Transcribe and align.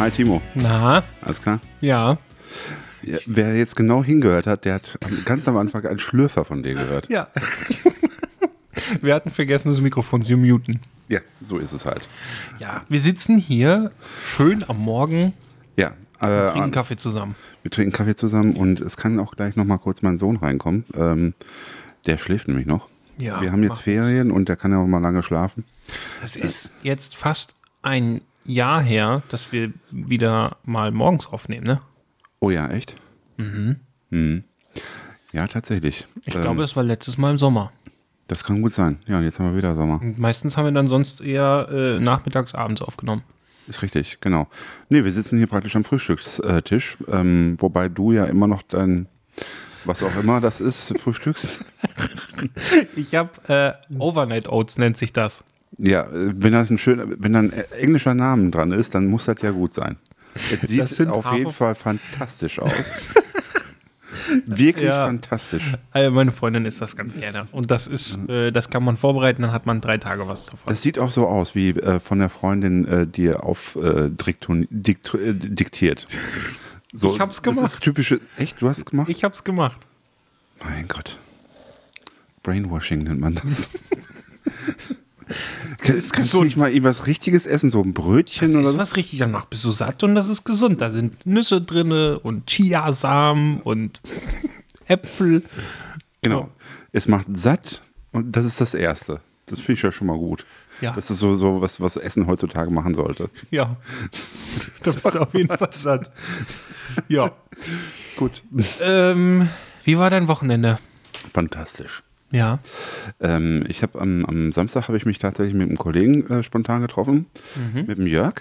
Hi 0.00 0.10
Timo, 0.10 0.40
Na, 0.54 1.04
alles 1.20 1.40
klar? 1.42 1.60
ja. 1.82 2.16
Ja, 3.02 3.18
wer 3.26 3.54
jetzt 3.56 3.76
genau 3.76 4.02
hingehört 4.02 4.46
hat, 4.46 4.64
der 4.64 4.74
hat 4.74 4.98
ganz 5.24 5.46
am 5.46 5.56
Anfang 5.56 5.86
einen 5.86 5.98
Schlürfer 5.98 6.44
von 6.44 6.62
dir 6.62 6.74
gehört. 6.74 7.08
Ja. 7.10 7.28
Wir 9.02 9.14
hatten 9.14 9.30
vergessen, 9.30 9.68
das 9.68 9.80
Mikrofon 9.80 10.22
zu 10.22 10.36
muten. 10.36 10.80
Ja, 11.08 11.20
so 11.46 11.58
ist 11.58 11.72
es 11.72 11.84
halt. 11.86 12.08
Ja, 12.58 12.84
wir 12.88 12.98
sitzen 13.00 13.36
hier 13.36 13.90
schön 14.24 14.64
am 14.68 14.78
Morgen, 14.78 15.32
Ja, 15.76 15.92
äh, 16.20 16.46
trinken 16.50 16.70
Kaffee 16.70 16.96
zusammen. 16.96 17.34
wir 17.62 17.70
trinken 17.70 17.92
Kaffee 17.92 18.16
zusammen 18.16 18.56
und 18.56 18.80
es 18.80 18.96
kann 18.96 19.18
auch 19.18 19.34
gleich 19.36 19.54
noch 19.56 19.64
mal 19.64 19.78
kurz 19.78 20.02
mein 20.02 20.18
Sohn 20.18 20.36
reinkommen. 20.36 20.84
Ähm, 20.96 21.34
der 22.06 22.16
schläft 22.18 22.48
nämlich 22.48 22.66
noch. 22.66 22.88
Ja, 23.18 23.40
wir 23.42 23.52
haben 23.52 23.62
jetzt 23.62 23.80
Ferien 23.80 24.30
und 24.30 24.48
der 24.48 24.56
kann 24.56 24.72
ja 24.72 24.78
auch 24.78 24.86
mal 24.86 25.00
lange 25.00 25.22
schlafen. 25.22 25.64
Das 26.22 26.36
ist 26.36 26.72
jetzt 26.82 27.16
fast 27.16 27.54
ein 27.82 28.22
Jahr 28.50 28.82
her, 28.82 29.22
dass 29.30 29.52
wir 29.52 29.72
wieder 29.90 30.56
mal 30.64 30.90
morgens 30.90 31.26
aufnehmen, 31.26 31.66
ne? 31.66 31.80
Oh 32.40 32.50
ja, 32.50 32.68
echt? 32.68 32.94
Mhm. 33.36 34.44
Ja, 35.32 35.46
tatsächlich. 35.46 36.06
Ich 36.24 36.34
Ähm, 36.34 36.42
glaube, 36.42 36.62
es 36.62 36.74
war 36.76 36.82
letztes 36.82 37.16
Mal 37.18 37.30
im 37.30 37.38
Sommer. 37.38 37.72
Das 38.26 38.44
kann 38.44 38.62
gut 38.62 38.72
sein. 38.74 38.98
Ja, 39.06 39.18
und 39.18 39.24
jetzt 39.24 39.38
haben 39.38 39.50
wir 39.50 39.56
wieder 39.56 39.74
Sommer. 39.74 40.00
Und 40.00 40.18
meistens 40.18 40.56
haben 40.56 40.64
wir 40.66 40.72
dann 40.72 40.86
sonst 40.86 41.20
eher 41.20 41.68
äh, 41.70 42.00
nachmittags, 42.00 42.54
abends 42.54 42.82
aufgenommen. 42.82 43.22
Ist 43.66 43.82
richtig, 43.82 44.18
genau. 44.20 44.48
Nee, 44.88 45.04
wir 45.04 45.12
sitzen 45.12 45.38
hier 45.38 45.46
praktisch 45.46 45.76
am 45.76 45.84
Frühstückstisch, 45.84 46.96
ähm, 47.10 47.56
wobei 47.60 47.88
du 47.88 48.12
ja 48.12 48.24
immer 48.24 48.46
noch 48.46 48.62
dein, 48.62 49.06
was 49.84 50.02
auch 50.02 50.16
immer 50.16 50.40
das 50.40 50.60
ist, 50.60 50.98
frühstückst. 50.98 51.64
Ich 52.96 53.14
habe 53.14 53.30
äh, 53.48 53.94
Overnight 53.98 54.48
Oats 54.48 54.78
nennt 54.78 54.96
sich 54.96 55.12
das. 55.12 55.44
Ja, 55.78 56.02
äh, 56.02 56.32
wenn 56.36 56.52
das 56.52 56.70
ein 56.70 56.78
schöner, 56.78 57.06
wenn 57.18 57.32
da 57.32 57.38
ein 57.40 57.52
äh, 57.52 57.62
englischer 57.78 58.14
Name 58.14 58.50
dran 58.50 58.72
ist, 58.72 58.94
dann 58.94 59.06
muss 59.06 59.24
das 59.26 59.40
ja 59.42 59.50
gut 59.50 59.72
sein. 59.72 59.96
Es 60.62 60.68
sieht 60.68 60.80
Das 60.80 61.00
auf 61.08 61.24
Hafer- 61.26 61.36
jeden 61.38 61.50
Fall 61.50 61.74
fantastisch 61.74 62.58
aus. 62.58 62.70
Wirklich 64.46 64.88
Ja. 64.88 65.06
fantastisch. 65.06 65.72
Also 65.92 66.10
meine 66.10 66.30
Freundin 66.32 66.66
isst 66.66 66.80
das 66.80 66.96
ganz 66.96 67.14
gerne. 67.14 67.46
Und 67.52 67.70
das 67.70 67.86
ist, 67.86 68.28
äh, 68.28 68.50
das 68.52 68.68
kann 68.70 68.84
man 68.84 68.96
vorbereiten, 68.96 69.42
dann 69.42 69.52
hat 69.52 69.66
man 69.66 69.80
drei 69.80 69.98
Tage 69.98 70.26
was 70.28 70.46
davon. 70.46 70.68
Das 70.72 70.82
sieht 70.82 70.98
auch 70.98 71.10
so 71.10 71.26
aus, 71.26 71.54
wie 71.54 71.70
äh, 71.70 71.98
von 72.00 72.18
der 72.18 72.28
Freundin 72.28 72.86
äh, 72.86 73.06
dir 73.06 73.42
auf 73.44 73.76
äh, 73.76 74.08
dikt 74.10 74.48
äh, 75.14 75.34
diktiert. 75.34 76.06
So, 76.92 77.12
Ich 77.14 77.20
hab's 77.20 77.36
Das 77.36 77.42
gemacht. 77.42 77.72
ist 77.72 77.80
typische. 77.82 78.20
Echt, 78.36 78.60
du 78.60 78.68
hast 78.68 78.78
es 78.78 78.84
gemacht? 78.84 79.08
Ich 79.08 79.24
hab's 79.24 79.42
gemacht. 79.44 79.80
Mein 80.62 80.86
Gott. 80.88 81.16
Brainwashing 82.42 83.04
nennt 83.04 83.20
man 83.20 83.36
das. 83.36 83.68
Kannst, 85.78 86.12
kannst 86.12 86.32
du 86.34 86.44
nicht 86.44 86.56
mal 86.56 86.70
irgendwas 86.70 87.06
Richtiges 87.06 87.46
essen, 87.46 87.70
so 87.70 87.82
ein 87.82 87.94
Brötchen 87.94 88.46
Das 88.46 88.54
oder 88.56 88.64
ist 88.64 88.72
so? 88.72 88.78
was 88.78 88.96
richtig, 88.96 89.18
danach 89.18 89.46
bist 89.46 89.64
du 89.64 89.70
satt 89.70 90.02
und 90.02 90.14
das 90.14 90.28
ist 90.28 90.44
gesund. 90.44 90.80
Da 90.80 90.90
sind 90.90 91.24
Nüsse 91.26 91.60
drin 91.60 91.92
und 91.92 92.46
Chiasamen 92.46 93.60
und 93.62 94.00
Äpfel. 94.86 95.42
Genau. 96.22 96.50
Es 96.92 97.06
macht 97.08 97.26
satt 97.36 97.82
und 98.12 98.32
das 98.36 98.44
ist 98.44 98.60
das 98.60 98.74
Erste. 98.74 99.20
Das 99.46 99.58
finde 99.60 99.78
ich 99.78 99.82
ja 99.82 99.92
schon 99.92 100.06
mal 100.06 100.18
gut. 100.18 100.44
Ja. 100.80 100.92
Das 100.94 101.10
ist 101.10 101.18
so, 101.18 101.34
so 101.34 101.60
was, 101.60 101.80
was 101.80 101.96
Essen 101.96 102.26
heutzutage 102.26 102.70
machen 102.70 102.94
sollte. 102.94 103.30
Ja. 103.50 103.76
Da 104.82 104.92
bist 104.92 105.14
du 105.14 105.18
auf 105.20 105.34
jeden 105.34 105.56
Fall 105.56 105.70
satt. 105.72 106.10
Ja. 107.08 107.32
Gut. 108.16 108.42
Ähm, 108.80 109.48
wie 109.84 109.98
war 109.98 110.10
dein 110.10 110.26
Wochenende? 110.28 110.78
Fantastisch. 111.32 112.02
Ja. 112.32 112.60
Ähm, 113.20 113.64
ich 113.68 113.82
habe 113.82 114.00
am, 114.00 114.24
am 114.24 114.52
Samstag 114.52 114.88
habe 114.88 114.96
ich 114.96 115.04
mich 115.04 115.18
tatsächlich 115.18 115.54
mit 115.54 115.68
einem 115.68 115.78
Kollegen 115.78 116.26
äh, 116.28 116.42
spontan 116.42 116.80
getroffen, 116.82 117.26
mit 117.74 117.98
dem 117.98 118.06
Jörg, 118.06 118.34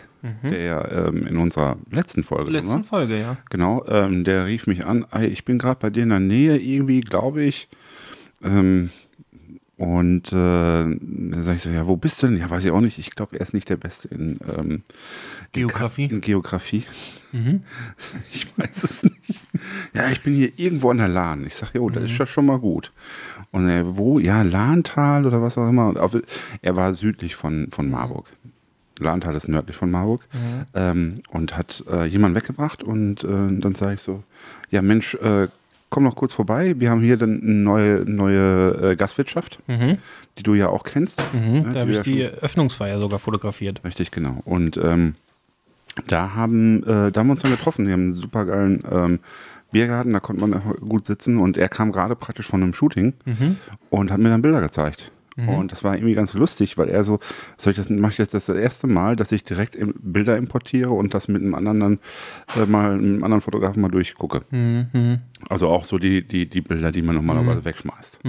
der 0.44 1.08
ähm, 1.08 1.26
in 1.26 1.38
unserer 1.38 1.78
letzten 1.90 2.24
Folge 2.24 2.52
Letzten 2.52 2.70
war. 2.76 2.84
Folge, 2.84 3.20
ja. 3.20 3.38
Genau, 3.50 3.84
ähm, 3.88 4.24
der 4.24 4.46
rief 4.46 4.68
mich 4.68 4.86
an, 4.86 5.06
ich 5.22 5.46
bin 5.46 5.58
gerade 5.58 5.80
bei 5.80 5.90
dir 5.90 6.04
in 6.04 6.10
der 6.10 6.20
Nähe 6.20 6.58
irgendwie, 6.58 7.02
glaube 7.02 7.44
ich. 7.44 7.68
Ähm, 8.44 8.90
und 9.80 10.34
äh, 10.34 10.34
dann 10.36 11.44
sage 11.46 11.56
ich 11.56 11.64
so, 11.64 11.70
ja, 11.70 11.88
wo 11.88 11.96
bist 11.96 12.22
du 12.22 12.28
denn? 12.28 12.36
Ja, 12.36 12.50
weiß 12.50 12.66
ich 12.66 12.72
auch 12.72 12.82
nicht. 12.82 13.00
Ich 13.00 13.12
glaube, 13.12 13.38
er 13.38 13.42
ist 13.44 13.54
nicht 13.54 13.70
der 13.70 13.78
Beste 13.78 14.10
in 14.10 14.38
ähm, 14.58 14.84
Geografie. 15.54 16.06
In 16.06 16.22
Geografie. 16.22 16.84
Ich 18.34 18.48
weiß 18.58 18.84
es 18.84 19.04
nicht. 19.04 19.44
Ja, 19.94 20.10
ich 20.10 20.22
bin 20.24 20.34
hier 20.34 20.52
irgendwo 20.58 20.90
an 20.90 20.98
der 20.98 21.08
Lahn. 21.08 21.46
Ich 21.46 21.54
sage, 21.56 21.74
jo, 21.78 21.90
das 21.92 22.06
ist 22.06 22.18
ja 22.18 22.26
schon 22.26 22.48
mal 22.48 22.58
gut. 22.58 22.92
Und 23.52 23.68
er, 23.68 23.98
wo? 23.98 24.20
Ja, 24.20 24.42
Lahntal 24.44 25.26
oder 25.26 25.42
was 25.42 25.58
auch 25.58 25.68
immer. 25.70 25.88
Und 25.88 25.98
auf, 25.98 26.16
er 26.62 26.76
war 26.76 26.94
südlich 26.94 27.36
von, 27.36 27.68
von 27.72 27.90
Marburg. 27.90 28.28
Lahntal 29.00 29.36
ist 29.36 29.48
nördlich 29.48 29.76
von 29.78 29.90
Marburg. 29.90 30.28
Ähm, 30.76 31.22
und 31.30 31.58
hat 31.58 31.84
äh, 31.92 32.06
jemanden 32.06 32.36
weggebracht. 32.36 32.84
Und 32.84 33.24
äh, 33.24 33.28
dann 33.28 33.74
sage 33.76 33.96
ich 33.96 34.02
so, 34.02 34.24
ja 34.70 34.82
Mensch, 34.82 35.16
äh, 35.16 35.48
komm 35.90 36.04
noch 36.04 36.16
kurz 36.16 36.34
vorbei. 36.34 36.76
Wir 36.78 36.92
haben 36.92 37.02
hier 37.02 37.18
dann 37.18 37.42
eine 37.42 37.52
neue, 37.54 38.04
neue 38.06 38.92
äh, 38.92 38.96
Gastwirtschaft, 38.96 39.58
die 40.38 40.44
du 40.44 40.54
ja 40.54 40.68
auch 40.68 40.84
kennst. 40.84 41.24
Mhm, 41.34 41.56
Ja, 41.56 41.62
da 41.72 41.80
habe 41.82 41.92
wir 41.92 41.98
ich 42.00 42.04
die 42.04 42.24
Öffnungsfeier 42.24 43.00
sogar 43.00 43.18
fotografiert. 43.20 43.82
Richtig, 43.84 44.12
genau. 44.12 44.42
Und 44.46 44.78
ähm, 44.78 45.16
da 46.08 46.36
haben, 46.36 46.84
äh, 46.84 47.12
da 47.12 47.20
haben 47.22 47.28
wir 47.28 47.32
uns 47.32 47.42
dann 47.42 47.52
getroffen. 47.52 47.86
Die 47.86 47.92
haben 47.92 48.02
einen 48.04 48.14
super 48.14 48.46
geilen 48.46 48.84
ähm, 48.92 49.20
Biergarten, 49.72 50.14
da 50.14 50.20
konnte 50.20 50.46
man 50.46 50.62
gut 50.80 51.06
sitzen 51.06 51.38
und 51.38 51.58
er 51.58 51.70
kam 51.70 51.92
gerade 51.92 52.16
praktisch 52.16 52.48
von 52.48 52.64
einem 52.64 52.74
Shooting 52.74 53.14
und 53.90 54.12
hat 54.12 54.20
mir 54.20 54.30
dann 54.30 54.42
Bilder 54.42 54.62
gezeigt. 54.62 55.12
Und 55.48 55.72
das 55.72 55.86
war 55.86 55.96
irgendwie 55.96 56.16
ganz 56.16 56.34
lustig, 56.34 56.78
weil 56.78 56.90
er 56.90 57.06
so, 57.06 57.20
soll 57.58 57.72
ich 57.72 57.78
das, 57.78 57.90
mache 57.90 58.12
ich 58.12 58.18
jetzt 58.18 58.34
das 58.34 58.50
erste 58.50 58.88
Mal, 58.88 59.16
dass 59.16 59.32
ich 59.32 59.46
direkt 59.46 59.78
Bilder 60.02 60.36
importiere 60.36 60.90
und 60.90 61.14
das 61.14 61.30
mit 61.30 61.42
einem 61.42 61.56
anderen 61.56 61.80
dann 61.80 62.00
äh, 62.58 62.66
mal, 62.66 62.98
mit 62.98 63.06
einem 63.06 63.24
anderen 63.24 63.40
Fotografen 63.42 63.82
mal 63.82 63.88
durchgucke. 63.90 64.42
Also 65.48 65.70
auch 65.70 65.86
so 65.86 65.98
die, 65.98 66.28
die, 66.28 66.50
die 66.50 66.60
Bilder, 66.60 66.92
die 66.92 67.02
man 67.02 67.16
normalerweise 67.16 67.64
wegschmeißt. 67.64 68.20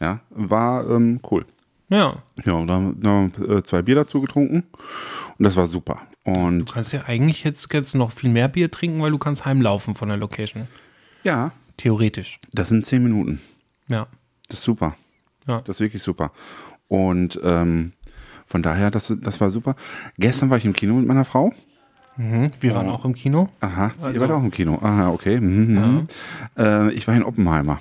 Ja, 0.00 0.20
war 0.30 0.88
ähm, 0.88 1.20
cool. 1.30 1.44
Ja. 1.90 2.22
Ja, 2.44 2.52
und 2.54 2.66
da 2.68 2.74
haben 2.74 2.96
wir 3.02 3.56
äh, 3.58 3.62
zwei 3.62 3.82
Bier 3.82 3.96
dazu 3.96 4.20
getrunken 4.22 4.64
und 5.38 5.44
das 5.44 5.56
war 5.56 5.66
super. 5.66 6.00
Und 6.36 6.58
Du 6.60 6.72
kannst 6.72 6.92
ja 6.92 7.04
eigentlich 7.06 7.44
jetzt, 7.44 7.72
jetzt 7.72 7.94
noch 7.94 8.10
viel 8.12 8.30
mehr 8.30 8.48
Bier 8.48 8.70
trinken, 8.70 9.00
weil 9.00 9.10
du 9.10 9.18
kannst 9.18 9.44
heimlaufen 9.44 9.94
von 9.94 10.08
der 10.08 10.16
Location. 10.18 10.66
ja, 11.24 11.52
Theoretisch. 11.76 12.40
das 12.52 12.68
sind 12.70 12.84
zehn 12.86 13.02
Minuten. 13.04 13.40
Ja. 13.86 14.08
Das 14.48 14.58
ist 14.58 14.64
super. 14.64 14.96
Ja. 15.46 15.60
Das 15.62 15.76
ist 15.76 15.80
wirklich 15.80 16.02
super. 16.02 16.32
Und 16.88 17.38
ähm, 17.44 17.92
von 18.46 18.62
daher, 18.62 18.90
das, 18.90 19.14
das 19.20 19.40
war 19.40 19.50
super. 19.50 19.76
Gestern 20.18 20.50
war 20.50 20.58
ich 20.58 20.64
im 20.64 20.72
Kino 20.72 20.94
mit 20.94 21.06
meiner 21.06 21.24
Frau. 21.24 21.52
Mhm. 22.16 22.48
Wir 22.60 22.74
waren 22.74 22.88
auch 22.88 23.04
im 23.04 23.14
Kino. 23.14 23.48
Aha, 23.60 23.92
ihr 24.00 24.04
Also- 24.06 24.20
wart 24.20 24.30
auch 24.32 24.42
im 24.42 24.50
Kino. 24.50 24.78
Aha, 24.82 25.10
okay. 25.10 25.38
Mhm, 25.40 25.74
mhm. 25.74 26.06
Äh, 26.56 26.90
ich 26.94 27.06
war 27.06 27.14
in 27.14 27.22
Oppenheimer. 27.22 27.78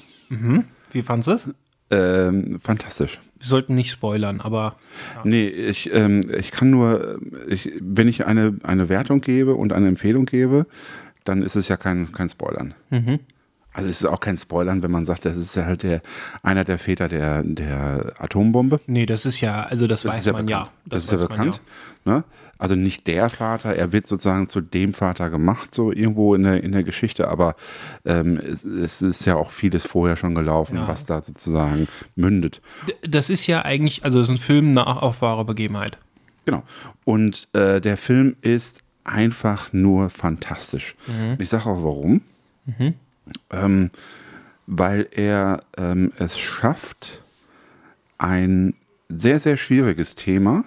Wie 0.92 1.02
fandest 1.02 1.28
du 1.28 1.32
es? 1.34 1.50
Ähm, 1.90 2.60
fantastisch. 2.62 3.20
Wir 3.40 3.48
sollten 3.48 3.76
nicht 3.76 3.92
spoilern, 3.92 4.42
aber 4.42 4.76
Nee, 5.24 5.48
ich, 5.48 5.94
ähm, 5.94 6.22
ich 6.38 6.52
kann 6.52 6.70
nur, 6.70 7.20
ich, 7.48 7.72
wenn 7.80 8.08
ich 8.08 8.26
eine, 8.26 8.58
eine 8.64 8.90
Wertung 8.90 9.22
gebe 9.22 9.56
und 9.56 9.74
eine 9.74 9.88
Empfehlung 9.88 10.26
gebe, 10.26 10.66
dann 11.24 11.44
ist 11.44 11.56
es 11.56 11.68
ja 11.68 11.78
kein, 11.78 12.12
kein 12.12 12.30
Spoilern. 12.30 12.74
Also 13.78 13.90
es 13.90 14.02
ist 14.02 14.06
auch 14.08 14.20
kein 14.20 14.38
Spoilern, 14.38 14.82
wenn 14.82 14.90
man 14.92 15.06
sagt, 15.06 15.24
das 15.26 15.38
ist 15.38 15.56
ja 15.56 15.66
halt 15.66 15.84
der, 15.84 16.02
einer 16.44 16.64
der 16.64 16.78
Väter 16.80 17.08
der, 17.08 17.44
der 17.44 18.14
Atombombe. 18.18 18.80
nee, 18.88 19.06
das 19.06 19.26
ist 19.26 19.40
ja, 19.40 19.64
also 19.64 19.86
das, 19.88 20.02
Das 20.02 20.14
weiß 20.16 20.26
ja 20.26 20.34
man 20.34 20.46
bekannt. 20.48 20.66
ja. 20.68 20.72
Das, 20.86 21.04
ist 21.04 21.12
ja 21.12 21.28
bekannt. 21.28 21.62
Ne? 22.04 22.24
Also 22.58 22.74
nicht 22.74 23.06
der 23.06 23.30
Vater, 23.30 23.76
er 23.76 23.92
wird 23.92 24.08
sozusagen 24.08 24.50
zu 24.50 24.62
dem 24.62 24.94
Vater 24.94 25.30
gemacht, 25.30 25.76
so 25.76 25.92
irgendwo 25.92 26.34
in 26.34 26.42
der, 26.42 26.64
in 26.64 26.72
der 26.72 26.84
Geschichte, 26.84 27.28
aber 27.28 27.56
ähm, 28.04 28.38
es, 28.38 28.64
es 28.64 29.02
ist 29.04 29.26
ja 29.26 29.36
auch 29.36 29.52
vieles 29.52 29.86
vorher 29.86 30.18
schon 30.18 30.34
gelaufen, 30.34 30.78
Ja. 30.78 30.88
was 30.88 31.06
da 31.06 31.22
sozusagen 31.22 31.88
mündet. 32.16 32.62
Das 33.08 33.30
ist 33.30 33.46
ja 33.46 33.64
eigentlich, 33.64 34.04
also 34.04 34.18
das 34.20 34.30
ist 34.30 34.36
ein 34.36 34.40
Film 34.40 34.72
nach 34.72 35.04
auf 35.04 35.22
wahre 35.22 35.46
Begebenheit. 35.46 36.00
Genau. 36.46 36.64
Und 37.06 37.48
äh, 37.54 37.80
der 37.80 37.96
Film 37.98 38.38
ist 38.42 38.82
einfach 39.04 39.72
nur 39.72 40.10
fantastisch. 40.10 40.96
Und 41.08 41.40
ich 41.40 41.50
sage 41.50 41.66
auch 41.70 41.84
warum. 41.84 42.22
Ähm, 43.52 43.92
weil 44.66 45.08
er 45.12 45.60
ähm, 45.78 46.12
es 46.18 46.38
schafft, 46.38 47.22
ein 48.18 48.74
sehr, 49.10 49.40
sehr 49.40 49.58
schwieriges 49.58 50.16
Thema 50.16 50.66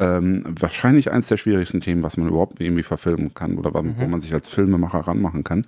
ähm, 0.00 0.36
wahrscheinlich 0.44 1.12
eines 1.12 1.28
der 1.28 1.36
schwierigsten 1.36 1.80
Themen, 1.80 2.02
was 2.02 2.16
man 2.16 2.28
überhaupt 2.28 2.60
irgendwie 2.60 2.82
verfilmen 2.82 3.34
kann 3.34 3.56
oder 3.58 3.72
wo 3.74 4.06
man 4.06 4.20
sich 4.20 4.32
als 4.32 4.50
Filmemacher 4.50 5.00
ranmachen 5.00 5.44
kann. 5.44 5.66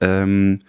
Ähm, 0.00 0.60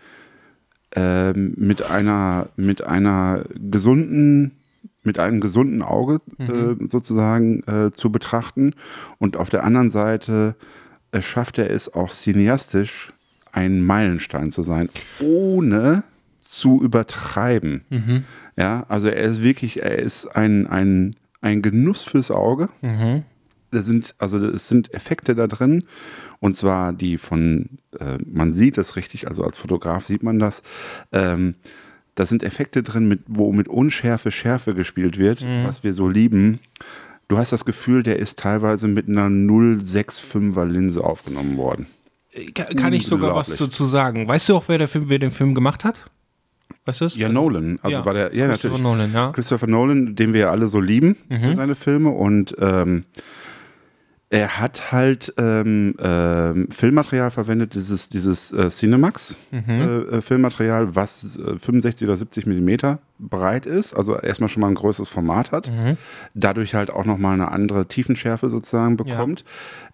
ähm, 0.96 1.54
mit 1.58 1.90
einer, 1.90 2.50
mit 2.56 2.82
einer 2.84 3.44
gesunden, 3.56 4.54
mit 5.04 5.20
einem 5.20 5.42
gesunden 5.42 5.82
Auge 5.82 6.22
äh, 6.40 6.76
sozusagen 6.88 7.64
äh, 7.64 7.92
zu 7.92 8.12
betrachten. 8.12 8.74
Und 9.20 9.36
auf 9.36 9.50
der 9.50 9.66
anderen 9.66 9.92
Seite 9.92 10.56
äh, 11.12 11.22
schafft 11.22 11.58
er 11.58 11.70
es 11.70 11.94
auch 11.94 12.12
cineastisch, 12.12 13.12
ein 13.56 13.84
Meilenstein 13.86 14.52
zu 14.52 14.64
sein, 14.64 14.90
ohne 15.22 16.04
zu 16.42 16.82
übertreiben. 16.82 17.82
Ja, 18.58 18.86
also 18.90 19.08
er 19.08 19.24
ist 19.24 19.42
wirklich, 19.42 19.82
er 19.82 19.98
ist 19.98 20.28
ein, 20.36 20.68
ein, 20.68 21.16
ein 21.42 21.62
Genuss 21.62 22.04
fürs 22.04 22.32
Auge. 22.32 22.70
Da 23.72 23.82
sind, 23.82 24.14
also 24.20 24.38
es 24.46 24.68
sind 24.68 24.94
Effekte 24.94 25.36
da 25.36 25.48
drin. 25.48 25.86
Und 26.40 26.56
zwar 26.56 26.94
die 26.94 27.18
von, 27.18 27.80
äh, 28.00 28.18
man 28.26 28.54
sieht 28.54 28.78
es 28.78 28.96
richtig, 28.96 29.28
also 29.28 29.44
als 29.44 29.58
Fotograf 29.58 30.06
sieht 30.06 30.22
man 30.22 30.38
das. 30.38 30.62
Ähm, 31.12 31.56
da 32.14 32.26
sind 32.26 32.44
Effekte 32.44 32.84
drin, 32.84 33.08
mit, 33.08 33.22
wo 33.28 33.52
mit 33.52 33.68
Unschärfe 33.68 34.32
Schärfe 34.32 34.74
gespielt 34.74 35.18
wird, 35.18 35.46
was 35.66 35.84
wir 35.84 35.94
so 35.94 36.08
lieben. 36.08 36.60
Du 37.28 37.38
hast 37.38 37.52
das 37.52 37.66
Gefühl, 37.66 38.04
der 38.04 38.20
ist 38.20 38.38
teilweise 38.40 38.88
mit 38.88 39.10
einer 39.10 39.28
065er 39.28 40.66
Linse 40.66 41.04
aufgenommen 41.04 41.58
worden. 41.58 41.88
Ka- 42.54 42.74
Kann 42.76 42.94
ich 42.94 43.08
sogar 43.08 43.34
was 43.36 43.48
dazu 43.48 43.86
sagen. 43.86 44.28
Weißt 44.28 44.50
du 44.50 44.56
auch, 44.56 44.66
wer, 44.68 44.78
der 44.78 44.88
Film, 44.88 45.06
wer 45.10 45.20
den 45.20 45.32
Film 45.32 45.56
gemacht 45.56 45.84
hat? 45.86 46.04
Weißt 46.86 47.02
du 47.02 47.06
es? 47.06 47.16
Ja, 47.18 47.30
Nolan. 47.30 47.80
Also 47.82 47.98
ja, 47.98 48.06
war 48.06 48.14
der, 48.14 48.36
ja, 48.36 48.48
Christopher 48.48 48.78
natürlich. 48.78 48.84
Nolan, 48.84 49.14
ja. 49.14 49.28
Mhm. 49.30 49.34
Christopher 49.34 49.68
Nolan, 49.68 50.16
den 50.16 50.34
wir 50.34 50.42
ja 50.42 50.50
alle 50.52 50.68
so 50.68 50.80
lieben 50.80 51.16
für 51.30 51.56
seine 51.56 51.76
Filme. 51.76 52.10
Und 52.10 52.56
ähm, 52.60 53.06
er 54.30 54.60
hat 54.60 54.92
halt 54.92 55.34
ähm, 55.38 55.96
ähm, 56.00 56.68
Filmmaterial 56.72 57.32
verwendet, 57.32 57.76
dieses, 57.76 58.10
dieses 58.10 58.52
äh, 58.52 58.70
Cinemax 58.70 59.38
Mhm. 59.52 59.64
äh, 59.70 59.84
äh, 60.18 60.22
Filmmaterial, 60.22 60.96
was 60.96 61.38
äh, 61.38 61.58
65 61.60 62.08
oder 62.08 62.18
70 62.18 62.46
Millimeter 62.48 63.00
breit 63.20 63.66
ist, 63.66 63.94
also 63.94 64.18
erstmal 64.18 64.50
schon 64.50 64.62
mal 64.62 64.68
ein 64.68 64.76
größeres 64.76 65.10
Format 65.10 65.52
hat, 65.52 65.70
Mhm. 65.72 65.98
dadurch 66.34 66.76
halt 66.76 66.90
auch 66.90 67.06
nochmal 67.06 67.34
eine 67.34 67.52
andere 67.52 67.88
Tiefenschärfe 67.88 68.50
sozusagen 68.50 68.98
bekommt. 68.98 69.46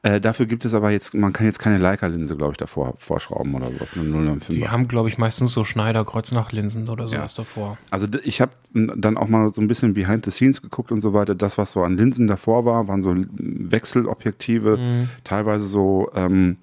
Äh, 0.03 0.19
dafür 0.19 0.47
gibt 0.47 0.65
es 0.65 0.73
aber 0.73 0.89
jetzt, 0.89 1.13
man 1.13 1.31
kann 1.31 1.45
jetzt 1.45 1.59
keine 1.59 1.77
Leica-Linse, 1.77 2.35
glaube 2.35 2.53
ich, 2.53 2.57
davor 2.57 2.95
vorschrauben 2.97 3.53
oder 3.53 3.68
sowas, 3.71 3.89
eine 3.95 4.03
005er. 4.06 4.50
Die 4.53 4.68
haben, 4.69 4.88
glaube 4.88 5.09
ich, 5.09 5.19
meistens 5.19 5.53
so 5.53 5.63
Schneider-Kreuznachlinsen 5.63 6.89
oder 6.89 7.07
sowas 7.07 7.33
Ja. 7.38 7.44
davor. 7.44 7.77
Also 7.91 8.07
ich 8.23 8.41
habe 8.41 8.51
dann 8.73 9.18
auch 9.18 9.27
mal 9.27 9.53
so 9.53 9.62
ein 9.62 9.68
bisschen 9.68 9.94
behind 9.94 10.25
the 10.25 10.31
scenes 10.31 10.62
geguckt 10.62 10.91
und 10.91 11.01
so 11.01 11.13
weiter. 11.13 11.35
Das, 11.35 11.57
was 11.59 11.71
so 11.73 11.83
an 11.83 11.97
Linsen 11.97 12.27
davor 12.27 12.65
war, 12.65 12.88
waren 12.88 13.03
so 13.03 13.13
Wechselobjektive, 13.85 15.07
teilweise 15.23 15.65
so 15.65 16.09
ähm, 16.15 16.57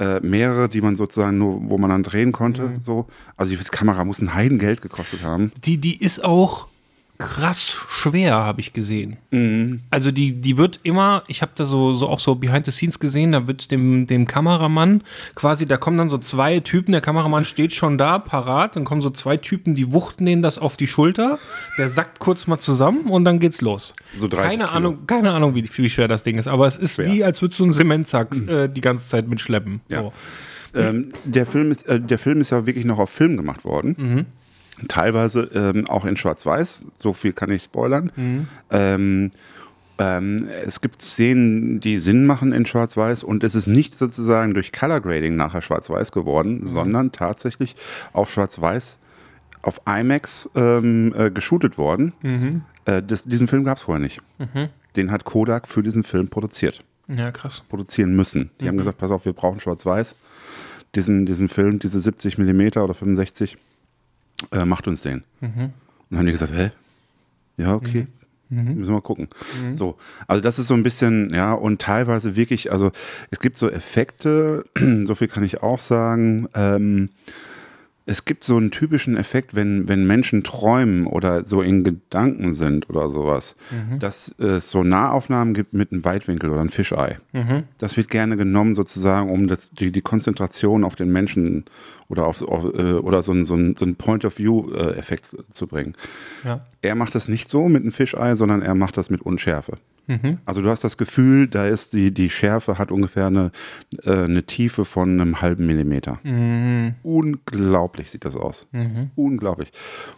äh, 0.00 0.18
mehrere, 0.20 0.68
die 0.68 0.80
man 0.80 0.96
sozusagen 0.96 1.36
nur, 1.36 1.60
wo 1.70 1.76
man 1.76 1.90
dann 1.90 2.02
drehen 2.02 2.32
konnte. 2.32 2.80
So. 2.80 3.06
Also 3.36 3.54
die 3.54 3.62
Kamera 3.64 4.04
muss 4.04 4.20
ein 4.20 4.34
Heidengeld 4.34 4.80
gekostet 4.80 5.22
haben. 5.22 5.52
Die, 5.64 5.76
die 5.76 6.02
ist 6.02 6.24
auch 6.24 6.69
krass 7.20 7.78
schwer, 7.88 8.34
habe 8.34 8.60
ich 8.60 8.72
gesehen. 8.72 9.18
Mhm. 9.30 9.80
Also 9.90 10.10
die, 10.10 10.40
die 10.40 10.56
wird 10.56 10.80
immer, 10.82 11.22
ich 11.28 11.42
habe 11.42 11.52
da 11.54 11.66
so, 11.66 11.92
so 11.92 12.08
auch 12.08 12.18
so 12.18 12.34
Behind 12.34 12.64
the 12.64 12.72
Scenes 12.72 12.98
gesehen, 12.98 13.32
da 13.32 13.46
wird 13.46 13.70
dem, 13.70 14.06
dem 14.06 14.26
Kameramann 14.26 15.04
quasi, 15.34 15.66
da 15.66 15.76
kommen 15.76 15.98
dann 15.98 16.08
so 16.08 16.16
zwei 16.16 16.60
Typen, 16.60 16.92
der 16.92 17.02
Kameramann 17.02 17.44
steht 17.44 17.74
schon 17.74 17.98
da, 17.98 18.18
parat, 18.18 18.74
dann 18.74 18.84
kommen 18.84 19.02
so 19.02 19.10
zwei 19.10 19.36
Typen, 19.36 19.74
die 19.74 19.92
wuchten 19.92 20.24
den 20.24 20.40
das 20.40 20.58
auf 20.58 20.78
die 20.78 20.86
Schulter, 20.86 21.38
der 21.78 21.90
sackt 21.90 22.18
kurz 22.18 22.46
mal 22.46 22.58
zusammen 22.58 23.02
und 23.10 23.24
dann 23.26 23.38
geht's 23.38 23.60
los. 23.60 23.94
So 24.16 24.26
30 24.26 24.50
keine 24.50 24.64
Kilo. 24.64 24.76
Ahnung, 24.76 25.06
keine 25.06 25.32
Ahnung, 25.32 25.54
wie, 25.54 25.68
wie 25.70 25.90
schwer 25.90 26.08
das 26.08 26.22
Ding 26.22 26.38
ist, 26.38 26.48
aber 26.48 26.66
es 26.66 26.78
ist 26.78 26.96
Schwer. 26.96 27.12
wie, 27.12 27.22
als 27.22 27.42
würdest 27.42 27.60
du 27.60 27.64
einen 27.64 27.72
Zementsack 27.74 28.34
äh, 28.48 28.68
die 28.68 28.80
ganze 28.80 29.06
Zeit 29.06 29.28
mitschleppen. 29.28 29.82
Ja. 29.90 30.02
So. 30.02 30.12
Ähm, 30.72 31.12
der, 31.24 31.46
Film 31.46 31.72
ist, 31.72 31.86
äh, 31.86 32.00
der 32.00 32.18
Film 32.18 32.40
ist 32.40 32.50
ja 32.50 32.64
wirklich 32.64 32.84
noch 32.84 32.98
auf 32.98 33.10
Film 33.10 33.36
gemacht 33.36 33.64
worden. 33.64 34.26
Teilweise 34.88 35.50
ähm, 35.54 35.88
auch 35.88 36.04
in 36.04 36.16
Schwarz-Weiß. 36.16 36.84
So 36.98 37.12
viel 37.12 37.32
kann 37.32 37.50
ich 37.50 37.62
spoilern. 37.64 38.10
Ähm, 38.70 39.30
ähm, 39.98 40.48
es 40.64 40.80
gibt 40.80 41.02
Szenen, 41.02 41.80
die 41.80 41.98
Sinn 41.98 42.24
machen 42.26 42.52
in 42.52 42.64
Schwarz-Weiß 42.66 43.22
und 43.22 43.44
es 43.44 43.54
ist 43.54 43.66
nicht 43.66 43.98
sozusagen 43.98 44.54
durch 44.54 44.72
Color 44.72 45.00
Grading 45.00 45.36
nachher 45.36 45.60
Schwarz-Weiß 45.62 46.12
geworden, 46.12 46.66
sondern 46.66 47.12
tatsächlich 47.12 47.76
auf 48.12 48.30
Schwarz-Weiß 48.32 48.98
auf 49.62 49.80
IMAX 49.86 50.48
ähm, 50.54 51.14
äh, 51.14 51.30
geshootet 51.30 51.76
worden. 51.76 52.62
Äh, 52.86 53.02
das, 53.02 53.24
diesen 53.24 53.46
Film 53.46 53.64
gab 53.64 53.76
es 53.76 53.82
vorher 53.84 54.02
nicht. 54.02 54.22
Den 54.96 55.10
hat 55.10 55.24
Kodak 55.24 55.68
für 55.68 55.82
diesen 55.82 56.02
Film 56.02 56.28
produziert 56.28 56.82
Ja, 57.08 57.30
krass. 57.30 57.62
produzieren 57.68 58.16
müssen. 58.16 58.50
Die 58.62 58.68
haben 58.68 58.78
gesagt, 58.78 58.96
pass 58.96 59.10
auf, 59.10 59.26
wir 59.26 59.34
brauchen 59.34 59.60
Schwarz-Weiß. 59.60 60.16
Diesen, 60.94 61.26
diesen 61.26 61.48
Film, 61.48 61.78
diese 61.78 62.00
70 62.00 62.38
Millimeter 62.38 62.82
oder 62.82 62.94
65, 62.94 63.58
äh, 64.52 64.64
macht 64.64 64.88
uns 64.88 65.02
den. 65.02 65.24
Und 65.40 65.72
dann 66.10 66.18
haben 66.18 66.26
die 66.26 66.32
gesagt, 66.32 66.52
hä? 66.52 66.70
Ja, 67.56 67.74
okay. 67.74 68.06
Müssen 68.74 68.88
wir 68.88 68.94
mal 68.94 69.00
gucken. 69.00 69.28
So, 69.74 69.96
also 70.26 70.40
das 70.42 70.58
ist 70.58 70.66
so 70.66 70.74
ein 70.74 70.82
bisschen, 70.82 71.32
ja, 71.32 71.52
und 71.52 71.80
teilweise 71.80 72.34
wirklich, 72.34 72.72
also 72.72 72.90
es 73.30 73.38
gibt 73.38 73.56
so 73.56 73.70
Effekte, 73.70 74.64
so 75.04 75.14
viel 75.14 75.28
kann 75.28 75.44
ich 75.44 75.62
auch 75.62 75.78
sagen. 75.78 76.48
Ähm, 76.54 77.10
es 78.06 78.24
gibt 78.24 78.44
so 78.44 78.56
einen 78.56 78.70
typischen 78.70 79.16
Effekt, 79.16 79.54
wenn, 79.54 79.88
wenn 79.88 80.06
Menschen 80.06 80.42
träumen 80.42 81.06
oder 81.06 81.44
so 81.44 81.62
in 81.62 81.84
Gedanken 81.84 82.54
sind 82.54 82.90
oder 82.90 83.08
sowas, 83.10 83.56
dass 83.98 84.34
es 84.38 84.70
so 84.70 84.82
Nahaufnahmen 84.82 85.54
gibt 85.54 85.74
mit 85.74 85.92
einem 85.92 86.04
Weitwinkel 86.04 86.50
oder 86.50 86.60
einem 86.60 86.70
Fischei. 86.70 87.18
Das 87.78 87.96
wird 87.96 88.10
gerne 88.10 88.36
genommen 88.36 88.74
sozusagen, 88.74 89.30
um 89.30 89.46
das, 89.48 89.70
die, 89.70 89.92
die 89.92 90.00
Konzentration 90.00 90.82
auf 90.82 90.96
den 90.96 91.12
Menschen 91.12 91.64
oder, 92.08 92.26
auf, 92.26 92.42
auf, 92.42 92.64
äh, 92.74 92.94
oder 92.94 93.22
so 93.22 93.32
einen 93.32 93.46
so 93.46 93.54
ein, 93.54 93.76
so 93.76 93.84
ein 93.84 93.94
Point-of-View-Effekt 93.94 95.36
zu 95.52 95.66
bringen. 95.66 95.94
Ja. 96.44 96.66
Er 96.82 96.94
macht 96.96 97.14
das 97.14 97.28
nicht 97.28 97.48
so 97.48 97.68
mit 97.68 97.82
einem 97.82 97.92
Fischei, 97.92 98.34
sondern 98.34 98.62
er 98.62 98.74
macht 98.74 98.96
das 98.96 99.10
mit 99.10 99.22
Unschärfe. 99.22 99.78
Also 100.44 100.62
du 100.62 100.68
hast 100.70 100.82
das 100.82 100.96
Gefühl, 100.96 101.46
da 101.46 101.66
ist 101.66 101.92
die, 101.92 102.12
die 102.12 102.30
Schärfe 102.30 102.78
hat 102.78 102.90
ungefähr 102.90 103.26
eine, 103.26 103.52
äh, 104.04 104.24
eine 104.24 104.42
Tiefe 104.44 104.84
von 104.84 105.20
einem 105.20 105.40
halben 105.40 105.66
Millimeter. 105.66 106.18
Unglaublich 107.02 108.10
sieht 108.10 108.24
das 108.24 108.36
aus. 108.36 108.66
Unglaublich. 109.14 109.70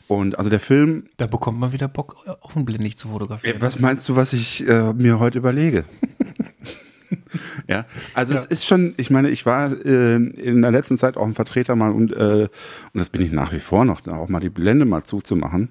Und 0.08 0.38
also 0.38 0.50
der 0.50 0.60
Film, 0.60 1.04
Da 1.16 1.26
bekommt 1.26 1.58
man 1.58 1.72
wieder 1.72 1.88
Bock, 1.88 2.16
offenblendig 2.40 2.96
zu 2.96 3.08
fotografieren. 3.08 3.60
was 3.60 3.78
meinst 3.78 4.08
du, 4.08 4.16
was 4.16 4.32
ich 4.32 4.66
äh, 4.66 4.92
mir 4.94 5.18
heute 5.18 5.38
überlege? 5.38 5.84
ja, 7.68 7.84
also 8.14 8.34
es 8.34 8.46
ist 8.46 8.66
schon, 8.66 8.94
ich 8.96 9.10
meine, 9.10 9.30
ich 9.30 9.44
war 9.46 9.72
äh, 9.84 10.14
in 10.16 10.62
der 10.62 10.70
letzten 10.70 10.98
Zeit 10.98 11.16
auch 11.16 11.26
ein 11.26 11.34
Vertreter 11.34 11.76
mal 11.76 11.90
und, 11.92 12.12
äh, 12.12 12.48
und 12.92 12.98
das 12.98 13.10
bin 13.10 13.22
ich 13.22 13.32
nach 13.32 13.52
wie 13.52 13.60
vor 13.60 13.84
noch, 13.84 14.00
da 14.00 14.12
auch 14.12 14.28
mal 14.28 14.40
die 14.40 14.50
Blende 14.50 14.84
mal 14.84 15.02
zuzumachen. 15.02 15.68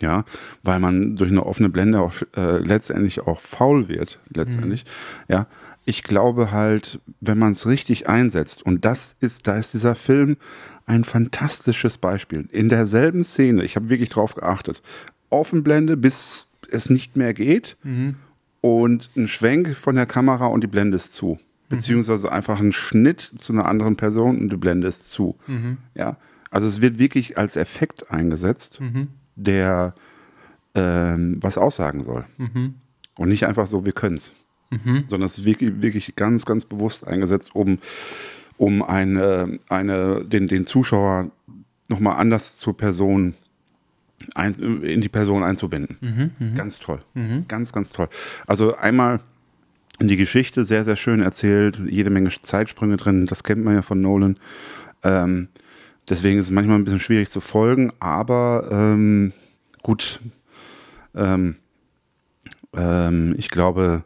Ja, 0.00 0.24
weil 0.62 0.78
man 0.78 1.16
durch 1.16 1.30
eine 1.30 1.44
offene 1.44 1.68
Blende 1.68 2.00
auch 2.00 2.14
äh, 2.36 2.58
letztendlich 2.58 3.20
auch 3.22 3.40
faul 3.40 3.88
wird, 3.88 4.20
letztendlich. 4.32 4.84
Ja, 5.28 5.46
ich 5.84 6.02
glaube 6.04 6.52
halt, 6.52 7.00
wenn 7.20 7.38
man 7.38 7.52
es 7.52 7.66
richtig 7.66 8.08
einsetzt, 8.08 8.62
und 8.62 8.84
das 8.84 9.16
ist, 9.20 9.48
da 9.48 9.56
ist 9.56 9.74
dieser 9.74 9.96
Film 9.96 10.36
ein 10.86 11.04
fantastisches 11.04 11.98
Beispiel. 11.98 12.48
In 12.52 12.68
derselben 12.68 13.24
Szene, 13.24 13.64
ich 13.64 13.76
habe 13.76 13.88
wirklich 13.88 14.10
drauf 14.10 14.34
geachtet, 14.34 14.82
Offenblende, 15.28 15.96
bis 15.96 16.46
es 16.70 16.88
nicht 16.90 17.16
mehr 17.16 17.34
geht, 17.34 17.76
und 18.60 19.10
ein 19.16 19.26
Schwenk 19.26 19.74
von 19.74 19.96
der 19.96 20.06
Kamera 20.06 20.46
und 20.46 20.62
die 20.62 20.68
Blende 20.68 20.96
ist 20.96 21.14
zu. 21.14 21.38
Beziehungsweise 21.68 22.30
einfach 22.32 22.58
ein 22.60 22.72
Schnitt 22.72 23.20
zu 23.38 23.52
einer 23.52 23.66
anderen 23.66 23.96
Person 23.96 24.38
und 24.40 24.52
die 24.52 24.56
Blende 24.56 24.88
ist 24.88 25.10
zu. 25.10 25.36
Ja, 25.94 26.16
also 26.50 26.66
es 26.66 26.80
wird 26.80 26.98
wirklich 26.98 27.38
als 27.38 27.54
Effekt 27.56 28.10
eingesetzt, 28.10 28.80
der 29.44 29.94
ähm, 30.74 31.38
was 31.40 31.58
aussagen 31.58 32.04
soll. 32.04 32.24
Und 33.16 33.28
nicht 33.28 33.46
einfach 33.46 33.66
so, 33.66 33.84
wir 33.84 33.92
können 33.92 34.16
es. 34.16 34.32
Sondern 35.08 35.26
es 35.26 35.38
ist 35.38 35.44
wirklich, 35.44 35.82
wirklich 35.82 36.14
ganz, 36.16 36.44
ganz 36.46 36.64
bewusst 36.64 37.06
eingesetzt, 37.06 37.54
um, 37.54 37.78
um 38.56 38.82
eine, 38.82 39.58
eine, 39.68 40.24
den, 40.24 40.46
den 40.46 40.64
Zuschauer 40.64 41.30
nochmal 41.88 42.18
anders 42.18 42.56
zur 42.56 42.76
Person 42.76 43.34
ein, 44.34 44.54
in 44.82 45.00
die 45.00 45.08
Person 45.08 45.42
einzubinden. 45.42 45.96
Ganz 46.56 46.78
toll. 46.78 47.00
Ganz, 47.48 47.72
ganz 47.72 47.90
toll. 47.90 48.08
Also 48.46 48.76
einmal 48.76 49.20
die 50.00 50.16
Geschichte 50.16 50.64
sehr, 50.64 50.84
sehr 50.84 50.96
schön 50.96 51.20
erzählt, 51.20 51.80
jede 51.88 52.10
Menge 52.10 52.30
Zeitsprünge 52.42 52.96
drin, 52.96 53.26
das 53.26 53.42
kennt 53.44 53.64
man 53.64 53.74
ja 53.74 53.82
von 53.82 54.00
Nolan. 54.00 54.36
Ähm, 55.02 55.48
deswegen 56.08 56.38
ist 56.38 56.46
es 56.46 56.50
manchmal 56.50 56.78
ein 56.78 56.84
bisschen 56.84 57.00
schwierig 57.00 57.30
zu 57.30 57.40
folgen, 57.40 57.92
aber 58.00 58.68
ähm, 58.70 59.32
gut, 59.82 60.20
ähm, 61.14 61.56
ähm, 62.76 63.34
ich 63.38 63.50
glaube, 63.50 64.04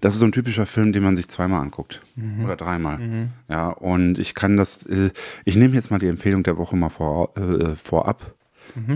das 0.00 0.14
ist 0.14 0.20
so 0.20 0.26
ein 0.26 0.32
typischer 0.32 0.66
Film, 0.66 0.92
den 0.92 1.02
man 1.02 1.16
sich 1.16 1.28
zweimal 1.28 1.62
anguckt 1.62 2.02
oder 2.44 2.56
dreimal. 2.56 2.98
Ja, 3.48 3.68
und 3.68 4.18
ich 4.18 4.34
kann 4.34 4.56
das, 4.56 4.84
äh, 4.86 5.10
ich 5.44 5.56
nehme 5.56 5.74
jetzt 5.74 5.90
mal 5.90 5.98
die 5.98 6.08
Empfehlung 6.08 6.42
der 6.42 6.58
Woche 6.58 6.76
mal 6.76 6.90
vor, 6.90 7.36
äh, 7.36 7.74
vorab. 7.76 8.34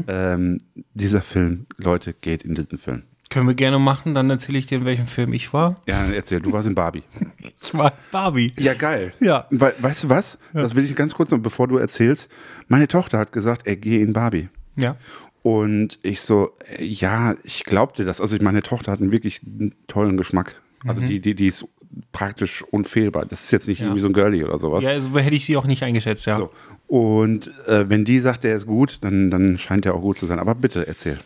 Ähm, 0.08 0.58
dieser 0.94 1.22
Film, 1.22 1.66
Leute, 1.76 2.12
geht 2.12 2.42
in 2.42 2.54
diesen 2.54 2.76
Film. 2.76 3.04
Können 3.30 3.46
wir 3.46 3.54
gerne 3.54 3.78
machen, 3.78 4.12
dann 4.12 4.28
erzähle 4.28 4.58
ich 4.58 4.66
dir, 4.66 4.78
in 4.78 4.84
welchem 4.84 5.06
Film 5.06 5.32
ich 5.32 5.52
war. 5.54 5.80
Ja, 5.86 6.04
erzähl, 6.14 6.40
du 6.40 6.52
warst 6.52 6.66
in 6.68 6.74
Barbie. 6.74 7.02
Ich 7.62 7.74
war 7.74 7.92
Barbie. 8.10 8.52
Ja, 8.58 8.74
geil. 8.74 9.12
Ja. 9.20 9.46
We 9.50 9.72
weißt 9.78 10.04
du 10.04 10.08
was? 10.08 10.38
Das 10.52 10.74
will 10.74 10.84
ich 10.84 10.96
ganz 10.96 11.14
kurz 11.14 11.30
noch, 11.30 11.38
bevor 11.38 11.68
du 11.68 11.76
erzählst. 11.76 12.28
Meine 12.68 12.88
Tochter 12.88 13.18
hat 13.18 13.32
gesagt, 13.32 13.66
er 13.66 13.76
gehe 13.76 14.00
in 14.00 14.12
Barbie. 14.12 14.48
Ja. 14.76 14.96
Und 15.42 15.98
ich 16.02 16.20
so, 16.22 16.50
ja, 16.78 17.34
ich 17.44 17.64
glaubte 17.64 18.04
das. 18.04 18.20
Also 18.20 18.36
meine 18.40 18.62
Tochter 18.62 18.92
hat 18.92 19.00
einen 19.00 19.12
wirklich 19.12 19.40
tollen 19.86 20.16
Geschmack. 20.16 20.60
Also 20.86 21.00
die, 21.02 21.20
die, 21.20 21.34
die 21.34 21.46
ist 21.48 21.64
praktisch 22.12 22.62
unfehlbar. 22.62 23.26
Das 23.26 23.44
ist 23.44 23.50
jetzt 23.52 23.68
nicht 23.68 23.80
Mhm. 23.80 23.84
Ja. 23.84 23.88
irgendwie 23.90 24.00
so 24.02 24.08
ein 24.08 24.12
Girlie 24.14 24.44
oder 24.44 24.58
sowas. 24.58 24.82
Ja, 24.82 24.98
so 25.00 25.16
hätte 25.18 25.36
ich 25.36 25.44
sie 25.44 25.56
auch 25.56 25.66
nicht 25.66 25.82
eingeschätzt, 25.82 26.26
ja. 26.26 26.38
So. 26.38 26.50
Und 26.88 27.50
äh, 27.68 27.88
wenn 27.88 28.04
die 28.04 28.18
sagt, 28.20 28.42
der 28.44 28.56
ist 28.56 28.66
gut, 28.66 28.98
dann, 29.02 29.30
dann 29.30 29.58
scheint 29.58 29.86
er 29.86 29.94
auch 29.94 30.00
gut 30.00 30.18
zu 30.18 30.26
sein. 30.26 30.38
Aber 30.38 30.54
bitte 30.54 30.86
erzähl. 30.88 31.18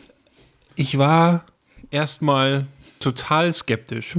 Ich 0.75 0.99
war 0.99 1.45
erstmal 1.95 2.67
total 3.01 3.53
skeptisch. 3.53 4.17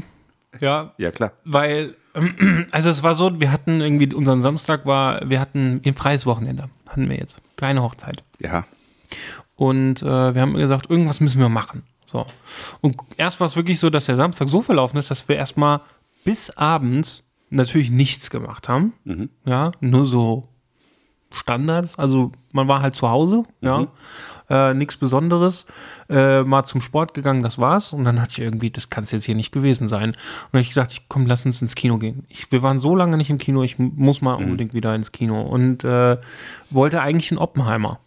Ja, 0.61 0.93
Ja, 0.97 1.11
klar. 1.11 1.33
weil, 1.43 1.95
also 2.71 2.89
es 2.89 3.03
war 3.03 3.13
so, 3.13 3.39
wir 3.39 3.51
hatten 3.51 3.81
irgendwie, 3.81 4.13
unseren 4.15 4.41
Samstag 4.41 4.85
war, 4.85 5.29
wir 5.29 5.39
hatten 5.39 5.81
ein 5.85 5.95
freies 5.95 6.25
Wochenende, 6.25 6.69
hatten 6.87 7.09
wir 7.09 7.17
jetzt. 7.17 7.41
Kleine 7.57 7.81
Hochzeit. 7.83 8.23
Ja. 8.39 8.65
Und 9.55 10.01
äh, 10.01 10.33
wir 10.33 10.41
haben 10.41 10.53
gesagt, 10.55 10.89
irgendwas 10.89 11.19
müssen 11.19 11.39
wir 11.39 11.49
machen. 11.49 11.83
So. 12.05 12.25
Und 12.81 12.95
erst 13.17 13.39
war 13.39 13.47
es 13.47 13.55
wirklich 13.55 13.79
so, 13.79 13.89
dass 13.89 14.05
der 14.05 14.15
Samstag 14.15 14.47
so 14.49 14.61
verlaufen 14.61 14.97
ist, 14.97 15.11
dass 15.11 15.27
wir 15.27 15.35
erstmal 15.35 15.81
bis 16.23 16.49
abends 16.51 17.23
natürlich 17.49 17.91
nichts 17.91 18.29
gemacht 18.29 18.69
haben. 18.69 18.93
Ja, 19.45 19.71
nur 19.79 20.05
so 20.05 20.47
Standards. 21.31 21.97
Also 21.99 22.31
man 22.51 22.67
war 22.67 22.81
halt 22.81 22.95
zu 22.95 23.09
Hause, 23.09 23.43
ja. 23.61 23.87
Äh, 24.49 24.73
nichts 24.73 24.97
Besonderes. 24.97 25.65
Äh, 26.09 26.43
mal 26.43 26.63
zum 26.63 26.81
Sport 26.81 27.13
gegangen, 27.13 27.41
das 27.41 27.57
war's. 27.57 27.93
Und 27.93 28.03
dann 28.03 28.21
hatte 28.21 28.31
ich 28.31 28.39
irgendwie, 28.39 28.69
das 28.69 28.89
kann 28.89 29.03
es 29.05 29.11
jetzt 29.11 29.25
hier 29.25 29.35
nicht 29.35 29.51
gewesen 29.51 29.89
sein. 29.89 30.09
Und 30.11 30.17
dann 30.51 30.59
habe 30.59 30.61
ich 30.61 30.69
gesagt, 30.69 30.91
ich, 30.91 31.01
komm, 31.07 31.25
lass 31.25 31.45
uns 31.45 31.61
ins 31.61 31.75
Kino 31.75 31.97
gehen. 31.97 32.25
Ich, 32.29 32.51
wir 32.51 32.61
waren 32.61 32.79
so 32.79 32.95
lange 32.95 33.17
nicht 33.17 33.29
im 33.29 33.37
Kino, 33.37 33.63
ich 33.63 33.79
muss 33.79 34.21
mal 34.21 34.35
unbedingt 34.35 34.73
wieder 34.73 34.93
ins 34.95 35.11
Kino. 35.11 35.41
Und 35.41 35.83
äh, 35.83 36.17
wollte 36.69 37.01
eigentlich 37.01 37.31
einen 37.31 37.39
Oppenheimer. 37.39 37.99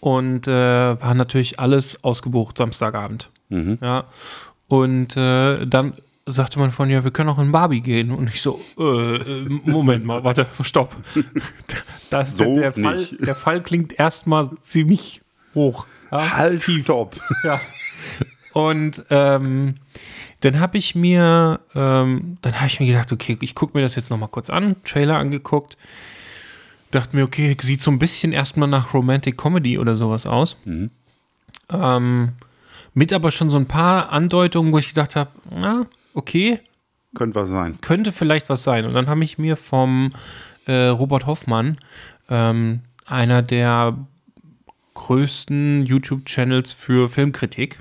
Und 0.00 0.46
äh, 0.46 1.00
war 1.00 1.14
natürlich 1.14 1.58
alles 1.58 2.02
ausgebucht 2.04 2.56
Samstagabend. 2.58 3.30
Ja. 3.80 4.04
Und 4.68 5.16
äh, 5.16 5.66
dann 5.66 5.94
sagte 6.30 6.58
man 6.58 6.70
von 6.70 6.90
ja, 6.90 7.04
wir 7.04 7.10
können 7.10 7.28
auch 7.28 7.38
in 7.38 7.52
Barbie 7.52 7.80
gehen. 7.80 8.10
Und 8.10 8.28
ich 8.30 8.42
so, 8.42 8.60
äh, 8.78 9.16
äh, 9.16 9.48
Moment 9.64 10.04
mal, 10.04 10.24
warte, 10.24 10.46
stopp. 10.62 10.94
Das, 12.10 12.30
So 12.38 12.54
der, 12.54 12.72
Fall, 12.72 12.96
nicht. 12.96 13.26
der 13.26 13.34
Fall 13.34 13.62
klingt 13.62 13.98
erstmal 13.98 14.48
ziemlich 14.62 15.20
hoch. 15.54 15.86
Ja, 16.10 16.36
Halt, 16.36 16.62
stopp. 16.62 17.20
ja. 17.44 17.60
Und 18.54 19.04
ähm, 19.10 19.74
dann 20.40 20.58
habe 20.58 20.78
ich 20.78 20.94
mir, 20.94 21.60
ähm, 21.74 22.38
dann 22.40 22.56
habe 22.56 22.66
ich 22.66 22.80
mir 22.80 22.86
gedacht, 22.86 23.12
okay, 23.12 23.36
ich 23.40 23.54
gucke 23.54 23.76
mir 23.76 23.82
das 23.82 23.94
jetzt 23.94 24.08
noch 24.10 24.16
mal 24.16 24.28
kurz 24.28 24.48
an, 24.48 24.76
Trailer 24.84 25.16
angeguckt, 25.18 25.76
dachte 26.90 27.14
mir, 27.14 27.24
okay, 27.24 27.54
sieht 27.60 27.82
so 27.82 27.90
ein 27.90 27.98
bisschen 27.98 28.32
erstmal 28.32 28.68
nach 28.68 28.94
Romantic 28.94 29.36
Comedy 29.36 29.78
oder 29.78 29.94
sowas 29.96 30.24
aus. 30.24 30.56
Ähm, 31.70 32.32
mit 32.94 33.12
aber 33.12 33.30
schon 33.30 33.50
so 33.50 33.56
ein 33.58 33.66
paar 33.66 34.10
Andeutungen, 34.10 34.72
wo 34.72 34.78
ich 34.78 34.88
gedacht 34.88 35.14
habe, 35.14 35.30
na, 35.50 35.86
okay, 36.18 36.60
Könnte 37.14 37.36
was 37.40 37.48
sein. 37.48 37.78
könnte 37.80 38.12
vielleicht 38.12 38.48
was 38.50 38.62
sein. 38.64 38.84
Und 38.84 38.92
dann 38.94 39.06
habe 39.08 39.24
ich 39.24 39.38
mir 39.38 39.56
vom 39.56 40.12
äh, 40.66 40.88
Robert 40.88 41.26
Hoffmann, 41.26 41.78
ähm, 42.28 42.80
einer 43.06 43.40
der 43.42 43.96
größten 44.94 45.86
YouTube-Channels 45.86 46.72
für 46.72 47.08
Filmkritik, 47.08 47.78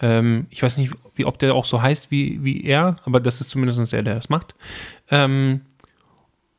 ähm, 0.00 0.46
ich 0.50 0.62
weiß 0.62 0.76
nicht, 0.76 0.92
wie, 1.14 1.24
ob 1.24 1.38
der 1.38 1.54
auch 1.54 1.64
so 1.64 1.82
heißt 1.82 2.10
wie, 2.10 2.42
wie 2.44 2.64
er, 2.64 2.96
aber 3.04 3.20
das 3.20 3.40
ist 3.40 3.50
zumindest 3.50 3.92
der, 3.92 4.02
der 4.02 4.14
das 4.14 4.28
macht. 4.28 4.54
Ähm, 5.10 5.60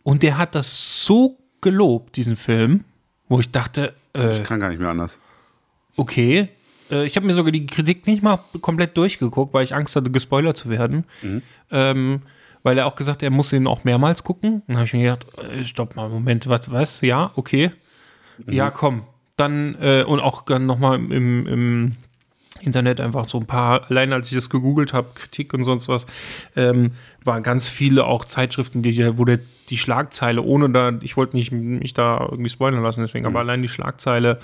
und 0.04 0.24
der 0.24 0.38
hat 0.38 0.56
das 0.56 1.06
so 1.06 1.38
gelobt, 1.62 2.16
diesen 2.18 2.36
Film, 2.36 2.84
wo 3.28 3.40
ich 3.40 3.52
dachte, 3.52 3.94
äh, 4.14 4.40
Ich 4.42 4.44
kann 4.44 4.60
gar 4.60 4.70
nicht 4.70 4.80
mehr 4.80 4.90
anders. 4.90 5.20
okay. 5.96 6.50
Äh, 6.90 7.06
ich 7.06 7.16
habe 7.16 7.26
mir 7.26 7.34
sogar 7.34 7.52
die 7.52 7.66
Kritik 7.66 8.08
nicht 8.08 8.24
mal 8.24 8.40
komplett 8.62 8.98
durchgeguckt, 8.98 9.54
weil 9.54 9.64
ich 9.64 9.76
Angst 9.76 9.96
hatte, 9.96 10.12
gespoilert 10.12 10.58
zu 10.58 10.70
werden. 10.70 11.06
Ähm, 11.72 12.22
weil 12.64 12.78
er 12.78 12.88
auch 12.88 12.96
gesagt 12.96 13.18
hat, 13.18 13.24
er 13.24 13.30
muss 13.30 13.54
ihn 13.54 13.68
auch 13.68 13.84
mehrmals 13.84 14.24
gucken. 14.24 14.56
Und 14.56 14.64
dann 14.68 14.78
habe 14.78 14.86
ich 14.86 14.94
mir 14.94 15.04
gedacht, 15.04 15.26
äh, 15.38 15.64
stopp 15.64 15.96
mal, 15.96 16.10
Moment, 16.10 16.48
was, 16.48 16.72
was? 16.72 17.02
Ja, 17.02 17.32
okay. 17.36 17.72
Ja, 18.48 18.72
komm. 18.72 19.04
Dann, 19.38 19.76
äh, 19.82 20.04
und 20.04 20.20
auch 20.20 20.42
dann 20.44 20.66
nochmal 20.66 20.96
im, 20.96 21.48
im 21.48 21.96
Internet 22.62 23.00
einfach 23.00 23.28
so 23.28 23.40
ein 23.40 23.46
paar, 23.46 23.90
allein 23.90 24.12
als 24.14 24.30
ich 24.30 24.36
das 24.36 24.50
gegoogelt 24.50 24.94
habe, 24.94 25.10
Kritik 25.14 25.54
und 25.54 25.64
sonst 25.64 25.88
was, 25.88 26.06
ähm, 26.56 26.92
waren 27.24 27.44
ganz 27.44 27.68
viele 27.68 28.06
auch 28.06 28.26
Zeitschriften, 28.26 28.82
die, 28.82 29.18
wo 29.18 29.26
der, 29.26 29.40
die 29.70 29.78
Schlagzeile, 29.78 30.42
ohne 30.42 30.70
da, 30.70 30.94
ich 31.02 31.16
wollte 31.18 31.38
nicht 31.38 31.52
mich 31.52 31.94
da 31.94 32.20
irgendwie 32.30 32.50
spoilern 32.50 32.82
lassen, 32.82 33.02
deswegen, 33.02 33.26
aber 33.26 33.40
allein 33.40 33.62
die 33.62 33.70
Schlagzeile 33.70 34.40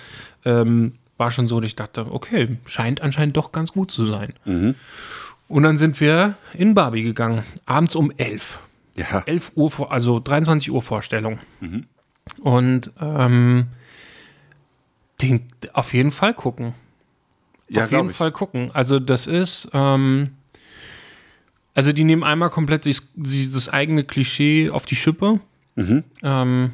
ähm, 0.45 0.93
war 1.17 1.31
schon 1.31 1.47
so, 1.47 1.59
dass 1.59 1.67
ich 1.69 1.75
dachte, 1.75 2.11
okay, 2.11 2.57
scheint 2.65 3.01
anscheinend 3.01 3.37
doch 3.37 3.51
ganz 3.51 3.71
gut 3.71 3.91
zu 3.91 4.05
sein. 4.05 4.33
Und 5.47 5.63
dann 5.63 5.77
sind 5.77 5.99
wir 6.01 6.35
in 6.53 6.73
Barbie 6.73 7.03
gegangen, 7.03 7.43
abends 7.65 7.95
um 7.95 8.11
11. 8.17 8.59
Ja. 8.95 9.23
11 9.25 9.51
Uhr, 9.55 9.91
also 9.91 10.19
23 10.19 10.71
Uhr 10.71 10.81
Vorstellung. 10.81 11.39
Und 12.41 12.91
ähm, 12.99 13.67
den 15.21 15.41
auf 15.73 15.93
jeden 15.93 16.11
Fall 16.11 16.33
gucken. 16.33 16.73
Ja, 17.67 17.85
auf 17.85 17.91
jeden 17.91 18.09
ich. 18.09 18.15
Fall 18.15 18.31
gucken. 18.31 18.71
Also 18.73 18.99
das 18.99 19.27
ist, 19.27 19.69
ähm, 19.73 20.31
also 21.73 21.91
die 21.91 22.03
nehmen 22.03 22.23
einmal 22.23 22.49
komplett 22.49 22.85
das, 22.85 23.01
das 23.15 23.69
eigene 23.69 24.03
Klischee 24.03 24.69
auf 24.69 24.85
die 24.85 24.95
Schippe. 24.95 25.39
Mhm. 25.75 26.03
Ähm, 26.23 26.71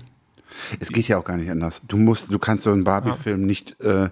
Es 0.79 0.89
geht 0.89 1.07
ja 1.07 1.17
auch 1.17 1.23
gar 1.23 1.37
nicht 1.37 1.49
anders. 1.49 1.81
Du 1.87 1.97
musst, 1.97 2.31
du 2.31 2.39
kannst 2.39 2.65
so 2.65 2.71
einen 2.71 2.83
Barbie-Film 2.83 3.45
nicht 3.45 3.79
äh, 3.81 4.09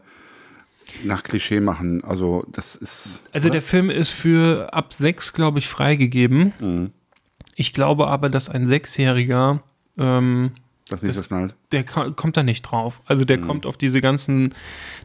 nach 1.03 1.23
Klischee 1.23 1.59
machen. 1.59 2.03
Also 2.03 2.45
das 2.51 2.75
ist. 2.75 3.23
also 3.31 3.49
der 3.49 3.61
Film 3.61 3.89
ist 3.89 4.09
für 4.09 4.73
ab 4.73 4.93
sechs, 4.93 5.33
glaube 5.33 5.59
ich, 5.59 5.67
freigegeben. 5.67 6.53
Mhm. 6.59 6.89
Ich 7.55 7.73
glaube 7.73 8.07
aber, 8.07 8.29
dass 8.29 8.49
ein 8.49 8.67
Sechsjähriger 8.67 9.61
ähm, 9.97 10.51
Das 10.87 11.01
nicht 11.01 11.15
so 11.15 11.23
schnallt. 11.23 11.55
der 11.71 11.83
ko- 11.83 12.11
kommt 12.11 12.37
da 12.37 12.43
nicht 12.43 12.61
drauf. 12.63 13.01
Also 13.05 13.25
der 13.25 13.39
kommt 13.39 13.65
auf 13.65 13.75
diese 13.77 13.99
ganzen, 14.01 14.53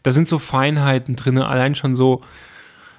da 0.04 0.10
sind 0.12 0.28
so 0.28 0.38
Feinheiten 0.38 1.16
drin, 1.16 1.38
allein 1.38 1.74
schon 1.74 1.94
so, 1.96 2.22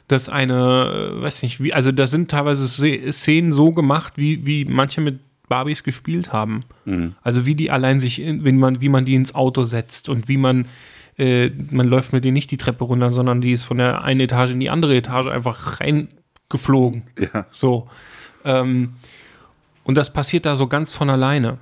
dass 0.08 0.28
eine, 0.30 1.14
äh, 1.18 1.22
weiß 1.22 1.42
nicht, 1.44 1.64
wie, 1.64 1.74
also 1.74 1.92
da 1.92 2.06
sind 2.08 2.30
teilweise 2.30 2.68
Se- 2.68 3.12
Szenen 3.12 3.54
so 3.54 3.72
gemacht, 3.72 4.14
wie, 4.18 4.46
wie 4.46 4.66
manche 4.66 5.00
mit 5.02 5.20
Barbies 5.48 5.84
gespielt 5.84 6.34
haben. 6.34 6.62
Also 7.24 7.46
wie 7.46 7.54
die 7.56 7.70
allein 7.72 8.00
sich, 8.00 8.18
wenn 8.20 8.58
man, 8.58 8.82
wie 8.82 8.90
man 8.90 9.06
die 9.06 9.14
ins 9.16 9.36
Auto 9.36 9.64
setzt 9.64 10.10
und 10.10 10.28
wie 10.28 10.38
man, 10.38 10.68
äh, 11.18 11.50
man 11.72 11.88
läuft 11.88 12.14
mit 12.14 12.24
denen 12.24 12.34
nicht 12.34 12.52
die 12.52 12.58
Treppe 12.58 12.84
runter, 12.84 13.12
sondern 13.12 13.42
die 13.42 13.52
ist 13.52 13.64
von 13.64 13.78
der 13.78 14.04
einen 14.04 14.20
Etage 14.22 14.52
in 14.52 14.60
die 14.60 14.70
andere 14.70 14.96
Etage 14.96 15.28
einfach 15.28 15.80
reingeflogen. 15.80 17.04
Ja. 17.34 17.46
So. 17.52 17.88
Ähm, 18.44 18.94
und 19.84 19.98
das 19.98 20.12
passiert 20.12 20.46
da 20.46 20.56
so 20.56 20.68
ganz 20.68 20.94
von 20.94 21.10
alleine. 21.10 21.58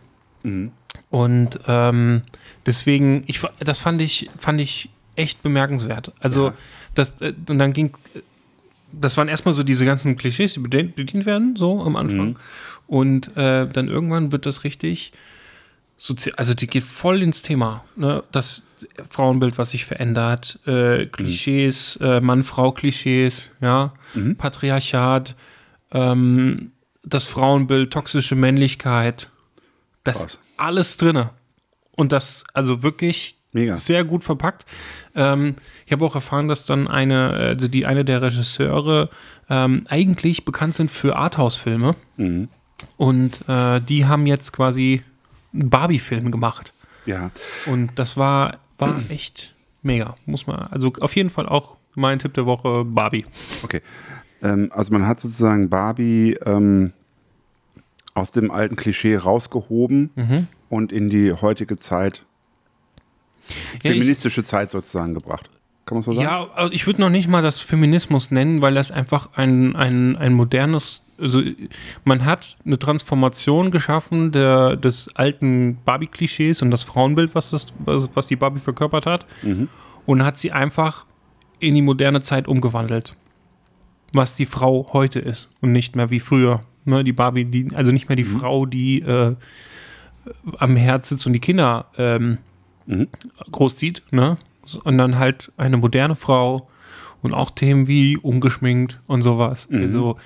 Und 1.10 1.60
ähm, 1.68 2.22
deswegen, 2.66 3.24
ich, 3.28 3.42
das 3.60 3.80
fand 3.80 4.02
ich, 4.02 4.30
fand 4.38 4.60
ich 4.60 4.90
echt 5.16 5.44
bemerkenswert. 5.44 6.12
Also, 6.20 6.48
Ja. 6.48 6.54
das, 6.96 7.22
äh, 7.22 7.34
und 7.48 7.60
dann 7.60 7.74
ging, 7.74 7.92
das 8.92 9.18
waren 9.18 9.28
erstmal 9.28 9.54
so 9.54 9.64
diese 9.64 9.86
ganzen 9.86 10.16
Klischees, 10.16 10.54
die 10.54 10.60
bedient, 10.60 10.96
bedient 10.96 11.26
werden, 11.26 11.56
so 11.56 11.82
am 11.82 11.96
Anfang. 11.96 12.38
Und 12.88 13.36
äh, 13.38 13.68
dann 13.68 13.88
irgendwann 13.88 14.32
wird 14.32 14.46
das 14.46 14.64
richtig, 14.64 15.14
sozi- 16.00 16.34
also 16.36 16.54
die 16.54 16.68
geht 16.68 16.84
voll 16.84 17.22
ins 17.22 17.42
Thema. 17.42 17.84
Ne? 17.96 18.24
Das 18.32 18.62
Frauenbild, 19.10 19.58
was 19.58 19.72
sich 19.72 19.86
verändert, 19.86 20.60
äh, 20.66 21.06
Klischees, 21.06 21.98
äh, 22.02 22.20
Mann-Frau-Klischees, 22.20 23.50
ja, 23.62 23.94
Patriarchat, 24.38 25.36
ähm, 25.92 26.72
das 27.04 27.26
Frauenbild, 27.26 27.92
toxische 27.92 28.36
Männlichkeit, 28.36 29.30
das 30.04 30.20
Krass. 30.22 30.40
alles 30.58 30.98
drinne. 30.98 31.32
Und 31.96 32.12
das, 32.12 32.44
also 32.54 32.82
wirklich 32.84 33.38
Mega. 33.52 33.76
sehr 33.76 34.04
gut 34.04 34.24
verpackt. 34.24 34.66
Ähm, 35.16 35.56
ich 35.86 35.92
habe 35.92 36.04
auch 36.06 36.16
erfahren, 36.16 36.48
dass 36.48 36.66
dann 36.66 36.88
eine, 36.88 37.30
also 37.32 37.68
die 37.68 37.86
eine 37.86 38.04
der 38.04 38.22
Regisseure 38.22 39.10
ähm, 39.50 39.86
eigentlich 39.90 40.44
bekannt 40.46 40.76
sind 40.76 40.90
für 40.92 41.16
Arthouse-Filme. 41.16 41.96
Und 42.98 43.48
äh, 43.48 43.80
die 43.82 44.06
haben 44.06 44.26
jetzt 44.28 44.52
quasi 44.54 45.04
einen 45.54 45.70
Barbie-Film 45.70 46.32
gemacht. 46.32 46.74
Ja. 47.06 47.32
Und 47.66 47.92
das 48.00 48.18
war, 48.18 48.58
war 48.78 49.00
echt 49.10 49.56
mega. 49.82 50.16
Muss 50.26 50.48
man, 50.48 50.60
also 50.72 50.92
auf 51.00 51.16
jeden 51.16 51.30
Fall 51.30 51.48
auch 51.48 51.78
mein 51.96 52.20
Tipp 52.20 52.34
der 52.34 52.46
Woche, 52.46 52.84
Barbie. 52.86 53.26
Okay. 53.64 53.82
Ähm, 54.42 54.72
also 54.74 54.92
man 54.94 55.06
hat 55.08 55.20
sozusagen 55.20 55.70
Barbie 55.70 56.38
ähm, 56.46 56.94
aus 58.14 58.32
dem 58.32 58.52
alten 58.52 58.76
Klischee 58.76 59.16
rausgehoben 59.16 60.10
Mhm. 60.16 60.48
und 60.70 60.92
in 60.92 61.10
die 61.10 61.34
heutige 61.34 61.78
Zeit, 61.78 62.26
Ja, 63.48 63.56
ich- 63.76 63.82
feministische 63.82 64.44
Zeit 64.44 64.72
sozusagen 64.72 65.14
gebracht. 65.14 65.50
Kann 65.86 65.98
man 65.98 66.04
so 66.04 66.14
sagen? 66.14 66.24
Ja, 66.24 66.48
also 66.56 66.72
ich 66.72 66.88
würde 66.88 67.02
noch 67.02 67.10
nicht 67.10 67.28
mal 67.28 67.42
das 67.42 67.60
Feminismus 67.60 68.32
nennen, 68.32 68.62
weil 68.62 68.74
das 68.74 68.92
einfach 68.92 69.30
ein, 69.36 69.76
ein, 69.76 70.16
ein 70.16 70.34
modernes, 70.34 71.06
also 71.20 71.42
man 72.06 72.24
hat 72.24 72.58
eine 72.66 72.80
Transformation 72.80 73.70
geschaffen 73.70 74.32
der, 74.32 74.78
des 74.78 75.14
alten 75.16 75.78
Barbie-Klischees 75.84 76.62
und 76.62 76.72
das 76.72 76.84
Frauenbild, 76.84 77.36
was, 77.36 77.50
das, 77.50 77.74
was, 77.80 78.10
was 78.14 78.28
die 78.28 78.38
Barbie 78.38 78.60
verkörpert 78.60 79.06
hat, 79.06 79.26
und 80.06 80.24
hat 80.24 80.38
sie 80.38 80.52
einfach 80.52 81.06
in 81.60 81.76
die 81.76 81.82
moderne 81.82 82.22
Zeit 82.22 82.48
umgewandelt. 82.48 83.16
Was 84.14 84.36
die 84.36 84.46
Frau 84.46 84.90
heute 84.94 85.20
ist 85.20 85.50
und 85.60 85.72
nicht 85.72 85.96
mehr 85.96 86.10
wie 86.12 86.20
früher. 86.20 86.62
Ne, 86.86 87.04
die 87.04 87.14
Barbie, 87.14 87.46
die, 87.46 87.70
also 87.74 87.92
nicht 87.92 88.10
mehr 88.10 88.16
die 88.18 88.26
Frau, 88.26 88.66
die 88.66 89.02
äh, 89.02 89.36
am 90.58 90.76
Herz 90.76 91.10
sitzt 91.10 91.26
und 91.26 91.34
die 91.34 91.40
Kinder 91.40 91.86
ähm, 91.98 92.38
großzieht, 93.52 94.04
ne? 94.12 94.38
Sondern 94.66 95.18
halt 95.20 95.52
eine 95.58 95.78
moderne 95.78 96.16
Frau 96.16 96.70
und 97.22 97.34
auch 97.34 97.52
Themen 97.52 97.88
wie 97.88 98.18
ungeschminkt 98.18 99.00
und 99.08 99.22
sowas. 99.22 99.70
Also 99.72 100.18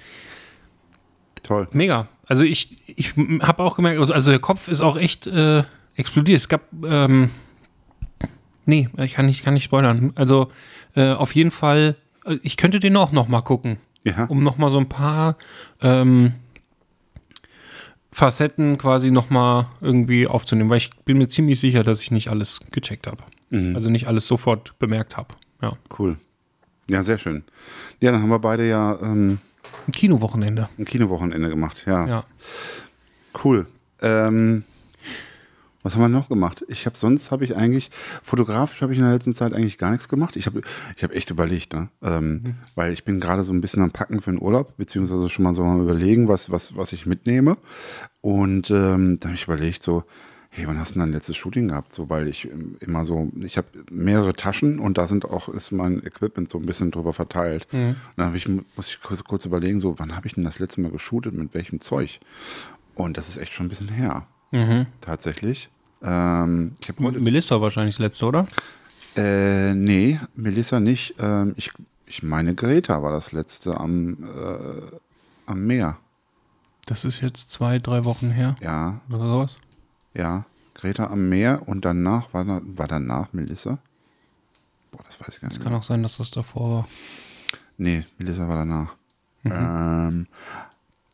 Toll. 1.44 1.68
mega. 1.72 2.08
Also 2.26 2.44
ich, 2.44 2.78
ich 2.98 3.14
habe 3.42 3.64
auch 3.64 3.76
gemerkt, 3.76 4.00
also- 4.00 4.14
also 4.14 4.32
der 4.32 4.40
Kopf 4.40 4.68
ist 4.68 4.82
auch 4.82 4.98
echt 4.98 5.28
äh, 5.28 5.64
explodiert. 5.96 6.40
Es 6.42 6.50
gab, 6.50 6.62
ähm, 6.84 7.30
nee, 8.66 8.90
ich 8.98 9.14
kann 9.14 9.26
nicht, 9.28 9.44
kann 9.44 9.54
nicht 9.54 9.64
spoilern. 9.64 10.12
Also 10.16 10.52
äh, 10.96 11.12
auf 11.14 11.34
jeden 11.36 11.52
Fall, 11.52 11.96
äh, 12.26 12.38
ich 12.44 12.58
könnte 12.58 12.80
den 12.80 12.98
auch 12.98 13.12
noch 13.12 13.28
mal 13.28 13.42
gucken, 13.42 13.78
Ja. 14.04 14.26
um 14.26 14.44
noch 14.44 14.58
mal 14.58 14.70
so 14.72 14.78
ein 14.80 14.90
paar 14.90 15.38
ähm, 15.82 16.34
Facetten 18.12 18.78
quasi 18.78 19.12
noch 19.12 19.30
mal 19.30 19.68
irgendwie 19.80 20.28
aufzunehmen, 20.28 20.70
weil 20.70 20.78
ich 20.78 20.90
bin 21.06 21.18
mir 21.20 21.28
ziemlich 21.28 21.60
sicher, 21.60 21.84
dass 21.84 22.02
ich 22.02 22.12
nicht 22.12 22.30
alles 22.30 22.60
gecheckt 22.72 23.06
habe. 23.08 23.24
Also 23.52 23.90
nicht 23.90 24.08
alles 24.08 24.28
sofort 24.28 24.78
bemerkt 24.80 25.16
habe. 25.18 25.34
Ja. 25.62 25.74
Cool. 25.98 26.18
Ja, 26.90 27.04
sehr 27.04 27.18
schön. 27.18 27.44
Ja, 28.02 28.12
dann 28.12 28.22
haben 28.22 28.30
wir 28.30 28.40
beide 28.40 28.68
ja 28.68 28.98
ähm, 29.02 29.40
Ein 29.88 29.92
Kinowochenende. 29.94 30.70
ein 30.78 30.86
Kinowochenende 30.86 31.50
gemacht. 31.50 31.84
Ja, 31.88 32.08
Ja. 32.08 32.24
cool. 33.44 33.68
Ähm, 34.02 34.64
was 35.84 35.96
haben 35.96 36.02
wir 36.02 36.10
noch 36.10 36.28
gemacht? 36.28 36.66
Ich 36.68 36.86
habe 36.86 36.98
sonst 36.98 37.32
habe 37.32 37.46
ich 37.46 37.56
eigentlich 37.56 37.90
fotografisch 38.22 38.82
habe 38.82 38.92
ich 38.92 39.00
in 39.00 39.06
der 39.06 39.14
letzten 39.14 39.34
Zeit 39.36 39.54
eigentlich 39.54 39.78
gar 39.78 39.92
nichts 39.92 40.10
gemacht. 40.10 40.36
Ich 40.36 40.46
habe 40.46 40.62
ich 40.98 41.04
habe 41.04 41.16
echt 41.16 41.30
überlegt, 41.30 41.74
ne? 41.74 41.88
ähm, 42.02 42.44
weil 42.76 42.92
ich 42.92 43.06
bin 43.06 43.22
gerade 43.22 43.44
so 43.46 43.54
ein 43.54 43.62
bisschen 43.62 43.82
am 43.82 43.92
Packen 43.92 44.20
für 44.22 44.32
den 44.32 44.42
Urlaub 44.42 44.76
beziehungsweise 44.76 45.30
schon 45.30 45.44
mal 45.44 45.56
so 45.56 45.64
am 45.64 45.82
überlegen, 45.82 46.28
was 46.28 46.52
was 46.52 46.76
was 46.76 46.92
ich 46.92 47.06
mitnehme. 47.06 47.58
Und 48.20 48.70
ähm, 48.72 49.18
da 49.22 49.30
habe 49.30 49.36
ich 49.36 49.46
überlegt 49.46 49.82
so, 49.84 50.04
hey, 50.58 50.68
wann 50.68 50.80
hast 50.80 50.90
du 50.90 50.94
denn 50.96 51.02
dein 51.02 51.12
letztes 51.12 51.38
Shooting 51.38 51.68
gehabt? 51.68 51.94
So, 51.94 52.10
weil 52.10 52.28
ich 52.28 52.46
ähm, 52.46 52.78
immer 52.80 53.06
so, 53.06 53.32
ich 53.42 53.58
habe 53.58 53.68
mehrere 53.92 54.34
Taschen 54.34 54.80
und 54.80 54.98
da 54.98 55.06
sind 55.06 55.26
auch 55.26 55.50
ist 55.50 55.72
mein 55.72 56.04
Equipment 56.04 56.50
so 56.50 56.58
ein 56.58 56.66
bisschen 56.66 56.90
drüber 56.90 57.14
verteilt. 57.14 57.68
Und 57.96 57.96
dann 58.18 58.36
ich 58.36 58.48
muss 58.76 58.90
ich 58.90 59.02
kurz, 59.02 59.24
kurz 59.24 59.46
überlegen, 59.46 59.80
so, 59.80 60.00
wann 60.00 60.16
habe 60.16 60.26
ich 60.26 60.34
denn 60.34 60.44
das 60.44 60.58
letzte 60.58 60.82
Mal 60.82 60.92
geshootet 60.92 61.34
mit 61.34 61.54
welchem 61.54 61.80
Zeug? 61.80 62.20
Und 62.96 63.18
das 63.18 63.30
ist 63.30 63.38
echt 63.38 63.54
schon 63.54 63.68
ein 63.68 63.70
bisschen 63.70 63.90
her. 63.90 64.26
Tatsächlich. 65.02 65.70
Ähm, 66.02 66.74
ich 66.82 66.90
habe 66.90 67.04
heute. 67.04 67.20
Melissa 67.20 67.62
wahrscheinlich 67.62 67.96
das 67.96 68.02
letzte, 68.02 68.26
oder? 68.26 68.48
Äh, 69.16 69.76
nee, 69.76 70.20
Melissa 70.36 70.80
nicht. 70.80 71.16
Ähm, 71.20 71.54
ich, 71.56 71.72
ich 72.08 72.24
meine, 72.24 72.56
Greta 72.56 73.04
war 73.04 73.12
das 73.12 73.32
letzte 73.32 73.80
am, 73.80 74.24
äh, 74.24 74.96
am 75.46 75.66
Meer. 75.68 75.98
Das 76.88 77.06
ist 77.06 77.22
jetzt 77.22 77.52
zwei, 77.52 77.80
drei 77.80 78.06
Wochen 78.06 78.32
her 78.32 78.56
Ja, 78.62 79.02
oder 79.10 79.28
sowas. 79.28 79.58
Ja. 80.18 80.46
Greta 80.74 81.08
am 81.08 81.30
Meer 81.30 81.68
und 81.68 81.86
danach 81.86 82.34
war, 82.34 82.46
da, 82.46 82.62
war 82.64 82.88
danach 82.88 83.34
Melissa. 83.34 83.80
Boah, 84.92 85.04
das 85.06 85.20
weiß 85.20 85.30
ich 85.36 85.42
gar 85.42 85.48
nicht. 85.50 85.62
Kann 85.62 85.74
auch 85.74 85.84
sein, 85.84 86.04
dass 86.04 86.18
das 86.18 86.32
davor 86.32 86.70
war. 86.70 86.88
Nee, 87.78 88.06
Melissa 88.18 88.48
war 88.48 88.58
danach. 88.58 88.96
Ähm, 89.44 90.28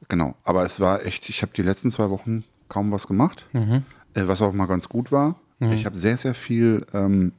genau, 0.09 0.35
aber 0.43 0.63
es 0.63 0.79
war 0.79 1.05
echt, 1.05 1.29
ich 1.29 1.41
habe 1.43 1.53
die 1.55 1.61
letzten 1.61 1.91
zwei 1.91 2.09
Wochen 2.09 2.43
kaum 2.67 2.91
was 2.91 3.07
gemacht, 3.07 3.45
äh, 3.53 4.27
was 4.27 4.41
auch 4.41 4.53
mal 4.53 4.65
ganz 4.65 4.89
gut 4.89 5.11
war. 5.11 5.35
Ich 5.59 5.85
habe 5.85 5.95
sehr, 5.95 6.17
sehr 6.17 6.33
viel 6.33 6.85
ähm, 6.93 7.31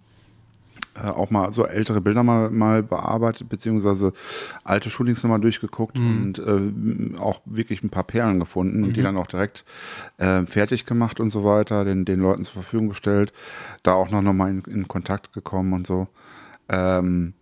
äh, 0.97 1.09
auch 1.09 1.31
mal 1.31 1.53
so 1.53 1.67
ältere 1.67 2.01
Bilder 2.01 2.23
mal, 2.23 2.51
mal 2.51 2.83
bearbeitet, 2.83 3.49
beziehungsweise 3.49 4.13
alte 4.63 4.91
Shootings 4.91 5.23
nochmal 5.23 5.41
durchgeguckt 5.41 5.99
und 5.99 6.39
äh, 6.39 7.19
auch 7.19 7.41
wirklich 7.45 7.83
ein 7.83 7.91
paar 7.91 8.05
Perlen 8.05 8.39
gefunden 8.39 8.85
und 8.85 8.97
die 8.97 9.03
dann 9.03 9.17
auch 9.17 9.27
direkt 9.27 9.65
äh, 10.19 10.45
fertig 10.47 10.87
gemacht 10.87 11.21
und 11.21 11.31
so 11.31 11.45
weiter, 11.45 11.85
den, 11.85 12.05
den 12.05 12.21
Leuten 12.21 12.45
zur 12.45 12.55
Verfügung 12.55 12.89
gestellt. 12.89 13.33
Da 13.83 13.95
auch 13.95 14.11
noch, 14.11 14.23
noch 14.23 14.33
mal 14.33 14.51
in, 14.51 14.63
in 14.63 14.89
Kontakt 14.89 15.33
gekommen 15.33 15.73
und 15.73 15.87
so. 15.87 16.07
Ähm, 16.69 17.35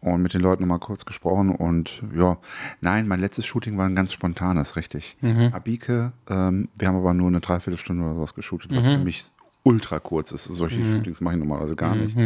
und 0.00 0.22
mit 0.22 0.32
den 0.32 0.40
Leuten 0.40 0.62
nochmal 0.62 0.78
kurz 0.78 1.04
gesprochen 1.04 1.50
und 1.50 2.02
ja, 2.14 2.38
nein, 2.80 3.08
mein 3.08 3.18
letztes 3.20 3.46
Shooting 3.46 3.76
war 3.78 3.86
ein 3.86 3.96
ganz 3.96 4.12
spontanes, 4.12 4.76
richtig. 4.76 5.16
Abike, 5.52 6.12
ähm, 6.28 6.68
wir 6.76 6.86
haben 6.86 6.96
aber 6.96 7.14
nur 7.14 7.26
eine 7.26 7.40
Dreiviertelstunde 7.40 8.04
oder 8.04 8.14
sowas 8.14 8.34
geshootet, 8.34 8.70
was 8.76 8.86
für 8.86 8.98
mich 9.04 9.24
ultra 9.64 9.98
kurz 9.98 10.32
ist. 10.32 10.44
Solche 10.44 10.84
Shootings 10.84 11.20
mache 11.20 11.34
ich 11.34 11.40
normalerweise 11.40 11.76
gar 11.76 11.94
nicht. 11.94 12.16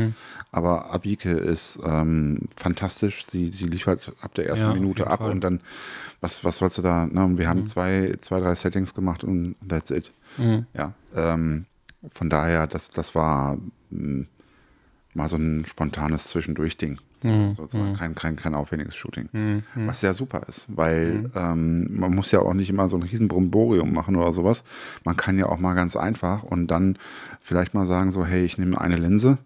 Aber 0.53 0.93
Abike 0.93 1.31
ist 1.33 1.79
ähm, 1.85 2.49
fantastisch. 2.57 3.27
Sie, 3.27 3.51
sie 3.51 3.67
liefert 3.67 4.13
ab 4.21 4.35
der 4.35 4.47
ersten 4.47 4.67
Ja, 4.67 4.75
Minute 4.75 5.07
ab 5.09 5.19
Fall. 5.21 5.31
und 5.31 5.41
dann, 5.43 5.61
was, 6.21 6.45
was 6.45 6.59
sollst 6.59 6.79
du 6.79 6.83
da? 6.83 7.07
Ne? 7.07 7.25
Und 7.25 7.39
wir 7.39 7.49
haben 7.49 7.65
zwei, 7.67 8.15
zwei, 8.21 8.39
drei 8.41 8.55
Settings 8.55 8.95
gemacht 8.95 9.25
und 9.25 9.57
that's 9.67 9.91
it. 9.91 10.13
Ja, 10.75 10.93
ähm, 11.15 11.67
von 12.13 12.31
daher, 12.31 12.67
das, 12.67 12.91
das 12.91 13.15
war 13.15 13.59
mh, 13.91 14.27
mal 15.15 15.29
so 15.29 15.37
ein 15.37 15.65
spontanes 15.67 16.29
Zwischendurch-Ding. 16.29 16.99
So, 17.23 17.55
sozusagen 17.55 17.95
kein, 17.95 18.15
kein, 18.15 18.37
kein 18.37 18.55
aufwendiges 18.55 18.95
Shooting. 18.97 19.63
Was 19.75 20.01
sehr 20.01 20.15
super 20.15 20.43
ist, 20.49 20.67
weil 20.69 21.31
ähm, 21.35 21.89
man 21.99 22.15
muss 22.15 22.31
ja 22.33 22.41
auch 22.41 22.55
nicht 22.55 22.71
immer 22.71 22.89
so 22.89 22.97
ein 22.97 23.03
riesen 23.03 23.29
Bromborium 23.29 23.93
machen 23.93 24.17
oder 24.17 24.33
sowas. 24.33 24.65
Man 25.05 25.17
kann 25.17 25.39
ja 25.39 25.47
auch 25.47 25.59
mal 25.59 25.75
ganz 25.75 25.97
einfach 25.97 26.43
und 26.43 26.67
dann 26.69 26.99
vielleicht 27.41 27.75
mal 27.75 27.87
sagen 27.87 28.11
so, 28.13 28.25
hey, 28.25 28.45
ich 28.45 28.59
nehme 28.59 28.81
eine 28.81 28.97
Linse, 28.97 29.39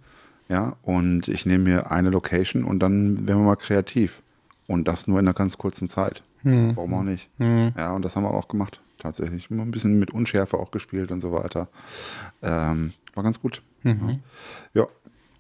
ja, 0.49 0.77
und 0.83 1.29
ich 1.29 1.45
nehme 1.45 1.65
mir 1.65 1.91
eine 1.91 2.11
Location 2.11 2.65
und 2.65 2.79
dann 2.81 3.27
werden 3.27 3.41
wir 3.41 3.47
mal 3.47 3.57
kreativ. 3.57 4.23
Und 4.69 4.89
das 4.89 5.07
nur 5.07 5.21
in 5.21 5.27
einer 5.27 5.35
ganz 5.35 5.59
kurzen 5.59 5.89
Zeit. 5.89 6.25
Warum 6.75 6.95
auch 6.95 7.03
nicht? 7.05 7.29
Ja, 7.77 7.93
und 7.93 8.05
das 8.05 8.17
haben 8.17 8.25
wir 8.25 8.33
auch 8.35 8.49
gemacht. 8.49 8.81
Tatsächlich. 8.99 9.51
Ein 9.51 9.71
bisschen 9.71 9.99
mit 9.99 10.11
Unschärfe 10.11 10.59
auch 10.59 10.71
gespielt 10.71 11.13
und 11.13 11.21
so 11.21 11.33
weiter. 11.33 11.69
Ähm, 12.43 12.93
war 13.15 13.23
ganz 13.23 13.41
gut. 13.41 13.63
Ja. 13.85 13.93
Ja, 14.75 14.87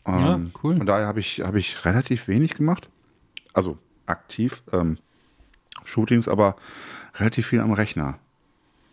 Ähm, 0.06 0.52
cool. 0.62 0.76
Von 0.76 0.86
daher 0.86 1.06
habe 1.06 1.20
ich, 1.20 1.40
habe 1.40 1.58
ich 1.58 1.84
relativ 1.84 2.28
wenig 2.28 2.54
gemacht. 2.54 2.88
Also 3.52 3.78
aktiv 4.06 4.62
ähm, 4.72 4.98
Shootings, 5.84 6.28
aber 6.28 6.56
relativ 7.16 7.46
viel 7.46 7.60
am 7.60 7.72
Rechner. 7.72 8.18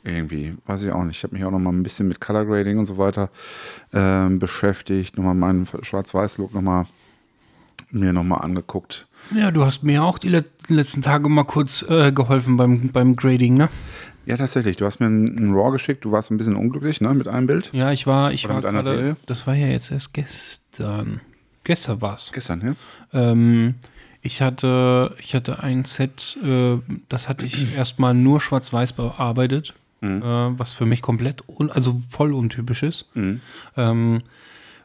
Irgendwie, 0.04 0.58
weiß 0.65 0.84
ich 0.84 0.91
auch 0.91 1.04
nicht. 1.04 1.17
Ich 1.17 1.23
habe 1.23 1.36
mich 1.36 1.45
auch 1.45 1.52
noch 1.52 1.60
mal 1.60 1.71
ein 1.71 1.84
bisschen 1.84 2.08
mit 2.08 2.19
Color 2.19 2.45
Grading 2.45 2.78
und 2.78 2.88
so 2.88 2.97
weiter 2.97 3.30
ähm, 3.93 4.38
beschäftigt. 4.39 5.17
Nochmal 5.17 5.36
meinen 5.36 5.65
Schwarz-Weiß-Look 5.65 6.54
nochmal 6.54 6.88
mir 7.91 8.12
nochmal 8.12 8.41
angeguckt. 8.41 9.08
Ja, 9.34 9.52
du 9.52 9.63
hast 9.63 9.84
mir 9.84 10.04
auch 10.04 10.17
die 10.17 10.30
let 10.30 10.47
letzten 10.67 11.02
Tage 11.02 11.30
mal 11.30 11.43
kurz 11.43 11.84
äh, 11.84 12.12
geholfen 12.12 12.58
beim, 12.58 12.89
beim 12.89 13.15
Grading, 13.15 13.54
ne? 13.54 13.69
Ja, 14.26 14.38
tatsächlich. 14.38 14.78
Du 14.78 14.86
hast 14.86 15.00
mir 15.00 15.08
einen, 15.08 15.38
einen 15.38 15.54
RAW 15.54 15.72
geschickt. 15.72 16.06
Du 16.06 16.12
warst 16.12 16.32
ein 16.32 16.38
bisschen 16.38 16.56
unglücklich, 16.56 17.02
ne, 17.02 17.14
mit 17.14 17.28
einem 17.28 17.48
Bild. 17.48 17.70
Ja, 17.74 17.92
ich 17.92 18.08
war, 18.08 18.32
ich 18.32 18.46
Oder 18.46 18.56
war 18.56 18.62
mit 18.62 18.70
einer 18.70 18.84
gerade, 18.84 18.98
Serie? 18.98 19.16
das 19.26 19.48
war 19.48 19.56
ja 19.56 19.68
jetzt 19.68 19.92
erst 19.92 20.14
gestern. 20.14 21.20
Gestern 21.64 22.02
war's. 22.02 22.32
Gestern, 22.34 22.62
ja? 22.62 22.76
Ähm, 23.14 23.76
ich 24.22 24.42
hatte, 24.42 25.16
ich 25.20 25.36
hatte 25.36 25.62
ein 25.62 25.84
Set, 25.86 26.38
äh, 26.44 26.78
das 27.10 27.28
hatte 27.28 27.46
ich 27.46 27.76
erstmal 27.78 28.14
nur 28.14 28.40
schwarz-weiß 28.40 28.94
bearbeitet, 28.94 29.74
äh, 30.02 30.08
was 30.08 30.72
für 30.74 30.86
mich 30.86 31.02
komplett, 31.02 31.44
un 31.48 31.70
also 31.70 32.02
voll 32.10 32.34
untypisch 32.34 32.84
ist. 32.84 33.08
Ähm, 33.78 34.22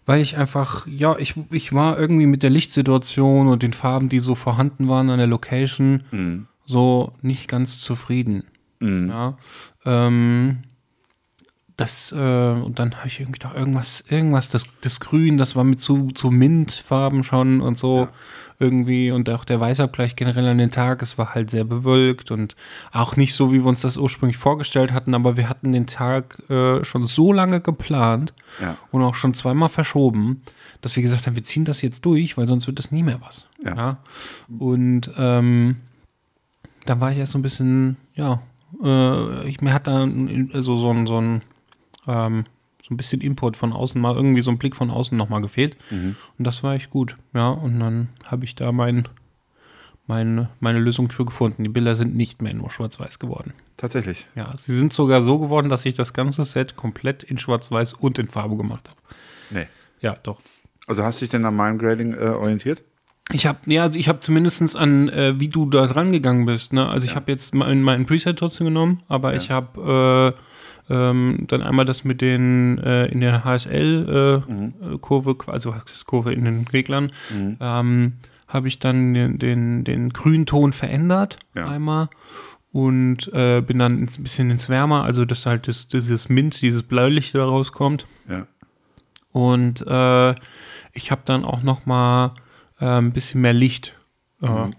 weil 0.06 0.20
ich 0.22 0.36
einfach, 0.36 0.86
ja, 0.86 1.16
ich, 1.18 1.34
ich 1.50 1.72
war 1.72 1.98
irgendwie 1.98 2.26
mit 2.26 2.42
der 2.42 2.50
Lichtsituation 2.50 3.48
und 3.48 3.62
den 3.62 3.74
Farben, 3.74 4.08
die 4.08 4.20
so 4.20 4.34
vorhanden 4.34 4.88
waren 4.88 5.10
an 5.10 5.18
der 5.18 5.26
Location, 5.26 6.46
so 6.64 7.12
nicht 7.20 7.46
ganz 7.46 7.78
zufrieden. 7.80 8.44
Ja. 8.80 9.36
Ähm, 9.84 10.58
das, 11.76 12.10
äh, 12.10 12.16
und 12.16 12.80
dann 12.80 12.96
habe 12.96 13.06
ich 13.06 13.20
irgendwie 13.20 13.38
gedacht, 13.38 13.56
irgendwas, 13.56 14.04
irgendwas, 14.08 14.48
das, 14.48 14.66
das 14.80 14.98
Grün, 14.98 15.38
das 15.38 15.54
war 15.54 15.62
mit 15.62 15.80
zu, 15.80 16.10
zu 16.10 16.30
Mintfarben 16.30 17.22
schon 17.22 17.60
und 17.60 17.78
so 17.78 18.08
irgendwie 18.58 19.12
und 19.12 19.30
auch 19.30 19.44
der 19.44 19.60
Weißabgleich 19.60 20.16
generell 20.16 20.44
an 20.48 20.58
den 20.58 20.72
Tag, 20.72 21.00
es 21.02 21.16
war 21.16 21.34
halt 21.34 21.50
sehr 21.50 21.62
bewölkt 21.62 22.32
und 22.32 22.56
auch 22.90 23.14
nicht 23.14 23.34
so, 23.34 23.52
wie 23.52 23.60
wir 23.60 23.66
uns 23.66 23.82
das 23.82 23.96
ursprünglich 23.96 24.36
vorgestellt 24.36 24.92
hatten, 24.92 25.14
aber 25.14 25.36
wir 25.36 25.48
hatten 25.48 25.70
den 25.70 25.86
Tag 25.86 26.42
äh, 26.50 26.84
schon 26.84 27.06
so 27.06 27.32
lange 27.32 27.60
geplant 27.60 28.34
Ja. 28.60 28.76
und 28.90 29.02
auch 29.02 29.14
schon 29.14 29.34
zweimal 29.34 29.68
verschoben, 29.68 30.42
dass 30.80 30.96
wir 30.96 31.04
gesagt 31.04 31.28
haben, 31.28 31.36
wir 31.36 31.44
ziehen 31.44 31.64
das 31.64 31.80
jetzt 31.82 32.04
durch, 32.04 32.36
weil 32.36 32.48
sonst 32.48 32.66
wird 32.66 32.80
das 32.80 32.90
nie 32.90 33.04
mehr 33.04 33.20
was. 33.24 33.46
Ja. 33.64 33.98
Und 34.58 35.12
ähm, 35.16 35.76
da 36.86 36.98
war 36.98 37.12
ich 37.12 37.18
erst 37.18 37.32
so 37.32 37.38
ein 37.38 37.42
bisschen, 37.42 37.96
ja, 38.14 38.40
äh, 38.82 39.48
ich, 39.48 39.60
mir 39.60 39.72
hat 39.72 39.86
da 39.86 40.08
also 40.52 40.76
so 40.76 40.90
ein, 40.90 41.06
so 41.06 41.20
ein, 41.20 41.42
ähm, 42.06 42.44
so 42.82 42.94
ein 42.94 42.96
bisschen 42.96 43.20
Input 43.20 43.56
von 43.56 43.72
außen, 43.72 44.00
mal 44.00 44.14
irgendwie 44.14 44.42
so 44.42 44.50
ein 44.50 44.58
Blick 44.58 44.74
von 44.76 44.90
außen 44.90 45.16
nochmal 45.16 45.40
gefehlt. 45.42 45.76
Und 46.38 46.46
das 46.46 46.62
war 46.62 46.74
echt 46.74 46.90
gut. 46.90 47.16
Ja, 47.34 47.48
und 47.50 47.78
dann 47.80 48.08
habe 48.24 48.44
ich 48.44 48.54
da 48.54 48.72
mein, 48.72 49.06
mein, 50.06 50.48
meine 50.60 50.78
Lösung 50.78 51.10
für 51.10 51.24
gefunden. 51.26 51.64
Die 51.64 51.68
Bilder 51.68 51.96
sind 51.96 52.16
nicht 52.16 52.40
mehr 52.40 52.54
nur 52.54 52.70
schwarz-weiß 52.70 53.18
geworden. 53.18 53.52
Tatsächlich. 53.76 54.26
Ja, 54.34 54.56
sie 54.56 54.74
sind 54.74 54.92
sogar 54.92 55.22
so 55.22 55.38
geworden, 55.38 55.68
dass 55.68 55.84
ich 55.84 55.94
das 55.94 56.12
ganze 56.14 56.44
Set 56.44 56.76
komplett 56.76 57.22
in 57.22 57.36
schwarz-weiß 57.36 57.92
und 57.94 58.18
in 58.18 58.28
Farbe 58.28 58.56
gemacht 58.56 58.88
habe. 58.88 59.00
Nee. 59.50 59.66
Ja, 60.00 60.16
doch. 60.22 60.40
Also 60.86 61.04
hast 61.04 61.20
du 61.20 61.24
dich 61.24 61.30
denn 61.30 61.44
an 61.44 61.54
meinem 61.54 61.78
Grading 61.78 62.14
äh, 62.14 62.28
orientiert? 62.28 62.82
Ich 63.32 63.46
habe 63.46 63.58
ja, 63.66 63.82
also 63.82 63.98
ich 63.98 64.08
habe 64.08 64.20
zumindest 64.20 64.74
an, 64.76 65.08
äh, 65.10 65.38
wie 65.38 65.48
du 65.48 65.68
da 65.68 65.86
dran 65.86 66.12
gegangen 66.12 66.46
bist. 66.46 66.72
Ne? 66.72 66.88
Also 66.88 67.06
ich 67.06 67.14
habe 67.14 67.30
jetzt 67.30 67.54
mein, 67.54 67.82
mein 67.82 68.06
Preset 68.06 68.38
trotzdem 68.38 68.66
genommen, 68.68 69.02
aber 69.08 69.34
ich 69.34 69.50
habe 69.50 70.34
äh, 70.88 70.92
ähm, 70.94 71.44
dann 71.48 71.62
einmal 71.62 71.84
das 71.84 72.04
mit 72.04 72.22
den 72.22 72.78
äh, 72.78 73.06
in 73.06 73.20
der 73.20 73.44
HSL-Kurve, 73.44 75.36
also 75.46 75.74
Kurve 76.06 76.32
in 76.32 76.44
den 76.44 76.66
Reglern, 76.72 77.12
ähm, 77.60 78.14
habe 78.46 78.68
ich 78.68 78.78
dann 78.78 79.12
den, 79.14 79.38
den, 79.38 79.84
den 79.84 80.10
Grünton 80.10 80.72
verändert 80.72 81.38
Ja. 81.54 81.68
einmal 81.68 82.08
und 82.72 83.30
äh, 83.34 83.60
bin 83.60 83.78
dann 83.78 84.02
ein 84.02 84.10
bisschen 84.22 84.50
ins 84.50 84.68
Wärmer, 84.70 85.04
also 85.04 85.24
dass 85.26 85.44
halt 85.46 85.68
das, 85.68 85.88
dieses 85.88 86.28
Mint, 86.30 86.62
dieses 86.62 86.82
Bläulicht 86.82 87.34
da 87.34 87.44
rauskommt. 87.44 88.06
Ja. 88.28 88.46
Und 89.32 89.86
äh, 89.86 90.30
ich 90.94 91.10
habe 91.10 91.20
dann 91.26 91.44
auch 91.44 91.62
noch 91.62 91.84
mal 91.86 92.34
äh, 92.80 92.86
ein 92.86 93.12
bisschen 93.12 93.40
mehr 93.40 93.52
Licht 93.52 93.94
äh, 94.42 94.70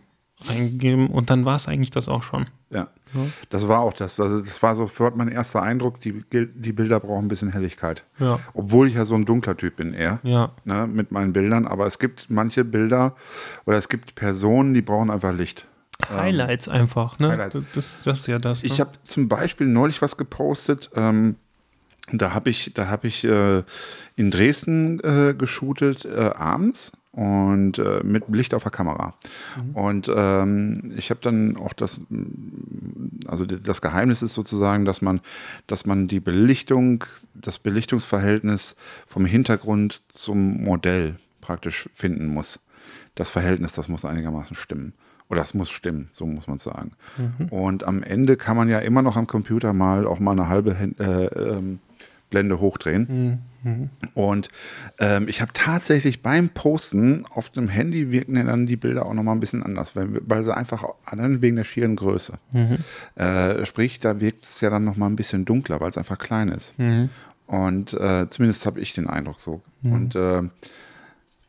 reingegeben 0.46 1.08
und 1.08 1.30
dann 1.30 1.46
war 1.46 1.56
es 1.56 1.68
eigentlich 1.68 1.92
das 1.92 2.10
auch 2.10 2.24
schon. 2.24 2.48
Ja. 2.72 2.88
Das 3.50 3.68
war 3.68 3.80
auch 3.80 3.94
das. 3.94 4.20
Also 4.20 4.42
das 4.42 4.62
war 4.62 4.76
sofort 4.76 5.16
mein 5.16 5.30
erster 5.30 5.62
Eindruck, 5.62 6.00
die, 6.00 6.24
die 6.32 6.72
Bilder 6.72 7.00
brauchen 7.00 7.26
ein 7.26 7.28
bisschen 7.28 7.52
Helligkeit. 7.52 8.04
Ja. 8.20 8.40
Obwohl 8.54 8.88
ich 8.88 8.96
ja 8.96 9.06
so 9.06 9.16
ein 9.16 9.26
dunkler 9.26 9.58
Typ 9.58 9.78
bin 9.78 9.94
eher. 9.94 10.20
Ja. 10.24 10.52
Ne, 10.66 10.88
mit 10.88 11.12
meinen 11.12 11.34
Bildern. 11.34 11.68
Aber 11.68 11.88
es 11.88 11.98
gibt 11.98 12.30
manche 12.30 12.64
Bilder 12.64 13.16
oder 13.66 13.78
es 13.78 13.90
gibt 13.90 14.16
Personen, 14.16 14.74
die 14.74 14.82
brauchen 14.82 15.10
einfach 15.10 15.34
Licht. 15.34 15.66
Highlights 16.10 16.70
einfach, 16.70 17.20
ne? 17.20 17.30
Highlights. 17.30 17.58
Das, 17.74 17.98
das 18.06 18.20
ist 18.20 18.28
ja 18.28 18.38
das. 18.38 18.64
Ich 18.64 18.78
ne? 18.78 18.86
habe 18.86 18.92
zum 19.04 19.28
Beispiel 19.28 19.68
neulich 19.68 20.02
was 20.02 20.16
gepostet. 20.16 20.90
Ähm, 20.96 21.36
da 22.12 22.34
habe 22.34 22.50
ich, 22.50 22.72
da 22.74 22.88
habe 22.88 23.08
ich 23.08 23.24
äh, 23.24 23.64
in 24.16 24.32
Dresden 24.32 25.00
äh, 25.02 25.34
geshootet 25.38 26.06
äh, 26.06 26.32
abends 26.36 26.92
und 27.12 27.80
äh, 27.80 28.02
mit 28.04 28.30
Licht 28.30 28.54
auf 28.54 28.64
der 28.64 28.72
Kamera. 28.72 29.16
Und 29.74 30.12
ähm, 30.14 30.94
ich 30.96 31.10
habe 31.10 31.20
dann 31.22 31.58
auch 31.58 31.74
das, 31.74 32.02
also 33.26 33.46
das 33.46 33.82
Geheimnis 33.82 34.22
ist 34.22 34.34
sozusagen, 34.34 34.86
dass 34.86 35.02
man, 35.02 35.22
dass 35.68 35.86
man 35.86 36.08
die 36.08 36.20
Belichtung, 36.20 37.04
das 37.34 37.58
Belichtungsverhältnis 37.60 38.76
vom 39.08 39.26
Hintergrund 39.26 40.02
zum 40.10 40.64
Modell 40.64 41.16
praktisch 41.42 41.90
finden 41.94 42.28
muss. 42.28 42.60
Das 43.16 43.30
Verhältnis, 43.32 43.74
das 43.74 43.88
muss 43.88 44.06
einigermaßen 44.06 44.56
stimmen. 44.56 44.94
Oder 45.30 45.42
es 45.42 45.54
muss 45.54 45.70
stimmen, 45.70 46.10
so 46.12 46.26
muss 46.26 46.48
man 46.48 46.58
sagen. 46.58 46.94
Und 47.52 47.84
am 47.84 48.02
Ende 48.02 48.36
kann 48.36 48.58
man 48.58 48.68
ja 48.68 48.80
immer 48.80 49.04
noch 49.04 49.16
am 49.16 49.28
Computer 49.28 49.74
mal 49.74 50.08
auch 50.08 50.20
mal 50.20 50.32
eine 50.32 50.48
halbe 50.48 50.72
äh, 50.72 51.04
ähm, 51.04 51.80
Blende 52.30 52.60
hochdrehen. 52.60 53.40
Und 54.14 54.50
ähm, 55.00 55.28
ich 55.28 55.42
habe 55.42 55.52
tatsächlich 55.54 56.22
beim 56.22 56.50
Posten 56.50 57.26
auf 57.30 57.50
dem 57.50 57.68
Handy 57.68 58.10
wirken 58.12 58.36
ja 58.38 58.44
dann 58.44 58.68
die 58.68 58.78
Bilder 58.78 59.06
auch 59.06 59.14
nochmal 59.14 59.36
ein 59.36 59.40
bisschen 59.42 59.64
anders, 59.64 59.96
weil, 59.96 60.08
weil 60.26 60.46
sie 60.46 60.56
einfach 60.56 60.84
allein 61.06 61.42
wegen 61.42 61.58
der 61.58 61.66
schieren 61.66 61.96
Größe. 61.98 62.40
Äh, 63.16 63.66
sprich, 63.66 64.00
da 64.00 64.20
wirkt 64.22 64.46
es 64.46 64.62
ja 64.62 64.70
dann 64.70 64.86
nochmal 64.86 65.10
ein 65.10 65.16
bisschen 65.18 65.44
dunkler, 65.46 65.82
weil 65.82 65.90
es 65.90 65.98
einfach 65.98 66.18
klein 66.18 66.50
ist. 66.50 66.74
Und 67.48 67.94
äh, 67.96 68.30
zumindest 68.30 68.66
habe 68.66 68.80
ich 68.80 68.94
den 68.94 69.08
Eindruck 69.08 69.40
so. 69.40 69.62
Und 69.94 70.16
äh, 70.16 70.44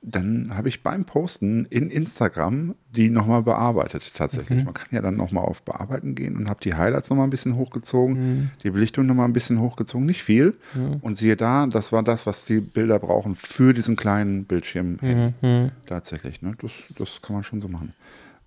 dann 0.03 0.57
habe 0.57 0.69
ich 0.69 0.83
beim 0.83 1.05
Posten 1.05 1.67
in 1.67 1.91
Instagram 1.91 2.75
die 2.97 3.11
nochmal 3.11 3.43
bearbeitet 3.43 4.15
tatsächlich. 4.15 4.65
Man 4.65 4.75
kann 4.75 4.89
ja 4.91 5.01
dann 5.01 5.17
nochmal 5.17 5.45
auf 5.45 5.63
Bearbeiten 5.63 6.15
gehen 6.15 6.37
und 6.37 6.49
habe 6.49 6.61
die 6.61 6.75
Highlights 6.75 7.11
nochmal 7.11 7.27
ein 7.27 7.31
bisschen 7.31 7.55
hochgezogen, 7.55 8.51
die 8.63 8.71
Belichtung 8.71 9.07
nochmal 9.07 9.27
ein 9.27 9.33
bisschen 9.33 9.61
hochgezogen, 9.61 10.07
nicht 10.07 10.23
viel. 10.23 10.55
Und 11.03 11.17
siehe 11.17 11.37
da, 11.37 11.67
das 11.67 11.93
war 11.93 12.03
das, 12.03 12.27
was 12.27 12.47
die 12.47 12.61
Bilder 12.61 12.99
brauchen 12.99 13.37
für 13.37 13.75
diesen 13.75 13.95
kleinen 13.95 14.45
Bildschirm. 14.45 14.99
hin. 15.01 15.73
Tatsächlich, 15.87 16.43
ne? 16.43 16.55
das, 16.61 16.73
das 16.99 17.23
kann 17.23 17.35
man 17.35 17.43
schon 17.43 17.61
so 17.61 17.69
machen. 17.69 17.95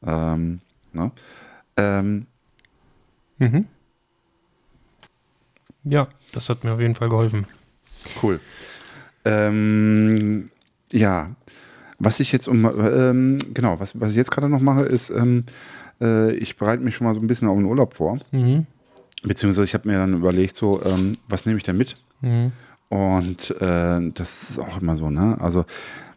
Ähm, 0.05 0.59
ne? 0.91 1.11
ähm, 1.77 2.25
ja, 5.83 6.07
das 6.31 6.49
hat 6.49 6.63
mir 6.63 6.73
auf 6.73 6.79
jeden 6.79 6.95
Fall 6.95 7.09
geholfen. 7.09 7.45
Cool. 8.21 8.39
Ähm, 9.25 10.49
ja, 10.93 11.31
was 11.99 12.19
ich 12.19 12.31
jetzt 12.31 12.47
um, 12.47 12.65
ähm, 12.65 13.37
genau, 13.53 13.79
was, 13.79 13.99
was 13.99 14.11
ich 14.11 14.15
jetzt 14.15 14.31
gerade 14.31 14.49
noch 14.49 14.61
mache, 14.61 14.83
ist, 14.83 15.09
ähm, 15.09 15.43
äh, 16.01 16.31
ich 16.33 16.57
bereite 16.57 16.83
mich 16.83 16.95
schon 16.95 17.07
mal 17.07 17.13
so 17.13 17.19
ein 17.21 17.27
bisschen 17.27 17.47
auf 17.47 17.57
den 17.57 17.65
Urlaub 17.65 17.93
vor. 17.93 18.19
Beziehungsweise 19.23 19.65
ich 19.65 19.73
habe 19.73 19.87
mir 19.89 19.97
dann 19.97 20.13
überlegt, 20.13 20.55
so, 20.57 20.81
ähm, 20.83 21.17
was 21.27 21.45
nehme 21.45 21.57
ich 21.57 21.63
denn 21.63 21.77
mit? 21.77 21.97
Und 22.89 23.51
äh, 23.61 24.11
das 24.13 24.49
ist 24.49 24.59
auch 24.59 24.81
immer 24.81 24.95
so, 24.95 25.09
ne? 25.09 25.37
Also 25.39 25.65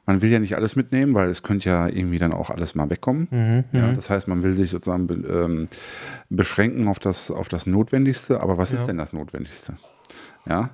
man 0.04 0.22
will 0.22 0.30
ja 0.30 0.38
nicht 0.38 0.54
alles 0.56 0.76
mitnehmen, 0.76 1.14
weil 1.14 1.28
es 1.30 1.42
könnte 1.42 1.68
ja 1.68 1.88
irgendwie 1.88 2.18
dann 2.18 2.32
auch 2.32 2.50
alles 2.50 2.74
mal 2.74 2.90
wegkommen. 2.90 3.28
Ja, 3.72 3.92
das 3.92 4.10
heißt, 4.10 4.28
man 4.28 4.42
will 4.42 4.54
sich 4.54 4.70
sozusagen 4.70 5.06
be 5.06 5.14
ähm, 5.14 5.66
beschränken 6.30 6.88
auf 6.88 6.98
das, 6.98 7.30
auf 7.30 7.48
das 7.48 7.66
Notwendigste. 7.66 8.40
Aber 8.40 8.58
was 8.58 8.72
ist 8.72 8.86
denn 8.86 8.98
das 8.98 9.12
Notwendigste? 9.12 9.74
Ja, 10.48 10.70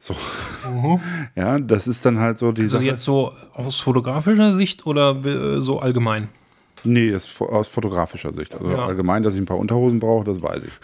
so. 0.00 0.16
Ja, 1.36 1.58
das 1.60 1.86
ist 1.86 2.04
dann 2.04 2.18
halt 2.18 2.38
so 2.38 2.50
die 2.52 2.62
Also 2.62 2.76
Sache. 2.78 2.86
jetzt 2.86 3.04
so 3.04 3.32
aus 3.54 3.78
fotografischer 3.80 4.52
Sicht 4.52 4.84
oder 4.86 5.24
äh, 5.24 5.60
so 5.60 5.78
allgemein? 5.78 6.28
Nee, 6.82 7.08
ist 7.10 7.40
aus 7.40 7.68
fotografischer 7.68 8.32
Sicht. 8.32 8.54
Also 8.54 8.70
Ja. 8.72 8.86
allgemein, 8.86 9.22
dass 9.22 9.34
ich 9.34 9.40
ein 9.40 9.44
paar 9.46 9.58
Unterhosen 9.58 10.00
brauche, 10.00 10.24
das 10.24 10.42
weiß 10.42 10.64
ich. 10.64 10.72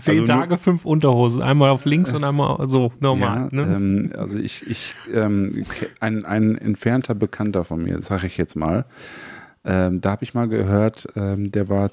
Zehn 0.00 0.20
Also 0.20 0.32
nur- 0.32 0.40
Tage, 0.40 0.56
fünf 0.58 0.84
Unterhosen. 0.84 1.42
Einmal 1.42 1.70
auf 1.70 1.84
links 1.84 2.12
und 2.14 2.22
einmal 2.22 2.68
so 2.68 2.92
normal. 3.00 3.48
Ja, 3.52 3.64
ne? 3.64 3.74
ähm, 3.74 4.12
also 4.16 4.38
ich, 4.38 4.64
ich 4.70 4.94
ähm, 5.12 5.64
ein, 5.98 6.24
ein 6.24 6.56
entfernter 6.56 7.14
Bekannter 7.14 7.64
von 7.64 7.82
mir, 7.82 8.00
sage 8.02 8.26
ich 8.28 8.36
jetzt 8.36 8.54
mal, 8.56 8.84
ähm, 9.64 10.00
da 10.00 10.12
habe 10.12 10.22
ich 10.24 10.32
mal 10.32 10.48
gehört, 10.48 11.06
ähm, 11.16 11.50
der 11.50 11.68
war 11.68 11.90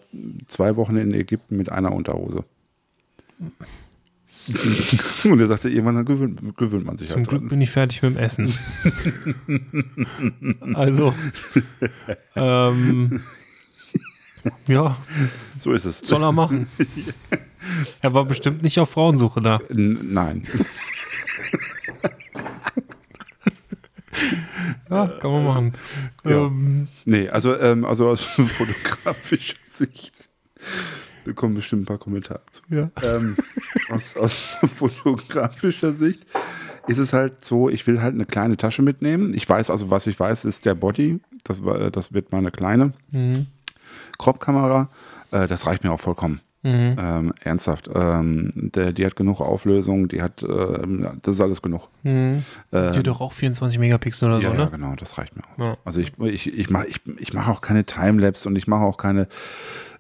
zwei 0.47 0.75
Wochen 0.75 0.95
in 0.95 1.13
Ägypten 1.13 1.57
mit 1.57 1.69
einer 1.71 1.91
Unterhose. 1.91 2.43
Und 5.25 5.39
er 5.39 5.47
sagte, 5.47 5.69
irgendwann 5.69 6.05
gewöhnt, 6.05 6.39
gewöhnt 6.57 6.86
man 6.86 6.97
sich 6.97 7.10
Zum 7.10 7.17
halt 7.19 7.29
Glück 7.29 7.41
dran. 7.41 7.49
bin 7.49 7.62
ich 7.62 7.69
fertig 7.71 8.01
mit 8.01 8.15
dem 8.15 8.17
Essen. 8.17 8.53
also, 10.75 11.13
ähm, 12.36 13.21
ja, 14.67 14.97
So 15.60 15.73
ist 15.73 15.86
es. 15.86 15.99
soll 15.99 16.23
er 16.23 16.31
machen. 16.31 16.67
Er 18.01 18.13
war 18.13 18.23
bestimmt 18.23 18.63
nicht 18.63 18.79
auf 18.79 18.91
Frauensuche 18.91 19.41
da. 19.41 19.60
N 19.69 20.13
nein. 20.13 20.43
Ja, 24.89 25.07
kann 25.19 25.31
man 25.31 25.43
machen. 25.43 25.73
Ähm, 26.25 26.88
Nee, 27.05 27.27
also, 27.29 27.57
ähm, 27.60 27.83
also 27.86 28.07
aus 28.10 28.23
fotografischer 28.23 29.57
Sicht. 29.67 30.29
Da 31.27 31.33
kommen 31.33 31.53
bestimmt 31.55 31.83
ein 31.83 31.85
paar 31.85 31.97
Kommentare 31.97 32.41
zu. 32.49 32.61
ja. 32.69 32.89
ähm, 33.03 33.35
aus, 33.89 34.15
aus 34.17 34.33
fotografischer 34.75 35.91
Sicht 35.93 36.25
ist 36.87 36.97
es 36.99 37.11
halt 37.13 37.43
so, 37.43 37.67
ich 37.69 37.85
will 37.85 38.01
halt 38.01 38.13
eine 38.13 38.25
kleine 38.25 38.55
Tasche 38.57 38.81
mitnehmen. 38.81 39.33
Ich 39.33 39.47
weiß, 39.47 39.69
also 39.69 39.89
was 39.89 40.07
ich 40.07 40.17
weiß, 40.19 40.45
ist 40.45 40.65
der 40.65 40.73
Body. 40.73 41.19
Das, 41.43 41.63
war- 41.65 41.91
das 41.91 42.13
wird 42.13 42.31
meine 42.31 42.49
kleine 42.51 42.93
Crop-Kamera. 44.17 44.89
Äh, 45.31 45.47
das 45.47 45.65
reicht 45.65 45.83
mir 45.83 45.91
auch 45.91 45.99
vollkommen. 45.99 46.41
Ähm, 46.63 47.33
ernsthaft. 47.41 47.89
Ähm, 47.93 48.51
der, 48.55 48.91
die 48.91 49.05
hat 49.05 49.15
genug 49.15 49.39
Auflösung, 49.39 50.09
die 50.09 50.21
hat, 50.21 50.43
ähm, 50.43 51.19
das 51.21 51.35
ist 51.35 51.41
alles 51.41 51.61
genug. 51.61 51.87
Die 52.03 52.41
hat 52.73 53.07
doch 53.07 53.21
auch 53.21 53.31
24 53.31 53.79
Megapixel 53.79 54.27
oder 54.29 54.39
Ja, 54.41 54.49
so, 54.49 54.55
ja, 54.57 54.65
ne? 54.65 54.71
genau, 54.71 54.95
das 54.95 55.17
reicht 55.17 55.35
mir 55.37 55.43
auch. 55.43 55.57
Ja. 55.59 55.77
Also 55.85 56.01
ich, 56.01 56.11
ich, 56.19 56.53
ich 56.53 56.69
mache 56.69 56.87
ich, 56.87 56.99
ich 57.19 57.33
mach 57.33 57.47
auch 57.47 57.61
keine 57.61 57.85
Timelapse 57.85 58.49
und 58.49 58.57
ich 58.57 58.67
mache 58.67 58.83
auch 58.83 58.97
keine 58.97 59.29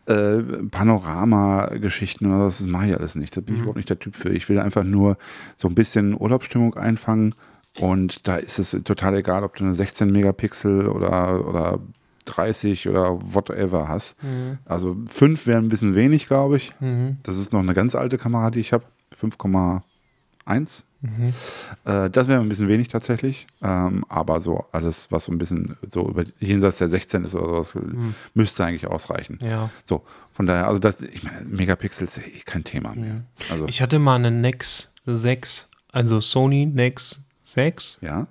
äh, 0.07 0.41
Panorama-Geschichten 0.71 2.25
oder 2.27 2.49
so. 2.49 2.63
das 2.63 2.71
mache 2.71 2.87
ich 2.87 2.95
alles 2.97 3.15
nicht. 3.15 3.35
Da 3.35 3.41
Mhm. 3.41 3.45
bin 3.45 3.55
ich 3.55 3.59
überhaupt 3.61 3.77
nicht 3.77 3.89
der 3.89 3.99
Typ 3.99 4.15
für. 4.15 4.29
Ich 4.29 4.47
will 4.49 4.59
einfach 4.59 4.83
nur 4.83 5.17
so 5.55 5.67
ein 5.67 5.75
bisschen 5.75 6.19
Urlaubsstimmung 6.19 6.75
einfangen 6.75 7.33
und 7.79 8.27
da 8.27 8.37
ist 8.37 8.59
es 8.59 8.71
total 8.83 9.15
egal, 9.15 9.43
ob 9.43 9.55
du 9.55 9.63
eine 9.63 9.73
16 9.75 10.11
Megapixel 10.11 10.87
oder, 10.87 11.47
oder 11.47 11.79
30 12.25 12.89
oder 12.89 13.19
whatever 13.33 13.87
hast. 13.87 14.15
Mhm. 14.23 14.57
Also 14.65 14.95
5 15.07 15.47
wäre 15.47 15.59
ein 15.61 15.69
bisschen 15.69 15.95
wenig, 15.95 16.27
glaube 16.27 16.57
ich. 16.57 16.73
Das 17.23 17.37
ist 17.37 17.53
noch 17.53 17.59
eine 17.61 17.73
ganz 17.73 17.95
alte 17.95 18.17
Kamera, 18.17 18.49
die 18.51 18.59
ich 18.59 18.73
habe. 18.73 18.83
5,1. 20.47 20.83
Mhm. 21.01 21.33
Äh, 21.85 22.09
das 22.09 22.27
wäre 22.27 22.41
ein 22.41 22.49
bisschen 22.49 22.67
wenig 22.67 22.87
tatsächlich. 22.87 23.47
Ähm, 23.61 24.03
aber 24.09 24.39
so 24.39 24.65
alles, 24.71 25.11
was 25.11 25.25
so 25.25 25.31
ein 25.31 25.37
bisschen 25.37 25.77
so 25.87 26.07
über 26.07 26.23
jenseits 26.39 26.79
der 26.79 26.89
16 26.89 27.23
ist 27.23 27.35
oder 27.35 27.63
sowas, 27.63 27.73
müsste 28.33 28.65
eigentlich 28.65 28.87
ausreichen. 28.87 29.39
Mhm. 29.41 29.47
Ja. 29.47 29.69
So, 29.85 30.03
von 30.33 30.45
daher, 30.47 30.67
also 30.67 30.79
das, 30.79 31.01
ich 31.01 31.23
meine, 31.23 31.45
Megapixel 31.45 32.05
ist 32.07 32.17
ja 32.17 32.23
eh 32.23 32.41
kein 32.45 32.63
Thema 32.63 32.95
mehr. 32.95 33.21
Also, 33.51 33.67
Ich 33.67 33.81
hatte 33.81 33.99
mal 33.99 34.15
eine 34.15 34.31
Nex 34.31 34.91
6 35.05 35.67
also 35.91 36.19
Sony 36.19 36.65
Nex 36.65 37.21
6. 37.43 37.97
Ja. 38.01 38.27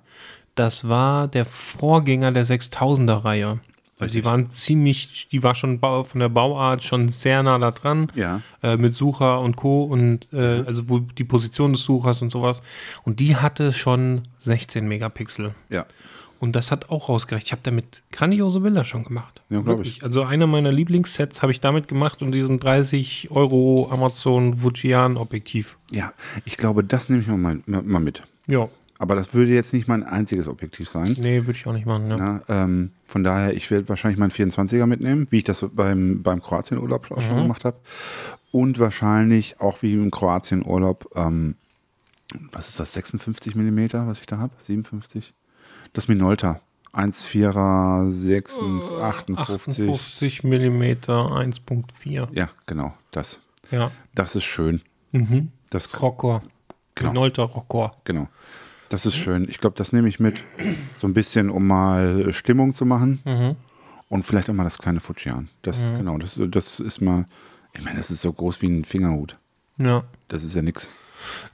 Das 0.55 0.87
war 0.87 1.27
der 1.27 1.45
Vorgänger 1.45 2.31
der 2.31 2.45
6000er 2.45 3.23
Reihe. 3.25 3.59
Also 3.99 4.19
die 4.19 4.25
waren 4.25 4.51
ziemlich, 4.51 5.27
die 5.31 5.41
war 5.41 5.55
schon 5.55 5.79
von 5.79 6.19
der 6.19 6.29
Bauart 6.29 6.83
schon 6.83 7.09
sehr 7.09 7.41
nah 7.41 7.57
da 7.57 7.71
dran. 7.71 8.11
Ja. 8.15 8.41
Äh, 8.61 8.77
mit 8.77 8.95
Sucher 8.95 9.41
und 9.41 9.55
Co. 9.55 9.83
und 9.83 10.31
äh, 10.33 10.63
also 10.65 10.87
wo 10.89 10.99
die 10.99 11.23
Position 11.23 11.73
des 11.73 11.83
Suchers 11.83 12.21
und 12.21 12.29
sowas. 12.29 12.61
Und 13.03 13.19
die 13.19 13.35
hatte 13.35 13.73
schon 13.73 14.23
16 14.39 14.87
Megapixel. 14.87 15.55
Ja. 15.69 15.85
Und 16.39 16.55
das 16.55 16.69
hat 16.69 16.89
auch 16.91 17.09
rausgereicht. 17.09 17.47
Ich 17.47 17.51
habe 17.51 17.63
damit 17.63 18.03
grandiose 18.11 18.59
Bilder 18.59 18.83
schon 18.83 19.03
gemacht. 19.03 19.41
Ja, 19.49 19.61
glaub 19.61 19.77
Wirklich. 19.77 20.03
Also 20.03 20.23
einer 20.23 20.45
meiner 20.45 20.71
Lieblingssets 20.71 21.41
habe 21.41 21.51
ich 21.51 21.59
damit 21.59 21.87
gemacht 21.87 22.21
und 22.21 22.31
diesen 22.31 22.59
30 22.59 23.31
Euro 23.31 23.89
Amazon 23.91 24.55
Fujian 24.55 25.17
Objektiv. 25.17 25.77
Ja. 25.91 26.13
Ich 26.45 26.57
glaube, 26.57 26.83
das 26.83 27.09
nehme 27.09 27.23
ich 27.23 27.27
mal, 27.27 27.59
mal 27.65 27.99
mit. 27.99 28.21
Ja, 28.45 28.69
Aber 28.99 29.15
das 29.15 29.33
würde 29.33 29.51
jetzt 29.51 29.73
nicht 29.73 29.87
mein 29.87 30.03
einziges 30.03 30.47
Objektiv 30.47 30.89
sein. 30.89 31.15
nee, 31.19 31.41
würde 31.45 31.51
ich 31.51 31.67
auch 31.67 31.73
nicht 31.73 31.85
machen. 31.85 32.09
Ja. 32.09 32.17
Ja, 32.17 32.41
ähm, 32.49 32.91
von 33.05 33.23
daher, 33.23 33.53
ich 33.53 33.69
werde 33.69 33.87
wahrscheinlich 33.89 34.17
meinen 34.17 34.31
24er 34.31 34.85
mitnehmen, 34.85 35.27
wie 35.29 35.37
ich 35.37 35.43
das 35.43 35.65
beim, 35.71 36.23
beim 36.23 36.41
Kroatienurlaub 36.41 37.11
auch 37.11 37.21
schon 37.21 37.37
gemacht 37.37 37.63
habe. 37.65 37.77
Und 38.51 38.79
wahrscheinlich 38.79 39.59
auch 39.59 39.81
wie 39.81 39.93
im 39.93 40.09
Kroatienurlaub, 40.09 41.09
ähm, 41.15 41.55
was 42.51 42.69
ist 42.69 42.79
das, 42.79 42.93
56 42.93 43.55
mm, 43.55 43.87
was 43.93 44.19
ich 44.19 44.25
da 44.25 44.37
habe? 44.39 44.53
57? 44.65 45.33
Das 45.93 46.07
Minolta. 46.07 46.61
1,4er, 46.93 48.11
6, 48.11 48.59
58. 49.01 49.89
58 49.89 50.43
mm 50.43 50.81
1.4. 50.83 52.27
Ja, 52.33 52.49
genau, 52.65 52.93
das. 53.11 53.39
Ja. 53.69 53.91
Das 54.15 54.35
ist 54.35 54.45
schön. 54.45 54.81
Mhm. 55.11 55.51
Das, 55.69 55.91
Das 55.91 56.01
Rockor. 56.01 56.41
Genau. 56.95 57.11
Minolta 57.11 57.43
Rockor. 57.43 57.97
genau. 58.05 58.27
Das 58.89 59.05
ist 59.05 59.15
schön. 59.15 59.47
Ich 59.49 59.57
glaube, 59.59 59.75
das 59.75 59.91
nehme 59.91 60.07
ich 60.07 60.19
mit, 60.19 60.43
so 60.95 61.07
ein 61.07 61.13
bisschen, 61.13 61.49
um 61.49 61.67
mal 61.67 62.31
Stimmung 62.33 62.73
zu 62.73 62.85
machen. 62.85 63.19
Mhm. 63.25 63.55
Und 64.09 64.23
vielleicht 64.25 64.49
auch 64.49 64.53
mal 64.53 64.63
das 64.63 64.77
kleine 64.77 65.01
Fujian. 65.01 65.49
Das, 65.63 65.91
genau, 65.97 66.17
das, 66.17 66.39
das 66.49 66.79
ist 66.79 67.01
mal, 67.01 67.25
ich 67.73 67.83
meine, 67.83 67.97
das 67.97 68.09
ist 68.09 68.21
so 68.21 68.31
groß 68.31 68.61
wie 68.61 68.67
ein 68.67 68.85
Fingerhut. 68.85 69.37
Ja. 69.77 70.05
Das 70.29 70.43
ist 70.43 70.55
ja 70.55 70.61
nix. 70.61 70.89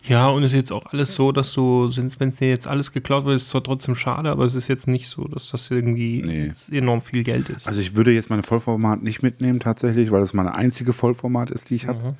Ja, 0.07 0.27
und 0.29 0.43
ist 0.43 0.53
jetzt 0.53 0.71
auch 0.71 0.85
alles 0.87 1.15
so, 1.15 1.31
dass 1.31 1.53
du, 1.53 1.89
wenn 2.19 2.29
es 2.29 2.35
dir 2.37 2.49
jetzt 2.49 2.67
alles 2.67 2.91
geklaut 2.91 3.25
wird, 3.25 3.35
ist 3.37 3.49
zwar 3.49 3.63
trotzdem 3.63 3.95
schade, 3.95 4.29
aber 4.29 4.43
es 4.43 4.55
ist 4.55 4.67
jetzt 4.67 4.87
nicht 4.87 5.07
so, 5.07 5.25
dass 5.25 5.49
das 5.49 5.71
irgendwie 5.71 6.21
Nee. 6.21 6.51
enorm 6.77 7.01
viel 7.01 7.23
Geld 7.23 7.49
ist. 7.49 7.67
Also 7.67 7.79
ich 7.79 7.95
würde 7.95 8.11
jetzt 8.11 8.29
meine 8.29 8.43
Vollformat 8.43 9.01
nicht 9.03 9.23
mitnehmen 9.23 9.59
tatsächlich, 9.59 10.11
weil 10.11 10.21
das 10.21 10.33
meine 10.33 10.55
einzige 10.55 10.93
Vollformat 10.93 11.49
ist, 11.51 11.69
die 11.69 11.75
ich 11.75 11.87
habe. 11.87 12.15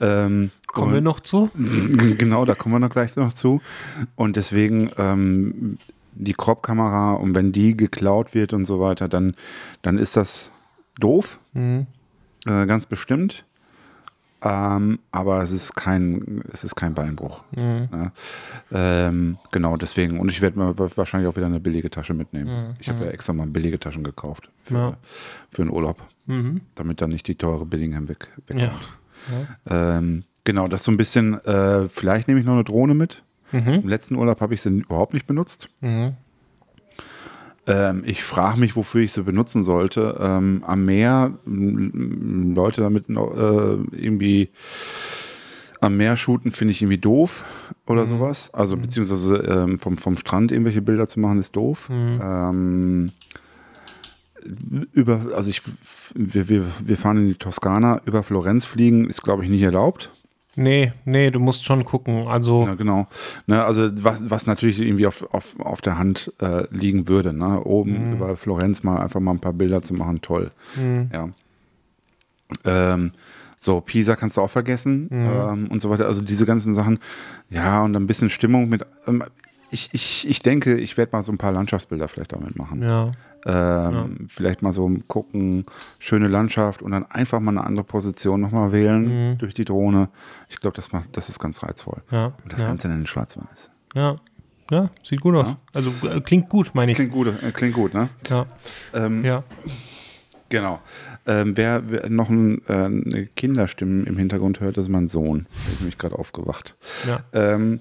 Ähm, 0.00 0.50
Kommen 0.66 0.92
wir 0.94 1.00
noch 1.00 1.20
zu? 1.20 1.50
Genau, 2.18 2.44
da 2.44 2.54
kommen 2.54 2.74
wir 2.74 2.78
noch 2.80 2.90
gleich 2.90 3.14
noch 3.16 3.32
zu. 3.32 3.60
Und 4.16 4.36
deswegen 4.36 4.88
ähm, 4.98 5.76
die 6.14 6.34
Crop-Kamera 6.34 7.14
und 7.14 7.34
wenn 7.34 7.52
die 7.52 7.76
geklaut 7.76 8.34
wird 8.34 8.52
und 8.52 8.64
so 8.64 8.78
weiter, 8.80 9.08
dann, 9.08 9.34
dann 9.82 9.98
ist 9.98 10.16
das 10.16 10.50
doof, 11.00 11.38
Mhm. 11.54 11.86
äh, 12.46 12.66
ganz 12.66 12.86
bestimmt. 12.86 13.44
Ähm, 14.46 14.98
aber 15.10 15.42
es 15.42 15.50
ist 15.52 15.74
kein, 15.74 16.42
es 16.52 16.64
ist 16.64 16.74
kein 16.76 16.92
Beinbruch. 16.94 17.42
Mhm. 17.56 17.88
Ja. 17.92 18.12
Ähm, 18.72 19.38
genau, 19.52 19.76
deswegen. 19.76 20.20
Und 20.20 20.28
ich 20.30 20.40
werde 20.42 20.58
mir 20.58 20.78
wa- 20.78 20.90
wahrscheinlich 20.94 21.28
auch 21.28 21.36
wieder 21.36 21.46
eine 21.46 21.60
billige 21.60 21.88
Tasche 21.90 22.12
mitnehmen. 22.14 22.76
Ich 22.78 22.88
habe 22.90 23.04
ja 23.06 23.10
extra 23.10 23.32
mal 23.32 23.46
billige 23.46 23.80
Taschen 23.80 24.04
gekauft 24.04 24.50
für, 24.62 24.74
Mhm. 24.74 24.80
Ja. 24.80 24.96
für 25.50 25.62
einen 25.62 25.70
Urlaub, 25.70 26.02
Mhm. 26.26 26.60
damit 26.74 27.00
dann 27.00 27.10
nicht 27.10 27.26
die 27.26 27.36
teure 27.36 27.64
Billingham 27.64 28.08
weg, 28.08 28.28
wegkommt. 28.46 28.80
Ja. 29.68 29.96
Ähm, 29.96 30.24
genau, 30.44 30.68
das 30.68 30.84
so 30.84 30.90
ein 30.92 30.96
bisschen, 30.98 31.34
äh, 31.44 31.88
vielleicht 31.88 32.28
nehme 32.28 32.38
ich 32.40 32.46
noch 32.46 32.52
eine 32.54 32.64
Drohne 32.64 32.94
mit. 32.94 33.22
Mhm. 33.52 33.68
Im 33.82 33.88
letzten 33.88 34.16
Urlaub 34.16 34.40
habe 34.40 34.52
ich 34.54 34.60
sie 34.62 34.68
überhaupt 34.70 35.14
nicht 35.14 35.26
benutzt. 35.26 35.68
Mhm. 35.80 36.14
Ähm, 37.66 38.02
ich 38.04 38.22
frage 38.22 38.60
mich, 38.60 38.76
wofür 38.76 39.02
ich 39.02 39.12
sie 39.12 39.22
benutzen 39.22 39.64
sollte. 39.64 40.18
Ähm, 40.20 40.62
am 40.66 40.84
Meer, 40.84 41.32
Leute 41.44 42.80
damit 42.80 43.08
noch, 43.08 43.34
äh, 43.34 43.78
irgendwie 43.96 44.50
am 45.80 45.96
Meer 45.96 46.16
shooten, 46.16 46.50
finde 46.50 46.72
ich 46.72 46.82
irgendwie 46.82 46.98
doof 46.98 47.44
oder 47.86 48.04
sowas. 48.04 48.52
Also 48.52 48.76
beziehungsweise 48.76 49.36
ähm, 49.36 49.78
vom, 49.78 49.96
vom 49.96 50.16
Strand 50.16 50.52
irgendwelche 50.52 50.82
Bilder 50.82 51.08
zu 51.08 51.20
machen, 51.20 51.38
ist 51.38 51.56
doof. 51.56 51.88
Ähm, 51.90 53.10
über, 54.92 55.20
also 55.34 55.48
ich, 55.48 55.62
wir, 56.14 56.48
wir, 56.48 56.64
wir 56.84 56.96
fahren 56.96 57.18
in 57.18 57.28
die 57.28 57.34
Toskana, 57.34 58.02
über 58.04 58.22
Florenz 58.22 58.64
fliegen 58.64 59.08
ist, 59.08 59.22
glaube 59.22 59.44
ich, 59.44 59.50
nicht 59.50 59.62
erlaubt. 59.62 60.10
Nee, 60.56 60.92
nee, 61.04 61.30
du 61.30 61.40
musst 61.40 61.64
schon 61.64 61.84
gucken. 61.84 62.28
Also, 62.28 62.64
Ja, 62.66 62.74
genau. 62.74 63.06
Ne, 63.46 63.64
also 63.64 63.90
was, 64.02 64.30
was 64.30 64.46
natürlich 64.46 64.80
irgendwie 64.80 65.06
auf, 65.06 65.26
auf, 65.34 65.58
auf 65.58 65.80
der 65.80 65.98
Hand 65.98 66.32
äh, 66.40 66.66
liegen 66.70 67.08
würde. 67.08 67.32
Ne? 67.32 67.62
Oben 67.64 68.12
über 68.14 68.36
Florenz 68.36 68.82
mal 68.82 68.98
einfach 68.98 69.20
mal 69.20 69.32
ein 69.32 69.40
paar 69.40 69.52
Bilder 69.52 69.82
zu 69.82 69.94
machen, 69.94 70.20
toll. 70.22 70.50
Ja. 71.12 71.28
Ähm, 72.64 73.12
so, 73.60 73.80
Pisa 73.80 74.14
kannst 74.14 74.36
du 74.36 74.42
auch 74.42 74.50
vergessen 74.50 75.08
ähm, 75.10 75.68
und 75.70 75.80
so 75.80 75.88
weiter. 75.90 76.06
Also 76.06 76.22
diese 76.22 76.44
ganzen 76.44 76.74
Sachen. 76.74 76.98
Ja, 77.50 77.82
und 77.82 77.96
ein 77.96 78.06
bisschen 78.06 78.30
Stimmung 78.30 78.68
mit. 78.68 78.84
Ähm, 79.06 79.24
ich, 79.70 79.88
ich, 79.92 80.28
ich 80.28 80.40
denke, 80.40 80.76
ich 80.76 80.96
werde 80.96 81.16
mal 81.16 81.24
so 81.24 81.32
ein 81.32 81.38
paar 81.38 81.52
Landschaftsbilder 81.52 82.06
vielleicht 82.08 82.32
damit 82.32 82.56
machen. 82.56 82.82
ja. 82.82 83.12
Ähm, 83.46 84.26
Vielleicht 84.28 84.62
mal 84.62 84.72
so 84.72 84.90
gucken, 85.08 85.66
schöne 85.98 86.28
Landschaft 86.28 86.80
und 86.82 86.92
dann 86.92 87.04
einfach 87.10 87.40
mal 87.40 87.50
eine 87.52 87.64
andere 87.64 87.84
Position 87.84 88.40
nochmal 88.40 88.72
wählen 88.72 89.36
durch 89.38 89.54
die 89.54 89.64
Drohne. 89.64 90.08
Ich 90.48 90.56
glaube, 90.60 90.74
das, 90.76 90.92
macht- 90.92 91.16
das 91.16 91.28
ist 91.28 91.38
ganz 91.38 91.62
reizvoll. 91.62 92.02
Ja, 92.10 92.32
Und 92.42 92.52
das 92.52 92.60
ja. 92.60 92.66
Ganze 92.68 92.88
dann 92.88 93.00
in 93.00 93.06
Schwarz-Weiß. 93.06 93.70
Ja. 93.94 94.16
Ja, 94.70 94.88
sieht 95.02 95.20
gut 95.20 95.34
aus. 95.34 95.48
Ja. 95.48 95.56
Also 95.74 95.92
äh, 96.10 96.22
klingt 96.22 96.48
gut, 96.48 96.70
meine 96.74 96.92
ich. 96.92 96.96
Klingt 96.96 97.12
gut, 97.12 97.26
äh, 97.26 97.52
klingt 97.52 97.74
gut, 97.74 97.92
ne? 97.92 98.08
Ja. 98.30 98.46
Ähm, 98.94 99.22
ja. 99.22 99.42
Genau. 100.48 100.80
Ähm, 101.26 101.54
wer, 101.56 101.82
wer 101.90 102.08
noch 102.08 102.28
ein, 102.30 102.62
äh, 102.68 102.72
eine 102.72 103.26
Kinderstimmen 103.34 104.06
im 104.06 104.16
Hintergrund 104.16 104.60
hört, 104.60 104.76
das 104.76 104.84
ist 104.84 104.90
mein 104.90 105.08
Sohn. 105.08 105.46
Der 105.66 105.72
ist 105.72 105.80
nämlich 105.80 105.98
gerade 105.98 106.18
aufgewacht. 106.18 106.76
Ja. 107.06 107.20
Ähm, 107.32 107.80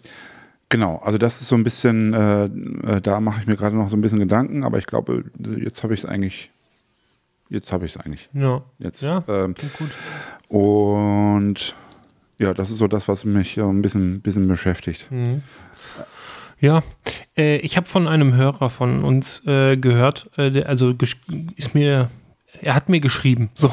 genau, 0.74 0.98
also 0.98 1.18
das 1.20 1.40
ist 1.40 1.48
so 1.48 1.56
ein 1.56 1.64
bisschen, 1.64 2.14
äh, 2.14 2.46
äh, 2.46 3.02
da 3.02 3.20
mache 3.22 3.42
ich 3.42 3.48
mir 3.48 3.56
gerade 3.56 3.76
noch 3.76 3.90
so 3.90 3.96
ein 3.96 4.02
bisschen 4.02 4.18
Gedanken, 4.20 4.64
aber 4.64 4.80
ich 4.80 4.88
glaube, 4.88 5.24
jetzt 5.64 5.84
habe 5.84 5.94
ich 5.94 6.00
es 6.02 6.06
eigentlich, 6.06 6.50
jetzt 7.50 7.72
habe 7.72 7.86
ich 7.86 7.92
es 7.96 7.98
eigentlich. 7.98 8.28
Ja. 8.34 8.64
Jetzt, 8.80 9.04
Ja. 9.04 9.24
ähm, 9.28 9.54
gut. 9.78 9.92
und 10.50 11.76
ja, 12.40 12.54
das 12.56 12.72
ist 12.72 12.80
so 12.80 12.88
das, 12.88 13.08
was 13.08 13.24
mich 13.24 13.60
ein 13.60 13.82
bisschen, 13.84 14.22
bisschen 14.22 14.48
beschäftigt. 14.48 15.08
Mhm. 15.12 15.44
Ja, 16.60 16.82
äh, 17.38 17.58
ich 17.58 17.78
habe 17.78 17.86
von 17.88 18.08
einem 18.08 18.34
Hörer 18.36 18.70
von 18.70 19.04
uns 19.04 19.46
äh, 19.46 19.78
gehört, 19.78 20.30
äh, 20.38 20.50
der, 20.50 20.68
also 20.70 20.94
ist 21.56 21.76
mir, 21.76 22.10
er 22.62 22.74
hat 22.76 22.90
mir 22.90 23.00
geschrieben, 23.00 23.50
so, 23.54 23.70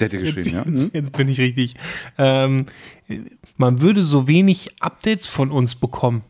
Der 0.00 0.06
hat 0.06 0.12
dir 0.12 0.20
geschrieben, 0.20 0.38
jetzt, 0.42 0.52
ja? 0.52 0.64
jetzt, 0.66 0.82
Mhm. 0.84 0.90
jetzt 0.94 1.12
bin 1.12 1.28
ich 1.28 1.38
richtig. 1.38 1.74
Ähm, 2.18 2.66
man 3.56 3.80
würde 3.82 4.02
so 4.02 4.26
wenig 4.26 4.70
Updates 4.80 5.26
von 5.26 5.50
uns 5.50 5.74
bekommen. 5.76 6.22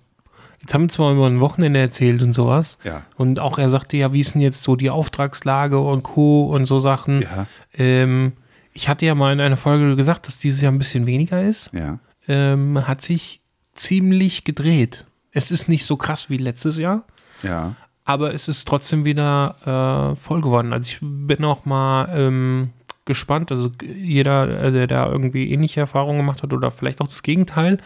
Jetzt 0.62 0.72
haben 0.74 0.82
wir 0.82 0.88
zwar 0.88 1.12
über 1.12 1.26
ein 1.26 1.40
Wochenende 1.40 1.80
erzählt 1.80 2.22
und 2.22 2.32
sowas. 2.32 2.78
Ja. 2.84 3.02
Und 3.16 3.38
auch 3.40 3.58
er 3.58 3.68
sagte 3.68 3.96
ja, 3.96 4.12
wie 4.12 4.20
ist 4.20 4.34
denn 4.34 4.40
jetzt 4.40 4.62
so 4.62 4.76
die 4.76 4.90
Auftragslage 4.90 5.78
und 5.78 6.02
Co. 6.04 6.46
und 6.46 6.64
so 6.66 6.78
Sachen. 6.80 7.22
Ja. 7.22 7.46
Ähm, 7.74 8.32
ich 8.72 8.88
hatte 8.88 9.04
ja 9.04 9.14
mal 9.14 9.32
in 9.32 9.40
einer 9.40 9.56
Folge 9.56 9.96
gesagt, 9.96 10.26
dass 10.28 10.38
dieses 10.38 10.60
Jahr 10.62 10.72
ein 10.72 10.78
bisschen 10.78 11.04
weniger 11.06 11.42
ist. 11.42 11.68
Ja. 11.72 11.98
Ähm, 12.28 12.86
hat 12.86 13.02
sich 13.02 13.40
ziemlich 13.74 14.44
gedreht. 14.44 15.04
Es 15.32 15.50
ist 15.50 15.68
nicht 15.68 15.84
so 15.84 15.96
krass 15.96 16.30
wie 16.30 16.36
letztes 16.36 16.78
Jahr, 16.78 17.04
Ja. 17.42 17.74
aber 18.04 18.32
es 18.32 18.46
ist 18.48 18.68
trotzdem 18.68 19.04
wieder 19.04 20.12
äh, 20.12 20.16
voll 20.16 20.40
geworden. 20.42 20.72
Also 20.72 20.88
ich 20.90 20.98
bin 21.02 21.44
auch 21.44 21.64
mal 21.64 22.08
ähm, 22.14 22.70
gespannt. 23.04 23.50
Also 23.50 23.70
jeder, 23.82 24.62
äh, 24.64 24.72
der 24.72 24.86
da 24.86 25.10
irgendwie 25.10 25.50
ähnliche 25.50 25.80
Erfahrungen 25.80 26.18
gemacht 26.18 26.42
hat 26.42 26.52
oder 26.52 26.70
vielleicht 26.70 27.00
auch 27.00 27.08
das 27.08 27.22
Gegenteil, 27.22 27.78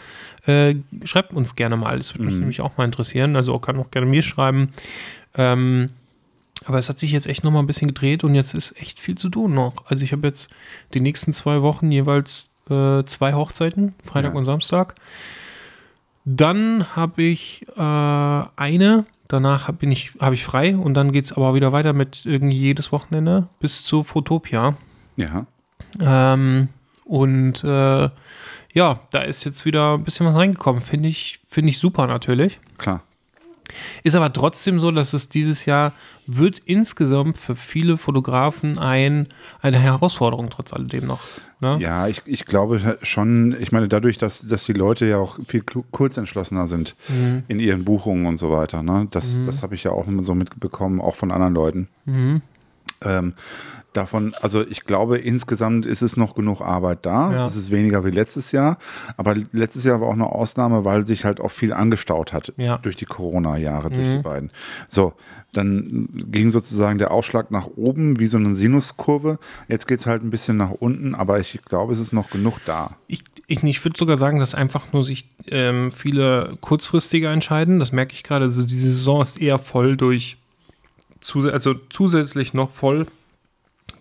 äh, 0.46 0.74
schreibt 1.05 1.33
uns 1.33 1.57
gerne 1.57 1.76
mal. 1.76 1.98
Das 1.98 2.14
würde 2.14 2.24
mich 2.26 2.35
nämlich 2.35 2.61
auch 2.61 2.76
mal 2.76 2.85
interessieren. 2.85 3.37
Also 3.37 3.55
auch 3.55 3.61
kann 3.61 3.79
auch 3.79 3.90
gerne 3.90 4.07
mir 4.07 4.22
schreiben. 4.22 4.70
Ähm, 5.35 5.90
aber 6.64 6.79
es 6.79 6.88
hat 6.88 6.98
sich 6.98 7.12
jetzt 7.12 7.26
echt 7.26 7.44
noch 7.44 7.50
mal 7.50 7.61
ein 7.61 7.66
bisschen 7.66 7.88
gedreht 7.88 8.24
und 8.24 8.35
jetzt 8.35 8.55
ist 8.55 8.81
echt 8.81 8.98
viel 9.00 9.16
zu 9.16 9.29
tun 9.29 9.55
noch. 9.55 9.85
Also 9.87 10.05
ich 10.05 10.12
habe 10.12 10.26
jetzt 10.26 10.50
die 10.94 11.00
nächsten 11.00 11.33
zwei 11.33 11.62
Wochen 11.62 11.92
jeweils 11.92 12.48
äh, 12.70 13.05
zwei 13.05 13.35
Hochzeiten, 13.35 13.94
Freitag 14.05 14.33
Ja. 14.33 14.38
und 14.38 14.44
Samstag. 14.44 14.94
Dann 16.24 16.96
habe 16.96 17.22
ich 17.22 17.64
äh, 17.76 17.81
eine, 17.81 19.07
danach 19.29 19.68
hab, 19.68 19.79
bin 19.79 19.92
ich, 19.92 20.12
habe 20.18 20.35
ich 20.35 20.44
frei 20.44 20.76
und 20.76 20.94
dann 20.94 21.12
geht 21.12 21.26
es 21.26 21.33
aber 21.33 21.55
wieder 21.55 21.70
weiter 21.72 21.92
mit 21.92 22.26
irgendwie 22.26 22.57
jedes 22.57 22.90
Wochenende 22.90 23.46
bis 23.61 23.85
zu 23.85 24.02
Fotopia. 24.02 24.76
Ja. 25.16 25.46
Ähm, 26.00 26.68
und 27.05 27.62
äh, 27.64 28.11
ja, 28.72 29.00
da 29.11 29.20
ist 29.22 29.44
jetzt 29.44 29.64
wieder 29.64 29.94
ein 29.94 30.05
bisschen 30.05 30.26
was 30.26 30.35
reingekommen. 30.37 30.83
Finde 30.83 31.09
ich, 31.09 31.40
finde 31.48 31.70
ich 31.70 31.79
super 31.79 32.07
natürlich. 32.07 32.61
Klar. 32.79 33.02
Ist 34.05 34.14
aber 34.14 34.33
trotzdem 34.33 34.79
so, 34.81 34.90
dass 34.90 35.12
es 35.12 35.29
dieses 35.29 35.64
Jahr 35.66 35.92
wird 36.26 36.61
insgesamt 36.66 37.37
für 37.37 37.57
viele 37.57 37.96
Fotografen 37.96 38.79
ein, 38.79 39.29
eine 39.61 39.79
Herausforderung 39.79 40.50
trotz 40.50 40.72
alledem 40.72 41.07
noch. 41.07 41.20
Ne? 41.61 41.79
Ja, 41.81 42.07
ich, 42.07 42.22
ich 42.26 42.44
glaube 42.44 42.98
schon, 43.02 43.57
ich 43.61 43.72
meine, 43.72 43.88
dadurch, 43.88 44.18
dass, 44.18 44.46
dass 44.46 44.64
die 44.64 44.72
Leute 44.72 45.07
ja 45.07 45.18
auch 45.18 45.38
viel 45.48 45.62
kurzentschlossener 45.62 46.68
sind 46.68 46.94
Mhm. 47.09 47.42
in 47.48 47.59
ihren 47.59 47.85
Buchungen 47.85 48.26
und 48.26 48.37
so 48.37 48.50
weiter. 48.50 48.83
Ne? 48.83 49.09
Das, 49.11 49.42
das 49.44 49.62
habe 49.62 49.74
ich 49.74 49.85
ja 49.85 49.90
auch 49.90 50.07
immer 50.07 50.22
so 50.22 50.35
mitbekommen, 50.35 51.00
auch 51.00 51.16
von 51.16 51.31
anderen 51.33 51.55
Leuten. 51.55 51.88
Mhm. 52.05 52.42
Ähm, 53.05 53.35
davon, 53.96 54.32
also 54.42 54.62
ich 54.66 54.85
glaube, 54.85 55.18
insgesamt 55.18 55.87
ist 55.87 56.02
es 56.02 56.16
noch 56.16 56.35
genug 56.35 56.61
Arbeit 56.61 57.00
da. 57.06 57.32
Ja. 57.32 57.46
Es 57.46 57.56
ist 57.56 57.70
weniger 57.70 58.04
wie 58.04 58.11
letztes 58.11 58.52
Jahr. 58.52 58.78
Aber 59.16 59.35
letztes 59.52 59.85
Jahr 59.85 60.00
war 60.00 60.09
auch 60.09 60.12
eine 60.12 60.26
Ausnahme, 60.30 60.85
weil 60.85 61.06
sich 61.06 61.24
halt 61.24 61.40
auch 61.40 61.50
viel 61.50 61.72
angestaut 61.72 62.32
hat 62.32 62.52
Ja. 62.56 62.78
durch 62.78 62.96
die 62.96 63.06
Corona-Jahre, 63.06 63.90
durch 63.90 64.09
Mhm. 64.09 64.12
die 64.16 64.22
beiden. 64.22 64.50
So, 64.88 65.14
dann 65.52 66.09
ging 66.30 66.50
sozusagen 66.50 66.98
der 66.98 67.11
Ausschlag 67.12 67.50
nach 67.50 67.66
oben, 67.76 68.18
wie 68.18 68.26
so 68.26 68.37
eine 68.37 68.54
Sinuskurve. 68.54 69.38
Jetzt 69.68 69.87
geht 69.88 70.00
es 70.00 70.06
halt 70.06 70.22
ein 70.22 70.30
bisschen 70.30 70.56
nach 70.59 70.70
unten, 70.70 71.14
aber 71.14 71.40
ich 71.40 71.61
glaube, 71.64 71.92
es 71.94 71.98
ist 71.98 72.12
noch 72.12 72.28
genug 72.30 72.59
da. 72.66 72.90
Ich, 73.06 73.24
ich, 73.46 73.62
ich 73.62 73.85
würde 73.85 73.96
sogar 73.98 74.16
sagen, 74.18 74.38
dass 74.38 74.54
einfach 74.54 74.92
nur 74.92 75.02
sich 75.02 75.26
ähm, 75.48 75.90
viele 75.92 76.59
kurzfristiger 76.61 77.30
entscheiden. 77.32 77.78
Das 77.78 77.92
merke 77.92 78.12
ich 78.12 78.22
gerade. 78.22 78.44
Also 78.46 78.62
diese 78.64 78.88
Saison 78.88 79.22
ist 79.22 79.40
eher 79.40 79.59
voll 79.59 79.96
durch, 79.96 80.37
also 81.35 81.74
zusätzlich 81.90 82.52
noch 82.54 82.70
voll 82.70 83.06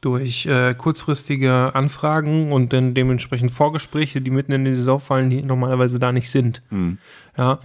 durch 0.06 0.46
äh, 0.46 0.76
kurzfristige 0.76 1.72
Anfragen 1.74 2.52
und 2.52 2.72
dann 2.74 2.94
dementsprechend 2.94 3.50
Vorgespräche, 3.52 4.22
die 4.22 4.30
mitten 4.32 4.52
in 4.52 4.63
die 4.63 4.76
Saison 4.76 5.00
fallen, 5.00 5.30
die 5.32 5.41
normalerweise 5.41 5.98
da 6.00 6.12
nicht 6.12 6.30
sind. 6.30 6.62
Ja, 7.38 7.60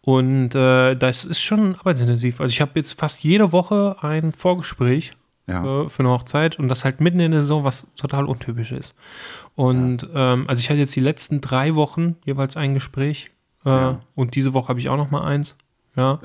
und 0.00 0.54
äh, 0.54 0.96
das 0.96 1.24
ist 1.24 1.42
schon 1.42 1.76
arbeitsintensiv. 1.76 2.40
Also 2.40 2.50
ich 2.50 2.60
habe 2.60 2.72
jetzt 2.76 2.98
fast 2.98 3.22
jede 3.22 3.52
Woche 3.52 3.96
ein 4.00 4.32
Vorgespräch 4.32 5.12
Ja. 5.46 5.82
äh, 5.84 5.88
für 5.88 6.00
eine 6.00 6.10
Hochzeit 6.10 6.58
und 6.58 6.68
das 6.68 6.84
halt 6.84 7.00
mitten 7.00 7.20
in 7.20 7.30
der 7.32 7.42
Saison, 7.42 7.62
was 7.64 7.86
total 7.96 8.24
untypisch 8.24 8.72
ist. 8.72 8.94
Und 9.54 10.08
ähm, 10.14 10.46
also 10.48 10.60
ich 10.60 10.70
hatte 10.70 10.78
jetzt 10.80 10.96
die 10.96 11.00
letzten 11.00 11.40
drei 11.40 11.74
Wochen 11.74 12.16
jeweils 12.24 12.56
ein 12.56 12.72
Gespräch 12.74 13.30
äh, 13.66 13.68
Ja. 13.68 14.00
und 14.14 14.34
diese 14.34 14.54
Woche 14.54 14.68
habe 14.68 14.80
ich 14.80 14.88
auch 14.88 14.96
noch 14.96 15.10
mal 15.10 15.22
eins. 15.24 15.56
Ja. 15.94 16.20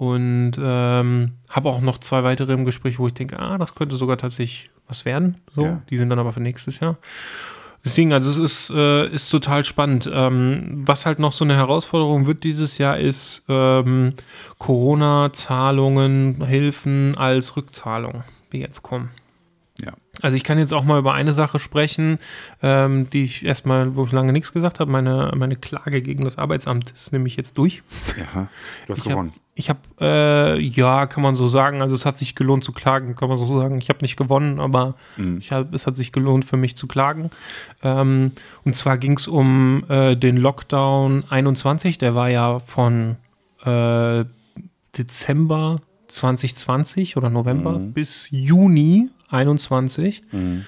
Und 0.00 0.52
ähm, 0.58 1.32
habe 1.50 1.68
auch 1.68 1.82
noch 1.82 1.98
zwei 1.98 2.24
weitere 2.24 2.54
im 2.54 2.64
Gespräch, 2.64 2.98
wo 2.98 3.06
ich 3.06 3.12
denke, 3.12 3.38
ah, 3.38 3.58
das 3.58 3.74
könnte 3.74 3.96
sogar 3.96 4.16
tatsächlich 4.16 4.70
was 4.88 5.04
werden. 5.04 5.36
So, 5.54 5.66
Ja. 5.66 5.82
die 5.90 5.98
sind 5.98 6.08
dann 6.08 6.18
aber 6.18 6.32
für 6.32 6.40
nächstes 6.40 6.80
Jahr. 6.80 6.96
Deswegen, 7.84 8.14
also 8.14 8.30
es 8.30 8.38
ist, 8.38 8.70
äh, 8.70 9.06
ist 9.08 9.28
total 9.28 9.62
spannend. 9.66 10.08
Ähm, 10.10 10.84
was 10.86 11.04
halt 11.04 11.18
noch 11.18 11.32
so 11.32 11.44
eine 11.44 11.54
Herausforderung 11.54 12.26
wird 12.26 12.44
dieses 12.44 12.78
Jahr, 12.78 12.96
ist 12.96 13.42
ähm, 13.50 14.14
Corona-Zahlungen, 14.58 16.44
Hilfen 16.46 17.14
als 17.18 17.56
Rückzahlung, 17.58 18.24
die 18.52 18.58
jetzt 18.60 18.82
kommen. 18.82 19.10
Ja. 19.84 19.92
Also 20.22 20.36
ich 20.36 20.44
kann 20.44 20.58
jetzt 20.58 20.72
auch 20.72 20.84
mal 20.84 20.98
über 20.98 21.12
eine 21.14 21.32
Sache 21.34 21.58
sprechen, 21.58 22.18
ähm, 22.62 23.08
die 23.10 23.24
ich 23.24 23.44
erstmal, 23.44 23.96
wo 23.96 24.04
ich 24.06 24.12
lange 24.12 24.32
nichts 24.32 24.52
gesagt 24.52 24.80
habe. 24.80 24.90
Meine, 24.90 25.32
meine 25.36 25.56
Klage 25.56 26.00
gegen 26.02 26.24
das 26.24 26.38
Arbeitsamt 26.38 26.90
ist 26.90 27.12
nämlich 27.12 27.36
jetzt 27.36 27.58
durch. 27.58 27.82
ja. 28.18 28.48
Du 28.86 28.92
hast 28.92 28.98
Ich 28.98 29.04
gewonnen. 29.04 29.32
Ich 29.60 29.70
hab, 29.70 29.78
äh, 30.00 30.58
ja, 30.58 31.06
kann 31.06 31.22
man 31.22 31.36
so 31.36 31.46
sagen. 31.46 31.80
Also 31.82 31.94
es 31.94 32.04
hat 32.04 32.18
sich 32.18 32.34
gelohnt 32.34 32.64
zu 32.64 32.72
klagen, 32.72 33.14
kann 33.14 33.28
man 33.28 33.38
so 33.38 33.46
sagen. 33.60 33.78
Ich 33.78 33.88
habe 33.88 34.00
nicht 34.02 34.16
gewonnen, 34.16 34.58
aber 34.58 34.94
Mhm. 35.16 35.40
hab, 35.50 35.72
es 35.72 35.86
hat 35.86 35.96
sich 35.96 36.10
gelohnt 36.12 36.44
für 36.44 36.56
mich 36.56 36.76
zu 36.76 36.86
klagen. 36.88 37.30
Ähm, 37.82 38.32
und 38.64 38.74
zwar 38.74 38.98
ging 38.98 39.16
es 39.16 39.28
um 39.28 39.84
äh, 39.88 40.16
den 40.16 40.36
Lockdown 40.36 41.24
21. 41.30 41.98
Der 41.98 42.14
war 42.14 42.30
ja 42.30 42.58
von 42.58 43.16
äh, 43.64 44.24
Dezember 44.98 45.80
2020 46.08 47.16
oder 47.16 47.30
November 47.30 47.78
bis 47.78 48.28
Juni 48.30 49.08
21. 49.28 50.22
Mhm. 50.32 50.64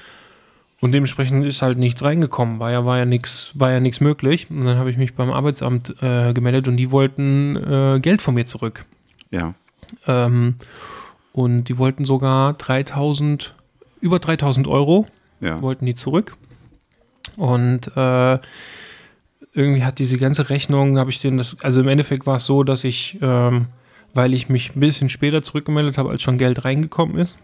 Und 0.83 0.91
dementsprechend 0.91 1.47
ist 1.47 1.63
halt 1.63 1.79
nichts 1.79 2.03
reingekommen, 2.03 2.59
war 2.59 2.73
ja, 2.73 2.85
war 2.85 2.99
ja 2.99 3.05
nichts, 3.05 3.53
war 3.55 3.71
ja 3.71 3.79
nichts 3.79 4.01
möglich. 4.01 4.49
Und 4.51 4.65
dann 4.65 4.79
habe 4.79 4.91
ich 4.91 4.97
mich 4.97 5.15
beim 5.15 5.31
Arbeitsamt 5.31 5.95
äh, 6.03 6.33
gemeldet 6.33 6.67
und 6.67 6.77
die 6.77 6.91
wollten 6.91 7.55
äh, 7.55 8.01
Geld 8.01 8.21
von 8.21 8.35
mir 8.35 8.47
zurück. 8.47 8.85
Ja. 9.31 9.55
Ähm, 10.09 10.57
und 11.33 11.65
die 11.65 11.79
wollten 11.79 12.05
sogar 12.05 12.55
3000, 12.55 13.55
über 14.01 14.19
3000 14.19 14.67
Euro 14.67 15.07
Ja. 15.41 15.63
wollten 15.63 15.87
die 15.87 15.95
zurück. 15.95 16.37
Und 17.37 17.97
äh, 17.97 18.39
irgendwie 19.55 19.85
hat 19.85 20.01
diese 20.01 20.19
ganze 20.19 20.51
Rechnung, 20.51 20.99
habe 20.99 21.11
ich 21.11 21.21
denen 21.21 21.39
das, 21.39 21.59
also 21.63 21.81
im 21.81 21.87
Endeffekt 21.87 22.27
war 22.27 22.37
es 22.37 22.45
so, 22.45 22.65
dass 22.65 22.83
ich, 22.83 23.19
ähm, 23.23 23.67
weil 24.15 24.35
ich 24.35 24.49
mich 24.49 24.75
ein 24.75 24.81
bisschen 24.81 25.09
später 25.09 25.43
zurückgemeldet 25.45 25.97
habe, 25.97 26.11
als 26.11 26.23
schon 26.23 26.39
Geld 26.39 26.65
reingekommen 26.65 27.19
ist, 27.19 27.39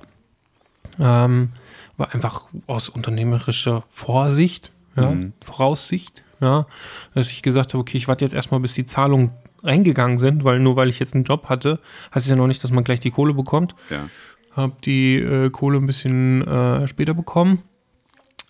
ähm, 0.98 1.51
einfach 1.99 2.43
aus 2.67 2.89
unternehmerischer 2.89 3.85
Vorsicht, 3.89 4.73
ja, 4.97 5.11
Mhm. 5.11 5.33
Voraussicht, 5.45 6.23
ja, 6.41 6.67
dass 7.15 7.31
ich 7.31 7.43
gesagt 7.43 7.75
habe, 7.75 7.81
okay, 7.81 7.97
ich 7.97 8.09
warte 8.09 8.25
jetzt 8.25 8.35
erstmal, 8.35 8.61
bis 8.61 8.75
die 8.75 8.87
Zahlungen 8.87 9.33
reingegangen 9.63 10.19
sind, 10.19 10.45
weil 10.45 10.61
nur 10.61 10.77
weil 10.77 10.89
ich 10.89 10.99
jetzt 11.01 11.15
einen 11.15 11.25
Job 11.25 11.49
hatte, 11.49 11.81
heißt 12.15 12.27
es 12.27 12.31
ja 12.31 12.37
noch 12.37 12.47
nicht, 12.47 12.63
dass 12.63 12.71
man 12.71 12.85
gleich 12.85 13.01
die 13.01 13.11
Kohle 13.11 13.35
bekommt 13.35 13.75
Ja. 13.91 14.09
habe 14.53 14.75
die 14.85 15.17
äh, 15.17 15.51
Kohle 15.51 15.79
ein 15.79 15.87
bisschen 15.87 16.47
äh, 16.47 16.87
später 16.87 17.15
bekommen. 17.15 17.63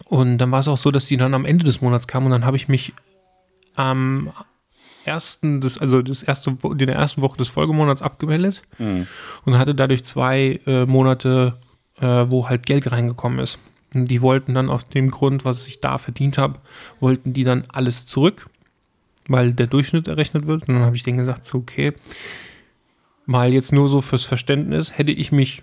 Und 0.04 0.38
dann 0.38 0.50
war 0.52 0.60
es 0.60 0.68
auch 0.68 0.76
so, 0.76 0.90
dass 0.90 1.06
die 1.06 1.16
dann 1.16 1.34
am 1.34 1.44
Ende 1.44 1.64
des 1.64 1.80
Monats 1.80 2.06
kam 2.06 2.24
und 2.26 2.30
dann 2.30 2.44
habe 2.44 2.56
ich 2.56 2.68
mich 2.68 2.92
am 3.74 4.32
ersten, 5.04 5.60
des, 5.60 5.78
also 5.78 6.02
das 6.02 6.22
erste, 6.22 6.56
in 6.62 6.78
der 6.78 6.94
ersten 6.94 7.22
Woche 7.22 7.38
des 7.38 7.48
Folgemonats 7.48 8.02
abgemeldet 8.02 8.62
Mhm. 8.78 9.06
und 9.44 9.58
hatte 9.58 9.74
dadurch 9.74 10.04
zwei 10.04 10.60
äh, 10.66 10.84
Monate, 10.86 11.58
äh, 12.00 12.26
wo 12.28 12.48
halt 12.48 12.66
Geld 12.66 12.90
reingekommen 12.90 13.38
ist. 13.38 13.58
Und 13.94 14.06
die 14.06 14.20
wollten 14.20 14.54
dann 14.54 14.68
auf 14.68 14.84
dem 14.84 15.10
Grund, 15.10 15.44
was 15.44 15.66
ich 15.66 15.80
da 15.80 15.96
verdient 15.98 16.36
habe, 16.38 16.60
wollten 17.00 17.32
die 17.32 17.44
dann 17.44 17.64
alles 17.68 18.04
zurück, 18.06 18.48
weil 19.28 19.52
der 19.54 19.66
Durchschnitt 19.66 20.08
errechnet 20.08 20.46
wird. 20.46 20.68
Und 20.68 20.74
dann 20.74 20.84
habe 20.84 20.96
ich 20.96 21.02
denen 21.02 21.18
gesagt, 21.18 21.46
so 21.46 21.58
okay, 21.58 21.94
mal 23.26 23.52
jetzt 23.52 23.72
nur 23.72 23.88
so 23.88 24.00
fürs 24.00 24.24
Verständnis, 24.24 24.96
hätte 24.96 25.12
ich 25.12 25.32
mich 25.32 25.62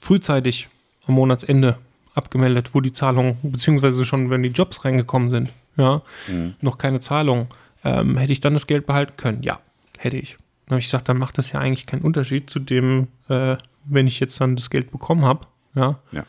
frühzeitig 0.00 0.68
am 1.06 1.14
Monatsende 1.14 1.78
abgemeldet, 2.14 2.74
wo 2.74 2.80
die 2.80 2.92
Zahlungen, 2.92 3.36
beziehungsweise 3.42 4.04
schon, 4.04 4.30
wenn 4.30 4.42
die 4.42 4.50
Jobs 4.50 4.84
reingekommen 4.84 5.30
sind, 5.30 5.52
ja, 5.76 6.02
Mhm. 6.28 6.54
noch 6.60 6.78
keine 6.78 7.00
Zahlung, 7.00 7.46
ähm, 7.84 8.16
hätte 8.18 8.32
ich 8.32 8.40
dann 8.40 8.52
das 8.54 8.66
Geld 8.66 8.86
behalten 8.86 9.16
können? 9.16 9.42
Ja, 9.42 9.60
hätte 9.98 10.16
ich. 10.18 10.36
Dann 10.66 10.74
habe 10.76 10.80
ich 10.80 10.86
gesagt, 10.86 11.08
dann 11.08 11.18
macht 11.18 11.38
das 11.38 11.52
ja 11.52 11.60
eigentlich 11.60 11.86
keinen 11.86 12.02
Unterschied 12.02 12.50
zu 12.50 12.58
dem, 12.58 13.08
äh, 13.28 13.56
wenn 13.84 14.06
ich 14.06 14.20
jetzt 14.20 14.40
dann 14.40 14.54
das 14.56 14.70
Geld 14.70 14.90
bekommen 14.92 15.24
habe, 15.24 15.46
ja. 15.74 15.98
Ja. 16.12 16.24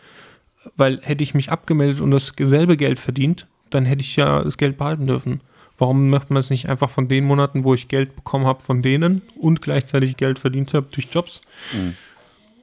Weil 0.77 1.01
hätte 1.01 1.23
ich 1.23 1.33
mich 1.33 1.51
abgemeldet 1.51 2.01
und 2.01 2.11
das 2.11 2.33
selbe 2.39 2.77
Geld 2.77 2.99
verdient, 2.99 3.47
dann 3.69 3.85
hätte 3.85 4.01
ich 4.01 4.15
ja 4.15 4.43
das 4.43 4.57
Geld 4.57 4.77
behalten 4.77 5.07
dürfen. 5.07 5.41
Warum 5.77 6.09
macht 6.09 6.29
man 6.29 6.39
es 6.39 6.49
nicht 6.49 6.69
einfach 6.69 6.89
von 6.89 7.07
den 7.07 7.25
Monaten, 7.25 7.63
wo 7.63 7.73
ich 7.73 7.87
Geld 7.87 8.15
bekommen 8.15 8.45
habe 8.45 8.63
von 8.63 8.81
denen 8.81 9.21
und 9.35 9.61
gleichzeitig 9.61 10.17
Geld 10.17 10.39
verdient 10.39 10.73
habe 10.73 10.87
durch 10.91 11.07
Jobs? 11.11 11.41
Mhm. 11.73 11.95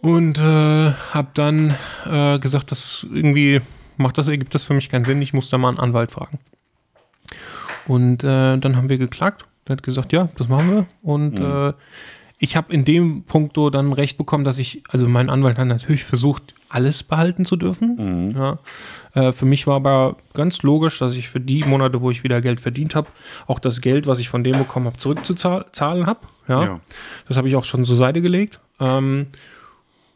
Und 0.03 0.39
äh, 0.39 0.93
habe 0.93 1.29
dann 1.35 1.75
äh, 2.07 2.39
gesagt, 2.39 2.71
dass 2.71 3.07
irgendwie 3.13 3.61
macht 4.01 4.17
das, 4.19 4.29
ergibt 4.29 4.55
das 4.55 4.65
für 4.65 4.75
mich 4.75 4.89
keinen 4.89 5.05
Sinn, 5.05 5.21
ich 5.21 5.35
muss 5.35 5.51
da 5.51 5.59
mal 5.59 5.69
einen 5.69 5.79
Anwalt 5.79 6.11
fragen. 6.11 6.39
Und 7.87 8.25
äh, 8.25 8.57
dann 8.57 8.77
haben 8.77 8.89
wir 8.89 8.99
geklagt. 8.99 9.47
Der 9.69 9.77
hat 9.77 9.83
gesagt, 9.83 10.13
ja, 10.13 10.29
das 10.37 10.49
machen 10.49 10.71
wir. 10.71 10.87
Und 11.03 11.39
äh, 11.39 11.73
ich 12.39 12.57
habe 12.57 12.73
in 12.73 12.85
dem 12.85 13.25
Punkto 13.25 13.71
dann 13.71 13.93
recht 13.93 14.17
bekommen, 14.17 14.45
dass 14.45 14.59
ich, 14.59 14.83
also 14.89 15.07
mein 15.07 15.29
Anwalt 15.29 15.59
hat 15.59 15.67
natürlich 15.67 16.05
versucht, 16.05 16.55
alles 16.71 17.03
behalten 17.03 17.45
zu 17.45 17.57
dürfen. 17.57 18.31
Mhm. 18.31 18.37
Ja. 18.37 18.59
Äh, 19.15 19.33
für 19.33 19.45
mich 19.45 19.67
war 19.67 19.77
aber 19.77 20.17
ganz 20.35 20.63
logisch, 20.63 20.99
dass 20.99 21.17
ich 21.17 21.29
für 21.29 21.41
die 21.41 21.65
Monate, 21.65 22.01
wo 22.01 22.11
ich 22.11 22.23
wieder 22.25 22.41
Geld 22.41 22.61
verdient 22.61 22.95
habe, 22.95 23.09
auch 23.47 23.59
das 23.59 23.81
Geld, 23.81 24.07
was 24.07 24.21
ich 24.21 24.29
von 24.29 24.45
dem 24.45 24.57
bekommen 24.57 24.87
habe, 24.87 24.97
zurückzuzahlen 24.97 26.07
habe. 26.07 26.21
Ja. 26.49 26.65
Ja. 26.65 26.81
Das 27.29 27.37
habe 27.37 27.49
ich 27.49 27.57
auch 27.57 27.65
schon 27.65 27.85
zur 27.85 27.97
Seite 27.97 28.23
gelegt. 28.23 28.61
Ähm, 28.79 29.27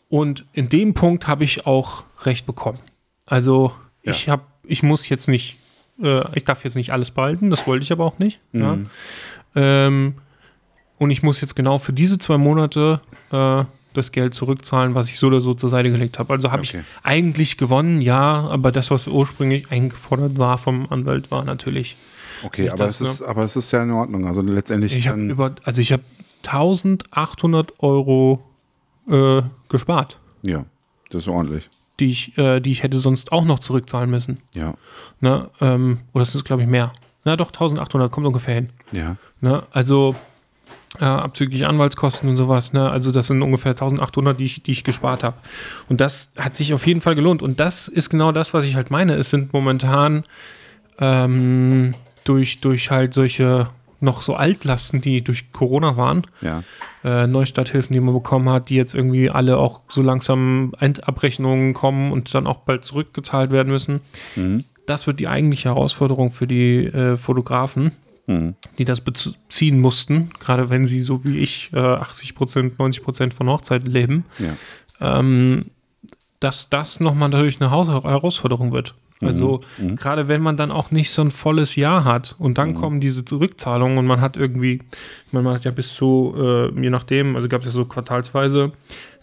und 0.08 0.46
in 0.52 0.68
dem 0.68 0.94
Punkt 0.94 1.26
habe 1.26 1.44
ich 1.44 1.66
auch 1.66 2.04
recht 2.22 2.46
bekommen. 2.46 2.78
Also 3.26 3.72
Ja. 4.04 4.12
ich 4.12 4.28
habe, 4.28 4.42
ich 4.62 4.82
muss 4.82 5.08
jetzt 5.08 5.28
nicht, 5.28 5.58
äh, 6.02 6.22
ich 6.36 6.44
darf 6.44 6.62
jetzt 6.64 6.76
nicht 6.76 6.92
alles 6.92 7.10
behalten, 7.10 7.50
das 7.50 7.66
wollte 7.66 7.82
ich 7.82 7.90
aber 7.92 8.04
auch 8.04 8.18
nicht. 8.18 8.40
Mhm. 8.52 8.86
Ähm, 9.56 10.14
und 10.98 11.10
ich 11.10 11.22
muss 11.24 11.40
jetzt 11.40 11.56
genau 11.56 11.78
für 11.78 11.92
diese 11.92 12.18
zwei 12.18 12.38
Monate 12.38 13.00
äh, 13.32 13.64
das 13.94 14.12
Geld 14.12 14.34
zurückzahlen, 14.34 14.94
was 14.94 15.08
ich 15.08 15.18
so 15.18 15.28
oder 15.28 15.40
so 15.40 15.54
zur 15.54 15.68
Seite 15.70 15.90
gelegt 15.90 16.18
habe. 16.18 16.32
Also 16.32 16.50
habe 16.52 16.60
Okay. 16.62 16.80
ich 16.80 16.84
eigentlich 17.06 17.56
gewonnen, 17.56 18.00
ja, 18.00 18.46
aber 18.48 18.70
das, 18.72 18.90
was 18.90 19.06
ursprünglich 19.06 19.70
eingefordert 19.70 20.36
war 20.38 20.58
vom 20.58 20.86
Anwalt, 20.90 21.30
war 21.30 21.44
natürlich. 21.44 21.96
Okay, 22.42 22.68
aber 22.68 22.84
das, 22.84 23.00
es, 23.00 23.08
ist, 23.14 23.22
aber 23.22 23.42
es 23.44 23.56
ist 23.56 23.72
ja 23.72 23.82
in 23.82 23.90
Ordnung. 23.92 24.26
Also 24.26 24.42
letztendlich 24.42 24.96
Ich 24.96 25.08
habe 25.08 25.20
über, 25.22 25.54
also 25.64 25.80
ich 25.80 25.92
habe 25.92 26.02
1800 26.44 27.72
Euro 27.82 28.42
äh, 29.08 29.42
gespart, 29.68 30.18
Ja, 30.42 30.64
das 31.10 31.22
ist 31.22 31.28
ordentlich. 31.28 31.68
die 32.00 32.06
ich, 32.10 32.36
äh, 32.38 32.60
die 32.60 32.70
ich 32.72 32.82
hätte 32.82 32.98
sonst 32.98 33.32
auch 33.32 33.44
noch 33.44 33.58
zurückzahlen 33.58 34.10
müssen. 34.10 34.38
Ja. 34.54 34.74
Ne? 35.20 35.50
Ähm, 35.60 36.00
oder 36.12 36.22
das 36.24 36.34
ist, 36.34 36.44
glaube 36.44 36.62
ich, 36.62 36.68
mehr. 36.68 36.92
Na 37.24 37.36
doch, 37.36 37.48
1800 37.48 38.10
kommt 38.12 38.26
ungefähr 38.26 38.54
hin. 38.54 38.68
Ja. 38.92 39.16
Ne? 39.40 39.62
Also, 39.70 40.14
äh, 41.00 41.04
abzüglich 41.04 41.66
Anwaltskosten 41.66 42.28
und 42.28 42.36
sowas. 42.36 42.72
Ne? 42.72 42.88
Also 42.90 43.10
das 43.10 43.26
sind 43.26 43.42
ungefähr 43.42 43.72
1800, 43.72 44.38
die 44.38 44.44
ich, 44.44 44.62
die 44.62 44.72
ich 44.72 44.84
gespart 44.84 45.24
habe. 45.24 45.36
Und 45.88 46.00
das 46.00 46.30
hat 46.38 46.54
sich 46.54 46.72
auf 46.74 46.86
jeden 46.86 47.00
Fall 47.00 47.14
gelohnt. 47.14 47.42
Und 47.42 47.58
das 47.60 47.88
ist 47.88 48.10
genau 48.10 48.30
das, 48.32 48.54
was 48.54 48.64
ich 48.64 48.76
halt 48.76 48.90
meine. 48.90 49.14
Es 49.16 49.30
sind 49.30 49.52
momentan 49.52 50.24
ähm, 50.98 51.92
durch, 52.24 52.60
durch 52.60 52.90
halt 52.90 53.14
solche 53.14 53.68
noch 54.00 54.22
so 54.22 54.34
Altlasten, 54.34 55.00
die 55.00 55.22
durch 55.24 55.50
Corona 55.52 55.96
waren, 55.96 56.26
Ja. 56.42 56.62
äh, 57.04 57.26
Neustarthilfen, 57.26 57.94
die 57.94 58.00
man 58.00 58.12
bekommen 58.12 58.50
hat, 58.50 58.68
die 58.68 58.74
jetzt 58.74 58.94
irgendwie 58.94 59.30
alle 59.30 59.56
auch 59.56 59.80
so 59.88 60.02
langsam 60.02 60.74
Endabrechnungen 60.78 61.72
kommen 61.72 62.12
und 62.12 62.34
dann 62.34 62.46
auch 62.46 62.58
bald 62.58 62.84
zurückgezahlt 62.84 63.50
werden 63.50 63.70
müssen. 63.72 64.00
Mhm. 64.36 64.58
Das 64.86 65.06
wird 65.06 65.20
die 65.20 65.28
eigentliche 65.28 65.70
Herausforderung 65.70 66.30
für 66.30 66.46
die 66.46 66.84
äh, 66.84 67.16
Fotografen, 67.16 67.92
Mhm. 68.26 68.54
die 68.78 68.84
das 68.86 69.02
beziehen 69.02 69.80
mussten, 69.80 70.30
gerade 70.40 70.70
wenn 70.70 70.86
sie 70.86 71.02
so 71.02 71.24
wie 71.24 71.38
ich 71.40 71.70
äh, 71.74 71.78
80 71.78 72.34
Prozent, 72.34 72.78
90 72.78 73.02
Prozent 73.04 73.34
von 73.34 73.48
Hochzeiten 73.48 73.90
leben, 73.90 74.24
Ja. 74.38 74.56
ähm, 75.18 75.66
dass 76.40 76.68
das 76.70 77.00
nochmal 77.00 77.28
natürlich 77.28 77.60
eine 77.60 77.70
Haus 77.70 77.88
Herausforderung 77.88 78.72
wird. 78.72 78.94
Also 79.20 79.62
gerade 79.96 80.28
wenn 80.28 80.42
man 80.42 80.58
dann 80.58 80.70
auch 80.70 80.90
nicht 80.90 81.10
so 81.10 81.22
ein 81.22 81.30
volles 81.30 81.76
Jahr 81.76 82.04
hat 82.04 82.34
und 82.38 82.58
dann 82.58 82.74
kommen 82.74 83.00
diese 83.00 83.24
Rückzahlungen 83.32 83.96
und 83.96 84.06
man 84.06 84.20
hat 84.20 84.36
irgendwie, 84.36 84.82
man 85.32 85.46
hat 85.48 85.64
ja 85.64 85.70
bis 85.70 85.94
zu, 85.94 86.34
äh, 86.36 86.80
je 86.82 86.90
nachdem, 86.90 87.34
also 87.34 87.48
gab 87.48 87.60
es 87.62 87.66
ja 87.66 87.70
so 87.72 87.86
quartalsweise, 87.86 88.72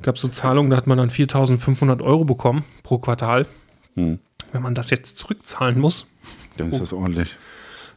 gab 0.02 0.16
es 0.16 0.22
so 0.22 0.28
Zahlungen, 0.30 0.72
da 0.72 0.78
hat 0.78 0.88
man 0.88 0.98
dann 0.98 1.10
4.500 1.12 2.02
Euro 2.02 2.24
bekommen 2.26 2.64
pro 2.82 2.98
Quartal. 2.98 3.46
Mhm. 3.94 4.18
Wenn 4.52 4.62
man 4.64 4.74
das 4.74 4.90
jetzt 4.90 5.20
zurückzahlen 5.20 5.80
muss, 5.80 6.08
Dann 6.58 6.70
ist 6.70 6.82
das 6.82 6.94
ordentlich. 6.94 7.36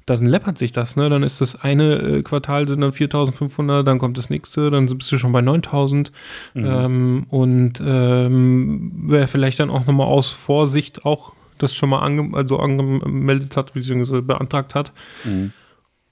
Dann 0.06 0.26
läppert 0.26 0.58
sich 0.58 0.72
das, 0.72 0.96
ne? 0.96 1.08
Dann 1.08 1.22
ist 1.22 1.40
das 1.40 1.60
eine 1.60 1.94
äh, 1.94 2.22
Quartal 2.22 2.68
sind 2.68 2.80
dann 2.80 2.90
4.500, 2.90 3.82
dann 3.82 3.98
kommt 3.98 4.18
das 4.18 4.30
nächste, 4.30 4.70
dann 4.70 4.86
bist 4.86 5.10
du 5.10 5.18
schon 5.18 5.32
bei 5.32 5.40
9.000 5.40 6.10
ähm, 6.54 7.26
und 7.28 7.82
ähm, 7.84 8.92
wer 9.06 9.26
vielleicht 9.28 9.60
dann 9.60 9.70
auch 9.70 9.86
nochmal 9.86 10.06
aus 10.06 10.30
Vorsicht 10.30 11.04
auch 11.04 11.32
das 11.58 11.74
schon 11.74 11.88
mal 11.88 12.00
ange 12.00 12.36
also 12.36 12.58
angemeldet 12.58 13.56
hat, 13.56 13.74
beziehungsweise 13.74 14.22
beantragt 14.22 14.74
hat, 14.74 14.92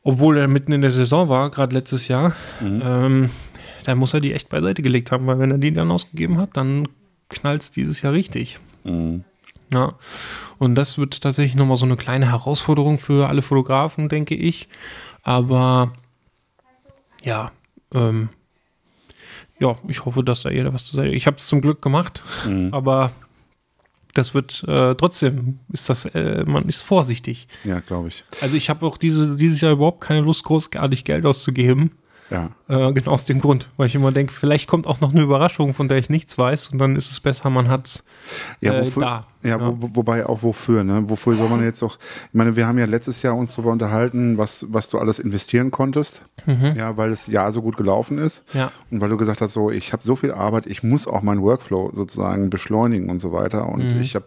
obwohl 0.03 0.39
er 0.39 0.49
mitten 0.49 0.73
in 0.73 0.83
der 0.83 0.93
Saison 0.93 1.29
war, 1.29 1.51
gerade 1.51 1.75
letztes 1.75 2.09
Jahr, 2.09 2.35
ähm, 2.63 3.31
da 3.85 3.95
muss 3.95 4.15
er 4.15 4.21
die 4.21 4.33
echt 4.33 4.49
beiseite 4.49 4.83
gelegt 4.83 5.11
haben, 5.11 5.27
weil 5.27 5.39
wenn 5.39 5.51
er 5.51 5.59
die 5.59 5.73
dann 5.73 5.91
ausgegeben 5.91 6.39
hat, 6.39 6.57
dann 6.57 6.89
knallt 7.29 7.63
es 7.63 7.71
dieses 7.71 8.03
Jahr 8.03 8.13
richtig. 8.13 8.61
Mhm. 8.85 9.25
Ja, 9.73 9.95
und 10.59 10.75
das 10.75 10.99
wird 10.99 11.21
tatsächlich 11.23 11.57
nochmal 11.57 11.77
so 11.77 11.87
eine 11.87 11.97
kleine 11.97 12.31
Herausforderung 12.31 12.99
für 12.99 13.29
alle 13.29 13.43
Fotografen, 13.43 14.09
denke 14.09 14.35
ich. 14.35 14.69
Aber 15.23 15.93
ja, 17.25 17.53
ähm, 17.95 18.29
ja, 19.59 19.77
ich 19.89 20.05
hoffe, 20.05 20.23
dass 20.23 20.43
da 20.43 20.51
jeder 20.51 20.75
was 20.75 20.85
zu 20.85 20.97
sagen 20.97 21.13
Ich 21.13 21.27
habe 21.27 21.39
es 21.39 21.47
zum 21.47 21.61
Glück 21.61 21.81
gemacht, 21.81 22.23
aber 22.73 23.13
das 24.15 24.35
wird 24.35 24.63
äh, 24.69 24.95
trotzdem, 24.95 25.61
ist 25.73 25.89
das, 25.89 26.05
äh, 26.05 26.45
man 26.45 26.69
ist 26.69 26.83
vorsichtig. 26.83 27.49
Ja, 27.65 27.81
glaube 27.81 28.09
ich. 28.09 28.25
Also 28.43 28.57
ich 28.57 28.69
habe 28.69 28.85
auch 28.85 28.99
diese, 28.99 29.37
dieses 29.37 29.61
Jahr 29.63 29.73
überhaupt 29.73 30.03
keine 30.03 30.21
Lust, 30.21 30.45
großartig 30.45 31.05
Geld 31.05 31.25
auszugeben. 31.25 31.93
Ja. 32.33 32.51
Äh, 32.89 32.93
genau 32.93 33.13
aus 33.13 33.25
dem 33.27 33.41
Grund, 33.41 33.69
weil 33.77 33.87
ich 33.87 33.95
immer 33.95 34.11
denke, 34.13 34.33
vielleicht 34.33 34.67
kommt 34.69 34.87
auch 34.87 35.01
noch 35.01 35.13
eine 35.13 35.23
Überraschung, 35.23 35.75
von 35.75 35.89
der 35.89 35.99
ich 35.99 36.09
nichts 36.11 36.39
weiß 36.39 36.69
und 36.69 36.79
dann 36.79 36.97
ist 36.97 37.11
es 37.11 37.21
besser, 37.21 37.51
man 37.51 37.69
hat 37.69 37.87
es 37.87 38.05
Ja, 38.61 38.73
äh, 38.75 38.81
wofür, 38.87 39.01
da. 39.03 39.27
ja, 39.43 39.61
Wo, 39.61 39.77
wo- 39.81 39.91
wobei 39.97 40.25
auch 40.27 40.43
wofür, 40.43 40.83
ne? 40.85 41.05
Wofür 41.09 41.35
soll 41.37 41.49
man 41.49 41.63
jetzt 41.63 41.83
auch, 41.83 41.99
ich 42.29 42.35
meine, 42.35 42.57
wir 42.57 42.67
haben 42.67 42.79
ja 42.79 42.87
letztes 42.87 43.23
Jahr 43.23 43.37
uns 43.37 43.51
darüber 43.55 43.71
unterhalten, 43.73 44.39
was, 44.39 44.65
was 44.71 44.89
du 44.89 44.99
alles 44.99 45.19
investieren 45.19 45.71
konntest, 45.71 46.23
ja, 46.75 46.97
weil 46.97 47.11
das 47.11 47.27
Jahr 47.27 47.53
so 47.53 47.63
gut 47.63 47.77
gelaufen 47.77 48.19
ist. 48.19 48.45
Mhm. 48.55 48.61
Ja. 48.61 48.73
Und 48.91 49.01
weil 49.01 49.11
du 49.11 49.17
gesagt 49.17 49.41
hast, 49.43 49.53
so, 49.53 49.71
ich 49.71 49.93
habe 49.93 50.03
so 50.03 50.17
viel 50.17 50.33
Arbeit, 50.33 50.67
ich 50.67 50.83
muss 50.83 51.07
auch 51.07 51.23
meinen 51.23 51.43
Workflow 51.43 51.93
sozusagen 51.95 52.51
beschleunigen 52.51 53.11
und 53.11 53.21
so 53.21 53.33
weiter. 53.33 53.69
Und 53.69 53.95
Mhm. 53.95 54.01
ich 54.01 54.15
habe 54.15 54.27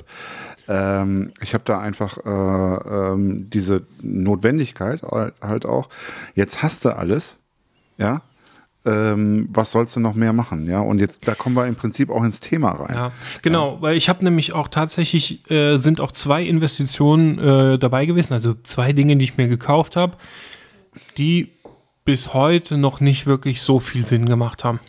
ähm, 0.67 1.31
ich 1.41 1.53
habe 1.53 1.63
da 1.63 1.79
einfach 1.79 2.17
äh, 2.25 2.29
ähm, 3.13 3.49
diese 3.51 3.85
Notwendigkeit 4.01 5.01
halt 5.41 5.65
auch. 5.65 5.89
Jetzt 6.33 6.63
hast 6.63 6.85
du 6.85 6.89
alles, 6.89 7.37
ja. 7.97 8.21
Ähm, 8.87 9.49
was 9.51 9.71
sollst 9.71 9.95
du 9.95 9.99
noch 9.99 10.13
mehr 10.13 10.31
machen, 10.31 10.69
ja? 10.69 10.79
Und 10.79 10.99
jetzt, 10.99 11.27
da 11.27 11.33
kommen 11.33 11.55
wir 11.55 11.65
im 11.65 11.75
Prinzip 11.75 12.11
auch 12.11 12.23
ins 12.23 12.39
Thema 12.39 12.71
rein. 12.71 12.93
Ja, 12.93 13.11
genau, 13.41 13.81
weil 13.81 13.97
ich 13.97 14.09
habe 14.09 14.23
nämlich 14.23 14.53
auch 14.53 14.67
tatsächlich, 14.67 15.49
äh, 15.49 15.77
sind 15.77 15.99
auch 15.99 16.11
zwei 16.11 16.43
Investitionen 16.43 17.39
äh, 17.39 17.79
dabei 17.79 18.05
gewesen, 18.05 18.33
also 18.33 18.53
zwei 18.61 18.93
Dinge, 18.93 19.15
die 19.17 19.25
ich 19.25 19.37
mir 19.37 19.47
gekauft 19.47 19.95
habe, 19.95 20.17
die 21.17 21.51
bis 22.05 22.35
heute 22.35 22.77
noch 22.77 22.99
nicht 22.99 23.25
wirklich 23.25 23.61
so 23.61 23.79
viel 23.79 24.05
Sinn 24.05 24.27
gemacht 24.27 24.63
haben. 24.63 24.79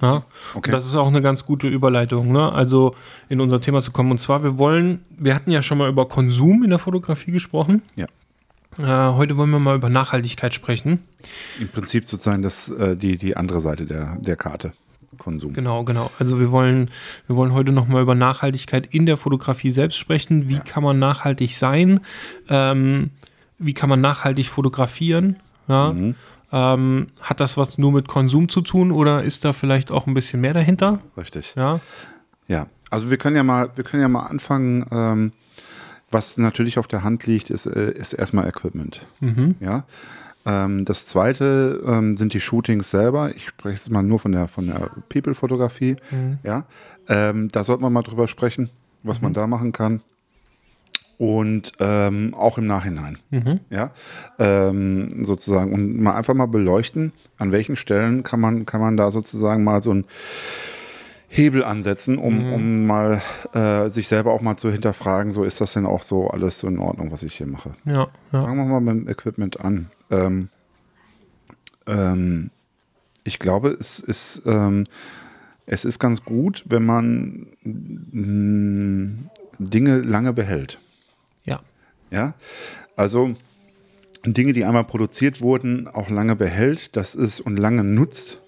Ja? 0.00 0.22
Okay. 0.54 0.70
Das 0.70 0.86
ist 0.86 0.94
auch 0.94 1.08
eine 1.08 1.22
ganz 1.22 1.44
gute 1.44 1.68
Überleitung, 1.68 2.32
ne? 2.32 2.52
also 2.52 2.94
in 3.28 3.40
unser 3.40 3.60
Thema 3.60 3.80
zu 3.80 3.90
kommen. 3.90 4.10
Und 4.10 4.18
zwar, 4.18 4.44
wir 4.44 4.58
wollen, 4.58 5.04
wir 5.10 5.34
hatten 5.34 5.50
ja 5.50 5.62
schon 5.62 5.78
mal 5.78 5.88
über 5.88 6.06
Konsum 6.06 6.62
in 6.62 6.70
der 6.70 6.78
Fotografie 6.78 7.32
gesprochen. 7.32 7.82
Ja. 7.96 8.06
Äh, 8.78 8.82
heute 8.84 9.36
wollen 9.36 9.50
wir 9.50 9.58
mal 9.58 9.76
über 9.76 9.88
Nachhaltigkeit 9.88 10.52
sprechen. 10.54 11.00
Im 11.60 11.68
Prinzip 11.68 12.08
sozusagen 12.08 12.42
das, 12.42 12.68
äh, 12.68 12.96
die, 12.96 13.16
die 13.16 13.36
andere 13.36 13.60
Seite 13.60 13.86
der, 13.86 14.16
der 14.20 14.36
Karte. 14.36 14.72
Konsum. 15.18 15.54
Genau, 15.54 15.84
genau. 15.84 16.10
Also 16.18 16.38
wir 16.38 16.50
wollen, 16.50 16.90
wir 17.26 17.36
wollen 17.36 17.52
heute 17.54 17.72
nochmal 17.72 18.02
über 18.02 18.14
Nachhaltigkeit 18.14 18.86
in 18.86 19.06
der 19.06 19.16
Fotografie 19.16 19.70
selbst 19.70 19.96
sprechen. 19.96 20.48
Wie 20.48 20.58
kann 20.58 20.82
man 20.82 20.98
nachhaltig 20.98 21.56
sein? 21.56 22.00
Ähm, 22.48 23.10
wie 23.58 23.72
kann 23.72 23.88
man 23.88 24.00
nachhaltig 24.02 24.46
fotografieren? 24.48 25.36
Ja? 25.68 25.94
Ähm, 26.52 27.06
hat 27.20 27.40
das 27.40 27.56
was 27.56 27.78
nur 27.78 27.92
mit 27.92 28.08
Konsum 28.08 28.48
zu 28.48 28.60
tun 28.60 28.92
oder 28.92 29.22
ist 29.22 29.44
da 29.44 29.52
vielleicht 29.52 29.90
auch 29.90 30.06
ein 30.06 30.14
bisschen 30.14 30.40
mehr 30.40 30.52
dahinter? 30.52 31.00
Richtig. 31.16 31.54
Ja, 31.56 31.80
Ja. 32.46 32.66
Also 32.88 33.10
wir 33.10 33.16
können 33.16 33.34
ja 33.34 33.42
mal, 33.42 33.70
wir 33.74 33.82
können 33.82 34.02
ja 34.02 34.08
mal 34.08 34.26
anfangen. 34.26 34.86
Ähm, 34.92 35.32
was 36.16 36.38
natürlich 36.38 36.78
auf 36.78 36.88
der 36.88 37.04
Hand 37.04 37.26
liegt, 37.26 37.50
ist, 37.50 37.66
äh, 37.66 37.92
ist 37.92 38.14
erstmal 38.14 38.48
Equipment. 38.48 39.06
Ja. 39.60 39.84
Ähm, 40.46 40.86
das 40.86 41.06
zweite 41.06 41.82
ähm, 41.86 42.16
sind 42.16 42.32
die 42.32 42.40
Shootings 42.40 42.90
selber. 42.90 43.36
Ich 43.36 43.48
spreche 43.48 43.76
jetzt 43.76 43.90
mal 43.90 44.02
nur 44.02 44.18
von 44.18 44.32
der, 44.32 44.48
von 44.48 44.66
der 44.66 44.90
People-Fotografie. 45.10 45.96
Ja. 46.42 46.64
Ähm, 47.08 47.48
da 47.52 47.64
sollte 47.64 47.82
man 47.82 47.92
mal 47.92 48.02
drüber 48.02 48.28
sprechen, 48.28 48.70
was 49.02 49.20
man 49.20 49.34
da 49.34 49.46
machen 49.46 49.72
kann. 49.72 50.00
Und 51.18 51.72
ähm, 51.80 52.32
auch 52.34 52.56
im 52.56 52.66
Nachhinein. 52.66 53.18
Ja. 53.68 53.90
Ähm, 54.38 55.22
sozusagen. 55.24 55.74
Und 55.74 56.00
mal 56.00 56.14
einfach 56.14 56.34
mal 56.34 56.46
beleuchten, 56.46 57.12
an 57.36 57.52
welchen 57.52 57.76
Stellen 57.76 58.22
kann 58.22 58.40
man, 58.40 58.64
kann 58.64 58.80
man 58.80 58.96
da 58.96 59.10
sozusagen 59.10 59.64
mal 59.64 59.82
so 59.82 59.92
ein 59.92 60.04
Hebel 61.28 61.64
ansetzen, 61.64 62.18
um, 62.18 62.52
um 62.52 62.86
mal 62.86 63.20
äh, 63.52 63.88
sich 63.90 64.08
selber 64.08 64.32
auch 64.32 64.40
mal 64.40 64.56
zu 64.56 64.70
hinterfragen, 64.70 65.32
so 65.32 65.42
ist 65.44 65.60
das 65.60 65.72
denn 65.72 65.84
auch 65.86 66.02
so 66.02 66.28
alles 66.28 66.60
so 66.60 66.68
in 66.68 66.78
Ordnung, 66.78 67.10
was 67.10 67.22
ich 67.22 67.34
hier 67.34 67.46
mache. 67.46 67.74
ja, 67.84 68.08
ja. 68.32 68.42
Fangen 68.42 68.56
wir 68.56 68.64
mal 68.64 68.80
mit 68.80 69.06
dem 69.06 69.08
Equipment 69.08 69.60
an. 69.60 69.90
Ähm, 70.10 70.48
ähm, 71.88 72.50
ich 73.24 73.38
glaube, 73.38 73.70
es 73.70 73.98
ist, 73.98 74.42
ähm, 74.46 74.86
es 75.66 75.84
ist 75.84 75.98
ganz 75.98 76.22
gut, 76.24 76.62
wenn 76.66 76.84
man 76.84 77.46
mh, 77.64 79.30
Dinge 79.58 79.98
lange 79.98 80.32
behält. 80.32 80.80
Ja, 81.44 81.60
Ja, 82.10 82.34
also 82.94 83.34
Dinge, 84.24 84.52
die 84.52 84.64
einmal 84.64 84.84
produziert 84.84 85.40
wurden, 85.40 85.88
auch 85.88 86.08
lange 86.08 86.36
behält, 86.36 86.96
das 86.96 87.14
ist 87.14 87.40
und 87.40 87.56
lange 87.56 87.84
nutzt. 87.84 88.40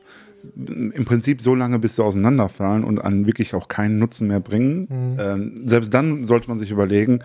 Im 0.57 1.05
Prinzip 1.05 1.43
so 1.43 1.55
lange, 1.55 1.79
bis 1.79 1.97
sie 1.97 2.05
auseinanderfallen 2.05 2.85
und 2.85 2.99
an 2.99 3.27
wirklich 3.27 3.55
auch 3.55 3.69
keinen 3.69 3.99
Nutzen 3.99 4.29
mehr 4.29 4.41
bringen. 4.41 4.89
Ähm, 5.19 5.69
selbst 5.69 5.93
dann 5.93 6.25
sollte 6.25 6.49
man 6.49 6.59
sich 6.59 6.71
überlegen, 6.71 7.21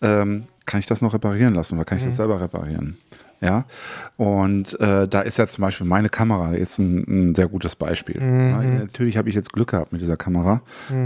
ähm, 0.00 0.42
kann 0.66 0.80
ich 0.80 0.86
das 0.86 1.00
noch 1.00 1.14
reparieren 1.14 1.54
lassen 1.54 1.74
oder 1.74 1.84
kann 1.84 1.98
ich 1.98 2.04
das 2.04 2.16
selber 2.16 2.40
reparieren? 2.40 2.98
Ja, 3.40 3.66
und 4.16 4.78
äh, 4.80 5.06
da 5.06 5.20
ist 5.20 5.36
ja 5.38 5.46
zum 5.46 5.62
Beispiel 5.62 5.86
meine 5.86 6.08
Kamera 6.08 6.54
jetzt 6.54 6.78
ein, 6.80 7.04
ein 7.30 7.34
sehr 7.36 7.46
gutes 7.46 7.76
Beispiel. 7.76 8.16
Ja, 8.20 8.62
natürlich 8.62 9.16
habe 9.16 9.28
ich 9.28 9.36
jetzt 9.36 9.52
Glück 9.52 9.70
gehabt 9.70 9.92
mit 9.92 10.00
dieser 10.00 10.16
Kamera. 10.16 10.60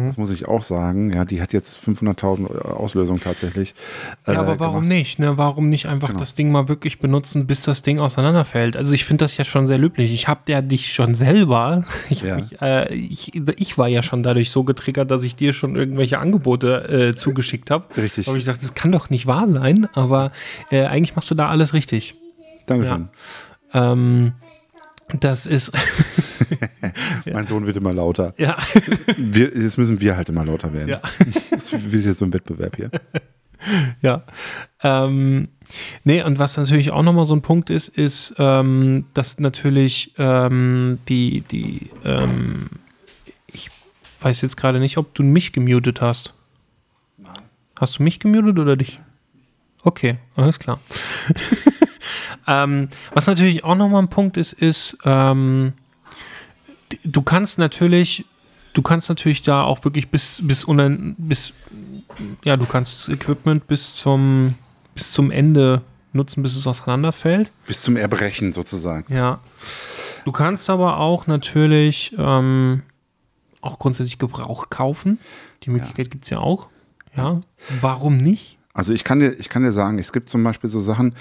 Das 0.06 0.16
muss 0.16 0.30
ich 0.30 0.48
auch 0.48 0.62
sagen. 0.62 1.12
Ja, 1.12 1.26
die 1.26 1.42
hat 1.42 1.52
jetzt 1.52 1.78
500.000 1.78 2.46
Auslösung 2.62 3.20
tatsächlich. 3.20 3.74
ja 4.26 4.32
äh, 4.32 4.36
aber 4.36 4.58
warum 4.60 4.84
gemacht. 4.84 4.88
nicht? 4.88 5.18
Ne? 5.18 5.36
Warum 5.36 5.68
nicht 5.68 5.86
einfach 5.86 6.14
das 6.14 6.34
Ding 6.34 6.50
mal 6.50 6.68
wirklich 6.70 7.00
benutzen, 7.00 7.46
bis 7.46 7.62
das 7.62 7.82
Ding 7.82 8.00
auseinanderfällt? 8.00 8.78
Also 8.78 8.94
ich 8.94 9.04
finde 9.04 9.24
das 9.24 9.36
ja 9.36 9.44
schon 9.44 9.66
sehr 9.66 9.76
löblich. 9.78 10.10
Ich 10.14 10.26
habe 10.26 10.40
ja 10.48 10.62
dich 10.62 10.92
schon 10.92 11.14
selber, 11.14 11.84
ich, 12.08 12.22
Ja. 12.22 12.36
mich, 12.36 12.62
äh, 12.62 12.94
ich, 12.94 13.32
ich 13.58 13.76
war 13.76 13.88
ja 13.88 14.00
schon 14.02 14.22
dadurch 14.22 14.50
so 14.50 14.64
getriggert, 14.64 15.10
dass 15.10 15.22
ich 15.24 15.36
dir 15.36 15.52
schon 15.52 15.76
irgendwelche 15.76 16.18
Angebote 16.18 16.88
äh, 17.10 17.14
zugeschickt 17.14 17.70
habe. 17.70 17.84
Richtig. 17.96 18.26
Aber 18.26 18.38
ich 18.38 18.46
dachte, 18.46 18.60
das 18.60 18.72
kann 18.72 18.90
doch 18.90 19.10
nicht 19.10 19.26
wahr 19.26 19.50
sein, 19.50 19.86
aber 19.92 20.32
äh, 20.70 20.84
eigentlich 20.86 21.14
machst 21.14 21.30
du 21.30 21.34
da 21.34 21.48
alles 21.50 21.74
richtig. 21.74 22.14
Dankeschön. 22.66 23.08
Ähm, 23.72 24.32
das 25.20 25.46
ist, 25.46 25.72
Mein 27.32 27.46
Sohn 27.46 27.66
wird 27.66 27.76
immer 27.76 27.92
lauter. 27.92 28.34
ja, 28.38 28.56
Wir, 29.16 29.54
jetzt 29.56 29.78
müssen 29.78 30.00
wir 30.00 30.16
halt 30.16 30.28
immer 30.28 30.44
lauter 30.44 30.72
werden. 30.72 30.88
ja. 30.88 31.00
Das 31.50 31.72
wird 31.92 32.04
jetzt 32.04 32.18
so 32.18 32.24
ein 32.24 32.32
Wettbewerb 32.32 32.76
hier. 32.76 32.90
Ja. 34.00 34.24
Ähm, 34.82 35.48
Nee, 36.04 36.22
und 36.22 36.38
was 36.38 36.56
natürlich 36.56 36.90
auch 36.90 37.02
nochmal 37.02 37.24
so 37.24 37.34
ein 37.34 37.42
Punkt 37.42 37.70
ist, 37.70 37.88
ist, 37.88 38.34
ähm, 38.38 39.06
dass 39.14 39.38
natürlich 39.38 40.12
ähm, 40.18 40.98
die, 41.08 41.42
die, 41.42 41.90
ähm, 42.04 42.68
ich 43.46 43.70
weiß 44.20 44.42
jetzt 44.42 44.56
gerade 44.56 44.80
nicht, 44.80 44.98
ob 44.98 45.14
du 45.14 45.22
mich 45.22 45.52
gemutet 45.52 46.00
hast. 46.00 46.34
Nein. 47.18 47.32
Hast 47.78 47.98
du 47.98 48.02
mich 48.02 48.20
gemutet 48.20 48.58
oder 48.58 48.76
dich? 48.76 49.00
Okay, 49.82 50.18
alles 50.36 50.58
klar. 50.58 50.78
Ähm, 52.46 52.88
was 53.14 53.26
natürlich 53.26 53.64
auch 53.64 53.74
nochmal 53.74 54.02
ein 54.02 54.08
Punkt 54.08 54.36
ist, 54.36 54.52
ist, 54.52 54.98
ähm, 55.04 55.72
du 57.04 57.22
kannst 57.22 57.58
natürlich, 57.58 58.24
du 58.74 58.82
kannst 58.82 59.08
natürlich 59.08 59.42
da 59.42 59.62
auch 59.62 59.84
wirklich 59.84 60.10
bis, 60.10 60.40
bis, 60.42 60.64
unan, 60.64 61.14
bis 61.18 61.52
ja, 62.44 62.56
du 62.56 62.66
kannst 62.66 62.98
das 62.98 63.08
Equipment 63.08 63.66
bis 63.66 63.94
zum, 63.94 64.54
bis 64.94 65.12
zum 65.12 65.30
Ende 65.30 65.82
nutzen, 66.12 66.42
bis 66.42 66.56
es 66.56 66.66
auseinanderfällt. 66.66 67.52
Bis 67.66 67.82
zum 67.82 67.96
Erbrechen 67.96 68.52
sozusagen. 68.52 69.12
Ja. 69.12 69.40
Du 70.24 70.32
kannst 70.32 70.68
aber 70.70 70.98
auch 70.98 71.26
natürlich 71.26 72.14
ähm, 72.18 72.82
auch 73.60 73.78
grundsätzlich 73.78 74.18
Gebrauch 74.18 74.70
kaufen. 74.70 75.18
Die 75.62 75.70
Möglichkeit 75.70 76.06
ja. 76.06 76.10
gibt 76.10 76.24
es 76.24 76.30
ja 76.30 76.38
auch. 76.38 76.70
Ja. 77.16 77.40
Warum 77.80 78.16
nicht? 78.16 78.58
Also 78.74 78.92
ich 78.92 79.04
kann 79.04 79.20
dir, 79.20 79.38
ich 79.38 79.48
kann 79.48 79.62
dir 79.62 79.72
sagen, 79.72 79.98
es 79.98 80.12
gibt 80.12 80.28
zum 80.28 80.42
Beispiel 80.42 80.70
so 80.70 80.80
Sachen, 80.80 81.14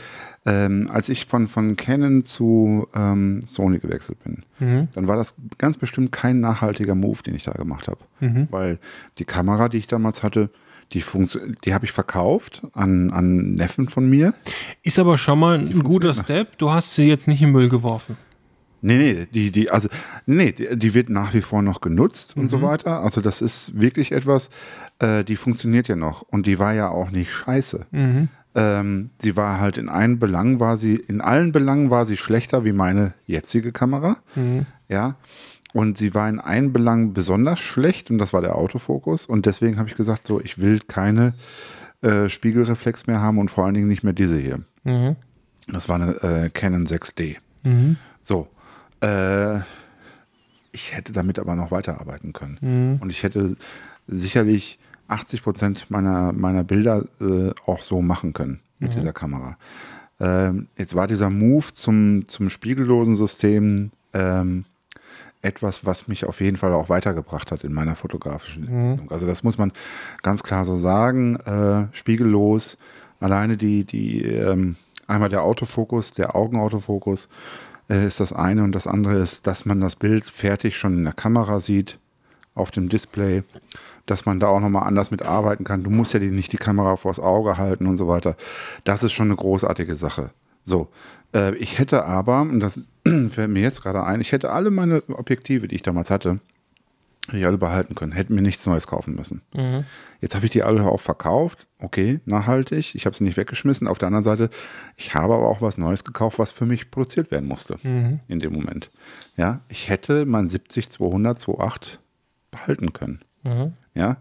ähm, 0.46 0.89
als 0.92 1.10
ich 1.10 1.26
von, 1.26 1.48
von 1.48 1.76
Canon 1.76 2.26
zu 2.26 2.88
ähm, 2.96 3.42
Sony 3.46 3.80
gewechselt 3.80 4.18
bin, 4.24 4.44
mhm. 4.60 4.88
dann 4.94 5.08
war 5.08 5.16
das 5.16 5.36
ganz 5.58 5.78
bestimmt 5.78 6.12
kein 6.12 6.39
nachhaltiger 6.39 6.96
Move, 6.96 7.22
den 7.24 7.36
ich 7.36 7.44
da 7.44 7.52
gemacht 7.52 7.88
habe. 7.88 8.00
Mhm. 8.20 8.48
Weil 8.50 8.80
die 9.20 9.26
Kamera, 9.26 9.70
die 9.70 9.78
ich 9.78 9.88
damals 9.88 10.24
hatte, 10.24 10.50
die, 10.94 11.04
die 11.64 11.74
habe 11.74 11.86
ich 11.86 11.92
verkauft 11.92 12.64
an, 12.74 13.12
an 13.12 13.54
Neffen 13.54 13.88
von 13.88 14.10
mir. 14.10 14.34
Ist 14.84 15.00
aber 15.00 15.18
schon 15.18 15.39
mal 15.39 15.60
ein 15.60 15.84
guter 15.84 16.14
Step. 16.14 16.58
Du 16.58 16.72
hast 16.72 16.96
sie 16.96 17.08
jetzt 17.08 17.28
nicht 17.28 17.42
im 17.42 17.52
Müll 17.52 17.70
geworfen. 17.70 18.18
Nee, 18.84 18.98
nee, 18.98 19.28
die, 19.32 19.52
die, 19.52 19.70
also, 19.70 19.89
nee, 20.26 20.52
die, 20.52 20.76
die 20.76 20.94
wird 20.96 21.10
nach 21.10 21.36
wie 21.36 21.42
vor 21.42 21.62
noch 21.62 21.82
genutzt 21.82 22.36
mhm. 22.36 22.44
und 22.44 22.50
so 22.50 22.58
mhm. 22.58 22.64
weiter. 22.64 23.02
Also, 23.02 23.22
das 23.22 23.42
ist 23.42 23.80
wirklich 23.80 24.12
etwas, 24.12 24.50
äh, 25.00 25.24
die 25.24 25.36
funktioniert 25.36 25.88
ja 25.88 25.96
noch. 25.96 26.24
Und 26.24 26.48
die 26.48 26.58
war 26.58 26.74
ja 26.74 26.89
auch 26.89 27.12
nicht 27.12 27.32
scheiße. 27.32 27.86
Mhm. 27.92 28.30
Ähm, 28.54 29.10
sie 29.22 29.36
war 29.38 29.60
halt 29.60 29.78
in 29.78 29.88
allen 29.88 30.20
Belangen 30.20 30.60
war 30.60 30.78
sie, 30.78 30.95
in 30.95 31.22
allen 31.22 31.52
Belangen 31.52 31.89
war 31.89 32.06
sie 32.06 32.18
schlechter 32.18 32.66
wie 32.66 32.74
meine 32.74 33.14
jetzige 33.26 33.72
Kamera. 33.72 34.18
Mhm. 34.36 34.66
Ja. 34.89 35.16
Und 35.74 35.97
sie 35.97 36.14
war 36.14 36.28
in 36.28 36.39
einem 36.39 36.74
Belang 36.74 37.14
besonders 37.14 37.62
schlecht 37.62 38.12
und 38.12 38.18
das 38.18 38.34
war 38.34 38.41
der 38.41 38.56
Autofokus. 38.56 39.26
Und 39.26 39.45
deswegen 39.45 39.78
habe 39.78 39.88
ich 39.88 39.95
gesagt, 39.95 40.28
so, 40.28 40.41
ich 40.41 40.60
will 40.60 40.80
keine 40.80 41.34
äh, 42.02 42.28
Spiegelreflex 42.28 43.08
mehr 43.08 43.22
haben 43.22 43.38
und 43.38 43.49
vor 43.49 43.66
allen 43.66 43.74
Dingen 43.74 43.88
nicht 43.88 44.04
mehr 44.04 44.14
diese 44.14 44.38
hier. 44.38 44.60
Mhm. 44.84 45.16
Das 45.68 45.88
war 45.88 45.95
eine 45.95 46.12
äh, 46.22 46.49
Canon 46.49 46.86
6D. 46.86 47.38
Mhm. 47.64 47.95
So. 48.22 48.47
Äh, 49.02 49.60
ich 50.74 50.95
hätte 50.95 51.14
damit 51.14 51.39
aber 51.39 51.56
noch 51.56 51.72
weiterarbeiten 51.72 52.34
können. 52.34 52.58
Mhm. 52.62 52.97
Und 53.02 53.10
ich 53.10 53.24
hätte 53.24 53.56
sicherlich 54.08 54.80
80 55.12 55.43
Prozent 55.43 55.86
meiner, 55.89 56.32
meiner 56.32 56.64
Bilder 56.64 57.05
äh, 57.20 57.51
auch 57.66 57.82
so 57.82 58.01
machen 58.01 58.34
können 58.34 58.59
mit 58.80 58.91
mhm. 58.91 58.99
dieser 58.99 59.14
Kamera. 59.14 59.57
Ähm, 60.20 60.68
jetzt 60.78 60.95
war 60.95 61.07
dieser 61.07 61.30
Move 61.30 61.74
zum, 61.74 62.28
zum 62.28 62.49
spiegellosen 62.49 63.16
System 63.16 63.91
ähm, 64.14 64.66
etwas, 65.41 65.86
was 65.86 66.07
mich 66.07 66.26
auf 66.26 66.39
jeden 66.41 66.57
Fall 66.57 66.74
auch 66.74 66.89
weitergebracht 66.89 67.51
hat 67.51 67.64
in 67.64 67.74
meiner 67.74 67.95
fotografischen 67.95 68.64
mhm. 68.64 68.70
Entwicklung. 68.70 69.12
Also 69.12 69.26
das 69.26 69.43
muss 69.43 69.57
man 69.57 69.72
ganz 70.22 70.43
klar 70.43 70.66
so 70.66 70.78
sagen. 70.78 71.36
Äh, 71.38 71.88
spiegellos, 71.95 72.78
alleine 73.20 73.57
die, 73.57 73.84
die 73.84 74.24
ähm, 74.24 74.76
einmal 75.07 75.30
der 75.30 75.43
Autofokus, 75.43 76.12
der 76.12 76.36
Augenautofokus 76.36 77.28
äh, 77.89 78.05
ist 78.05 78.20
das 78.20 78.34
eine 78.34 78.64
und 78.64 78.74
das 78.74 78.88
andere 78.88 79.16
ist, 79.16 79.47
dass 79.47 79.66
man 79.66 79.82
das 79.82 79.95
Bild 79.95 80.26
fertig 80.26 80.78
schon 80.78 80.97
in 80.97 81.03
der 81.03 81.14
Kamera 81.14 81.59
sieht, 81.59 81.97
auf 82.53 82.70
dem 82.70 82.89
Display, 82.89 83.43
dass 84.06 84.26
man 84.26 84.39
da 84.39 84.47
auch 84.47 84.60
nochmal 84.60 84.88
anders 84.88 85.12
mit 85.12 85.22
arbeiten 85.22 85.64
kann. 85.64 85.84
Du 85.84 85.89
musst 85.89 86.14
ja 86.14 86.20
die, 86.20 86.32
nicht 86.32 86.52
die 86.52 86.58
Kamera 86.58 86.95
vors 86.95 87.20
Auge 87.20 87.58
halten 87.58 87.88
und 87.88 87.97
so 87.97 88.08
weiter. 88.08 88.36
Das 88.84 89.04
ist 89.04 89.14
schon 89.14 89.28
eine 89.28 89.36
großartige 89.36 89.95
Sache. 89.95 90.32
So, 90.64 90.89
äh, 91.34 91.56
ich 91.56 91.80
hätte 91.80 92.06
aber, 92.06 92.41
und 92.41 92.60
das 92.60 92.80
fällt 93.30 93.49
mir 93.49 93.62
jetzt 93.62 93.82
gerade 93.82 94.04
ein, 94.04 94.22
ich 94.22 94.32
hätte 94.32 94.52
alle 94.52 94.72
meine 94.72 95.04
Objektive, 95.10 95.68
die 95.68 95.76
ich 95.76 95.84
damals 95.84 96.10
hatte, 96.10 96.39
die 97.32 97.45
alle 97.45 97.58
behalten 97.58 97.95
können, 97.95 98.12
hätten 98.12 98.36
mir 98.36 98.41
nichts 98.41 98.66
Neues 98.66 98.88
kaufen 98.88 99.16
müssen. 99.16 99.41
Mhm. 99.54 99.86
Jetzt 100.22 100.36
habe 100.36 100.45
ich 100.45 100.52
die 100.52 100.64
alle 100.64 100.84
auch 100.86 100.99
verkauft, 100.99 101.68
okay, 101.80 102.20
nachhaltig, 102.26 102.95
ich 102.95 103.06
habe 103.06 103.16
sie 103.16 103.24
nicht 103.24 103.38
weggeschmissen. 103.38 103.88
Auf 103.88 103.99
der 103.99 104.08
anderen 104.08 104.24
Seite, 104.24 104.49
ich 104.97 105.14
habe 105.14 105.36
aber 105.36 105.47
auch 105.47 105.62
was 105.62 105.78
Neues 105.78 106.04
gekauft, 106.04 106.39
was 106.39 106.52
für 106.52 106.66
mich 106.66 106.91
produziert 106.91 107.32
werden 107.32 107.47
musste 107.47 107.78
mhm. 107.84 108.20
in 108.28 108.39
dem 108.39 108.54
Moment. 108.54 108.91
Ja, 109.38 109.62
ich 109.70 109.89
hätte 109.89 110.26
mein 110.26 110.49
70 110.49 110.89
200 110.89 111.38
28 111.38 111.99
behalten 112.49 112.93
können. 112.93 113.22
Mhm. 113.43 113.74
Ja, 113.94 114.18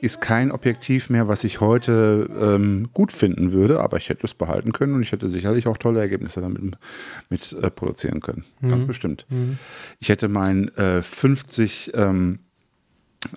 ist 0.00 0.20
kein 0.20 0.52
Objektiv 0.52 1.10
mehr, 1.10 1.28
was 1.28 1.44
ich 1.44 1.60
heute 1.60 2.28
ähm, 2.38 2.90
gut 2.92 3.12
finden 3.12 3.52
würde, 3.52 3.80
aber 3.80 3.96
ich 3.96 4.08
hätte 4.08 4.26
es 4.26 4.34
behalten 4.34 4.72
können 4.72 4.94
und 4.94 5.02
ich 5.02 5.12
hätte 5.12 5.28
sicherlich 5.28 5.66
auch 5.66 5.78
tolle 5.78 6.00
Ergebnisse 6.00 6.40
damit 6.40 6.76
mit, 7.30 7.52
äh, 7.52 7.70
produzieren 7.70 8.20
können. 8.20 8.44
Mhm. 8.60 8.68
Ganz 8.68 8.84
bestimmt. 8.84 9.26
Mhm. 9.28 9.58
Ich 10.00 10.08
hätte 10.08 10.28
mein 10.28 10.68
äh, 10.76 11.02
50 11.02 11.92
ähm, 11.94 12.40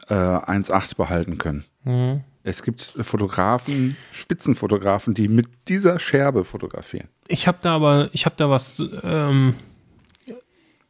äh, 0.10 0.14
1.8 0.14 0.98
behalten 0.98 1.38
können. 1.38 1.64
Mhm. 1.84 2.22
Es 2.44 2.64
gibt 2.64 2.96
Fotografen, 3.02 3.98
Spitzenfotografen, 4.12 5.14
die 5.14 5.28
mit 5.28 5.48
dieser 5.68 6.00
Scherbe 6.00 6.46
fotografieren. 6.46 7.10
Ich 7.28 7.46
habe 7.46 7.58
da 7.62 7.76
aber, 7.76 8.10
ich 8.14 8.26
habe 8.26 8.36
da 8.38 8.50
was 8.50 8.82
ähm, 9.04 9.54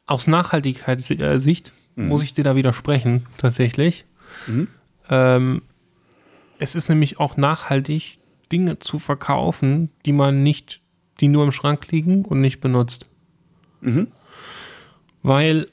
aus 0.06 0.28
Nachhaltigkeitssicht, 0.28 1.74
mhm. 1.95 2.08
muss 2.08 2.22
ich 2.22 2.36
dir 2.36 2.43
da 2.43 2.56
widersprechen, 2.56 3.26
tatsächlich. 3.38 4.06
Mhm. 4.45 4.68
Ähm, 5.10 5.62
es 6.60 6.76
ist 6.76 6.89
nämlich 6.89 7.20
auch 7.20 7.38
nachhaltig, 7.38 8.20
Dinge 8.51 8.80
zu 8.80 8.99
verkaufen, 8.99 9.89
die 10.05 10.14
man 10.14 10.43
nicht, 10.43 10.82
die 11.20 11.28
nur 11.28 11.43
im 11.43 11.51
Schrank 11.51 11.91
liegen 11.91 12.26
und 12.26 12.41
nicht 12.41 12.62
benutzt. 12.62 13.10
Mhm. 13.82 14.08
Weil 15.24 15.68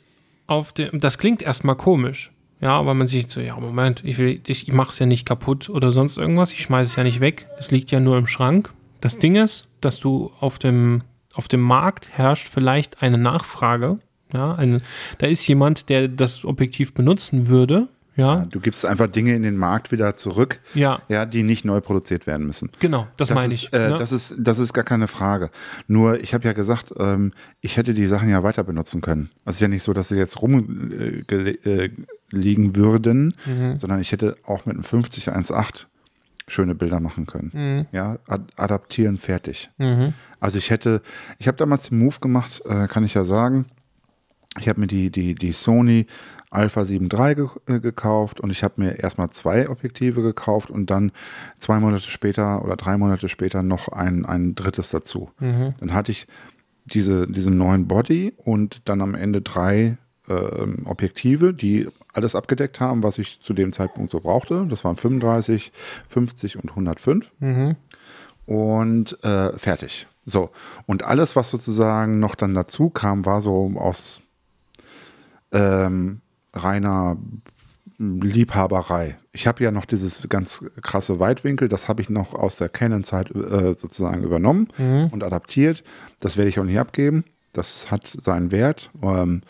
auf 0.47 0.73
dem, 0.73 1.01
das 1.01 1.19
klingt 1.19 1.43
erstmal 1.43 1.77
komisch, 1.77 2.33
ja, 2.61 2.85
weil 2.85 2.95
man 2.95 3.07
sich 3.07 3.31
so, 3.31 3.41
ja, 3.41 3.57
Moment, 3.59 4.03
ich, 4.05 4.19
will, 4.19 4.41
ich, 4.47 4.69
ich 4.69 4.73
mache 4.73 4.91
es 4.91 4.99
ja 4.99 5.07
nicht 5.07 5.27
kaputt 5.27 5.69
oder 5.71 5.91
sonst 5.91 6.19
irgendwas, 6.19 6.53
ich 6.53 6.63
schmeiße 6.63 6.91
es 6.91 6.97
ja 6.97 7.05
nicht 7.05 7.21
weg, 7.21 7.47
es 7.59 7.71
liegt 7.71 7.91
ja 7.91 8.01
nur 8.01 8.19
im 8.19 8.27
Schrank. 8.27 8.73
Das 9.01 9.19
Ding 9.19 9.37
ist, 9.37 9.69
dass 9.81 10.01
du 10.01 10.33
auf 10.41 10.59
dem, 10.59 11.03
auf 11.35 11.49
dem 11.49 11.61
Markt 11.61 12.11
herrscht 12.11 12.49
vielleicht 12.49 13.03
eine 13.03 13.19
Nachfrage, 13.19 13.99
ja, 14.33 14.55
eine, 14.55 14.81
da 15.19 15.27
ist 15.27 15.47
jemand, 15.47 15.89
der 15.89 16.09
das 16.09 16.45
Objektiv 16.45 16.95
benutzen 16.95 17.47
würde, 17.47 17.89
ja. 18.17 18.37
ja. 18.37 18.45
Du 18.47 18.61
gibst 18.61 18.85
einfach 18.85 19.07
Dinge 19.07 19.35
in 19.35 19.43
den 19.43 19.57
Markt 19.57 19.93
wieder 19.93 20.15
zurück, 20.15 20.61
ja. 20.75 21.01
Ja, 21.09 21.27
die 21.27 21.43
nicht 21.43 21.65
neu 21.65 21.81
produziert 21.81 22.27
werden 22.27 22.47
müssen. 22.47 22.71
Genau, 22.81 23.07
das, 23.17 23.29
das 23.29 23.35
meine 23.35 23.53
ist, 23.53 23.65
ich. 23.65 23.73
Äh, 23.73 23.91
ne? 23.91 23.99
das, 23.99 24.13
ist, 24.13 24.35
das 24.39 24.59
ist 24.59 24.73
gar 24.73 24.85
keine 24.85 25.09
Frage. 25.09 25.51
Nur, 25.89 26.21
ich 26.21 26.35
habe 26.35 26.45
ja 26.45 26.53
gesagt, 26.53 26.93
ähm, 26.99 27.33
ich 27.61 27.77
hätte 27.77 27.95
die 27.95 28.07
Sachen 28.07 28.29
ja 28.29 28.43
weiter 28.43 28.65
benutzen 28.65 29.01
können. 29.01 29.31
Es 29.45 29.57
ist 29.57 29.61
ja 29.61 29.69
nicht 29.69 29.83
so, 29.83 29.93
dass 29.93 30.09
sie 30.09 30.17
jetzt 30.17 30.41
rumliegen 30.41 31.25
äh, 31.29 31.89
äh, 31.89 32.77
würden, 32.77 33.35
mhm. 33.47 33.79
sondern 33.79 34.01
ich 34.01 34.13
hätte 34.13 34.37
auch 34.45 34.67
mit 34.67 34.75
einem 34.77 34.85
50 34.85 35.29
1.8 35.29 35.87
schöne 36.47 36.75
Bilder 36.75 37.01
machen 37.01 37.27
können. 37.27 37.51
Mhm. 37.53 37.87
Ja, 37.93 38.19
ad 38.27 38.45
adaptieren, 38.57 39.19
fertig. 39.19 39.71
Mhm. 39.79 40.13
Also 40.41 40.59
ich 40.59 40.71
hätte, 40.71 41.03
ich 41.39 41.49
habe 41.49 41.57
damals 41.57 41.89
den 41.89 41.99
Move 41.99 42.21
gemacht, 42.21 42.63
äh, 42.67 42.87
kann 42.87 43.05
ich 43.05 43.15
ja 43.15 43.25
sagen. 43.25 43.67
Ich 44.61 44.69
habe 44.69 44.81
mir 44.81 44.87
die, 44.87 45.11
die, 45.11 45.35
die 45.35 45.53
Sony 45.53 46.07
Alpha 46.55 46.85
7 46.85 47.09
III 47.13 47.35
ge 47.35 47.49
äh, 47.67 47.81
gekauft 47.81 48.41
und 48.41 48.51
ich 48.51 48.63
habe 48.63 48.75
mir 48.77 48.99
erstmal 48.99 49.31
zwei 49.31 49.69
Objektive 49.69 50.23
gekauft 50.23 50.71
und 50.71 50.91
dann 50.91 51.13
zwei 51.57 51.81
Monate 51.81 52.09
später 52.09 52.65
oder 52.65 52.77
drei 52.77 52.97
Monate 52.97 53.29
später 53.29 53.63
noch 53.63 53.89
ein, 53.89 54.25
ein 54.25 54.55
drittes 54.55 54.91
dazu. 54.91 55.31
Mhm. 55.41 55.75
Dann 55.81 55.93
hatte 55.93 56.13
ich 56.13 56.27
diese, 56.85 57.27
diesen 57.27 57.57
neuen 57.59 57.89
Body 57.89 58.35
und 58.37 58.83
dann 58.85 59.01
am 59.01 59.15
Ende 59.15 59.43
drei 59.43 59.99
äh, 60.29 60.67
Objektive, 60.85 61.55
die 61.55 61.89
alles 62.13 62.35
abgedeckt 62.35 62.81
haben, 62.81 63.03
was 63.03 63.19
ich 63.19 63.41
zu 63.41 63.53
dem 63.53 63.73
Zeitpunkt 63.73 64.11
so 64.11 64.21
brauchte. 64.21 64.67
Das 64.69 64.85
waren 64.85 64.97
35, 64.97 65.73
50 66.09 66.63
und 66.63 66.71
105. 66.71 67.31
Mhm. 67.41 67.77
Und 68.47 69.23
äh, 69.25 69.57
fertig. 69.59 70.07
So. 70.25 70.51
Und 70.87 71.05
alles, 71.05 71.35
was 71.37 71.51
sozusagen 71.51 72.21
noch 72.21 72.35
dann 72.35 72.55
dazu 72.55 72.91
kam, 72.91 73.27
war 73.27 73.41
so 73.41 73.73
aus 73.77 74.21
ähm, 75.53 76.21
reiner 76.55 77.19
Liebhaberei. 77.99 79.19
Ich 79.33 79.47
habe 79.47 79.63
ja 79.63 79.71
noch 79.71 79.85
dieses 79.85 80.29
ganz 80.29 80.65
krasse 80.83 81.21
Weitwinkel, 81.21 81.69
das 81.69 81.89
habe 81.89 82.03
ich 82.03 82.11
noch 82.11 82.35
aus 82.35 82.57
der 82.57 82.69
Canon-Zeit 82.69 83.31
äh, 83.31 83.75
sozusagen 83.77 84.23
übernommen 84.23 84.69
mhm. 84.79 85.09
und 85.13 85.23
adaptiert. 85.23 85.85
Das 86.19 86.37
werde 86.37 86.49
ich 86.49 86.59
auch 86.59 86.65
nicht 86.65 86.79
abgeben. 86.79 87.25
Das 87.53 87.91
hat 87.91 88.07
seinen 88.07 88.51
Wert. 88.51 88.91
Ähm, 89.03 89.43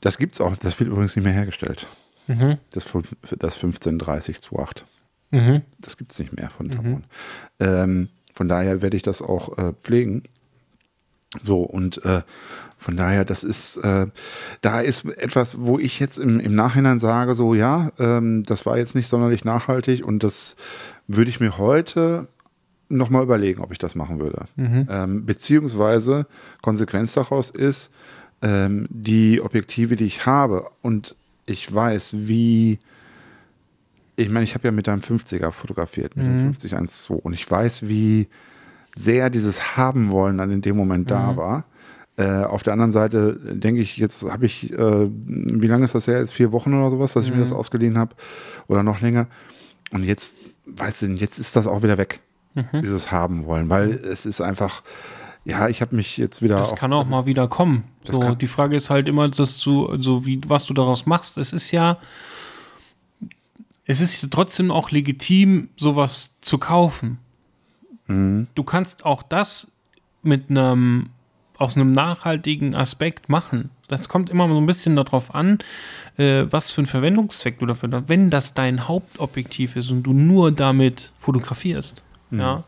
das 0.00 0.18
gibt 0.18 0.34
es 0.34 0.40
auch, 0.40 0.56
das 0.56 0.78
wird 0.78 0.90
übrigens 0.90 1.16
nicht 1.16 1.24
mehr 1.24 1.32
hergestellt. 1.32 1.86
Mhm. 2.28 2.58
Das, 2.70 2.84
das 3.38 3.56
153028. 3.56 4.84
Mhm. 5.30 5.62
Das 5.80 5.96
gibt 5.96 6.12
es 6.12 6.18
nicht 6.18 6.32
mehr 6.34 6.50
von 6.50 6.70
Tamron. 6.70 6.92
Mhm. 6.92 7.04
Ähm, 7.58 8.08
von 8.32 8.48
daher 8.48 8.80
werde 8.80 8.96
ich 8.96 9.02
das 9.02 9.22
auch 9.22 9.58
äh, 9.58 9.72
pflegen. 9.82 10.22
So, 11.42 11.62
und 11.62 12.04
äh, 12.04 12.22
von 12.82 12.96
daher, 12.96 13.24
das 13.24 13.44
ist, 13.44 13.76
äh, 13.78 14.06
da 14.60 14.80
ist 14.80 15.04
etwas, 15.04 15.60
wo 15.60 15.78
ich 15.78 16.00
jetzt 16.00 16.18
im, 16.18 16.40
im 16.40 16.54
Nachhinein 16.54 17.00
sage, 17.00 17.34
so 17.34 17.54
ja, 17.54 17.90
ähm, 17.98 18.42
das 18.42 18.66
war 18.66 18.76
jetzt 18.76 18.94
nicht 18.94 19.08
sonderlich 19.08 19.44
nachhaltig 19.44 20.04
und 20.04 20.24
das 20.24 20.56
würde 21.06 21.30
ich 21.30 21.40
mir 21.40 21.58
heute 21.58 22.28
nochmal 22.88 23.22
überlegen, 23.22 23.62
ob 23.62 23.72
ich 23.72 23.78
das 23.78 23.94
machen 23.94 24.18
würde. 24.20 24.46
Ähm, 24.90 25.24
beziehungsweise 25.24 26.26
Konsequenz 26.60 27.14
daraus 27.14 27.50
ist, 27.50 27.90
ähm, 28.42 28.86
die 28.90 29.40
Objektive, 29.40 29.96
die 29.96 30.06
ich 30.06 30.26
habe 30.26 30.68
und 30.82 31.14
ich 31.46 31.72
weiß, 31.72 32.10
wie 32.14 32.78
ich 34.16 34.28
meine, 34.28 34.44
ich 34.44 34.54
habe 34.54 34.68
ja 34.68 34.72
mit 34.72 34.86
deinem 34.86 35.00
50er 35.00 35.50
fotografiert, 35.52 36.16
mit 36.16 36.26
dem 36.26 36.36
5012 36.52 37.24
und 37.24 37.32
ich 37.32 37.50
weiß, 37.50 37.88
wie 37.88 38.28
sehr 38.94 39.30
dieses 39.30 39.76
Haben 39.76 40.10
wollen 40.10 40.38
dann 40.38 40.50
in 40.50 40.60
dem 40.60 40.76
Moment 40.76 41.10
da 41.10 41.36
war. 41.36 41.64
Äh, 42.16 42.44
auf 42.44 42.62
der 42.62 42.74
anderen 42.74 42.92
Seite 42.92 43.38
denke 43.42 43.80
ich, 43.80 43.96
jetzt 43.96 44.22
habe 44.24 44.44
ich, 44.46 44.70
äh, 44.72 45.08
wie 45.08 45.66
lange 45.66 45.84
ist 45.84 45.94
das 45.94 46.06
her? 46.06 46.18
Jetzt 46.18 46.34
vier 46.34 46.52
Wochen 46.52 46.74
oder 46.74 46.90
sowas, 46.90 47.14
dass 47.14 47.24
ich 47.24 47.30
mir 47.32 47.40
das 47.40 47.52
ausgeliehen 47.52 47.96
habe 47.96 48.14
oder 48.68 48.82
noch 48.82 49.00
länger. 49.00 49.28
Und 49.92 50.04
jetzt, 50.04 50.36
weißt 50.66 51.02
du, 51.02 51.06
jetzt 51.12 51.38
ist 51.38 51.56
das 51.56 51.66
auch 51.66 51.82
wieder 51.82 51.96
weg, 51.98 52.20
dieses 52.74 53.10
Haben 53.10 53.46
wollen, 53.46 53.70
weil 53.70 53.92
es 53.92 54.26
ist 54.26 54.42
einfach, 54.42 54.82
ja, 55.44 55.68
ich 55.68 55.80
habe 55.80 55.96
mich 55.96 56.18
jetzt 56.18 56.42
wieder 56.42 56.56
Das 56.56 56.74
kann 56.76 56.92
auch 56.92 57.06
mal 57.06 57.24
wieder 57.24 57.48
kommen. 57.48 57.84
So, 58.04 58.20
kann- 58.20 58.38
die 58.38 58.46
Frage 58.46 58.76
ist 58.76 58.90
halt 58.90 59.08
immer, 59.08 59.28
dass 59.30 59.58
du, 59.60 59.96
so 59.98 60.26
wie, 60.26 60.38
was 60.46 60.66
du 60.66 60.74
daraus 60.74 61.06
machst. 61.06 61.38
Es 61.38 61.52
ist 61.54 61.70
ja, 61.70 61.96
es 63.84 64.00
ist 64.00 64.30
trotzdem 64.30 64.70
auch 64.70 64.90
legitim, 64.90 65.68
sowas 65.76 66.36
zu 66.40 66.58
kaufen. 66.58 67.18
Mhm. 68.06 68.46
Du 68.54 68.64
kannst 68.64 69.04
auch 69.04 69.22
das 69.22 69.72
mit 70.22 70.50
einem, 70.50 71.08
aus 71.62 71.76
einem 71.76 71.92
nachhaltigen 71.92 72.74
Aspekt 72.74 73.28
machen. 73.28 73.70
Das 73.88 74.08
kommt 74.08 74.30
immer 74.30 74.48
so 74.48 74.56
ein 74.58 74.66
bisschen 74.66 74.96
darauf 74.96 75.34
an, 75.34 75.58
äh, 76.16 76.44
was 76.50 76.72
für 76.72 76.80
einen 76.80 76.86
Verwendungszweck 76.86 77.58
du 77.58 77.66
dafür 77.66 77.88
hast. 77.92 78.08
Wenn 78.08 78.30
das 78.30 78.54
dein 78.54 78.88
Hauptobjektiv 78.88 79.76
ist 79.76 79.90
und 79.90 80.02
du 80.02 80.12
nur 80.12 80.50
damit 80.52 81.12
fotografierst, 81.18 82.02
Mhm. 82.30 82.40
ja, 82.40 82.64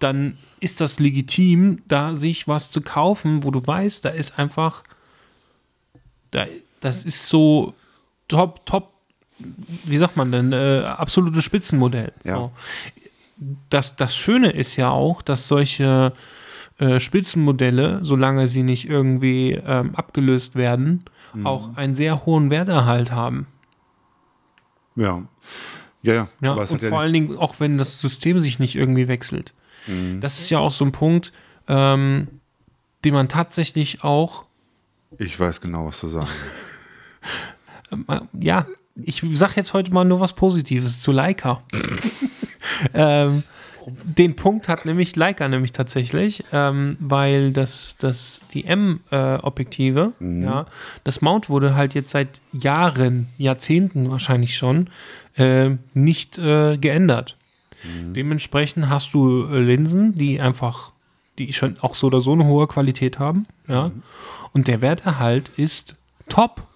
dann 0.00 0.38
ist 0.60 0.80
das 0.80 0.98
legitim, 0.98 1.82
da 1.88 2.14
sich 2.14 2.46
was 2.46 2.70
zu 2.70 2.80
kaufen, 2.82 3.44
wo 3.44 3.50
du 3.50 3.66
weißt, 3.66 4.04
da 4.04 4.10
ist 4.10 4.38
einfach, 4.38 4.82
da, 6.32 6.46
das 6.80 7.04
ist 7.04 7.28
so 7.28 7.74
top, 8.28 8.66
top, 8.66 8.92
wie 9.38 9.96
sagt 9.96 10.16
man 10.16 10.30
denn, 10.32 10.52
äh, 10.52 10.82
absolutes 10.84 11.44
Spitzenmodell. 11.44 12.12
Ja. 12.24 12.36
So. 12.36 12.52
Das, 13.70 13.96
das 13.96 14.14
Schöne 14.14 14.50
ist 14.50 14.76
ja 14.76 14.90
auch, 14.90 15.22
dass 15.22 15.48
solche 15.48 16.12
äh, 16.80 16.98
Spitzenmodelle, 16.98 18.00
solange 18.02 18.48
sie 18.48 18.62
nicht 18.64 18.88
irgendwie 18.88 19.52
ähm, 19.52 19.94
abgelöst 19.94 20.56
werden, 20.56 21.04
Mhm. 21.32 21.46
auch 21.46 21.76
einen 21.76 21.94
sehr 21.94 22.26
hohen 22.26 22.50
Werterhalt 22.50 23.12
haben. 23.12 23.46
ja. 24.96 25.22
Ja, 26.02 26.14
ja. 26.14 26.28
Ja, 26.40 26.52
und 26.52 26.58
ja 26.58 26.66
vor 26.66 26.76
nicht- 26.78 26.92
allen 26.92 27.12
Dingen 27.12 27.36
auch 27.36 27.60
wenn 27.60 27.76
das 27.76 28.00
System 28.00 28.40
sich 28.40 28.58
nicht 28.58 28.74
irgendwie 28.74 29.06
wechselt. 29.06 29.52
Mhm. 29.86 30.20
Das 30.22 30.38
ist 30.40 30.48
ja 30.48 30.58
auch 30.58 30.70
so 30.70 30.82
ein 30.84 30.92
Punkt, 30.92 31.30
ähm, 31.68 32.28
den 33.04 33.12
man 33.12 33.28
tatsächlich 33.28 34.02
auch, 34.02 34.46
ich 35.18 35.38
weiß 35.38 35.60
genau, 35.60 35.86
was 35.88 36.00
du 36.00 36.08
sagen 36.08 36.26
willst. 37.90 38.08
äh, 38.08 38.20
ja, 38.40 38.66
ich 38.96 39.22
sag 39.32 39.56
jetzt 39.56 39.74
heute 39.74 39.92
mal 39.92 40.04
nur 40.06 40.20
was 40.20 40.32
Positives 40.32 41.00
zu 41.02 41.12
Leica. 41.12 41.62
ähm, 42.94 43.42
den 43.86 44.36
Punkt 44.36 44.68
hat 44.68 44.84
nämlich 44.84 45.16
Leica 45.16 45.48
nämlich 45.48 45.72
tatsächlich, 45.72 46.44
ähm, 46.52 46.96
weil 47.00 47.52
das, 47.52 47.96
das, 47.98 48.40
die 48.52 48.64
M-Objektive, 48.64 50.12
ja, 50.20 50.66
das 51.04 51.20
Mount 51.20 51.48
wurde 51.48 51.74
halt 51.74 51.94
jetzt 51.94 52.10
seit 52.10 52.40
Jahren, 52.52 53.28
Jahrzehnten 53.38 54.10
wahrscheinlich 54.10 54.56
schon, 54.56 54.90
äh, 55.36 55.70
nicht 55.94 56.38
äh, 56.38 56.76
geändert. 56.76 57.36
Dementsprechend 58.14 58.90
hast 58.90 59.14
du 59.14 59.46
äh, 59.46 59.58
Linsen, 59.58 60.14
die 60.14 60.40
einfach, 60.40 60.92
die 61.38 61.52
schon 61.52 61.78
auch 61.80 61.94
so 61.94 62.08
oder 62.08 62.20
so 62.20 62.32
eine 62.32 62.44
hohe 62.44 62.66
Qualität 62.66 63.18
haben, 63.18 63.46
ja. 63.68 63.90
Und 64.52 64.68
der 64.68 64.82
Werterhalt 64.82 65.50
ist 65.56 65.94
top. 66.28 66.66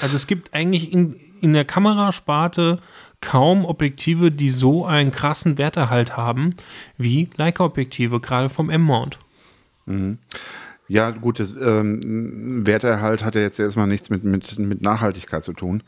Also 0.00 0.14
es 0.14 0.26
gibt 0.26 0.54
eigentlich 0.54 0.92
in, 0.92 1.16
in 1.40 1.54
der 1.54 1.64
Kamerasparte 1.64 2.80
kaum 3.24 3.64
Objektive, 3.64 4.30
die 4.30 4.50
so 4.50 4.84
einen 4.84 5.10
krassen 5.10 5.58
Werterhalt 5.58 6.16
haben 6.16 6.54
wie 6.98 7.28
Leica-Objektive, 7.36 8.20
gerade 8.20 8.48
vom 8.48 8.70
M-Mount. 8.70 9.18
Ja, 10.88 11.10
gut, 11.10 11.40
das, 11.40 11.54
ähm, 11.60 12.66
Werterhalt 12.66 13.24
hat 13.24 13.34
ja 13.34 13.40
jetzt 13.40 13.58
erstmal 13.58 13.86
nichts 13.86 14.10
mit, 14.10 14.24
mit, 14.24 14.58
mit 14.58 14.82
Nachhaltigkeit 14.82 15.44
zu 15.44 15.52
tun. 15.52 15.82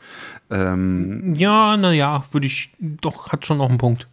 Ähm, 0.49 1.35
Ja, 1.35 1.77
naja, 1.77 2.23
würde 2.31 2.47
ich, 2.47 2.71
doch, 2.79 3.31
hat 3.31 3.45
schon 3.45 3.57
noch 3.57 3.69
einen 3.69 3.77
Punkt. 3.77 4.07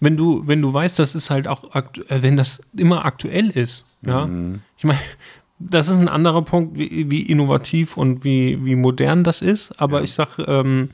Wenn 0.00 0.16
du, 0.16 0.42
wenn 0.46 0.62
du 0.62 0.72
weißt, 0.72 0.98
das 0.98 1.14
ist 1.14 1.30
halt 1.30 1.48
auch, 1.48 1.74
äh, 1.74 1.82
wenn 2.22 2.36
das 2.36 2.60
immer 2.76 3.04
aktuell 3.04 3.50
ist, 3.50 3.84
ja. 4.02 4.28
Ich 4.76 4.84
meine, 4.84 5.00
das 5.58 5.88
ist 5.88 5.98
ein 5.98 6.08
anderer 6.08 6.42
Punkt, 6.42 6.78
wie, 6.78 7.10
wie 7.10 7.22
innovativ 7.22 7.96
und 7.96 8.22
wie, 8.24 8.64
wie 8.64 8.76
modern 8.76 9.24
das 9.24 9.42
ist, 9.42 9.72
aber 9.80 10.02
ich 10.02 10.12
sag, 10.12 10.38
ähm, 10.46 10.90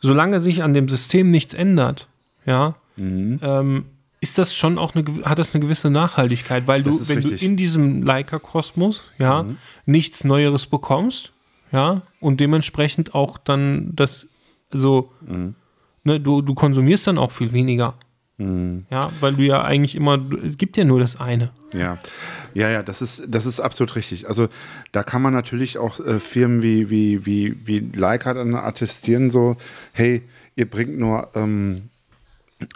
solange 0.00 0.40
sich 0.40 0.62
an 0.62 0.74
dem 0.74 0.88
System 0.88 1.30
nichts 1.30 1.54
ändert, 1.54 2.08
ja, 2.46 2.76
ähm, 2.96 3.84
ist 4.20 4.38
das 4.38 4.56
schon 4.56 4.78
auch 4.78 4.94
eine, 4.94 5.04
hat 5.24 5.38
das 5.38 5.54
eine 5.54 5.62
gewisse 5.62 5.90
Nachhaltigkeit, 5.90 6.66
weil 6.66 6.82
du, 6.82 7.08
wenn 7.08 7.18
richtig. 7.18 7.40
du 7.40 7.46
in 7.46 7.56
diesem 7.56 8.02
Leica-Kosmos, 8.02 9.10
ja, 9.18 9.46
nichts 9.86 10.24
Neueres 10.24 10.66
bekommst, 10.66 11.32
ja, 11.70 12.02
und 12.20 12.40
dementsprechend 12.40 13.14
auch 13.14 13.38
dann 13.38 13.94
das, 13.94 14.28
so, 14.70 15.12
ne, 16.04 16.20
du, 16.20 16.42
du 16.42 16.54
konsumierst 16.54 17.06
dann 17.06 17.18
auch 17.18 17.30
viel 17.30 17.52
weniger. 17.52 17.94
Ja, 18.38 19.10
weil 19.20 19.34
du 19.34 19.42
ja 19.42 19.62
eigentlich 19.62 19.96
immer, 19.96 20.20
es 20.46 20.58
gibt 20.58 20.76
ja 20.76 20.84
nur 20.84 21.00
das 21.00 21.20
eine. 21.20 21.50
Ja, 21.74 21.98
ja, 22.54 22.68
ja, 22.68 22.82
das 22.84 23.02
ist, 23.02 23.22
das 23.28 23.46
ist 23.46 23.58
absolut 23.58 23.96
richtig. 23.96 24.28
Also 24.28 24.48
da 24.92 25.02
kann 25.02 25.22
man 25.22 25.32
natürlich 25.32 25.76
auch 25.78 25.98
äh, 25.98 26.20
Firmen 26.20 26.62
wie, 26.62 26.88
wie, 26.88 27.26
wie, 27.26 27.66
wie 27.66 27.80
Leica 27.80 28.34
dann 28.34 28.54
attestieren, 28.54 29.30
so, 29.30 29.56
hey, 29.92 30.22
ihr 30.54 30.70
bringt 30.70 30.98
nur 30.98 31.30
ähm, 31.34 31.90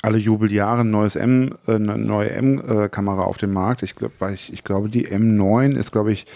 alle 0.02 0.18
Jubeljahre 0.18 0.80
ein 0.80 0.90
neues 0.90 1.14
M, 1.14 1.54
äh, 1.66 1.74
eine 1.74 1.96
neue 1.96 2.30
M-Kamera 2.30 3.22
auf 3.22 3.38
den 3.38 3.52
Markt. 3.52 3.82
Ich, 3.82 3.94
glaub, 3.94 4.12
weil 4.18 4.34
ich, 4.34 4.52
ich 4.52 4.64
glaube, 4.64 4.88
die 4.88 5.06
M9 5.06 5.76
ist, 5.76 5.92
glaube 5.92 6.12
ich, 6.12 6.26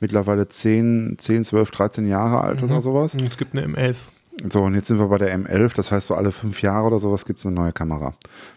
mittlerweile 0.00 0.48
10, 0.48 1.16
10, 1.18 1.44
12, 1.44 1.70
13 1.72 2.06
Jahre 2.06 2.42
alt 2.42 2.62
oder 2.62 2.80
sowas. 2.80 3.14
Und 3.14 3.22
es 3.22 3.36
gibt 3.36 3.56
eine 3.56 3.66
M11. 3.66 3.96
So, 4.50 4.62
und 4.62 4.74
jetzt 4.74 4.86
sind 4.86 4.98
wir 4.98 5.08
bei 5.08 5.18
der 5.18 5.36
M11, 5.36 5.74
das 5.74 5.90
heißt, 5.90 6.06
so 6.08 6.14
alle 6.14 6.32
fünf 6.32 6.62
Jahre 6.62 6.86
oder 6.86 6.98
sowas 6.98 7.24
gibt 7.24 7.40
es 7.40 7.46
eine 7.46 7.54
neue 7.54 7.72
Kamera. 7.72 8.14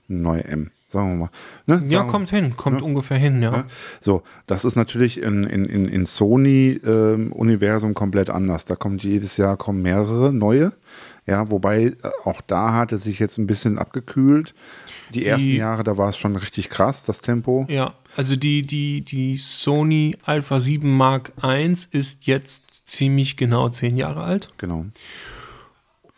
Eine 0.10 0.20
neue 0.20 0.44
M, 0.46 0.70
sagen 0.90 1.10
wir 1.10 1.16
mal. 1.16 1.30
Ne? 1.66 1.84
Ja, 1.88 2.00
Sagen- 2.00 2.10
kommt 2.10 2.30
hin, 2.30 2.56
kommt 2.56 2.82
ungefähr 2.82 3.18
hin, 3.18 3.42
ja. 3.42 3.52
Ne? 3.52 3.66
So, 4.00 4.22
das 4.48 4.64
ist 4.64 4.76
natürlich 4.76 5.22
in, 5.22 5.44
in, 5.44 5.66
in, 5.66 5.88
in 5.88 6.06
Sony-Universum 6.06 7.94
komplett 7.94 8.30
anders. 8.30 8.66
Da 8.66 8.76
kommt 8.76 9.04
jedes 9.04 9.38
Jahr 9.38 9.58
kommen 9.58 9.82
mehrere 9.82 10.32
neue. 10.32 10.72
Ja, 11.28 11.50
wobei 11.52 11.84
äh, 11.84 11.96
auch 12.26 12.42
da 12.42 12.74
hat 12.74 12.92
es 12.92 13.04
sich 13.04 13.20
jetzt 13.20 13.38
ein 13.38 13.48
bisschen 13.48 13.78
abgekühlt. 13.78 14.54
Die, 15.14 15.26
ersten 15.26 15.56
Jahre, 15.56 15.84
da 15.84 15.98
war 15.98 16.10
es 16.10 16.18
schon 16.18 16.36
richtig 16.36 16.70
krass, 16.70 17.04
das 17.04 17.22
Tempo. 17.22 17.66
Ja, 17.70 17.94
also 18.16 18.36
die, 18.36 18.62
die, 18.62 19.02
die 19.02 19.38
Sony 19.38 20.16
Alpha 20.26 20.60
7 20.60 20.90
Mark 20.90 21.32
I 21.44 21.74
ist 21.92 22.26
jetzt 22.26 22.64
ziemlich 22.86 23.38
genau 23.38 23.70
zehn 23.70 23.98
Jahre 23.98 24.24
alt. 24.24 24.50
Genau. 24.58 24.86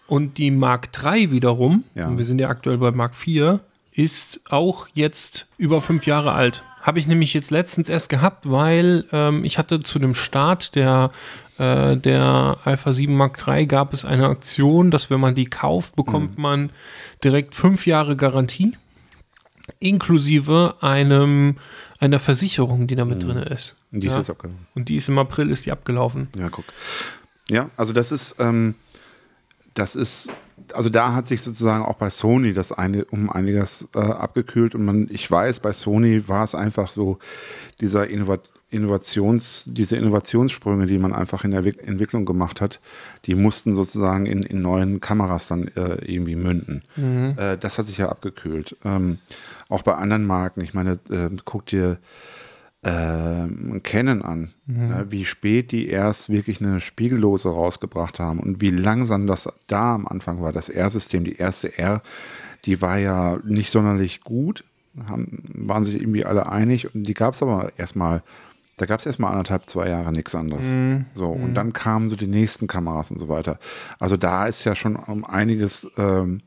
Und 0.07 0.37
die 0.37 0.51
Mark 0.51 0.89
III 1.03 1.31
wiederum, 1.31 1.83
Ja. 1.95 2.07
und 2.07 2.17
wir 2.17 2.25
sind 2.25 2.39
ja 2.39 2.49
aktuell 2.49 2.77
bei 2.77 2.91
Mark 2.91 3.13
IV, 3.25 3.59
ist 3.93 4.41
auch 4.49 4.87
jetzt 4.93 5.47
über 5.57 5.81
fünf 5.81 6.05
Jahre 6.05 6.33
alt. 6.33 6.63
Habe 6.81 6.99
ich 6.99 7.07
nämlich 7.07 7.33
jetzt 7.33 7.51
letztens 7.51 7.87
erst 7.87 8.09
gehabt, 8.09 8.49
weil 8.51 9.05
ähm, 9.11 9.45
ich 9.45 9.57
hatte 9.57 9.79
zu 9.81 9.99
dem 9.99 10.13
Start 10.13 10.75
der, 10.75 11.11
äh, 11.57 11.95
der 11.95 12.57
Alpha 12.65 12.91
7 12.91 13.15
Mark 13.15 13.41
III 13.47 13.67
gab 13.67 13.93
es 13.93 14.03
eine 14.03 14.27
Aktion, 14.27 14.91
dass 14.91 15.09
wenn 15.09 15.19
man 15.21 15.35
die 15.35 15.45
kauft, 15.45 15.95
bekommt 15.95 16.37
man 16.37 16.71
direkt 17.23 17.55
fünf 17.55 17.87
Jahre 17.87 18.17
Garantie, 18.17 18.75
inklusive 19.79 20.75
einem, 20.81 21.55
einer 21.99 22.19
Versicherung, 22.19 22.87
die 22.87 22.95
damit 22.95 23.23
drin 23.23 23.37
ist. 23.37 23.75
Und 23.91 24.01
die 24.01 24.07
ist 24.07 24.13
ja. 24.13 24.19
jetzt 24.19 24.29
abgelaufen. 24.29 24.67
Und 24.75 24.89
die 24.89 24.95
ist 24.97 25.07
im 25.07 25.17
April 25.17 25.51
ist 25.51 25.65
die 25.65 25.71
abgelaufen. 25.71 26.27
Ja, 26.35 26.49
guck. 26.49 26.65
Ja, 27.49 27.69
also 27.77 27.93
das 27.93 28.11
ist, 28.11 28.35
ähm, 28.39 28.75
das 29.73 29.95
ist, 29.95 30.31
also 30.73 30.89
da 30.89 31.13
hat 31.13 31.27
sich 31.27 31.41
sozusagen 31.41 31.83
auch 31.83 31.95
bei 31.95 32.09
Sony 32.09 32.53
das 32.53 32.71
eine, 32.71 33.05
um 33.05 33.29
einiges 33.29 33.87
äh, 33.95 33.99
abgekühlt 33.99 34.75
und 34.75 34.85
man, 34.85 35.07
ich 35.09 35.29
weiß, 35.29 35.59
bei 35.59 35.73
Sony 35.73 36.27
war 36.27 36.43
es 36.43 36.55
einfach 36.55 36.89
so, 36.89 37.19
dieser 37.79 38.07
Innovat 38.07 38.51
Innovations, 38.69 39.65
diese 39.67 39.97
Innovationssprünge, 39.97 40.87
die 40.87 40.97
man 40.97 41.13
einfach 41.13 41.43
in 41.43 41.51
der 41.51 41.63
Wick- 41.63 41.87
Entwicklung 41.87 42.25
gemacht 42.25 42.59
hat, 42.59 42.79
die 43.25 43.35
mussten 43.35 43.75
sozusagen 43.75 44.25
in, 44.25 44.41
in 44.41 44.63
neuen 44.63 44.99
Kameras 44.99 45.47
dann 45.47 45.67
äh, 45.67 46.03
irgendwie 46.05 46.35
münden. 46.35 46.81
Äh, 47.37 47.57
das 47.59 47.77
hat 47.77 47.85
sich 47.85 47.99
ja 47.99 48.09
abgekühlt. 48.09 48.75
Ähm, 48.83 49.19
auch 49.69 49.83
bei 49.83 49.93
anderen 49.93 50.25
Marken, 50.25 50.61
ich 50.61 50.73
meine, 50.73 50.93
äh, 51.11 51.29
guck 51.45 51.67
dir 51.67 51.99
ähm, 52.83 53.81
Canon 53.83 54.21
an, 54.21 54.53
ne, 54.65 55.05
wie 55.09 55.25
spät 55.25 55.71
die 55.71 55.87
erst 55.87 56.29
wirklich 56.29 56.61
eine 56.61 56.81
Spiegellose 56.81 57.49
rausgebracht 57.49 58.19
haben 58.19 58.39
und 58.39 58.61
wie 58.61 58.71
langsam 58.71 59.27
das 59.27 59.47
da 59.67 59.95
am 59.95 60.07
Anfang 60.07 60.41
war. 60.41 60.51
Das 60.51 60.69
R-System, 60.69 61.23
die 61.23 61.35
erste 61.37 61.77
R, 61.77 62.01
die 62.65 62.81
war 62.81 62.97
ja 62.97 63.37
nicht 63.45 63.71
sonderlich 63.71 64.21
gut, 64.21 64.63
haben, 65.07 65.43
waren 65.53 65.83
sich 65.83 65.95
irgendwie 65.95 66.25
alle 66.25 66.51
einig 66.51 66.93
und 66.93 67.03
die 67.03 67.13
gab 67.13 67.33
es 67.33 67.41
aber 67.41 67.71
erstmal, 67.77 68.21
da 68.77 68.85
gab 68.85 68.99
es 68.99 69.05
erstmal 69.05 69.31
anderthalb, 69.31 69.69
zwei 69.69 69.89
Jahre 69.89 70.11
nichts 70.11 70.35
anderes. 70.35 70.67
So, 71.13 71.29
und 71.29 71.53
dann 71.55 71.73
kamen 71.73 72.09
so 72.09 72.15
die 72.15 72.27
nächsten 72.27 72.67
Kameras 72.67 73.11
und 73.11 73.19
so 73.19 73.29
weiter. 73.29 73.59
Also 73.99 74.17
da 74.17 74.45
ist 74.45 74.63
ja 74.65 74.75
schon 74.75 74.95
um 74.95 75.23
einiges 75.25 75.87
ähm, 75.97 76.41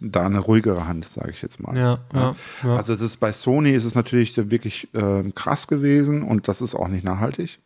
da 0.00 0.26
eine 0.26 0.38
ruhigere 0.38 0.86
Hand, 0.86 1.06
sage 1.06 1.30
ich 1.30 1.42
jetzt 1.42 1.60
mal. 1.60 1.76
Ja, 1.76 1.98
ja, 2.12 2.36
ja. 2.62 2.76
Also 2.76 2.92
das 2.92 3.02
ist, 3.02 3.16
bei 3.18 3.32
Sony 3.32 3.72
ist 3.72 3.84
es 3.84 3.94
natürlich 3.94 4.36
wirklich 4.50 4.88
ähm, 4.94 5.34
krass 5.34 5.68
gewesen 5.68 6.22
und 6.22 6.48
das 6.48 6.60
ist 6.60 6.74
auch 6.74 6.88
nicht 6.88 7.04
nachhaltig. 7.04 7.58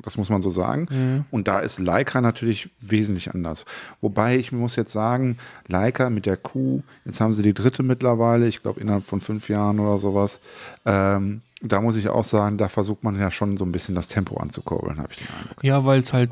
Das 0.00 0.16
muss 0.16 0.30
man 0.30 0.42
so 0.42 0.50
sagen. 0.50 0.86
Mhm. 0.90 1.24
Und 1.30 1.48
da 1.48 1.60
ist 1.60 1.78
Leica 1.78 2.20
natürlich 2.20 2.70
wesentlich 2.80 3.32
anders. 3.32 3.64
Wobei 4.00 4.36
ich 4.36 4.50
muss 4.50 4.74
jetzt 4.76 4.92
sagen, 4.92 5.38
Leica 5.68 6.10
mit 6.10 6.26
der 6.26 6.36
Q, 6.36 6.82
jetzt 7.04 7.20
haben 7.20 7.32
sie 7.32 7.42
die 7.42 7.54
dritte 7.54 7.82
mittlerweile, 7.82 8.48
ich 8.48 8.62
glaube 8.62 8.80
innerhalb 8.80 9.04
von 9.04 9.20
fünf 9.20 9.48
Jahren 9.48 9.78
oder 9.78 9.98
sowas. 9.98 10.40
Ähm, 10.84 11.42
da 11.62 11.80
muss 11.80 11.96
ich 11.96 12.08
auch 12.08 12.24
sagen, 12.24 12.58
da 12.58 12.68
versucht 12.68 13.04
man 13.04 13.18
ja 13.18 13.30
schon 13.30 13.56
so 13.56 13.64
ein 13.64 13.70
bisschen 13.70 13.94
das 13.94 14.08
Tempo 14.08 14.36
anzukurbeln, 14.38 14.98
habe 14.98 15.12
ich 15.12 15.18
den 15.18 15.28
Eindruck. 15.38 15.62
Ja, 15.62 15.84
weil 15.84 16.00
es 16.00 16.12
halt 16.12 16.30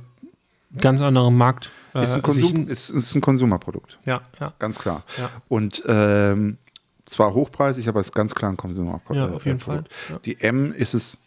ganz 0.78 1.00
andere 1.00 1.32
Markt. 1.32 1.70
Äh, 1.94 2.02
Ist 2.02 2.14
ein, 2.14 2.22
Konsum, 2.22 2.68
ist, 2.68 2.90
ist 2.90 3.14
ein 3.14 3.20
Konsumerprodukt, 3.20 3.98
ja, 4.04 4.20
ja. 4.40 4.52
ganz 4.58 4.78
klar. 4.78 5.02
Ja. 5.18 5.30
Und 5.48 5.82
ähm, 5.86 6.58
zwar 7.06 7.34
hochpreisig, 7.34 7.88
aber 7.88 7.98
es 8.00 8.06
ist 8.08 8.14
ganz 8.14 8.34
klar 8.34 8.52
ein 8.52 8.56
Konsumerprodukt. 8.56 9.28
Ja, 9.30 9.34
auf 9.34 9.44
jeden 9.46 9.58
Fall. 9.60 9.84
Ja. 10.08 10.18
Die 10.24 10.40
M 10.40 10.72
ist 10.72 10.94
es 10.94 11.18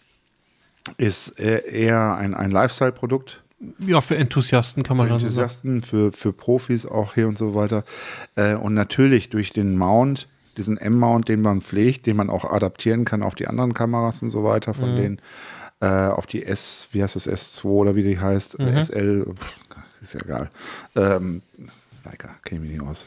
ist 0.98 1.40
eher- 1.40 1.66
eher 1.68 2.16
ein, 2.16 2.34
ein 2.34 2.52
Lifestyle-Produkt. 2.52 3.42
Ja, 3.80 4.02
für 4.02 4.18
Enthusiasten 4.18 4.84
kann 4.84 4.98
man 4.98 5.08
Für 5.08 5.12
schon 5.14 5.20
so 5.22 5.28
sagen. 5.28 5.42
Enthusiasten, 5.46 5.82
für, 5.82 6.12
für 6.12 6.34
Profis 6.34 6.86
auch 6.86 7.14
hier 7.14 7.28
und 7.30 7.38
so 7.38 7.56
weiter. 7.56 7.86
Äh, 8.36 8.56
und 8.56 8.74
natürlich 8.74 9.30
durch 9.30 9.54
den 9.54 9.78
Mount, 9.78 10.28
diesen 10.58 10.78
M-Mount, 10.78 11.30
den 11.30 11.42
man 11.42 11.62
pflegt, 11.62 12.06
den 12.06 12.18
man 12.18 12.30
auch 12.30 12.44
adaptieren 12.46 13.06
kann 13.06 13.24
auf 13.24 13.36
die 13.36 13.48
anderen 13.48 13.74
Kameras 13.74 14.22
und 14.22 14.30
so 14.32 14.44
weiter, 14.44 14.72
Mhm. 14.72 14.76
von 14.78 14.96
denen 14.98 15.22
äh, 15.84 16.08
auf 16.12 16.26
die 16.28 16.46
S, 16.46 16.88
wie 16.92 17.04
heißt 17.04 17.16
das, 17.16 17.28
S2 17.28 17.66
oder 17.66 17.96
wie 17.96 18.04
die 18.04 18.20
heißt, 18.20 18.60
Mhm. 18.60 18.68
äh, 18.68 18.84
SL, 18.84 19.26
pff, 19.36 19.54
ist 20.02 20.14
ja 20.14 20.20
egal. 20.22 20.50
Ähm, 20.96 21.42
Leica, 22.06 22.36
kenne 22.44 22.62
ich 22.66 22.70
mich 22.72 22.80
nicht 22.80 22.90
aus. 22.90 23.06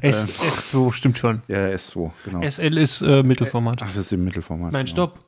Äh, 0.00 0.06
S, 0.08 0.26
S2 0.72 0.92
stimmt 0.92 1.18
schon. 1.18 1.42
ja, 1.48 1.66
S2, 1.68 2.10
genau. 2.24 2.42
SL 2.48 2.78
ist 2.78 3.02
äh, 3.02 3.22
Mittelformat. 3.22 3.80
Ach, 3.82 3.88
das 3.88 3.96
ist 4.06 4.12
im 4.12 4.24
Mittelformat. 4.24 4.72
Nein, 4.72 4.84
genau. 4.86 4.92
stopp. 5.08 5.18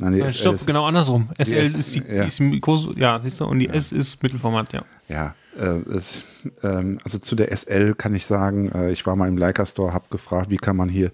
Nein, 0.00 0.12
die 0.12 0.20
Nein, 0.20 0.30
SL 0.30 0.38
stopp, 0.40 0.66
genau 0.66 0.86
andersrum. 0.86 1.28
SL 1.38 1.54
S- 1.54 1.74
ist 1.74 1.94
die, 1.96 2.04
ja. 2.08 2.24
ist 2.24 2.38
die 2.38 2.60
groß, 2.60 2.90
ja, 2.96 3.18
siehst 3.18 3.40
du, 3.40 3.44
und 3.46 3.58
die 3.58 3.68
S 3.68 3.92
ist 3.92 4.22
Mittelformat, 4.22 4.72
ja. 4.72 4.82
Ja, 5.08 5.34
äh, 5.58 5.80
es, 5.96 6.22
ähm, 6.62 6.98
also 7.04 7.18
zu 7.18 7.34
der 7.34 7.50
SL 7.56 7.94
kann 7.94 8.14
ich 8.14 8.24
sagen, 8.26 8.70
äh, 8.72 8.90
ich 8.90 9.04
war 9.06 9.16
mal 9.16 9.26
im 9.28 9.36
Leica 9.36 9.66
Store, 9.66 9.92
habe 9.92 10.04
gefragt, 10.10 10.50
wie 10.50 10.56
kann 10.56 10.76
man 10.76 10.88
hier 10.88 11.10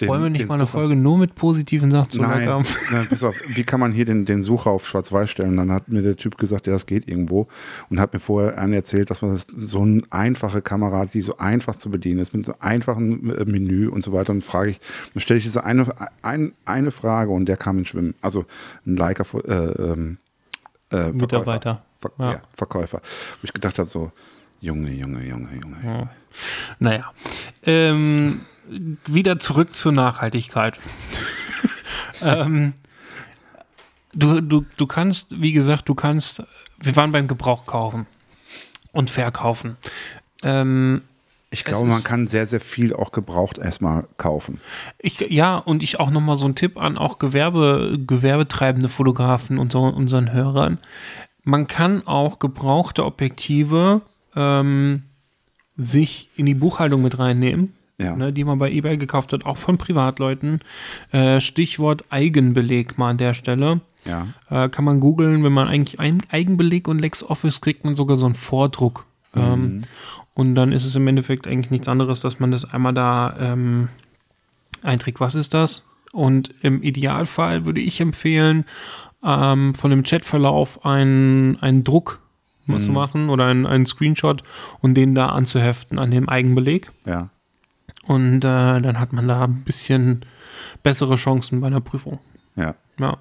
den, 0.00 0.08
Wollen 0.08 0.22
wir 0.22 0.30
nicht 0.30 0.48
mal 0.48 0.54
eine 0.54 0.64
Sucher- 0.66 0.78
Folge 0.78 0.96
nur 0.96 1.18
mit 1.18 1.34
positiven 1.34 1.90
Sachen 1.90 2.10
zu 2.10 2.20
Nein, 2.20 2.46
haben? 2.48 2.64
nein, 2.92 3.06
pass 3.08 3.22
auf, 3.22 3.34
wie 3.48 3.64
kann 3.64 3.80
man 3.80 3.92
hier 3.92 4.04
den, 4.04 4.24
den 4.24 4.42
Sucher 4.42 4.70
auf 4.70 4.86
Schwarz-Weiß 4.88 5.30
stellen? 5.30 5.56
Dann 5.56 5.70
hat 5.70 5.88
mir 5.88 6.02
der 6.02 6.16
Typ 6.16 6.38
gesagt, 6.38 6.66
ja, 6.66 6.72
das 6.72 6.86
geht 6.86 7.06
irgendwo. 7.08 7.48
Und 7.88 8.00
hat 8.00 8.12
mir 8.12 8.20
vorher 8.20 8.58
einen 8.58 8.72
erzählt, 8.72 9.10
dass 9.10 9.22
man 9.22 9.32
das, 9.34 9.44
so 9.56 9.82
eine 9.82 10.02
einfache 10.10 10.62
Kamera 10.62 10.98
hat, 11.00 11.14
die 11.14 11.22
so 11.22 11.36
einfach 11.38 11.76
zu 11.76 11.90
bedienen 11.90 12.20
ist, 12.20 12.34
mit 12.34 12.44
so 12.46 12.54
einfachen 12.60 13.30
äh, 13.36 13.44
Menü 13.44 13.88
und 13.88 14.02
so 14.02 14.12
weiter. 14.12 14.32
Und 14.32 14.42
frage 14.42 14.70
ich, 14.70 14.80
dann 15.14 15.20
stelle 15.20 15.38
ich 15.38 15.44
diese 15.44 15.64
eine, 15.64 15.86
ein, 16.22 16.52
eine 16.64 16.90
Frage 16.90 17.30
und 17.30 17.46
der 17.46 17.56
kam 17.56 17.78
ins 17.78 17.88
Schwimmen. 17.88 18.14
Also 18.20 18.44
ein 18.86 18.96
Leica 18.96 19.24
äh, 19.46 19.52
ähm, 19.52 20.18
äh. 20.90 21.10
Mitarbeiter. 21.12 21.82
Ver 22.00 22.10
Ja. 22.18 22.32
ja. 22.32 22.42
Verkäufer. 22.54 23.00
Wo 23.40 23.44
ich 23.44 23.52
gedacht 23.52 23.78
habe, 23.78 23.88
so, 23.88 24.10
Junge, 24.60 24.90
Junge, 24.90 25.26
Junge, 25.26 25.48
Junge. 25.54 25.76
Junge. 25.82 26.10
Naja. 26.78 27.12
Ähm, 27.64 28.40
wieder 29.06 29.38
zurück 29.38 29.74
zur 29.74 29.92
Nachhaltigkeit. 29.92 30.78
ähm, 32.22 32.74
du, 34.12 34.40
du, 34.40 34.64
du 34.76 34.86
kannst, 34.86 35.40
wie 35.40 35.52
gesagt, 35.52 35.88
du 35.88 35.94
kannst, 35.94 36.42
wir 36.78 36.96
waren 36.96 37.12
beim 37.12 37.26
Gebrauch 37.26 37.66
kaufen 37.66 38.06
und 38.92 39.10
verkaufen. 39.10 39.76
Ähm, 40.42 41.02
Ich 41.50 41.64
glaube, 41.64 41.88
man 41.88 42.04
kann 42.04 42.26
sehr, 42.26 42.46
sehr 42.46 42.60
viel 42.60 42.94
auch 42.94 43.12
gebraucht 43.12 43.58
erstmal 43.58 44.06
kaufen. 44.18 44.60
ich, 44.98 45.20
ja, 45.20 45.56
und 45.56 45.82
ich 45.82 45.98
auch 45.98 46.10
nochmal 46.10 46.36
so 46.36 46.44
einen 46.44 46.54
Tipp 46.54 46.76
an 46.76 46.96
auch 46.98 47.18
Gewerbe, 47.18 47.98
gewerbetreibende 48.06 48.88
Fotografen 48.88 49.58
und 49.58 49.72
so 49.72 49.80
unseren 49.80 50.32
Hörern. 50.32 50.78
Man 51.42 51.66
kann 51.66 52.06
auch 52.06 52.38
gebrauchte 52.38 53.04
Objektive 53.04 54.02
ähm, 54.36 55.02
sich 55.76 56.28
in 56.36 56.46
die 56.46 56.54
Buchhaltung 56.54 57.02
mit 57.02 57.18
reinnehmen. 57.18 57.74
Ja. 57.98 58.16
ne, 58.16 58.32
die 58.32 58.44
man 58.44 58.56
bei 58.56 58.70
eBay 58.70 58.96
gekauft 58.96 59.34
hat, 59.34 59.44
auch 59.44 59.58
von 59.58 59.76
Privatleuten. 59.76 60.60
Äh, 61.12 61.38
Stichwort 61.40 62.04
Eigenbeleg 62.08 62.96
mal 62.96 63.10
an 63.10 63.18
der 63.18 63.34
Stelle. 63.34 63.82
Ja. 64.06 64.28
Äh, 64.48 64.70
kann 64.70 64.86
man 64.86 65.00
googeln, 65.00 65.44
wenn 65.44 65.52
man 65.52 65.68
eigentlich 65.68 66.00
Eigenbeleg 66.00 66.88
und 66.88 66.98
LexOffice 66.98 67.60
kriegt 67.60 67.84
man 67.84 67.94
sogar 67.94 68.16
so 68.16 68.24
einen 68.24 68.34
Vordruck. 68.34 69.04
Ähm, 69.36 69.82
und 70.34 70.54
dann 70.54 70.72
ist 70.72 70.84
es 70.84 70.96
im 70.96 71.06
Endeffekt 71.06 71.46
eigentlich 71.46 71.70
nichts 71.70 71.88
anderes, 71.88 72.20
dass 72.20 72.40
man 72.40 72.50
das 72.50 72.64
einmal 72.64 72.94
da 72.94 73.36
ähm, 73.38 73.88
einträgt. 74.82 75.20
Was 75.20 75.34
ist 75.34 75.54
das? 75.54 75.84
Und 76.12 76.54
im 76.62 76.82
Idealfall 76.82 77.64
würde 77.64 77.80
ich 77.80 78.00
empfehlen, 78.00 78.64
ähm, 79.24 79.74
von 79.74 79.90
dem 79.90 80.02
Chatverlauf 80.02 80.84
einen, 80.84 81.58
einen 81.60 81.84
Druck 81.84 82.20
mal 82.70 82.80
zu 82.80 82.92
machen 82.92 83.30
oder 83.30 83.46
einen, 83.46 83.66
einen 83.66 83.86
Screenshot 83.86 84.42
und 84.80 84.94
den 84.94 85.14
da 85.14 85.26
anzuheften 85.26 85.98
an 85.98 86.10
dem 86.10 86.28
Eigenbeleg. 86.28 86.90
Ja. 87.04 87.30
Und 88.04 88.38
äh, 88.38 88.80
dann 88.80 88.98
hat 88.98 89.12
man 89.12 89.28
da 89.28 89.44
ein 89.44 89.62
bisschen 89.62 90.24
bessere 90.82 91.16
Chancen 91.16 91.60
bei 91.60 91.66
einer 91.66 91.80
Prüfung. 91.80 92.18
Ja. 92.56 92.74
Ja. 92.98 93.18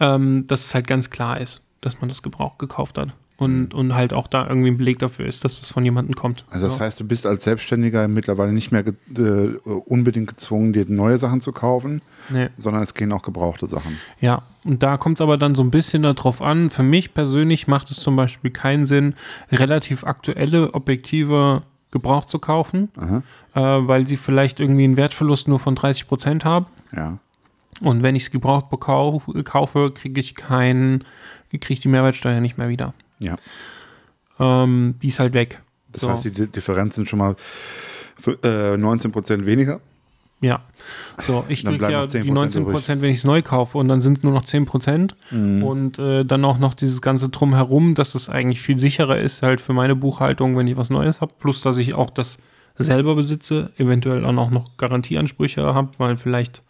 Ähm, 0.00 0.46
dass 0.46 0.64
es 0.64 0.74
halt 0.74 0.86
ganz 0.86 1.10
klar 1.10 1.40
ist, 1.40 1.62
dass 1.80 2.00
man 2.00 2.08
das 2.08 2.22
Gebrauch 2.22 2.58
gekauft 2.58 2.98
hat. 2.98 3.10
Und, 3.38 3.74
und 3.74 3.94
halt 3.94 4.12
auch 4.12 4.28
da 4.28 4.46
irgendwie 4.46 4.70
ein 4.70 4.76
Beleg 4.76 5.00
dafür 5.00 5.26
ist, 5.26 5.44
dass 5.44 5.58
das 5.58 5.68
von 5.68 5.84
jemandem 5.84 6.14
kommt. 6.14 6.44
Also 6.50 6.66
das 6.66 6.76
ja. 6.76 6.84
heißt, 6.84 7.00
du 7.00 7.04
bist 7.04 7.26
als 7.26 7.42
Selbstständiger 7.42 8.06
mittlerweile 8.06 8.52
nicht 8.52 8.70
mehr 8.70 8.84
ge 8.84 8.94
äh, 9.16 9.58
unbedingt 9.68 10.28
gezwungen, 10.28 10.72
dir 10.72 10.84
neue 10.88 11.18
Sachen 11.18 11.40
zu 11.40 11.50
kaufen, 11.50 12.02
Nee. 12.28 12.50
sondern 12.58 12.82
es 12.82 12.94
gehen 12.94 13.10
auch 13.10 13.22
gebrauchte 13.22 13.66
Sachen. 13.66 13.98
Ja, 14.20 14.42
und 14.64 14.82
da 14.82 14.96
kommt 14.96 15.16
es 15.16 15.20
aber 15.22 15.38
dann 15.38 15.56
so 15.56 15.64
ein 15.64 15.72
bisschen 15.72 16.02
darauf 16.02 16.40
an. 16.40 16.70
Für 16.70 16.84
mich 16.84 17.14
persönlich 17.14 17.66
macht 17.66 17.90
es 17.90 17.96
zum 17.96 18.14
Beispiel 18.14 18.52
keinen 18.52 18.86
Sinn, 18.86 19.14
relativ 19.50 20.04
aktuelle 20.04 20.74
Objektive 20.74 21.62
gebraucht 21.90 22.28
zu 22.28 22.38
kaufen, 22.38 22.90
äh, 23.54 23.60
weil 23.60 24.06
sie 24.06 24.16
vielleicht 24.16 24.60
irgendwie 24.60 24.84
einen 24.84 24.96
Wertverlust 24.96 25.48
nur 25.48 25.58
von 25.58 25.74
30 25.74 26.06
Prozent 26.06 26.44
haben. 26.44 26.66
Ja. 26.94 27.18
Und 27.80 28.02
wenn 28.02 28.14
ich 28.14 28.24
es 28.24 28.30
gebraucht 28.30 28.66
kaufe, 28.80 29.90
kriege 29.92 30.20
ich 30.20 30.34
keinen, 30.34 31.04
kriege 31.50 31.72
ich 31.72 31.80
die 31.80 31.88
Mehrwertsteuer 31.88 32.40
nicht 32.40 32.58
mehr 32.58 32.68
wieder. 32.68 32.94
Ja. 33.22 33.36
Ähm, 34.38 34.94
die 35.02 35.08
ist 35.08 35.18
halt 35.20 35.34
weg. 35.34 35.60
Das 35.92 36.02
So. 36.02 36.10
heißt, 36.10 36.24
die 36.24 36.30
Di- 36.30 36.46
Differenz 36.46 36.94
sind 36.94 37.08
schon 37.08 37.18
mal 37.18 37.36
für, 38.18 38.32
äh, 38.42 38.76
19% 38.76 39.46
weniger. 39.46 39.80
Ja. 40.40 40.60
So, 41.26 41.44
ich 41.48 41.64
kriege 41.64 41.90
ja 41.90 42.02
noch 42.02 42.08
10% 42.08 42.22
die 42.24 42.30
19 42.32 42.64
Prozent, 42.66 43.00
wenn 43.02 43.10
ich 43.10 43.18
es 43.18 43.24
neu 43.24 43.42
kaufe 43.42 43.78
und 43.78 43.86
dann 43.86 44.00
sind 44.00 44.18
es 44.18 44.22
nur 44.24 44.32
noch 44.32 44.44
10 44.44 44.66
Prozent. 44.66 45.14
Mhm. 45.30 45.62
Und 45.62 45.98
äh, 46.00 46.24
dann 46.24 46.44
auch 46.44 46.58
noch 46.58 46.74
dieses 46.74 47.00
ganze 47.00 47.28
Drumherum, 47.28 47.94
dass 47.94 48.16
es 48.16 48.28
eigentlich 48.28 48.60
viel 48.60 48.78
sicherer 48.80 49.18
ist, 49.18 49.42
halt 49.42 49.60
für 49.60 49.72
meine 49.72 49.94
Buchhaltung, 49.94 50.56
wenn 50.56 50.66
ich 50.66 50.76
was 50.76 50.90
Neues 50.90 51.20
habe. 51.20 51.32
Plus, 51.38 51.60
dass 51.62 51.78
ich 51.78 51.94
auch 51.94 52.10
das 52.10 52.38
selber 52.76 53.14
besitze, 53.14 53.70
eventuell 53.76 54.22
dann 54.22 54.38
auch 54.38 54.50
noch 54.50 54.76
Garantieansprüche 54.78 55.62
habe, 55.62 55.90
weil 55.98 56.16
vielleicht 56.16 56.62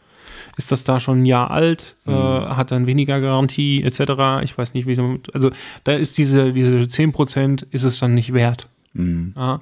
ist 0.57 0.72
das 0.72 0.84
da 0.84 1.00
schon 1.00 1.22
ein 1.22 1.26
Jahr 1.26 1.50
alt, 1.50 1.96
äh, 2.07 2.11
hat 2.12 2.70
dann 2.70 2.86
weniger 2.86 3.20
Garantie 3.20 3.82
etc. 3.82 4.42
Ich 4.42 4.57
weiß 4.57 4.74
nicht, 4.74 4.86
wie 4.86 4.94
so, 4.94 5.18
also 5.32 5.50
da 5.84 5.92
ist 5.92 6.18
diese, 6.18 6.53
diese 6.53 6.86
10 6.88 7.12
Prozent 7.12 7.62
ist 7.70 7.84
es 7.84 7.98
dann 7.98 8.14
nicht 8.14 8.32
wert. 8.32 8.68
Mhm. 8.92 9.32
Ja. 9.36 9.61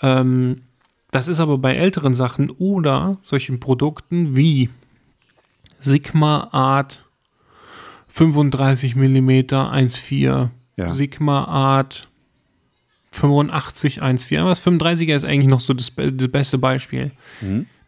Ähm, 0.00 0.62
das 1.10 1.28
ist 1.28 1.40
aber 1.40 1.58
bei 1.58 1.74
älteren 1.76 2.14
Sachen 2.14 2.50
oder 2.50 3.18
solchen 3.22 3.60
Produkten 3.60 4.34
wie 4.36 4.70
Sigma 5.78 6.48
Art 6.52 7.04
35 8.08 8.96
mm 8.96 9.28
1.4, 9.28 10.48
Ja. 10.76 10.90
Sigma 10.92 11.44
Art 11.44 12.08
85 13.10 14.02
1.4. 14.02 14.40
Aber 14.40 14.48
das 14.48 14.66
35er 14.66 15.14
ist 15.14 15.24
eigentlich 15.24 15.48
noch 15.48 15.60
so 15.60 15.74
das, 15.74 15.92
das 15.94 16.28
beste 16.28 16.56
Beispiel. 16.58 17.10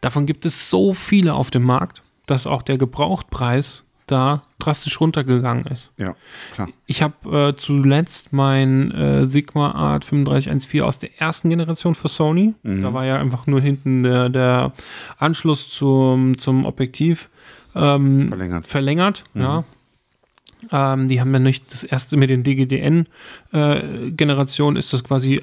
Davon 0.01 0.25
gibt 0.27 0.45
es 0.45 0.69
so 0.69 0.93
viele 0.93 1.33
auf 1.33 1.49
dem 1.49 1.63
Markt, 1.63 2.03
dass 2.25 2.47
auch 2.47 2.61
der 2.61 2.77
Gebrauchtpreis 2.77 3.83
da 4.07 4.43
drastisch 4.59 5.01
runtergegangen 5.01 5.65
ist. 5.65 5.91
Ja, 5.97 6.15
klar. 6.53 6.69
Ich 6.85 7.01
habe 7.01 7.49
äh, 7.49 7.55
zuletzt 7.55 8.31
mein 8.33 8.91
äh, 8.91 9.25
Sigma 9.25 9.71
Art 9.71 10.03
3514 10.03 10.81
aus 10.81 10.99
der 10.99 11.19
ersten 11.19 11.49
Generation 11.49 11.95
für 11.95 12.07
Sony. 12.07 12.53
Da 12.63 12.93
war 12.93 13.03
ja 13.05 13.19
einfach 13.19 13.47
nur 13.47 13.61
hinten 13.61 14.03
der, 14.03 14.29
der 14.29 14.73
Anschluss 15.17 15.69
zum, 15.69 16.37
zum 16.37 16.65
Objektiv 16.65 17.29
ähm, 17.73 18.27
Verlängert. 18.27 18.67
verlängert. 18.67 19.23
Ja. 19.33 19.63
Ähm, 20.71 21.07
die 21.07 21.19
haben 21.19 21.33
ja 21.33 21.39
nicht 21.39 21.73
das 21.73 21.83
erste 21.83 22.15
mit 22.17 22.29
den 22.29 22.43
DGDN-Generationen 22.43 24.77
ist 24.77 24.93
das 24.93 25.03
quasi 25.03 25.41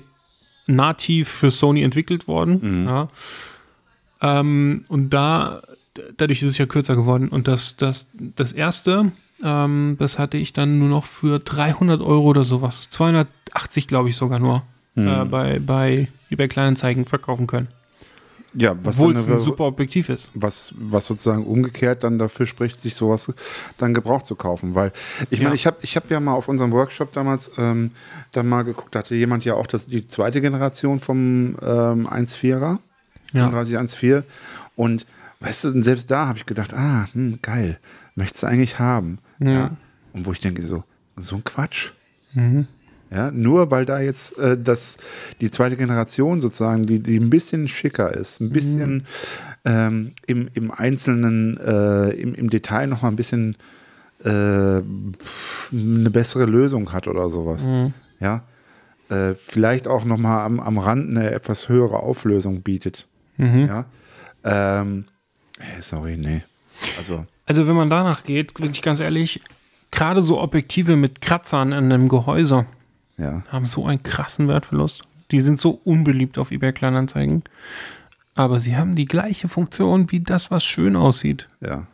nativ 0.67 1.29
für 1.29 1.51
Sony 1.51 1.83
entwickelt 1.83 2.29
worden. 2.29 2.87
Ja. 2.87 3.09
Ähm, 4.21 4.85
und 4.89 5.11
da, 5.11 5.63
dadurch 6.17 6.43
ist 6.43 6.51
es 6.51 6.59
ja 6.59 6.67
kürzer 6.67 6.97
geworden. 6.97 7.29
Und 7.29 7.49
das, 7.49 7.77
das, 7.77 8.09
das 8.15 8.53
erste, 8.53 9.13
ähm, 9.43 9.97
das 9.99 10.19
hatte 10.19 10.37
ich 10.39 10.53
dann 10.53 10.79
nur 10.79 10.89
noch 10.89 11.05
für 11.05 11.39
300 11.39 12.01
Euro 12.01 12.25
oder 12.29 12.45
sowas, 12.45 12.87
280 12.91 13.89
glaube 13.89 14.09
ich 14.09 14.17
sogar 14.17 14.39
nur, 14.39 14.63
äh, 14.97 15.25
bei, 15.25 15.59
bei 15.59 16.09
eBay 16.31 16.49
Kleinanzeigen 16.49 17.07
verkaufen 17.07 17.47
können. 17.47 17.69
Ja, 18.55 18.77
was, 18.83 18.97
Obwohl 18.99 19.17
es 19.17 19.27
ein 19.27 19.39
super 19.39 19.65
Objektiv 19.65 20.11
ist. 20.11 20.31
was, 20.35 20.75
was 20.77 21.07
sozusagen 21.07 21.47
umgekehrt 21.47 22.05
dann 22.05 22.19
dafür 22.19 22.45
spricht, 22.45 22.83
sich 22.83 22.95
sowas 22.95 23.33
dann 23.79 23.95
gebraucht 23.95 24.27
zu 24.27 24.35
kaufen. 24.35 24.75
Weil 24.75 24.93
ich 25.31 25.39
Ja. 25.39 25.45
meine, 25.45 25.55
ich 25.55 25.67
habe 25.67 25.79
ich 25.81 25.97
hab 25.97 26.11
ja 26.11 26.21
mal 26.21 26.35
auf 26.35 26.49
unserem 26.49 26.71
Workshop 26.73 27.15
damals 27.15 27.51
ähm, 27.57 27.93
dann 28.33 28.47
mal 28.47 28.63
geguckt, 28.65 28.95
da 28.95 28.99
hatte 28.99 29.15
jemand 29.15 29.47
ja 29.47 29.55
auch 29.55 29.67
das, 29.67 29.87
die 29.87 30.07
zweite 30.07 30.43
Generation 30.43 31.01
vom 31.01 31.57
ähm, 31.63 32.07
1.4er, 32.07 32.77
Ja. 33.33 33.49
3514. 33.49 34.25
Und 34.77 35.07
weißt 35.43 35.65
du, 35.65 35.83
selbst 35.83 36.11
da 36.11 36.27
habe 36.29 36.39
ich 36.39 36.47
gedacht, 36.47 36.73
ah, 36.75 37.07
hm, 37.13 37.39
geil, 37.43 37.79
möchtest 38.15 38.43
du 38.43 38.47
eigentlich 38.47 38.79
haben. 38.79 39.19
Ja. 39.41 39.77
Und 40.13 40.27
wo 40.27 40.33
ich 40.33 40.41
denke, 40.41 40.63
so, 40.63 40.85
so 41.17 41.37
ein 41.37 41.45
Quatsch. 41.45 41.91
Ja, 43.11 43.31
nur 43.31 43.71
weil 43.71 43.85
da 43.85 44.01
jetzt 44.01 44.39
äh, 44.39 44.57
das, 44.57 44.97
die 45.41 45.51
zweite 45.51 45.77
Generation 45.77 46.41
sozusagen, 46.41 46.85
die, 46.85 47.01
die 47.01 47.19
ein 47.19 47.29
bisschen 47.29 47.69
schicker 47.69 48.13
ist, 48.15 48.41
ein 48.41 48.51
bisschen 48.51 49.05
ähm, 49.67 50.13
im, 50.27 50.49
im 50.55 50.71
Einzelnen, 50.71 51.59
äh, 51.59 52.11
im, 52.11 52.35
im 52.35 52.49
Detail 52.49 52.87
noch 52.87 53.03
mal 53.03 53.09
ein 53.09 53.17
bisschen 53.17 53.57
äh, 54.25 54.29
eine 54.29 54.83
bessere 56.11 56.47
Lösung 56.47 56.93
hat 56.93 57.07
oder 57.07 57.29
sowas. 57.29 57.67
Ja. 58.21 58.45
Äh, 59.11 59.35
vielleicht 59.35 59.89
auch 59.89 60.05
noch 60.07 60.17
mal 60.17 60.45
am, 60.45 60.59
am 60.59 60.79
Rand 60.79 61.11
eine 61.11 61.33
etwas 61.33 61.69
höhere 61.69 61.99
Auflösung 61.99 62.63
bietet. 62.63 63.07
Ja. 63.67 63.85
Ähm, 64.45 65.05
äh, 65.79 65.83
sorry, 65.83 66.17
nee. 66.17 66.43
Also, 66.99 67.27
Also 67.47 67.67
wenn 67.67 67.77
man 67.77 67.91
danach 67.91 68.25
geht, 68.25 68.55
bin 68.55 68.71
ich 68.71 68.83
ganz 68.83 69.01
ehrlich, 69.01 69.41
gerade 69.91 70.23
so 70.23 70.41
Objektive 70.41 70.97
mit 70.97 71.21
Kratzern 71.21 71.73
in 71.73 71.93
einem 71.93 72.09
Gehäuse 72.09 72.67
ja. 73.19 73.43
haben 73.49 73.67
so 73.67 73.87
einen 73.87 74.03
krassen 74.03 74.49
Wertverlust. 74.49 75.03
Die 75.31 75.41
sind 75.41 75.59
so 75.61 75.81
unbeliebt 75.85 76.39
auf 76.39 76.51
eBay 76.51 76.73
Kleinanzeigen. 76.73 77.43
Aber 78.35 78.59
sie 78.59 78.77
haben 78.77 78.97
die 78.97 79.05
gleiche 79.07 79.49
Funktion 79.49 80.11
wie 80.11 80.21
das, 80.21 80.51
was 80.51 80.65
schön 80.65 80.97
aussieht. 80.97 81.49
Ja. 81.61 81.87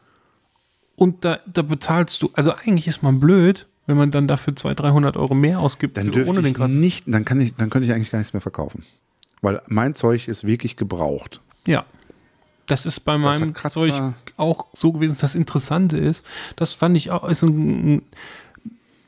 Und 0.96 1.24
da, 1.24 1.38
da 1.46 1.62
bezahlst 1.62 2.22
du, 2.22 2.30
also 2.34 2.52
eigentlich 2.54 2.86
ist 2.88 3.02
man 3.02 3.20
blöd, 3.20 3.66
wenn 3.86 3.96
man 3.96 4.10
dann 4.10 4.28
dafür 4.28 4.54
200, 4.54 4.80
300 4.80 5.16
Euro 5.16 5.34
mehr 5.34 5.60
ausgibt, 5.60 5.96
Dann 5.96 6.12
für- 6.12 6.26
ohne 6.26 6.42
den 6.42 6.54
Kratzer. 6.54 6.76
nicht, 6.76 7.04
dann 7.06 7.24
kann 7.24 7.40
ich, 7.40 7.54
dann 7.56 7.70
könnte 7.70 7.86
ich 7.86 7.94
eigentlich 7.94 8.10
gar 8.10 8.18
nichts 8.18 8.32
mehr 8.32 8.40
verkaufen. 8.40 8.84
Weil 9.40 9.62
mein 9.68 9.94
Zeug 9.94 10.28
ist 10.28 10.44
wirklich 10.44 10.76
gebraucht. 10.76 11.40
Ja. 11.66 11.84
Das 12.68 12.86
ist 12.86 13.00
bei 13.00 13.18
meinem. 13.18 13.54
Zeug 13.54 13.94
auch 14.36 14.66
so 14.72 14.92
gewesen. 14.92 15.16
Das 15.20 15.34
Interessante 15.34 15.98
ist, 15.98 16.24
das 16.54 16.72
fand 16.74 16.96
ich 16.96 17.10
auch, 17.10 17.28
ist 17.28 17.42
ein, 17.42 18.02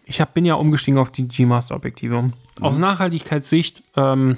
ich 0.05 0.21
hab, 0.21 0.35
bin 0.35 0.45
ja 0.45 0.55
umgestiegen 0.55 0.99
auf 0.99 1.13
die 1.13 1.29
G-Master-Objektive. 1.29 2.33
Aus 2.61 2.79
Nachhaltigkeitssicht, 2.79 3.83
ähm, 3.97 4.37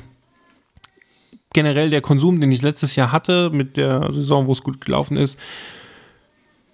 generell 1.55 1.89
der 1.89 2.03
Konsum, 2.03 2.41
den 2.41 2.53
ich 2.53 2.63
letztes 2.63 2.95
Jahr 2.95 3.11
hatte, 3.11 3.51
mit 3.51 3.77
der 3.77 4.13
Saison, 4.13 4.47
wo 4.47 4.53
es 4.53 4.63
gut 4.63 4.85
gelaufen 4.85 5.17
ist, 5.17 5.39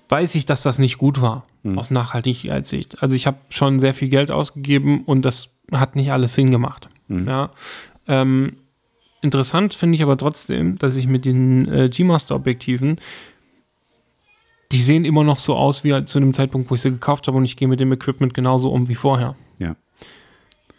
weiß 0.09 0.35
ich, 0.35 0.47
dass 0.47 0.63
das 0.63 0.79
nicht 0.79 0.99
gut 0.99 1.21
war. 1.21 1.45
Aus 1.77 1.91
Nachhaltigkeitssicht. 1.91 3.03
Also 3.03 3.15
ich 3.15 3.27
habe 3.27 3.39
schon 3.51 3.79
sehr 3.79 3.93
viel 3.93 4.09
Geld 4.09 4.31
ausgegeben 4.31 5.05
und 5.05 5.23
das 5.23 5.55
hat 5.71 5.97
nicht 5.97 6.13
alles 6.13 6.33
Sinn 6.33 6.51
gemacht. 6.51 6.89
Ja. 7.09 7.51
Ähm, 8.07 8.57
Interessant 9.21 9.75
finde 9.75 9.97
ich 9.97 10.03
aber 10.03 10.17
trotzdem, 10.17 10.79
dass 10.79 10.97
ich 10.97 11.07
mit 11.09 11.25
den 11.25 11.67
äh, 11.73 11.89
G-Master-Objektiven, 11.89 12.97
die 14.71 14.83
sehen 14.83 15.05
immer 15.05 15.25
noch 15.25 15.39
so 15.39 15.57
aus 15.57 15.83
wie 15.83 16.05
zu 16.05 16.21
dem 16.21 16.35
Zeitpunkt, 16.35 16.71
wo 16.71 16.75
ich 16.75 16.83
sie 16.83 16.91
gekauft 16.91 17.27
habe 17.27 17.37
und 17.39 17.45
ich 17.45 17.57
gehe 17.57 17.69
mit 17.69 17.81
dem 17.81 17.93
Equipment 17.93 18.35
genauso 18.35 18.71
um 18.71 18.89
wie 18.89 18.95
vorher. 18.95 19.35
Ja. 19.59 19.75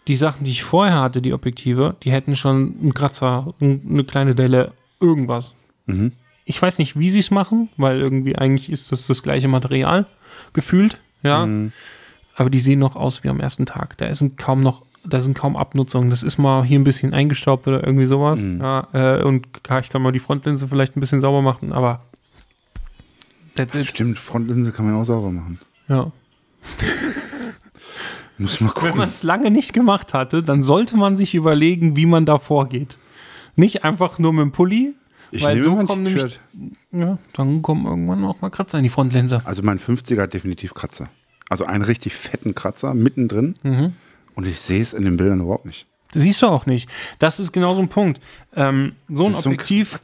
Die 0.07 0.15
Sachen, 0.15 0.43
die 0.45 0.51
ich 0.51 0.63
vorher 0.63 1.01
hatte, 1.01 1.21
die 1.21 1.33
Objektive, 1.33 1.95
die 2.03 2.11
hätten 2.11 2.35
schon 2.35 2.75
einen 2.81 2.93
Kratzer, 2.93 3.53
ein- 3.59 3.81
eine 3.89 4.03
kleine 4.03 4.35
Delle, 4.35 4.73
irgendwas. 4.99 5.53
Mhm. 5.87 6.13
Ich 6.45 6.61
weiß 6.61 6.77
nicht, 6.79 6.97
wie 6.97 7.09
sie 7.09 7.19
es 7.19 7.31
machen, 7.31 7.69
weil 7.77 7.99
irgendwie 7.99 8.35
eigentlich 8.37 8.71
ist 8.71 8.91
das 8.91 9.05
das 9.07 9.21
gleiche 9.21 9.47
Material 9.47 10.05
gefühlt, 10.53 10.99
ja. 11.23 11.45
Mhm. 11.45 11.71
Aber 12.35 12.49
die 12.49 12.59
sehen 12.59 12.79
noch 12.79 12.95
aus 12.95 13.23
wie 13.23 13.29
am 13.29 13.39
ersten 13.41 13.65
Tag. 13.65 13.97
Da 13.97 14.11
sind 14.13 14.37
kaum 14.37 14.61
noch, 14.61 14.83
da 15.05 15.19
sind 15.21 15.37
kaum 15.37 15.55
Abnutzungen. 15.55 16.09
Das 16.09 16.23
ist 16.23 16.37
mal 16.37 16.63
hier 16.63 16.79
ein 16.79 16.83
bisschen 16.83 17.13
eingestaubt 17.13 17.67
oder 17.67 17.83
irgendwie 17.83 18.05
sowas. 18.05 18.39
Mhm. 18.39 18.61
Ja, 18.61 18.87
äh, 18.93 19.23
und 19.23 19.63
klar, 19.63 19.79
ich 19.79 19.89
kann 19.89 20.01
mal 20.01 20.11
die 20.11 20.19
Frontlinse 20.19 20.67
vielleicht 20.67 20.95
ein 20.95 20.99
bisschen 20.99 21.21
sauber 21.21 21.41
machen, 21.41 21.71
aber 21.73 22.01
that's 23.55 23.75
it. 23.75 23.87
Stimmt, 23.87 24.19
Frontlinse 24.19 24.71
kann 24.71 24.85
man 24.85 24.95
auch 24.95 25.05
sauber 25.05 25.31
machen. 25.31 25.59
Ja. 25.87 26.11
Muss 28.37 28.61
mal 28.61 28.67
Wenn 28.67 28.73
gucken. 28.73 28.97
man 28.97 29.09
es 29.09 29.23
lange 29.23 29.51
nicht 29.51 29.73
gemacht 29.73 30.13
hatte, 30.13 30.43
dann 30.43 30.61
sollte 30.61 30.95
man 30.95 31.17
sich 31.17 31.35
überlegen, 31.35 31.97
wie 31.97 32.05
man 32.05 32.25
da 32.25 32.37
vorgeht. 32.37 32.97
Nicht 33.57 33.83
einfach 33.83 34.17
nur 34.19 34.31
mit 34.31 34.43
dem 34.43 34.51
Pulli, 34.53 34.93
Ich 35.31 35.43
weil 35.43 35.55
nehme 35.59 35.77
so 35.77 35.85
kommen 35.85 36.03
nämlich, 36.03 36.39
ja, 36.93 37.17
dann 37.33 37.61
kommen 37.61 37.85
irgendwann 37.85 38.23
auch 38.23 38.39
mal 38.39 38.49
Kratzer 38.49 38.77
in 38.77 38.83
die 38.83 38.89
Frontlinse. 38.89 39.41
Also 39.43 39.61
mein 39.61 39.77
50er 39.79 40.21
hat 40.21 40.33
definitiv 40.33 40.73
Kratzer. 40.73 41.09
Also 41.49 41.65
einen 41.65 41.83
richtig 41.83 42.15
fetten 42.15 42.55
Kratzer 42.55 42.93
mittendrin. 42.93 43.55
Mhm. 43.63 43.93
Und 44.39 44.47
ich 44.47 44.61
sehe 44.61 44.81
es 44.81 44.93
in 44.93 45.03
den 45.03 45.17
Bildern 45.17 45.41
überhaupt 45.41 45.65
nicht. 45.65 45.85
Das 46.13 46.23
siehst 46.23 46.41
du 46.41 46.47
auch 46.47 46.65
nicht. 46.65 46.89
Das 47.19 47.41
ist 47.41 47.51
genau 47.51 47.75
so 47.75 47.81
ein 47.81 47.89
Punkt. 47.89 48.21
Ähm, 48.55 48.93
so 49.09 49.25
ein 49.25 49.31
ist 49.31 49.41
so 49.41 49.49
ein 49.49 49.55
Objektiv, 49.55 49.99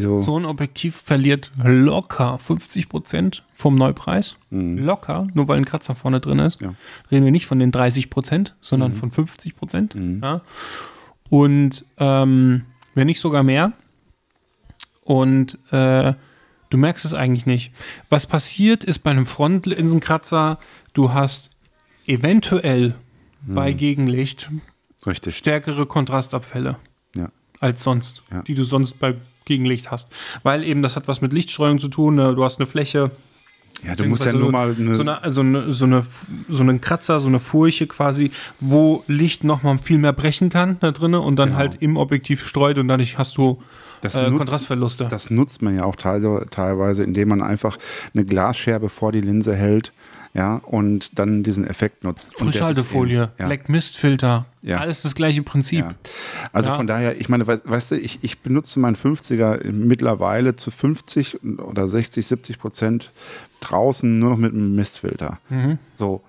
so. 0.00 0.18
so 0.20 0.38
ein 0.38 0.46
Objektiv 0.46 0.96
verliert 0.96 1.50
locker 1.62 2.38
50% 2.42 3.42
vom 3.52 3.74
Neupreis. 3.74 4.36
Locker, 4.50 5.28
nur 5.34 5.48
weil 5.48 5.58
ein 5.58 5.66
Kratzer 5.66 5.94
vorne 5.94 6.20
drin 6.20 6.38
ist. 6.38 6.62
Ja. 6.62 6.72
Reden 7.10 7.26
wir 7.26 7.30
nicht 7.30 7.44
von 7.44 7.58
den 7.58 7.72
30%, 7.72 8.52
sondern 8.62 8.94
von 8.94 9.12
50%. 9.12 10.22
Ja. 10.22 10.40
Und 11.28 11.84
ähm, 11.98 12.62
wenn 12.94 13.06
nicht 13.06 13.20
sogar 13.20 13.42
mehr. 13.42 13.72
Und 15.04 15.58
äh, 15.72 16.14
du 16.70 16.78
merkst 16.78 17.04
es 17.04 17.12
eigentlich 17.12 17.44
nicht. 17.44 17.70
Was 18.08 18.26
passiert 18.26 18.82
ist 18.82 19.00
bei 19.00 19.10
einem 19.10 19.26
Frontlinsenkratzer, 19.26 20.58
du 20.94 21.12
hast 21.12 21.50
eventuell 22.06 22.94
bei 23.46 23.72
Gegenlicht 23.72 24.50
Richtig. 25.06 25.36
stärkere 25.36 25.86
Kontrastabfälle 25.86 26.76
Ja. 27.14 27.28
als 27.60 27.82
sonst, 27.82 28.22
Ja. 28.32 28.42
die 28.42 28.54
du 28.54 28.64
sonst 28.64 28.98
bei 28.98 29.14
Gegenlicht 29.44 29.90
hast. 29.90 30.08
Weil 30.42 30.62
eben 30.64 30.82
das 30.82 30.94
hat 30.96 31.08
was 31.08 31.20
mit 31.20 31.32
Lichtstreuung 31.32 31.78
zu 31.78 31.88
tun. 31.88 32.14
ne? 32.14 32.34
Du 32.34 32.44
hast 32.44 32.58
eine 32.60 32.66
Fläche, 32.66 33.10
Ja, 33.84 33.96
du 33.96 34.04
musst 34.04 34.24
ja 34.24 34.32
nur 34.32 34.52
mal 34.52 34.76
eine, 34.78 34.94
so, 34.94 35.02
eine, 35.02 35.22
also 35.24 35.40
eine, 35.40 35.72
so, 35.72 35.84
eine, 35.86 36.06
so 36.48 36.62
einen 36.62 36.80
Kratzer, 36.80 37.18
so 37.18 37.26
eine 37.26 37.40
Furche 37.40 37.88
quasi, 37.88 38.30
wo 38.60 39.02
Licht 39.08 39.42
nochmal 39.42 39.78
viel 39.78 39.98
mehr 39.98 40.12
brechen 40.12 40.48
kann 40.50 40.76
da 40.78 40.92
drinne 40.92 41.20
und 41.20 41.34
dann 41.36 41.48
Genau. 41.50 41.58
halt 41.58 41.82
im 41.82 41.96
Objektiv 41.96 42.46
streut 42.46 42.78
und 42.78 42.86
dadurch 42.86 43.18
hast 43.18 43.36
du 43.38 43.60
Das 44.02 44.14
äh, 44.14 44.28
nutzt- 44.30 44.38
Kontrastverluste. 44.38 45.08
Das 45.10 45.30
nutzt 45.30 45.62
man 45.62 45.74
ja 45.74 45.84
auch 45.84 45.96
teil- 45.96 46.46
teilweise, 46.52 47.02
indem 47.02 47.28
man 47.30 47.42
einfach 47.42 47.76
eine 48.14 48.24
Glasscherbe 48.24 48.88
vor 48.88 49.10
die 49.10 49.20
Linse 49.20 49.56
hält, 49.56 49.92
ja, 50.34 50.56
und 50.64 51.18
dann 51.18 51.42
diesen 51.42 51.66
Effekt 51.66 52.04
nutzt. 52.04 52.32
Frischhaltefolie, 52.38 53.30
ja. 53.38 53.46
Black 53.46 53.68
Mist 53.68 53.98
Filter, 53.98 54.46
Ja. 54.62 54.78
alles 54.78 55.02
das 55.02 55.14
gleiche 55.14 55.42
Prinzip. 55.42 55.84
Ja. 55.84 55.94
Also 56.52 56.70
Ja. 56.70 56.76
von 56.76 56.86
daher, 56.86 57.20
ich 57.20 57.28
meine, 57.28 57.46
we- 57.46 57.60
weißt 57.64 57.90
du, 57.90 57.96
ich, 57.98 58.18
ich 58.22 58.38
benutze 58.40 58.80
meinen 58.80 58.96
50er 58.96 59.70
mittlerweile 59.70 60.56
zu 60.56 60.70
50 60.70 61.40
oder 61.58 61.88
60, 61.88 62.26
70 62.26 62.58
Prozent 62.58 63.10
draußen 63.60 64.18
nur 64.18 64.30
noch 64.30 64.38
mit 64.38 64.52
einem 64.54 64.74
Mistfilter. 64.74 65.38
Mhm. 65.50 65.78
So, 65.96 66.22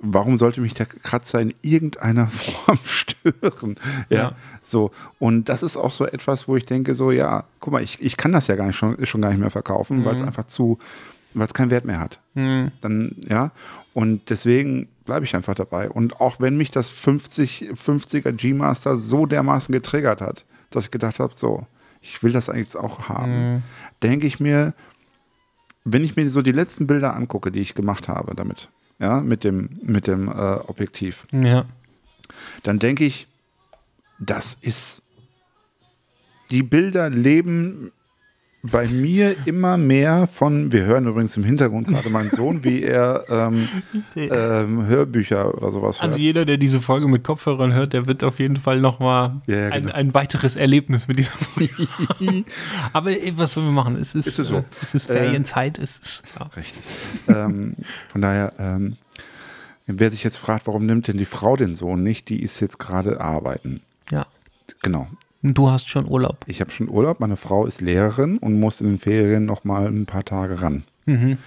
warum 0.00 0.36
sollte 0.38 0.60
mich 0.60 0.74
der 0.74 0.86
Kratzer 0.86 1.40
in 1.40 1.54
irgendeiner 1.62 2.26
Form 2.28 2.78
stören? 2.84 3.76
Ja. 4.08 4.16
Ja. 4.18 4.32
So, 4.64 4.90
und 5.18 5.48
das 5.50 5.62
ist 5.62 5.76
auch 5.76 5.92
so 5.92 6.06
etwas, 6.06 6.48
wo 6.48 6.56
ich 6.56 6.64
denke, 6.66 6.94
so, 6.94 7.10
ja, 7.10 7.44
guck 7.60 7.72
mal, 7.74 7.82
ich, 7.82 8.00
ich 8.00 8.16
kann 8.16 8.32
das 8.32 8.46
ja 8.46 8.56
gar 8.56 8.66
nicht 8.66 8.76
schon, 8.76 9.04
schon 9.04 9.20
gar 9.20 9.28
nicht 9.30 9.40
mehr 9.40 9.50
verkaufen, 9.50 10.04
weil 10.04 10.14
Mhm. 10.14 10.20
es 10.20 10.26
einfach 10.26 10.44
zu, 10.44 10.78
weil 11.34 11.46
es 11.46 11.54
keinen 11.54 11.70
Wert 11.70 11.84
mehr 11.84 11.98
hat. 12.00 12.20
Hm. 12.34 12.70
Dann, 12.80 13.16
ja, 13.28 13.50
und 13.94 14.30
deswegen 14.30 14.88
bleibe 15.04 15.24
ich 15.24 15.34
einfach 15.36 15.54
dabei. 15.54 15.90
Und 15.90 16.20
auch 16.20 16.40
wenn 16.40 16.56
mich 16.56 16.70
das 16.70 16.88
50, 16.88 17.70
50er 17.72 18.32
G-Master 18.32 18.98
so 18.98 19.26
dermaßen 19.26 19.72
getriggert 19.72 20.20
hat, 20.20 20.44
dass 20.70 20.84
ich 20.84 20.90
gedacht 20.90 21.18
habe, 21.18 21.34
so, 21.36 21.66
ich 22.00 22.22
will 22.22 22.32
das 22.32 22.48
eigentlich 22.48 22.66
jetzt 22.68 22.76
auch 22.76 23.08
haben, 23.08 23.62
denke 24.02 24.26
ich 24.26 24.40
mir, 24.40 24.74
wenn 25.84 26.04
ich 26.04 26.16
mir 26.16 26.28
so 26.30 26.42
die 26.42 26.52
letzten 26.52 26.86
Bilder 26.86 27.14
angucke, 27.14 27.50
die 27.50 27.60
ich 27.60 27.74
gemacht 27.74 28.08
habe 28.08 28.34
damit, 28.34 28.68
ja, 28.98 29.20
mit 29.20 29.44
dem, 29.44 29.70
mit 29.82 30.06
dem 30.06 30.28
äh, 30.28 30.32
Objektiv, 30.32 31.26
Ja. 31.32 31.64
dann 32.62 32.78
denke 32.78 33.04
ich, 33.04 33.26
das 34.18 34.56
ist, 34.60 35.02
die 36.50 36.62
Bilder 36.62 37.10
leben 37.10 37.90
bei 38.64 38.86
mir 38.86 39.34
immer 39.44 39.76
mehr 39.76 40.28
von, 40.28 40.70
wir 40.70 40.82
hören 40.84 41.06
übrigens 41.08 41.36
im 41.36 41.42
Hintergrund 41.42 41.88
gerade 41.88 42.08
meinen 42.10 42.30
Sohn, 42.30 42.62
wie 42.62 42.82
er 42.82 43.24
ähm, 43.28 43.68
ähm, 44.16 44.86
Hörbücher 44.86 45.52
oder 45.56 45.72
sowas 45.72 45.96
hört. 46.00 46.12
Also 46.12 46.18
jeder, 46.18 46.44
der 46.44 46.58
diese 46.58 46.80
Folge 46.80 47.08
mit 47.08 47.24
Kopfhörern 47.24 47.72
hört, 47.72 47.92
der 47.92 48.06
wird 48.06 48.22
auf 48.22 48.38
jeden 48.38 48.56
Fall 48.56 48.80
nochmal 48.80 49.40
Ja, 49.46 49.56
ja, 49.56 49.68
ein, 49.70 49.82
genau. 49.84 49.94
ein 49.94 50.14
weiteres 50.14 50.54
Erlebnis 50.54 51.08
mit 51.08 51.18
dieser 51.18 51.32
Folge 51.32 51.72
haben. 52.08 52.44
Aber 52.92 53.10
ey, 53.10 53.36
was 53.36 53.52
sollen 53.54 53.66
wir 53.66 53.72
machen? 53.72 53.96
Es 53.96 54.14
ist, 54.14 54.26
Ist 54.28 54.38
es 54.38 54.48
so? 54.48 54.58
äh, 54.58 54.64
es 54.80 54.94
ist 54.94 55.06
Ferienzeit, 55.06 55.78
es 55.78 55.98
ist, 55.98 56.22
ja. 56.38 56.46
Richtig. 56.56 56.82
ähm, 57.28 57.74
von 58.10 58.22
daher, 58.22 58.52
ähm, 58.60 58.96
wer 59.88 60.10
sich 60.12 60.22
jetzt 60.22 60.36
fragt, 60.36 60.68
warum 60.68 60.86
nimmt 60.86 61.08
denn 61.08 61.16
die 61.16 61.24
Frau 61.24 61.56
den 61.56 61.74
Sohn 61.74 62.04
nicht, 62.04 62.28
die 62.28 62.40
ist 62.40 62.60
jetzt 62.60 62.78
gerade 62.78 63.20
arbeiten. 63.20 63.80
ja. 64.10 64.26
Genau. 64.82 65.08
Du 65.42 65.70
hast 65.70 65.88
schon 65.88 66.08
Urlaub. 66.08 66.38
Ich 66.46 66.60
habe 66.60 66.70
schon 66.70 66.88
Urlaub, 66.88 67.18
meine 67.20 67.36
Frau 67.36 67.66
ist 67.66 67.80
Lehrerin 67.80 68.38
und 68.38 68.60
muss 68.60 68.80
in 68.80 68.86
den 68.86 68.98
Ferien 68.98 69.44
noch 69.44 69.64
mal 69.64 69.86
ein 69.86 70.06
paar 70.06 70.24
Tage 70.24 70.62
ran. 70.62 70.84
Mhm. 71.06 71.38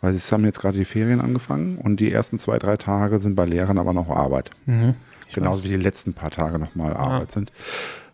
Weil 0.00 0.14
es 0.14 0.32
haben 0.32 0.44
jetzt 0.44 0.60
gerade 0.60 0.78
die 0.78 0.84
Ferien 0.84 1.20
angefangen 1.20 1.76
und 1.78 2.00
die 2.00 2.10
ersten 2.10 2.38
zwei, 2.38 2.58
drei 2.58 2.76
Tage 2.76 3.20
sind 3.20 3.34
bei 3.34 3.44
Lehrern 3.44 3.78
aber 3.78 3.92
noch 3.92 4.08
Arbeit. 4.08 4.50
Mhm. 4.66 4.94
Genauso 5.34 5.64
wie 5.64 5.68
die 5.68 5.76
letzten 5.76 6.12
paar 6.14 6.30
Tage 6.30 6.58
noch 6.58 6.74
mal 6.74 6.94
Arbeit 6.94 7.30
sind. 7.30 7.52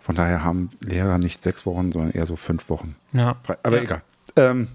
Von 0.00 0.14
daher 0.14 0.44
haben 0.44 0.70
Lehrer 0.80 1.18
nicht 1.18 1.42
sechs 1.42 1.66
Wochen, 1.66 1.92
sondern 1.92 2.12
eher 2.12 2.26
so 2.26 2.36
fünf 2.36 2.68
Wochen. 2.68 2.96
Ja. 3.12 3.36
Aber 3.62 3.76
Ja. 3.76 3.82
egal. 3.82 4.02
Ähm, 4.36 4.68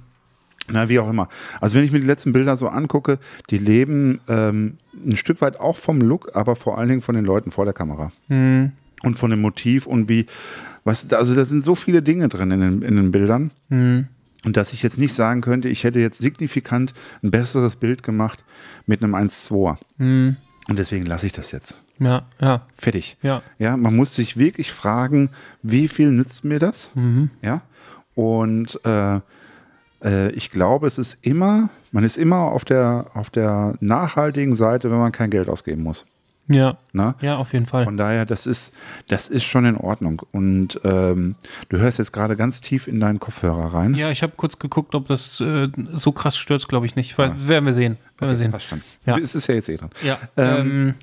na, 0.70 0.88
wie 0.90 1.00
auch 1.00 1.10
immer. 1.10 1.28
Also 1.62 1.76
wenn 1.76 1.84
ich 1.86 1.92
mir 1.92 2.00
die 2.00 2.08
letzten 2.08 2.32
Bilder 2.34 2.56
so 2.58 2.68
angucke, 2.70 3.20
die 3.50 3.58
leben 3.58 4.22
ähm, 4.30 4.78
ein 5.06 5.18
Stück 5.18 5.42
weit 5.42 5.60
auch 5.60 5.78
vom 5.78 6.00
Look, 6.00 6.36
aber 6.36 6.56
vor 6.56 6.78
allen 6.78 6.90
Dingen 6.90 7.02
von 7.02 7.16
den 7.16 7.26
Leuten 7.26 7.52
vor 7.52 7.66
der 7.66 7.74
Kamera. 7.74 8.12
Mhm. 8.30 8.72
Und 9.04 9.16
von 9.16 9.30
dem 9.30 9.42
Motiv 9.42 9.86
und 9.86 10.10
wie, 10.10 10.26
was, 10.84 11.12
also 11.14 11.36
da 11.36 11.46
sind 11.46 11.64
so 11.64 11.76
viele 11.76 12.02
Dinge 12.02 12.30
drin 12.30 12.52
in 12.52 12.60
den, 12.62 12.82
in 12.82 12.96
den 12.96 13.12
Bildern. 13.12 13.52
Mhm. 13.70 14.08
Und 14.46 14.58
dass 14.58 14.74
ich 14.74 14.84
jetzt 14.84 14.98
nicht 14.98 15.14
sagen 15.14 15.42
könnte, 15.42 15.70
ich 15.70 15.84
hätte 15.84 16.00
jetzt 16.00 16.18
signifikant 16.18 16.94
ein 17.22 17.32
besseres 17.32 17.76
Bild 17.76 18.04
gemacht 18.04 18.44
mit 18.86 19.04
einem 19.04 19.16
1-2er. 19.16 19.78
Mhm. 19.98 20.38
Und 20.68 20.80
deswegen 20.80 21.06
lasse 21.06 21.26
ich 21.26 21.34
das 21.34 21.52
jetzt. 21.52 21.78
Ja, 22.00 22.26
ja, 22.42 22.66
Fertig. 22.76 23.18
ja. 23.22 23.42
Ja, 23.60 23.78
man 23.78 23.96
muss 23.96 24.16
sich 24.16 24.38
wirklich 24.38 24.72
fragen, 24.72 25.30
wie 25.62 25.88
viel 25.88 26.12
nützt 26.12 26.44
mir 26.44 26.60
das? 26.60 26.92
Mhm. 26.96 27.30
Ja. 27.42 27.62
Und 28.16 28.80
äh, 28.86 29.20
äh, 30.04 30.32
ich 30.32 30.52
glaube, 30.52 30.88
es 30.88 30.98
ist 30.98 31.18
immer, 31.22 31.70
man 31.92 32.04
ist 32.04 32.18
immer 32.18 32.52
auf 32.52 32.66
der, 32.66 33.06
auf 33.14 33.30
der 33.30 33.76
nachhaltigen 33.80 34.56
Seite, 34.56 34.92
wenn 34.92 35.00
man 35.00 35.12
kein 35.12 35.30
Geld 35.30 35.50
ausgeben 35.50 35.84
muss. 35.84 36.06
Ja, 36.48 36.78
Ne? 36.92 37.16
ja, 37.22 37.38
auf 37.38 37.54
jeden 37.54 37.66
Fall. 37.66 37.86
Von 37.86 37.98
daher, 37.98 38.26
das 38.26 38.46
ist, 38.46 38.74
das 39.08 39.28
ist 39.30 39.44
schon 39.46 39.66
in 39.66 39.78
Ordnung. 39.78 40.22
Und 40.32 40.80
ähm, 40.84 41.36
du 41.70 41.78
hörst 41.78 42.00
jetzt 42.00 42.12
gerade 42.12 42.36
ganz 42.36 42.60
tief 42.62 42.88
in 42.88 43.00
deinen 43.00 43.20
Kopfhörer 43.20 43.74
rein. 43.74 43.94
Ja, 43.96 44.10
ich 44.12 44.22
habe 44.24 44.34
kurz 44.36 44.60
geguckt, 44.60 44.94
ob 44.94 45.08
das 45.08 45.40
äh, 45.40 45.70
so 45.94 46.12
krass 46.12 46.38
stürzt, 46.38 46.68
glaube 46.68 46.86
ich 46.86 46.96
nicht. 46.96 47.12
Ich 47.12 47.18
weiß, 47.18 47.48
Werden 47.48 47.66
wir 47.66 47.74
sehen. 47.74 47.98
Werden 48.20 48.30
wir 48.32 48.36
sehen. 48.36 48.52
Passt 48.52 48.68
schon. 48.68 48.82
Ja. 49.06 49.18
Es 49.18 49.36
ist 49.36 49.48
ja 49.48 49.56
jetzt 49.56 49.70
eh 49.70 49.78
dran. 49.78 49.90
Ja, 50.04 50.18
Ähm, 50.38 50.60
ähm, 50.90 50.94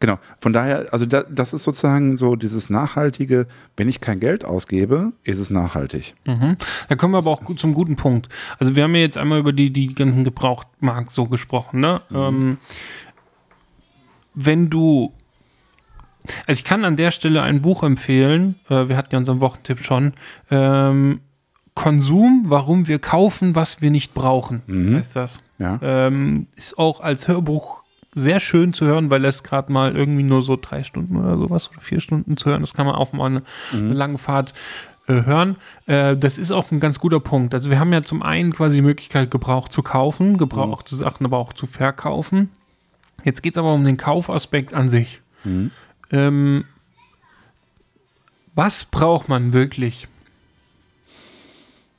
Genau. 0.00 0.20
Von 0.40 0.52
daher, 0.52 0.86
also 0.92 1.06
da, 1.06 1.24
das 1.28 1.52
ist 1.52 1.64
sozusagen 1.64 2.18
so 2.18 2.36
dieses 2.36 2.70
nachhaltige, 2.70 3.48
wenn 3.76 3.88
ich 3.88 4.00
kein 4.00 4.20
Geld 4.20 4.44
ausgebe, 4.44 5.12
ist 5.24 5.38
es 5.40 5.50
nachhaltig. 5.50 6.14
Mhm. 6.24 6.56
Da 6.88 6.94
kommen 6.94 7.14
wir 7.14 7.18
aber 7.18 7.32
auch 7.32 7.42
gut 7.42 7.58
zum 7.58 7.74
guten 7.74 7.96
Punkt. 7.96 8.28
Also 8.60 8.76
wir 8.76 8.84
haben 8.84 8.94
ja 8.94 9.00
jetzt 9.00 9.18
einmal 9.18 9.40
über 9.40 9.52
die, 9.52 9.72
die 9.72 9.92
ganzen 9.96 10.22
Gebrauchtmarkt 10.22 11.10
so 11.10 11.26
gesprochen, 11.26 11.80
ne? 11.80 12.00
Ähm, 12.14 12.58
wenn 14.38 14.70
du 14.70 15.12
also 16.46 16.58
ich 16.58 16.64
kann 16.64 16.84
an 16.84 16.96
der 16.96 17.10
Stelle 17.10 17.42
ein 17.42 17.62
Buch 17.62 17.82
empfehlen, 17.82 18.56
äh, 18.68 18.88
wir 18.88 18.96
hatten 18.96 19.10
ja 19.12 19.18
unseren 19.18 19.40
Wochentipp 19.40 19.80
schon, 19.80 20.12
ähm, 20.50 21.20
Konsum, 21.74 22.44
warum 22.48 22.88
wir 22.88 22.98
kaufen, 22.98 23.54
was 23.54 23.80
wir 23.80 23.90
nicht 23.90 24.12
brauchen, 24.12 24.62
heißt 24.96 25.14
das. 25.14 25.40
Ja. 25.58 25.78
Ähm, 25.80 26.48
ist 26.56 26.76
auch 26.76 27.00
als 27.00 27.28
Hörbuch 27.28 27.84
sehr 28.14 28.40
schön 28.40 28.72
zu 28.72 28.86
hören, 28.86 29.10
weil 29.12 29.24
es 29.24 29.44
gerade 29.44 29.72
mal 29.72 29.96
irgendwie 29.96 30.24
nur 30.24 30.42
so 30.42 30.58
drei 30.60 30.82
Stunden 30.82 31.16
oder 31.16 31.38
sowas 31.38 31.70
oder 31.70 31.80
vier 31.80 32.00
Stunden 32.00 32.36
zu 32.36 32.50
hören. 32.50 32.62
Das 32.62 32.74
kann 32.74 32.84
man 32.84 32.96
auf 32.96 33.12
mal 33.12 33.26
eine, 33.26 33.42
eine 33.72 33.94
lange 33.94 34.18
Fahrt 34.18 34.54
äh, 35.06 35.22
hören. 35.24 35.56
Äh, 35.86 36.16
das 36.16 36.36
ist 36.36 36.50
auch 36.50 36.70
ein 36.72 36.80
ganz 36.80 36.98
guter 36.98 37.20
Punkt. 37.20 37.54
Also 37.54 37.70
wir 37.70 37.78
haben 37.78 37.92
ja 37.92 38.02
zum 38.02 38.22
einen 38.22 38.52
quasi 38.52 38.76
die 38.76 38.82
Möglichkeit, 38.82 39.30
Gebrauch 39.30 39.68
zu 39.68 39.82
kaufen, 39.82 40.36
gebrauchte 40.36 40.96
Sachen 40.96 41.24
aber 41.26 41.38
auch 41.38 41.52
zu 41.52 41.66
verkaufen. 41.66 42.50
Jetzt 43.24 43.42
geht 43.42 43.54
es 43.54 43.58
aber 43.58 43.74
um 43.74 43.84
den 43.84 43.96
Kaufaspekt 43.96 44.74
an 44.74 44.88
sich. 44.88 45.20
Ähm, 46.10 46.64
was 48.54 48.84
braucht 48.84 49.28
man 49.28 49.52
wirklich? 49.52 50.08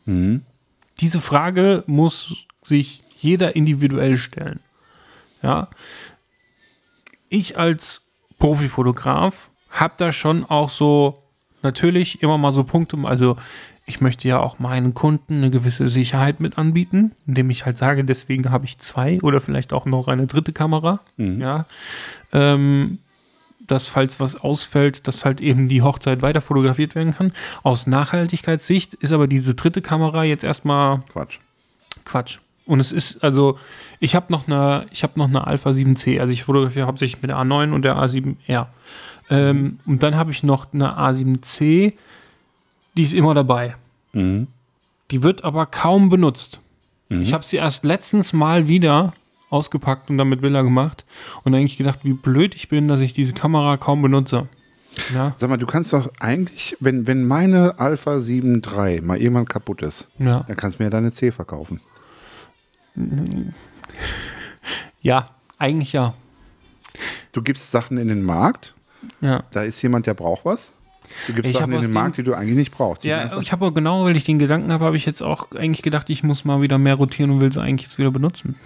Mhm. 0.06 0.44
Diese 1.00 1.20
Frage 1.20 1.84
muss 1.88 2.36
sich 2.64 3.02
jeder 3.16 3.56
individuell 3.56 4.18
stellen. 4.18 4.60
Ja. 5.42 5.70
Ich 7.30 7.58
als 7.58 8.02
Profifotograf 8.38 9.52
habe 9.70 9.94
da 9.98 10.12
schon 10.12 10.46
auch 10.46 10.70
so 10.70 11.24
natürlich 11.62 12.22
immer 12.24 12.38
mal 12.38 12.52
so 12.52 12.64
Punkte, 12.64 12.98
also 13.04 13.38
ich 13.90 14.02
möchte 14.02 14.28
ja 14.28 14.40
auch 14.40 14.60
meinen 14.60 14.94
Kunden 14.94 15.38
eine 15.38 15.50
gewisse 15.50 15.90
Sicherheit 15.90 16.40
mit 16.40 16.60
anbieten, 16.60 17.12
indem 17.26 17.50
ich 17.50 17.66
halt 17.66 17.78
sage, 17.78 18.06
deswegen 18.06 18.52
habe 18.52 18.66
ich 18.66 18.78
zwei 18.78 19.20
oder 19.22 19.42
vielleicht 19.42 19.74
auch 19.74 19.86
noch 19.86 20.08
eine 20.08 20.28
dritte 20.28 20.54
Kamera. 20.54 21.00
Ja. 21.18 21.66
Ähm, 22.32 23.00
dass 23.66 23.88
falls 23.88 24.20
was 24.20 24.36
ausfällt, 24.36 25.08
dass 25.08 25.26
halt 25.26 25.42
eben 25.42 25.68
die 25.68 25.82
Hochzeit 25.82 26.22
weiter 26.22 26.42
fotografiert 26.42 26.94
werden 26.94 27.14
kann. 27.14 27.34
Aus 27.64 27.88
Nachhaltigkeitssicht 27.88 28.94
ist 28.94 29.12
aber 29.12 29.28
diese 29.28 29.56
dritte 29.56 29.82
Kamera 29.82 30.24
jetzt 30.24 30.44
erstmal 30.44 31.02
Quatsch. 31.12 31.40
Quatsch. 32.06 32.38
Und 32.68 32.80
es 32.80 32.92
ist, 32.92 33.24
also, 33.24 33.58
ich 34.00 34.14
habe 34.14 34.28
noch 34.30 34.48
eine, 34.48 34.86
ich 34.92 35.02
habe 35.02 35.18
noch 35.18 35.28
eine 35.28 35.48
Alpha 35.48 35.72
7C, 35.72 36.20
also 36.20 36.32
ich 36.32 36.44
fotografiere 36.44 36.86
hauptsächlich 36.86 37.24
mit 37.24 37.32
der 37.32 37.38
A9 37.38 37.72
und 37.72 37.84
der 37.84 37.98
A7R. 37.98 38.68
Ähm, 39.32 39.80
und 39.88 40.04
dann 40.04 40.16
habe 40.16 40.30
ich 40.30 40.44
noch 40.44 40.72
eine 40.74 40.98
A7C, 41.00 41.94
die 43.00 43.04
ist 43.04 43.14
immer 43.14 43.34
dabei. 43.34 43.76
Mhm. 44.14 44.48
Die 45.10 45.24
wird 45.24 45.44
aber 45.46 45.66
kaum 45.66 46.10
benutzt. 46.10 46.60
Ich 47.10 47.34
habe 47.34 47.44
sie 47.44 47.58
erst 47.58 47.86
letztens 47.86 48.34
mal 48.34 48.68
wieder 48.68 49.14
ausgepackt 49.50 50.12
und 50.12 50.20
damit 50.20 50.42
Bilder 50.42 50.62
gemacht 50.64 51.06
und 51.44 51.56
eigentlich 51.56 51.78
gedacht, 51.78 52.02
wie 52.04 52.14
blöd 52.14 52.54
ich 52.54 52.70
bin, 52.70 52.88
dass 52.88 53.00
ich 53.00 53.14
diese 53.14 53.34
Kamera 53.34 53.78
kaum 53.78 54.04
benutze. 54.04 54.48
Ja, 55.14 55.34
Sag 55.38 55.50
mal, 55.50 55.58
du 55.58 55.66
kannst 55.66 55.92
doch 55.94 56.12
eigentlich, 56.20 56.76
wenn, 56.80 57.08
wenn 57.08 57.26
meine 57.26 57.80
Alpha 57.80 58.20
7 58.20 58.62
III 58.64 59.02
mal 59.02 59.18
irgendwann 59.18 59.46
kaputt 59.46 59.82
ist, 59.82 60.08
ja, 60.20 60.42
dann 60.48 60.58
kannst 60.58 60.78
du 60.80 60.84
mir 60.84 60.90
deine 60.92 61.12
C 61.12 61.32
verkaufen. 61.32 61.80
ja, 65.02 65.30
eigentlich 65.58 65.94
ja. 65.94 66.14
Du 67.32 67.42
gibst 67.42 67.72
Sachen 67.72 67.98
in 67.98 68.08
den 68.08 68.24
Markt, 68.24 68.76
Ja. 69.22 69.44
da 69.52 69.62
ist 69.64 69.82
jemand, 69.82 70.06
der 70.08 70.14
braucht 70.14 70.46
was. 70.46 70.74
Du 71.28 71.34
gibst 71.34 71.52
Ich 71.52 71.58
Sachen 71.58 71.72
in 71.74 71.82
den 71.82 71.92
Markt, 71.94 72.18
die 72.18 72.24
du 72.24 72.34
eigentlich 72.34 72.56
nicht 72.56 72.72
brauchst. 72.72 73.04
Ja, 73.04 73.40
ich 73.40 73.52
habe 73.52 73.72
genau, 73.72 74.06
weil 74.06 74.16
ich 74.16 74.24
den 74.24 74.40
Gedanken 74.40 74.72
habe, 74.72 74.86
habe 74.86 74.98
ich 74.98 75.06
jetzt 75.06 75.22
auch 75.22 75.52
eigentlich 75.52 75.82
gedacht, 75.82 76.10
ich 76.10 76.24
muss 76.24 76.46
mal 76.46 76.62
wieder 76.62 76.78
mehr 76.78 76.96
rotieren 76.96 77.32
und 77.32 77.42
will 77.42 77.52
sie 77.52 77.62
eigentlich 77.62 77.88
jetzt 77.88 77.98
wieder 77.98 78.12
benutzen. 78.12 78.56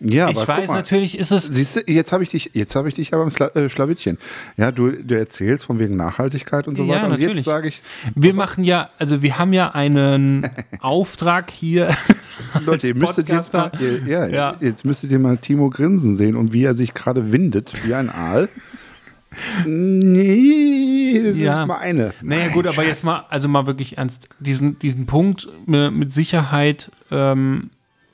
ja 0.00 0.24
aber 0.24 0.32
ich 0.32 0.38
guck 0.38 0.48
weiß, 0.48 0.68
mal. 0.70 0.74
natürlich 0.76 1.16
ist 1.18 1.30
es. 1.30 1.44
Siehst 1.44 1.76
du, 1.76 1.80
jetzt 1.92 2.12
habe 2.12 2.22
ich 2.24 2.30
dich, 2.30 2.50
jetzt 2.54 2.74
habe 2.74 2.88
ich 2.88 2.94
dich 2.94 3.14
aber 3.14 3.22
im 3.22 3.30
Schla 3.30 3.46
äh, 3.48 3.68
Schlawittchen. 3.68 4.18
Ja, 4.56 4.72
du, 4.72 4.90
du 4.90 5.16
erzählst 5.16 5.64
von 5.66 5.78
wegen 5.78 5.96
Nachhaltigkeit 5.96 6.66
und 6.66 6.76
so 6.76 6.84
Ja, 6.84 6.94
weiter. 6.94 7.04
Und 7.04 7.10
natürlich. 7.12 7.36
jetzt 7.36 7.44
sage 7.44 7.68
ich, 7.68 7.82
Wir 8.14 8.34
machen 8.34 8.64
ja, 8.64 8.90
also 8.98 9.22
wir 9.22 9.38
haben 9.38 9.52
ja 9.52 9.70
einen 9.74 10.48
Auftrag 10.80 11.50
hier. 11.50 11.90
Leute, 12.64 12.88
ihr 12.88 12.94
müsstet 12.96 13.28
jetzt 13.28 13.52
mal, 13.52 13.70
ihr, 13.80 14.02
ja, 14.06 14.26
Ja. 14.26 14.56
jetzt 14.60 14.84
müsstet 14.84 15.10
ihr 15.12 15.18
mal 15.18 15.36
Timo 15.38 15.70
grinsen 15.70 16.16
sehen 16.16 16.34
und 16.36 16.52
wie 16.52 16.64
er 16.64 16.74
sich 16.74 16.94
gerade 16.94 17.30
windet, 17.32 17.86
wie 17.86 17.94
ein 17.94 18.10
Aal. 18.10 18.48
Nee, 19.66 21.22
das 21.24 21.36
Ja. 21.36 21.62
ist 21.62 21.66
meine. 21.68 22.12
Naja, 22.22 22.44
Mein 22.44 22.52
gut, 22.52 22.66
aber 22.66 22.74
Schatz. 22.74 22.86
jetzt 22.86 23.04
mal, 23.04 23.24
also 23.28 23.48
mal 23.48 23.66
wirklich 23.66 23.98
ernst. 23.98 24.28
Diesen, 24.40 24.78
diesen 24.78 25.06
Punkt 25.06 25.48
äh, 25.68 25.90
mit 25.90 26.12
Sicherheit, 26.12 26.90
ähm, 27.10 27.70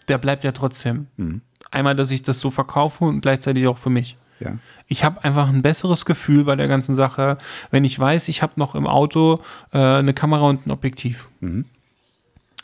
der 0.09 0.19
bleibt 0.19 0.45
ja 0.45 0.53
trotzdem. 0.53 1.07
Mhm. 1.17 1.41
Einmal, 1.71 1.95
dass 1.97 2.11
ich 2.11 2.23
das 2.23 2.41
so 2.41 2.51
verkaufe 2.51 3.05
und 3.05 3.21
gleichzeitig 3.21 3.67
auch 3.67 3.79
für 3.79 3.91
mich. 3.91 4.17
Ja. 4.41 4.53
Ich 4.87 5.05
habe 5.05 5.23
einfach 5.25 5.49
ein 5.49 5.63
besseres 5.63 6.05
Gefühl 6.07 6.45
bei 6.45 6.57
der 6.57 6.69
ganzen 6.69 6.95
Sache, 6.95 7.39
wenn 7.71 7.85
ich 7.85 7.99
weiß, 7.99 8.29
ich 8.29 8.41
habe 8.43 8.55
noch 8.57 8.75
im 8.75 8.87
Auto 8.87 9.41
äh, 9.73 9.79
eine 9.79 10.15
Kamera 10.15 10.49
und 10.49 10.67
ein 10.67 10.71
Objektiv. 10.71 11.29
Mhm. 11.41 11.65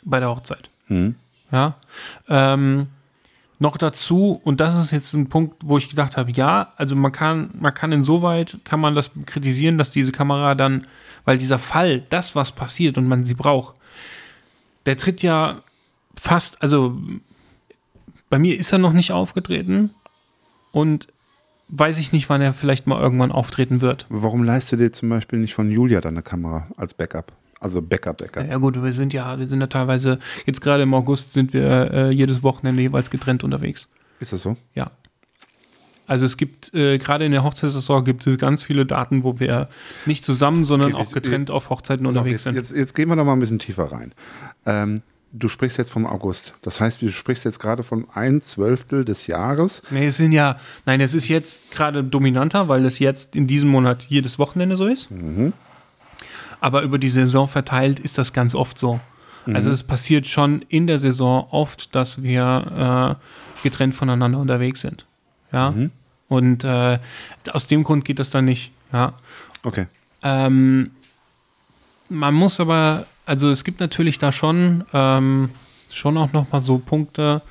Bei 0.03 0.19
der 0.19 0.29
Hochzeit. 0.29 0.69
Mhm. 0.87 1.15
Ja. 1.51 1.75
Ähm, 2.27 2.87
noch 3.59 3.77
dazu, 3.77 4.39
und 4.43 4.59
das 4.59 4.79
ist 4.79 4.91
jetzt 4.91 5.13
ein 5.13 5.27
Punkt, 5.27 5.55
wo 5.63 5.77
ich 5.77 5.89
gedacht 5.89 6.17
habe, 6.17 6.31
ja, 6.31 6.73
also 6.75 6.95
man 6.95 7.11
kann, 7.11 7.51
man 7.59 7.73
kann 7.73 7.91
insoweit, 7.91 8.57
kann 8.63 8.79
man 8.79 8.95
das 8.95 9.11
kritisieren, 9.25 9.77
dass 9.77 9.91
diese 9.91 10.11
Kamera 10.11 10.55
dann, 10.55 10.87
weil 11.23 11.37
dieser 11.37 11.59
Fall, 11.59 12.03
das, 12.09 12.35
was 12.35 12.51
passiert 12.51 12.97
und 12.97 13.07
man 13.07 13.23
sie 13.23 13.33
braucht, 13.33 13.75
der 14.85 14.97
tritt 14.97 15.21
ja 15.21 15.61
fast, 16.17 16.61
also 16.61 16.97
bei 18.29 18.39
mir 18.39 18.57
ist 18.57 18.71
er 18.71 18.79
noch 18.79 18.93
nicht 18.93 19.11
aufgetreten 19.11 19.91
und 20.71 21.07
weiß 21.69 21.97
ich 21.97 22.11
nicht, 22.11 22.29
wann 22.29 22.41
er 22.41 22.53
vielleicht 22.53 22.87
mal 22.87 23.01
irgendwann 23.01 23.31
auftreten 23.31 23.81
wird. 23.81 24.05
Warum 24.09 24.43
leistest 24.43 24.73
du 24.73 24.75
dir 24.77 24.91
zum 24.91 25.09
Beispiel 25.09 25.39
nicht 25.39 25.53
von 25.53 25.71
Julia 25.71 26.01
deine 26.01 26.21
Kamera 26.21 26.67
als 26.77 26.93
Backup? 26.93 27.31
Also 27.65 27.81
Backup, 27.81 28.17
Backup. 28.17 28.47
Ja 28.47 28.57
gut, 28.57 28.79
wir 28.83 28.93
sind 28.93 29.11
ja, 29.11 29.39
wir 29.39 29.47
sind 29.47 29.59
ja 29.59 29.65
teilweise, 29.65 30.19
jetzt 30.45 30.61
gerade 30.61 30.83
im 30.83 30.93
August 30.93 31.33
sind 31.33 31.51
wir 31.51 31.91
äh, 31.91 32.11
jedes 32.11 32.43
Wochenende 32.43 32.83
jeweils 32.83 33.09
getrennt 33.09 33.43
unterwegs. 33.43 33.89
Ist 34.19 34.33
das 34.33 34.43
so? 34.43 34.55
Ja. 34.75 34.91
Also 36.05 36.27
es 36.27 36.37
gibt, 36.37 36.71
äh, 36.75 36.99
gerade 36.99 37.25
in 37.25 37.31
der 37.31 37.43
Hochzeitssaison 37.43 38.03
gibt 38.05 38.27
es 38.27 38.37
ganz 38.37 38.61
viele 38.61 38.85
Daten, 38.85 39.23
wo 39.23 39.39
wir 39.39 39.67
nicht 40.05 40.23
zusammen, 40.23 40.63
sondern 40.63 40.93
Okay, 40.93 41.01
auch 41.01 41.11
getrennt 41.11 41.49
auf 41.49 41.71
Hochzeiten 41.71 42.05
auf, 42.05 42.11
unterwegs 42.11 42.33
jetzt, 42.33 42.43
sind. 42.43 42.55
jetzt, 42.55 42.71
jetzt 42.71 42.93
gehen 42.93 43.09
wir 43.09 43.15
doch 43.15 43.25
mal 43.25 43.33
ein 43.33 43.39
bisschen 43.39 43.57
tiefer 43.57 43.91
rein. 43.91 44.13
Ähm, 44.67 45.01
du 45.33 45.47
sprichst 45.47 45.79
jetzt 45.79 45.89
vom 45.89 46.05
August. 46.05 46.53
Das 46.61 46.79
heißt, 46.79 47.01
du 47.01 47.11
sprichst 47.11 47.45
jetzt 47.45 47.59
gerade 47.59 47.81
von 47.81 48.05
ein 48.13 48.43
Zwölftel 48.43 49.05
des 49.05 49.25
Jahres. 49.25 49.81
Nee, 49.89 50.05
es 50.05 50.17
sind 50.17 50.33
ja, 50.33 50.59
nein, 50.85 51.01
es 51.01 51.15
ist 51.15 51.29
jetzt 51.29 51.71
gerade 51.71 52.03
dominanter, 52.03 52.67
weil 52.67 52.85
es 52.85 52.99
jetzt 52.99 53.35
in 53.35 53.47
diesem 53.47 53.69
Monat 53.69 54.03
jedes 54.07 54.37
Wochenende 54.37 54.77
so 54.77 54.85
ist. 54.85 55.09
Aber 56.61 56.81
über 56.81 56.97
die 56.97 57.09
Saison 57.09 57.47
verteilt 57.47 57.99
ist 57.99 58.17
das 58.17 58.33
ganz 58.33 58.55
oft 58.55 58.77
so. 58.77 58.99
Also 59.53 59.69
es 59.69 59.83
passiert 59.83 60.25
schon 60.25 60.63
in 60.69 60.87
der 60.87 60.97
Saison 60.97 61.47
oft, 61.51 61.93
dass 61.93 62.23
wir 62.23 63.17
äh, 63.19 63.63
getrennt 63.63 63.93
voneinander 63.93 64.39
unterwegs 64.39 64.81
sind. 64.81 65.05
Ja. 65.51 65.73
Und 66.27 66.63
äh, 66.63 66.99
aus 67.51 67.67
dem 67.67 67.83
Grund 67.83 68.05
geht 68.05 68.17
das 68.17 68.31
dann 68.31 68.45
nicht. 68.45 68.71
Ja. 68.91 69.13
Okay. 69.63 69.85
Ähm, 70.23 70.91
man 72.09 72.33
muss 72.33 72.59
aber, 72.59 73.05
also 73.25 73.51
es 73.51 73.63
gibt 73.63 73.79
natürlich 73.79 74.17
da 74.17 74.31
schon, 74.31 74.83
ähm, 74.93 75.51
schon 75.91 76.17
auch 76.17 76.33
noch 76.33 76.51
mal 76.51 76.59
so 76.59 76.79
Punkte. 76.79 77.43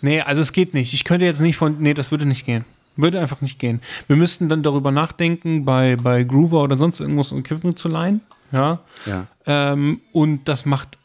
Nee, 0.00 0.20
also 0.20 0.42
es 0.42 0.52
geht 0.52 0.74
nicht. 0.74 0.92
Ich 0.92 1.04
könnte 1.04 1.24
jetzt 1.24 1.40
nicht 1.40 1.56
von, 1.56 1.80
nee, 1.80 1.94
das 1.94 2.10
würde 2.10 2.26
nicht 2.26 2.44
gehen. 2.44 2.64
Würde 2.96 3.20
einfach 3.20 3.40
nicht 3.40 3.58
gehen. 3.58 3.80
Wir 4.06 4.16
müssten 4.16 4.48
dann 4.48 4.62
darüber 4.62 4.90
nachdenken, 4.90 5.64
bei, 5.64 5.96
bei 5.96 6.24
Groover 6.24 6.62
oder 6.62 6.76
sonst 6.76 7.00
irgendwas 7.00 7.32
Equipment 7.32 7.78
zu 7.78 7.88
leihen. 7.88 8.20
Ja. 8.52 8.80
Ja. 9.04 9.26
Ähm, 9.46 10.00
und 10.12 10.48
das 10.48 10.66
macht 10.66 10.98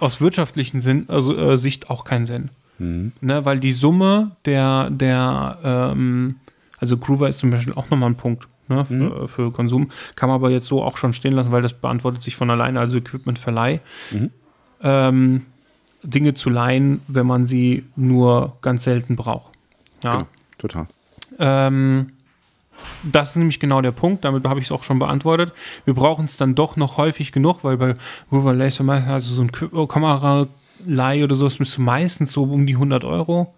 aus 0.00 0.20
wirtschaftlichen 0.20 0.80
Sinn, 0.80 1.04
also, 1.08 1.36
äh, 1.36 1.56
Sicht 1.56 1.90
auch 1.90 2.04
keinen 2.04 2.26
Sinn. 2.26 2.50
Ne, 2.82 3.44
weil 3.44 3.60
die 3.60 3.72
Summe 3.72 4.36
der, 4.46 4.88
der 4.88 5.58
ähm, 5.62 6.36
also 6.78 6.96
Groover 6.96 7.28
ist 7.28 7.40
zum 7.40 7.50
Beispiel 7.50 7.74
auch 7.74 7.90
nochmal 7.90 8.08
ein 8.08 8.16
Punkt 8.16 8.48
ne, 8.68 8.86
für, 8.86 9.28
für 9.28 9.52
Konsum, 9.52 9.90
kann 10.16 10.30
man 10.30 10.36
aber 10.36 10.50
jetzt 10.50 10.64
so 10.64 10.82
auch 10.82 10.96
schon 10.96 11.12
stehen 11.12 11.34
lassen, 11.34 11.52
weil 11.52 11.60
das 11.60 11.74
beantwortet 11.74 12.22
sich 12.22 12.36
von 12.36 12.48
alleine, 12.48 12.80
also 12.80 12.96
Equipmentverleih. 12.96 13.80
Ähm, 14.82 15.44
Dinge 16.02 16.32
zu 16.32 16.48
leihen, 16.48 17.02
wenn 17.06 17.26
man 17.26 17.46
sie 17.46 17.84
nur 17.96 18.56
ganz 18.62 18.84
selten 18.84 19.16
braucht. 19.16 19.52
Ja. 20.02 20.12
Genau. 20.12 20.26
Total. 20.56 20.86
Ähm, 21.40 22.10
das 23.02 23.30
ist 23.30 23.36
nämlich 23.36 23.60
genau 23.60 23.80
der 23.82 23.90
Punkt, 23.92 24.24
damit 24.24 24.44
habe 24.46 24.60
ich 24.60 24.66
es 24.66 24.72
auch 24.72 24.84
schon 24.84 24.98
beantwortet. 24.98 25.52
Wir 25.84 25.94
brauchen 25.94 26.24
es 26.26 26.36
dann 26.36 26.54
doch 26.54 26.76
noch 26.76 26.96
häufig 26.96 27.32
genug, 27.32 27.62
weil 27.64 27.76
bei 27.76 27.94
River 28.32 28.54
Laser 28.54 28.84
also 29.08 29.34
so 29.34 29.42
ein 29.42 29.50
Qu- 29.50 29.86
Kamera-Leih 29.86 31.24
oder 31.24 31.34
so, 31.34 31.46
ist 31.46 31.58
bist 31.58 31.76
du 31.76 31.82
meistens 31.82 32.32
so 32.32 32.44
um 32.44 32.66
die 32.66 32.74
100 32.74 33.04
Euro. 33.04 33.52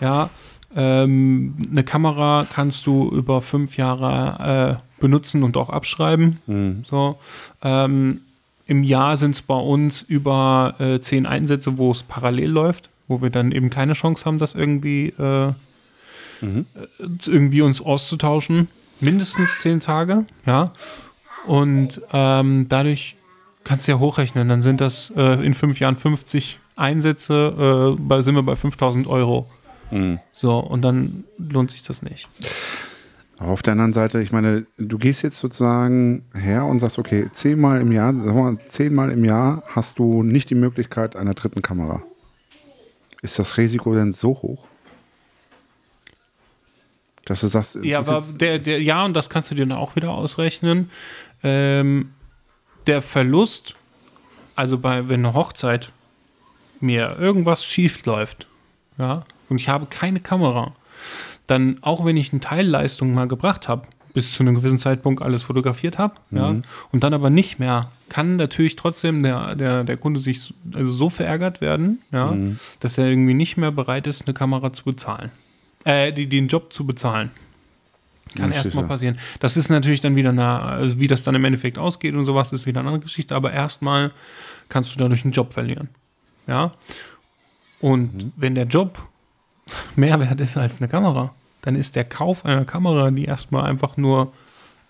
Ja, 0.00 0.30
ähm, 0.74 1.54
eine 1.70 1.84
Kamera 1.84 2.46
kannst 2.52 2.86
du 2.86 3.08
über 3.10 3.42
fünf 3.42 3.76
Jahre 3.76 4.78
äh, 4.78 5.00
benutzen 5.00 5.42
und 5.42 5.56
auch 5.56 5.68
abschreiben. 5.70 6.38
So, 6.88 7.18
ähm, 7.62 8.20
Im 8.66 8.82
Jahr 8.84 9.16
sind 9.16 9.32
es 9.34 9.42
bei 9.42 9.54
uns 9.56 10.02
über 10.02 10.74
äh, 10.78 11.00
zehn 11.00 11.26
Einsätze, 11.26 11.76
wo 11.78 11.90
es 11.90 12.02
parallel 12.02 12.50
läuft, 12.50 12.88
wo 13.08 13.20
wir 13.20 13.30
dann 13.30 13.52
eben 13.52 13.68
keine 13.70 13.94
Chance 13.94 14.24
haben, 14.24 14.38
das 14.38 14.54
irgendwie 14.54 15.08
äh, 15.18 15.52
irgendwie 17.26 17.62
uns 17.62 17.80
auszutauschen. 17.80 18.68
Mindestens 19.00 19.60
zehn 19.60 19.80
Tage, 19.80 20.26
ja. 20.44 20.72
Und 21.46 22.02
ähm, 22.12 22.66
dadurch 22.68 23.16
kannst 23.64 23.88
du 23.88 23.92
ja 23.92 23.98
hochrechnen. 23.98 24.48
Dann 24.48 24.62
sind 24.62 24.80
das 24.80 25.12
äh, 25.16 25.44
in 25.44 25.54
fünf 25.54 25.80
Jahren 25.80 25.96
50 25.96 26.58
Einsätze, 26.76 27.94
äh, 27.96 28.00
bei, 28.00 28.20
sind 28.22 28.34
wir 28.34 28.42
bei 28.42 28.56
5000 28.56 29.06
Euro. 29.06 29.48
So, 30.32 30.58
und 30.58 30.82
dann 30.82 31.24
lohnt 31.38 31.70
sich 31.70 31.82
das 31.82 32.02
nicht. 32.02 32.28
Aber 33.38 33.52
auf 33.52 33.62
der 33.62 33.72
anderen 33.72 33.92
Seite, 33.92 34.20
ich 34.20 34.32
meine, 34.32 34.66
du 34.76 34.98
gehst 34.98 35.22
jetzt 35.22 35.38
sozusagen 35.38 36.24
her 36.34 36.64
und 36.66 36.78
sagst, 36.78 36.98
okay, 36.98 37.28
zehnmal 37.32 37.80
im 37.80 37.90
Jahr, 37.90 38.14
sag 38.14 38.34
mal, 38.34 38.58
zehnmal 38.66 39.10
im 39.10 39.24
Jahr 39.24 39.62
hast 39.66 39.98
du 39.98 40.22
nicht 40.22 40.50
die 40.50 40.54
Möglichkeit 40.54 41.16
einer 41.16 41.34
dritten 41.34 41.62
Kamera. 41.62 42.02
Ist 43.22 43.38
das 43.38 43.56
Risiko 43.56 43.94
denn 43.94 44.12
so 44.12 44.30
hoch? 44.30 44.68
Dass 47.30 47.40
du 47.42 47.46
sagst, 47.46 47.78
Ja, 47.84 48.00
aber 48.00 48.24
der, 48.38 48.58
der, 48.58 48.82
ja, 48.82 49.04
und 49.04 49.14
das 49.14 49.30
kannst 49.30 49.52
du 49.52 49.54
dir 49.54 49.64
dann 49.64 49.78
auch 49.78 49.94
wieder 49.94 50.10
ausrechnen. 50.10 50.90
Ähm, 51.44 52.10
der 52.88 53.00
Verlust, 53.02 53.76
also 54.56 54.78
bei, 54.78 55.08
wenn 55.08 55.24
eine 55.24 55.32
Hochzeit 55.34 55.92
mir 56.80 57.16
irgendwas 57.20 57.64
schief 57.64 58.04
läuft, 58.04 58.48
ja, 58.98 59.22
und 59.48 59.60
ich 59.60 59.68
habe 59.68 59.86
keine 59.86 60.18
Kamera, 60.18 60.74
dann, 61.46 61.78
auch 61.82 62.04
wenn 62.04 62.16
ich 62.16 62.32
eine 62.32 62.40
Teilleistung 62.40 63.12
mal 63.14 63.28
gebracht 63.28 63.68
habe, 63.68 63.86
bis 64.12 64.32
zu 64.32 64.42
einem 64.42 64.56
gewissen 64.56 64.80
Zeitpunkt 64.80 65.22
alles 65.22 65.44
fotografiert 65.44 65.98
habe, 65.98 66.14
ja, 66.32 66.48
und 66.90 67.04
dann 67.04 67.14
aber 67.14 67.30
nicht 67.30 67.60
mehr, 67.60 67.92
kann 68.08 68.34
natürlich 68.36 68.74
trotzdem 68.74 69.22
der, 69.22 69.54
der, 69.54 69.84
der 69.84 69.96
Kunde 69.98 70.18
sich 70.18 70.40
so- 70.40 70.54
also 70.74 70.90
so 70.90 71.08
verärgert 71.10 71.60
werden, 71.60 72.00
ja, 72.10 72.32
dass 72.80 72.98
er 72.98 73.06
irgendwie 73.06 73.34
nicht 73.34 73.56
mehr 73.56 73.70
bereit 73.70 74.08
ist, 74.08 74.26
eine 74.26 74.34
Kamera 74.34 74.72
zu 74.72 74.82
bezahlen. 74.82 75.30
Äh, 75.84 76.12
die, 76.12 76.26
den 76.28 76.48
Job 76.48 76.72
zu 76.72 76.86
bezahlen. 76.86 77.30
Kann 78.36 78.50
Ja, 78.52 78.58
erstmal 78.58 78.84
passieren. 78.84 79.18
Das 79.40 79.56
ist 79.56 79.70
natürlich 79.70 80.00
dann 80.00 80.14
wieder 80.14 80.28
eine, 80.30 80.46
also 80.60 81.00
wie 81.00 81.06
das 81.08 81.22
dann 81.24 81.34
im 81.34 81.44
Endeffekt 81.44 81.78
ausgeht 81.78 82.14
und 82.14 82.24
sowas, 82.26 82.52
ist 82.52 82.66
wieder 82.66 82.80
eine 82.80 82.88
andere 82.90 83.02
Geschichte, 83.02 83.34
aber 83.34 83.52
erstmal 83.52 84.12
kannst 84.68 84.94
du 84.94 84.98
dadurch 84.98 85.24
einen 85.24 85.32
Job 85.32 85.52
verlieren. 85.52 85.88
Ja. 86.46 86.72
Und 87.80 88.14
Mhm. 88.14 88.32
wenn 88.36 88.54
der 88.54 88.66
Job 88.66 88.98
mehr 89.96 90.20
wert 90.20 90.40
ist 90.40 90.56
als 90.56 90.78
eine 90.78 90.88
Kamera, 90.88 91.34
dann 91.62 91.74
ist 91.76 91.96
der 91.96 92.04
Kauf 92.04 92.44
einer 92.44 92.64
Kamera, 92.64 93.10
die 93.10 93.24
erstmal 93.24 93.64
einfach 93.68 93.96
nur 93.96 94.32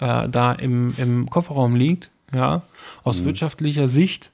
äh, 0.01 0.29
da 0.29 0.53
im, 0.53 0.95
im 0.99 1.29
Kofferraum 1.31 1.77
liegt, 1.77 2.11
ja, 2.35 2.57
Mhm. 2.59 2.63
aus 3.05 3.25
wirtschaftlicher 3.25 3.89
Sicht, 3.89 4.31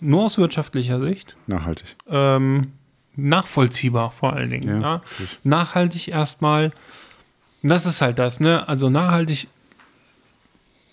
nur 0.00 0.24
aus 0.24 0.38
wirtschaftlicher 0.38 1.00
Sicht, 1.00 1.36
nachhaltig. 1.46 1.96
ähm, 2.08 2.72
nachvollziehbar 3.16 4.10
vor 4.10 4.32
allen 4.34 4.50
Dingen. 4.50 4.80
Ja, 4.80 4.80
Ja. 4.80 5.02
Nachhaltig 5.44 6.08
erstmal, 6.08 6.72
das 7.62 7.86
ist 7.86 8.00
halt 8.00 8.18
das, 8.18 8.40
ne? 8.40 8.68
Also 8.68 8.90
nachhaltig 8.90 9.48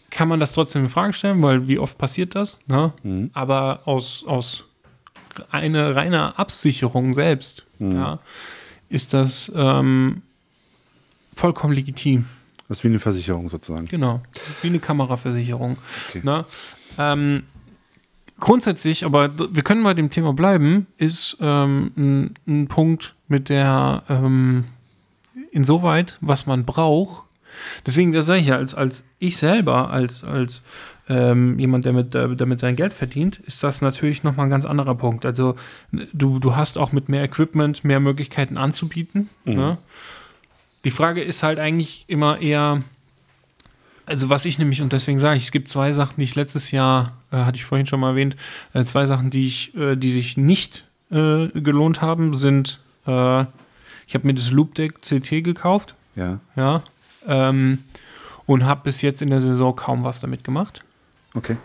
kann 0.10 0.28
man 0.28 0.40
das 0.40 0.54
trotzdem 0.54 0.84
in 0.84 0.90
Frage 0.90 1.14
stellen, 1.14 1.42
weil 1.42 1.68
wie 1.68 1.80
oft 1.80 1.98
passiert 1.98 2.36
das? 2.36 2.60
Ne? 2.68 2.94
Mhm. 3.04 3.32
Aber 3.34 3.82
aus, 3.86 4.24
aus 4.28 4.66
eine 5.50 5.96
reiner 5.96 6.38
Absicherung 6.40 7.14
selbst, 7.14 7.66
Mhm. 7.80 7.92
ja, 7.96 8.20
ist 8.90 9.14
das 9.16 9.52
ähm, 9.56 10.22
vollkommen 11.36 11.74
legitim. 11.74 12.28
Das 12.70 12.78
ist 12.80 12.84
wie 12.84 12.90
eine 12.90 13.00
Versicherung 13.00 13.50
sozusagen. 13.50 13.88
Genau, 13.88 14.22
wie 14.62 14.68
eine 14.68 14.80
Kameraversicherung. 14.80 15.78
Okay. 16.10 16.22
Ne? 16.24 16.46
Ähm, 17.00 17.44
grundsätzlich, 18.40 19.06
aber 19.06 19.32
wir 19.38 19.64
können 19.64 19.84
bei 19.84 19.94
dem 19.94 20.10
Thema 20.10 20.34
bleiben, 20.34 20.88
ist 20.98 21.38
ähm, 21.40 21.92
ein, 21.96 22.34
ein 22.48 22.68
Punkt 22.68 23.16
mit 23.28 23.50
der 23.50 24.04
ähm, 24.10 24.66
insoweit, 25.52 26.18
was 26.22 26.46
man 26.46 26.66
braucht. 26.66 27.24
Deswegen, 27.86 28.12
das 28.12 28.26
sage 28.26 28.40
ich 28.40 28.48
ja, 28.48 28.56
als, 28.56 28.74
als 28.74 29.04
ich 29.20 29.38
selber, 29.38 29.92
als, 29.92 30.24
als 30.24 30.64
ähm, 31.08 31.60
jemand, 31.60 31.86
der 31.86 31.94
mit, 31.94 32.14
der 32.14 32.30
damit 32.30 32.60
sein 32.60 32.76
Geld 32.76 32.94
verdient, 32.94 33.38
ist 33.40 33.64
das 33.64 33.82
natürlich 33.82 34.24
nochmal 34.24 34.48
ein 34.48 34.50
ganz 34.50 34.66
anderer 34.66 34.96
Punkt. 34.96 35.26
Also 35.26 35.56
du, 35.92 36.40
du 36.40 36.56
hast 36.56 36.78
auch 36.78 36.92
mit 36.92 37.10
mehr 37.10 37.24
Equipment 37.24 37.84
mehr 37.84 38.00
Möglichkeiten 38.00 38.58
anzubieten. 38.58 39.30
Ne? 39.46 39.78
Die 40.84 40.92
Frage 40.92 41.22
ist 41.22 41.44
halt 41.44 41.60
eigentlich 41.60 42.06
immer 42.08 42.40
eher, 42.40 42.82
also 44.06 44.30
was 44.30 44.46
ich 44.46 44.58
nämlich, 44.60 44.82
und 44.82 44.94
deswegen 44.94 45.20
sage 45.20 45.38
ich, 45.38 45.44
es 45.44 45.52
gibt 45.52 45.70
zwei 45.70 45.94
Sachen, 45.94 46.16
die 46.18 46.24
ich 46.24 46.36
letztes 46.36 46.72
Jahr, 46.72 47.14
äh, 47.32 47.38
hatte 47.38 47.58
ich 47.58 47.66
vorhin 47.66 47.88
schon 47.88 48.00
mal 48.00 48.10
erwähnt, 48.12 48.36
äh, 48.74 48.84
zwei 48.84 49.06
Sachen, 49.06 49.30
die 49.30 49.46
ich, 49.48 49.76
äh, 49.76 49.96
die 49.96 50.12
sich 50.12 50.38
nicht 50.38 50.86
äh, 51.12 51.48
gelohnt 51.50 52.02
haben, 52.02 52.36
sind, 52.36 52.80
äh, 53.06 53.42
ich 54.08 54.14
habe 54.16 54.28
mir 54.28 54.34
das 54.34 54.52
Loop 54.52 54.76
Deck 54.76 55.00
CT 55.02 55.44
gekauft, 55.44 55.96
Ja, 56.16 56.40
ja, 56.56 56.84
ähm, 57.28 57.80
und 58.46 58.66
habe 58.66 58.82
bis 58.84 59.02
jetzt 59.02 59.22
in 59.22 59.30
der 59.30 59.40
Saison 59.42 59.76
kaum 59.76 60.04
was 60.04 60.20
damit 60.20 60.44
gemacht. 60.44 60.84
okay. 61.34 61.58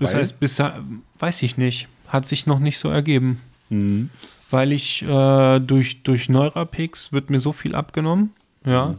Das 0.00 0.12
Weil? 0.12 0.20
heißt, 0.20 0.40
bisher, 0.40 0.82
weiß 1.20 1.42
ich 1.42 1.56
nicht, 1.56 1.86
hat 2.08 2.26
sich 2.26 2.46
noch 2.46 2.58
nicht 2.58 2.78
so 2.78 2.88
ergeben. 2.88 3.40
Mhm. 3.70 4.10
Weil 4.50 4.72
ich 4.72 5.02
äh, 5.02 5.60
durch, 5.60 6.02
durch 6.02 6.28
Neurapix 6.28 7.12
wird 7.12 7.30
mir 7.30 7.38
so 7.38 7.52
viel 7.52 7.74
abgenommen, 7.76 8.30
ja. 8.66 8.96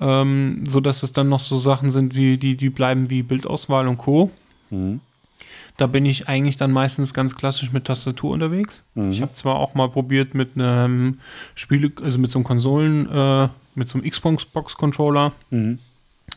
Ähm, 0.00 0.64
so 0.66 0.80
dass 0.80 1.02
es 1.02 1.12
dann 1.12 1.28
noch 1.28 1.40
so 1.40 1.58
Sachen 1.58 1.90
sind, 1.90 2.14
wie 2.14 2.38
die, 2.38 2.56
die 2.56 2.70
bleiben 2.70 3.10
wie 3.10 3.22
Bildauswahl 3.22 3.88
und 3.88 3.98
Co. 3.98 4.30
Mhm. 4.70 5.00
Da 5.76 5.86
bin 5.86 6.06
ich 6.06 6.28
eigentlich 6.28 6.56
dann 6.56 6.72
meistens 6.72 7.14
ganz 7.14 7.36
klassisch 7.36 7.72
mit 7.72 7.84
Tastatur 7.84 8.32
unterwegs. 8.32 8.84
Mhm. 8.94 9.10
Ich 9.10 9.22
habe 9.22 9.32
zwar 9.32 9.56
auch 9.56 9.74
mal 9.74 9.88
probiert 9.88 10.34
mit 10.34 10.50
einem 10.56 11.20
Spiele, 11.54 11.92
also 12.02 12.18
mit 12.18 12.30
so 12.30 12.38
einem 12.38 12.44
Konsolen, 12.44 13.08
äh, 13.10 13.48
mit 13.74 13.88
so 13.88 13.98
einem 13.98 14.08
Xbox-Box-Controller 14.10 15.32
Mhm. 15.50 15.78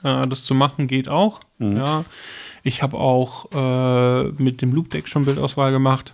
äh, 0.03 0.27
das 0.27 0.43
zu 0.43 0.53
machen, 0.53 0.87
geht 0.87 1.09
auch. 1.09 1.41
Ja. 1.59 2.05
Ich 2.63 2.83
habe 2.83 2.97
auch 2.97 3.47
äh, 3.51 4.23
mit 4.41 4.61
dem 4.61 4.73
Loop 4.73 4.89
Deck 4.91 5.07
schon 5.07 5.25
Bildauswahl 5.25 5.71
gemacht. 5.71 6.13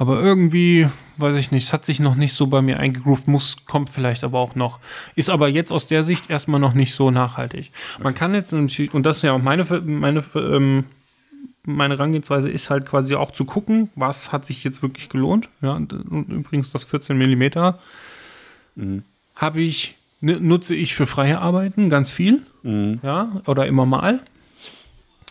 Aber 0.00 0.20
irgendwie, 0.22 0.86
weiß 1.16 1.34
ich 1.34 1.50
nicht, 1.50 1.64
es 1.64 1.72
hat 1.72 1.84
sich 1.84 1.98
noch 1.98 2.14
nicht 2.14 2.32
so 2.32 2.46
bei 2.46 2.62
mir 2.62 2.78
eingegroovt, 2.78 3.26
muss, 3.26 3.56
kommt 3.66 3.90
vielleicht 3.90 4.22
aber 4.22 4.38
auch 4.38 4.54
noch. 4.54 4.78
Ist 5.16 5.28
aber 5.28 5.48
jetzt 5.48 5.72
aus 5.72 5.88
der 5.88 6.04
Sicht 6.04 6.30
erstmal 6.30 6.60
noch 6.60 6.72
nicht 6.72 6.94
so 6.94 7.10
nachhaltig. 7.10 7.72
Man 8.00 8.14
kann 8.14 8.32
jetzt, 8.32 8.52
natürlich- 8.52 8.94
und 8.94 9.02
das 9.02 9.16
ist 9.16 9.22
ja 9.22 9.32
auch 9.32 9.42
meine, 9.42 9.64
meine, 9.84 10.22
ähm, 10.36 10.84
meine 11.64 11.94
Herangehensweise 11.96 12.48
ist 12.48 12.70
halt 12.70 12.86
quasi 12.86 13.16
auch 13.16 13.32
zu 13.32 13.44
gucken, 13.44 13.90
was 13.96 14.30
hat 14.30 14.46
sich 14.46 14.62
jetzt 14.62 14.82
wirklich 14.82 15.08
gelohnt. 15.08 15.48
Ja, 15.62 15.72
und, 15.72 15.92
und 15.92 16.28
übrigens 16.28 16.70
das 16.70 16.84
14 16.84 17.18
Millimeter 17.18 17.80
habe 19.34 19.60
ich, 19.60 19.96
ne, 20.20 20.40
nutze 20.40 20.76
ich 20.76 20.94
für 20.94 21.06
freie 21.06 21.40
Arbeiten 21.40 21.90
ganz 21.90 22.12
viel. 22.12 22.42
Ja, 22.62 23.42
oder 23.46 23.66
immer 23.66 23.84
mal. 23.84 24.20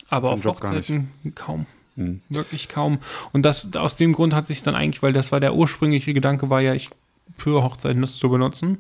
Aber 0.10 0.32
auf 0.32 0.44
Job. 0.44 0.58
Hochzeiten 0.58 1.12
kaum. 1.36 1.66
Mhm. 1.98 2.22
Wirklich 2.30 2.70
kaum. 2.70 3.00
Und 3.34 3.44
das, 3.44 3.76
aus 3.76 3.98
dem 3.98 4.14
Grund 4.14 4.34
hat 4.34 4.48
sich 4.48 4.64
dann 4.64 4.76
eigentlich, 4.76 5.04
weil 5.04 5.14
das 5.14 5.34
war 5.34 5.42
der 5.42 5.56
ursprüngliche 5.56 6.14
Gedanke, 6.14 6.50
war 6.50 6.62
ja, 6.62 6.74
ich 6.74 6.90
für 7.38 7.64
Hochzeiten 7.64 8.02
das 8.02 8.18
zu 8.18 8.30
benutzen. 8.30 8.78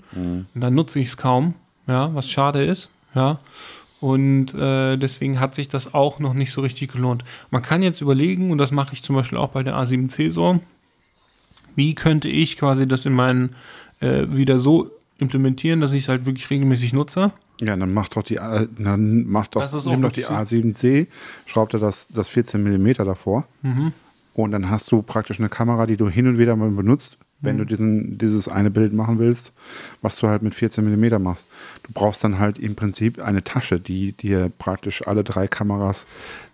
Und 0.56 0.62
dann 0.62 0.74
nutze 0.74 1.00
ich 1.00 1.10
es 1.10 1.18
kaum, 1.18 1.54
ja, 1.88 2.14
was 2.16 2.30
schade 2.30 2.64
ist, 2.64 2.90
ja. 3.14 3.40
Und 4.00 4.54
äh, 4.54 4.96
deswegen 4.96 5.40
hat 5.40 5.56
sich 5.56 5.70
das 5.70 5.96
auch 5.96 6.20
noch 6.20 6.36
nicht 6.36 6.52
so 6.52 6.62
richtig 6.62 6.92
gelohnt. 6.92 7.26
Man 7.50 7.64
kann 7.64 7.82
jetzt 7.82 8.00
überlegen, 8.02 8.52
und 8.52 8.60
das 8.60 8.72
mache 8.72 8.94
ich 8.94 9.02
zum 9.02 9.16
Beispiel 9.16 9.40
auch 9.40 9.50
bei 9.50 9.64
der 9.64 9.76
A7C 9.76 10.30
so, 10.30 10.60
wie 11.76 11.96
könnte 11.96 12.30
ich 12.30 12.58
quasi 12.58 12.88
das 12.88 13.06
in 13.06 13.14
meinen 13.14 13.56
äh, 14.00 14.28
wieder 14.30 14.60
so 14.60 14.92
implementieren, 15.18 15.80
dass 15.80 15.94
ich 15.94 16.04
es 16.04 16.10
halt 16.10 16.26
wirklich 16.26 16.50
regelmäßig 16.50 16.94
nutze. 16.94 17.32
Ja, 17.62 17.76
dann 17.76 17.94
mach 17.94 18.10
doch 18.10 18.24
die, 18.24 18.40
A- 18.40 18.68
dann 18.78 19.26
mach 19.28 19.48
doch, 19.48 19.62
nimm 19.86 20.02
doch 20.02 20.12
die 20.12 20.22
wirklich 20.22 20.26
so. 20.28 20.34
A7C, 20.34 21.08
schraub 21.46 21.70
dir 21.70 21.80
das, 21.80 22.08
das 22.10 22.30
14 22.30 22.62
mm 22.64 22.94
davor 23.04 23.48
Mhm. 23.64 23.94
und 24.34 24.52
dann 24.52 24.70
hast 24.70 24.92
du 24.92 25.02
praktisch 25.02 25.40
eine 25.40 25.50
Kamera, 25.50 25.86
die 25.88 25.98
du 25.98 26.08
hin 26.10 26.28
und 26.28 26.38
wieder 26.38 26.56
mal 26.56 26.70
benutzt, 26.70 27.18
wenn 27.42 27.56
Mhm. 27.56 27.60
du 27.60 27.66
diesen, 27.66 28.18
dieses 28.20 28.48
eine 28.48 28.70
Bild 28.72 28.94
machen 28.94 29.18
willst, 29.20 29.54
was 30.02 30.18
du 30.20 30.28
halt 30.28 30.42
mit 30.44 30.54
14 30.56 30.86
mm 30.86 31.22
machst. 31.22 31.46
Du 31.84 31.92
brauchst 31.94 32.24
dann 32.24 32.38
halt 32.40 32.60
im 32.60 32.76
Prinzip 32.76 33.20
eine 33.20 33.44
Tasche, 33.44 33.80
die 33.80 34.12
dir 34.12 34.52
praktisch 34.58 35.08
alle 35.08 35.24
drei 35.24 35.48
Kameras 35.48 36.06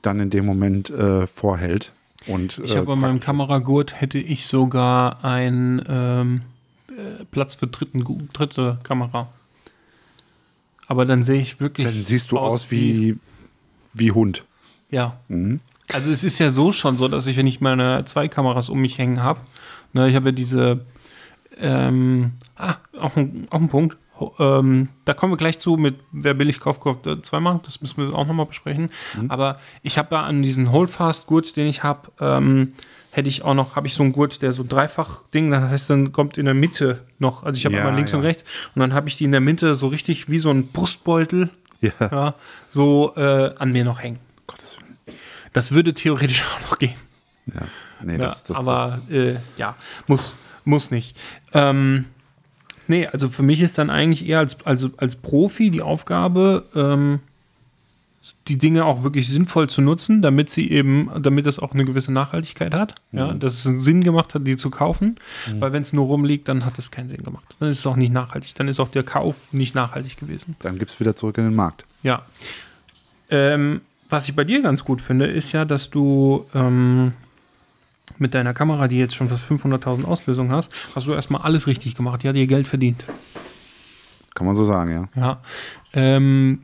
dann 0.01 0.19
in 0.21 0.29
dem 0.29 0.45
Moment 0.45 0.89
äh, 0.89 1.27
vorhält. 1.27 1.91
Und, 2.27 2.59
Ich 2.63 2.75
äh, 2.75 2.77
habe 2.79 2.93
an 2.93 2.99
meinem. 2.99 3.19
Kameragurt 3.19 3.99
hätte 3.99 4.17
ich 4.19 4.45
sogar 4.47 5.25
einen 5.25 5.81
ähm, 5.87 6.41
äh, 6.89 7.25
Platz 7.31 7.55
für 7.55 7.67
dritten, 7.67 8.29
dritte 8.31 8.79
Kamera. 8.83 9.27
Aber 10.93 11.05
dann 11.05 11.23
sehe 11.23 11.41
ich 11.41 11.59
wirklich. 11.59 11.87
Dann 11.87 12.05
siehst 12.05 12.31
du 12.31 12.37
aus, 12.37 12.69
wie, 12.69 13.17
wie 13.93 14.11
Hund. 14.11 14.43
Ja. 14.91 15.17
Mhm. 15.27 15.59
Also 15.91 16.11
es 16.11 16.23
ist 16.23 16.37
ja 16.37 16.51
so 16.51 16.71
schon 16.71 16.97
so, 16.97 17.07
dass 17.07 17.25
ich, 17.25 17.35
wenn 17.35 17.47
ich 17.47 17.61
meine 17.61 18.05
zwei 18.05 18.27
Kameras 18.27 18.69
um 18.69 18.79
mich 18.79 18.99
hängen 18.99 19.23
habe, 19.23 19.39
ne, 19.93 20.07
ich 20.07 20.13
habe 20.15 20.27
ja 20.27 20.31
diese, 20.33 20.85
ähm, 21.57 22.33
ah, 22.57 22.75
auch 22.99 23.15
ein, 23.15 23.47
auch 23.49 23.59
ein 23.59 23.69
Punkt. 23.69 23.97
Ähm, 24.37 24.89
da 25.05 25.15
kommen 25.15 25.33
wir 25.33 25.37
gleich 25.37 25.57
zu 25.57 25.77
mit 25.77 25.95
wer 26.11 26.35
billig 26.35 26.59
kauft, 26.59 26.81
kauft 26.81 27.07
äh, 27.07 27.19
zweimal. 27.23 27.59
Das 27.63 27.81
müssen 27.81 28.07
wir 28.07 28.15
auch 28.15 28.27
nochmal 28.27 28.45
besprechen. 28.45 28.91
Aber 29.29 29.57
ich 29.81 29.97
habe 29.97 30.13
ja 30.13 30.21
an 30.21 30.43
diesen 30.43 30.71
Holdfast-Gurt, 30.71 31.57
den 31.57 31.65
ich 31.65 31.81
habe, 31.81 32.11
ähm, 32.19 32.73
hätte 33.13 33.29
ich 33.29 33.43
auch 33.43 33.53
noch, 33.53 33.75
habe 33.75 33.85
ich 33.87 33.93
so 33.93 34.01
einen 34.03 34.11
Gurt, 34.11 34.41
der 34.41 34.51
so 34.53 34.65
dreifach 34.67 35.21
Ding, 35.33 35.51
das 35.51 35.69
heißt, 35.69 35.89
dann 35.89 36.11
kommt 36.11 36.37
in 36.39 36.45
der 36.45 36.55
Mitte 36.55 37.05
noch, 37.19 37.43
also 37.43 37.57
ich 37.57 37.65
habe 37.65 37.75
Ja, 37.75 37.81
einmal 37.81 37.95
links 37.95 38.11
ja. 38.11 38.17
und 38.17 38.23
rechts 38.23 38.43
und 38.73 38.79
dann 38.79 38.93
habe 38.93 39.07
ich 39.07 39.17
die 39.17 39.23
in 39.25 39.31
der 39.31 39.39
Mitte 39.39 39.75
so 39.75 39.87
richtig 39.87 40.29
wie 40.29 40.39
so 40.39 40.49
ein 40.49 40.67
Brustbeutel, 40.69 41.49
Ja. 41.79 41.91
ja, 41.99 42.35
so 42.69 43.13
äh, 43.15 43.53
an 43.57 43.71
mir 43.71 43.83
noch 43.85 44.01
hängen. 44.01 44.19
Gottes 44.47 44.77
Willen. 44.79 45.17
Das 45.53 45.71
würde 45.73 45.93
theoretisch 45.93 46.43
auch 46.55 46.71
noch 46.71 46.79
gehen. 46.79 46.95
Ja. 47.45 47.61
Nee, 48.01 48.17
das, 48.17 48.43
das, 48.43 48.57
aber 48.57 49.01
äh, 49.09 49.35
ja, 49.57 49.75
muss, 50.07 50.35
muss 50.65 50.89
nicht. 50.91 51.15
Ähm, 51.53 52.05
nee, 52.87 53.05
also 53.07 53.29
für 53.29 53.43
mich 53.43 53.61
ist 53.61 53.77
dann 53.77 53.89
eigentlich 53.89 54.27
eher 54.27 54.39
als, 54.39 54.57
als, 54.65 54.89
als 54.97 55.15
Profi 55.17 55.69
die 55.69 55.81
Aufgabe, 55.83 56.65
ähm, 56.75 57.19
die 58.47 58.57
Dinge 58.57 58.85
auch 58.85 59.03
wirklich 59.03 59.27
sinnvoll 59.27 59.69
zu 59.69 59.81
nutzen, 59.81 60.21
damit 60.21 60.49
sie 60.49 60.71
eben, 60.71 61.09
damit 61.21 61.45
es 61.45 61.59
auch 61.59 61.73
eine 61.73 61.83
gewisse 61.83 62.11
Nachhaltigkeit 62.11 62.73
hat, 62.73 62.95
ja, 63.11 63.33
dass 63.33 63.53
es 63.53 63.67
einen 63.67 63.79
Sinn 63.79 64.03
gemacht 64.03 64.33
hat, 64.33 64.47
die 64.47 64.55
zu 64.55 64.69
kaufen, 64.69 65.17
weil 65.59 65.73
wenn 65.73 65.83
es 65.83 65.91
nur 65.93 66.05
rumliegt, 66.05 66.47
dann 66.47 66.65
hat 66.65 66.79
es 66.79 66.91
keinen 66.91 67.09
Sinn 67.09 67.23
gemacht. 67.23 67.43
Dann 67.59 67.69
ist 67.69 67.79
es 67.79 67.87
auch 67.87 67.95
nicht 67.97 68.13
nachhaltig, 68.13 68.55
dann 68.55 68.67
ist 68.67 68.79
auch 68.79 68.89
der 68.89 69.03
Kauf 69.03 69.51
nicht 69.51 69.75
nachhaltig 69.75 70.17
gewesen. 70.17 70.55
dann 70.59 70.79
gibst 70.79 70.99
wieder 70.99 71.15
zurück 71.15 71.37
in 71.37 71.45
den 71.45 71.55
Markt. 71.55 71.85
Ja. 72.01 72.23
Ähm, 73.29 73.81
was 74.09 74.29
ich 74.29 74.35
bei 74.35 74.43
dir 74.43 74.61
ganz 74.61 74.85
gut 74.85 75.01
finde, 75.01 75.25
ist 75.25 75.51
ja, 75.51 75.65
dass 75.65 75.89
du 75.89 76.45
ähm, 76.53 77.13
mit 78.19 78.33
deiner 78.33 78.53
Kamera, 78.53 78.87
die 78.87 78.99
jetzt 78.99 79.15
schon 79.15 79.27
fast 79.27 79.49
500.000 79.49 80.05
Auslösungen 80.05 80.51
hast, 80.51 80.71
hast 80.95 81.07
du 81.07 81.13
erstmal 81.13 81.41
alles 81.41 81.67
richtig 81.67 81.95
gemacht. 81.95 82.23
Die 82.23 82.29
hat 82.29 82.35
ihr 82.35 82.47
Geld 82.47 82.67
verdient. 82.67 83.05
Kann 84.35 84.47
man 84.47 84.55
so 84.55 84.65
sagen, 84.65 84.91
ja. 84.91 85.21
Ja. 85.21 85.41
Ähm, 85.93 86.59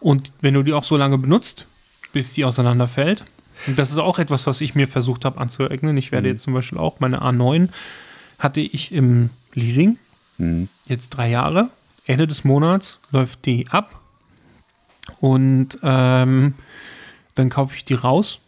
und 0.00 0.32
wenn 0.40 0.54
du 0.54 0.62
die 0.62 0.72
auch 0.72 0.84
so 0.84 0.96
lange 0.96 1.18
benutzt, 1.18 1.66
bis 2.12 2.32
die 2.34 2.44
auseinanderfällt, 2.44 3.24
und 3.66 3.78
das 3.78 3.90
ist 3.90 3.98
auch 3.98 4.18
etwas, 4.18 4.46
was 4.46 4.60
ich 4.62 4.74
mir 4.74 4.88
versucht 4.88 5.24
habe 5.26 5.38
anzueignen. 5.40 5.96
Ich 5.98 6.12
werde 6.12 6.28
jetzt 6.28 6.42
zum 6.42 6.54
Beispiel 6.54 6.78
auch 6.78 6.98
meine 7.00 7.20
A9 7.22 7.68
hatte 8.38 8.60
ich 8.60 8.90
im 8.92 9.30
Leasing, 9.54 9.98
Mhm. 10.38 10.68
jetzt 10.86 11.10
drei 11.10 11.28
Jahre. 11.28 11.68
Ende 12.06 12.26
des 12.26 12.44
Monats 12.44 12.98
läuft 13.12 13.44
die 13.44 13.68
ab. 13.68 14.00
Und 15.20 15.78
ähm, 15.82 16.54
dann 17.34 17.48
kaufe 17.50 17.76
ich 17.76 17.84
die 17.84 17.94
raus 17.94 18.38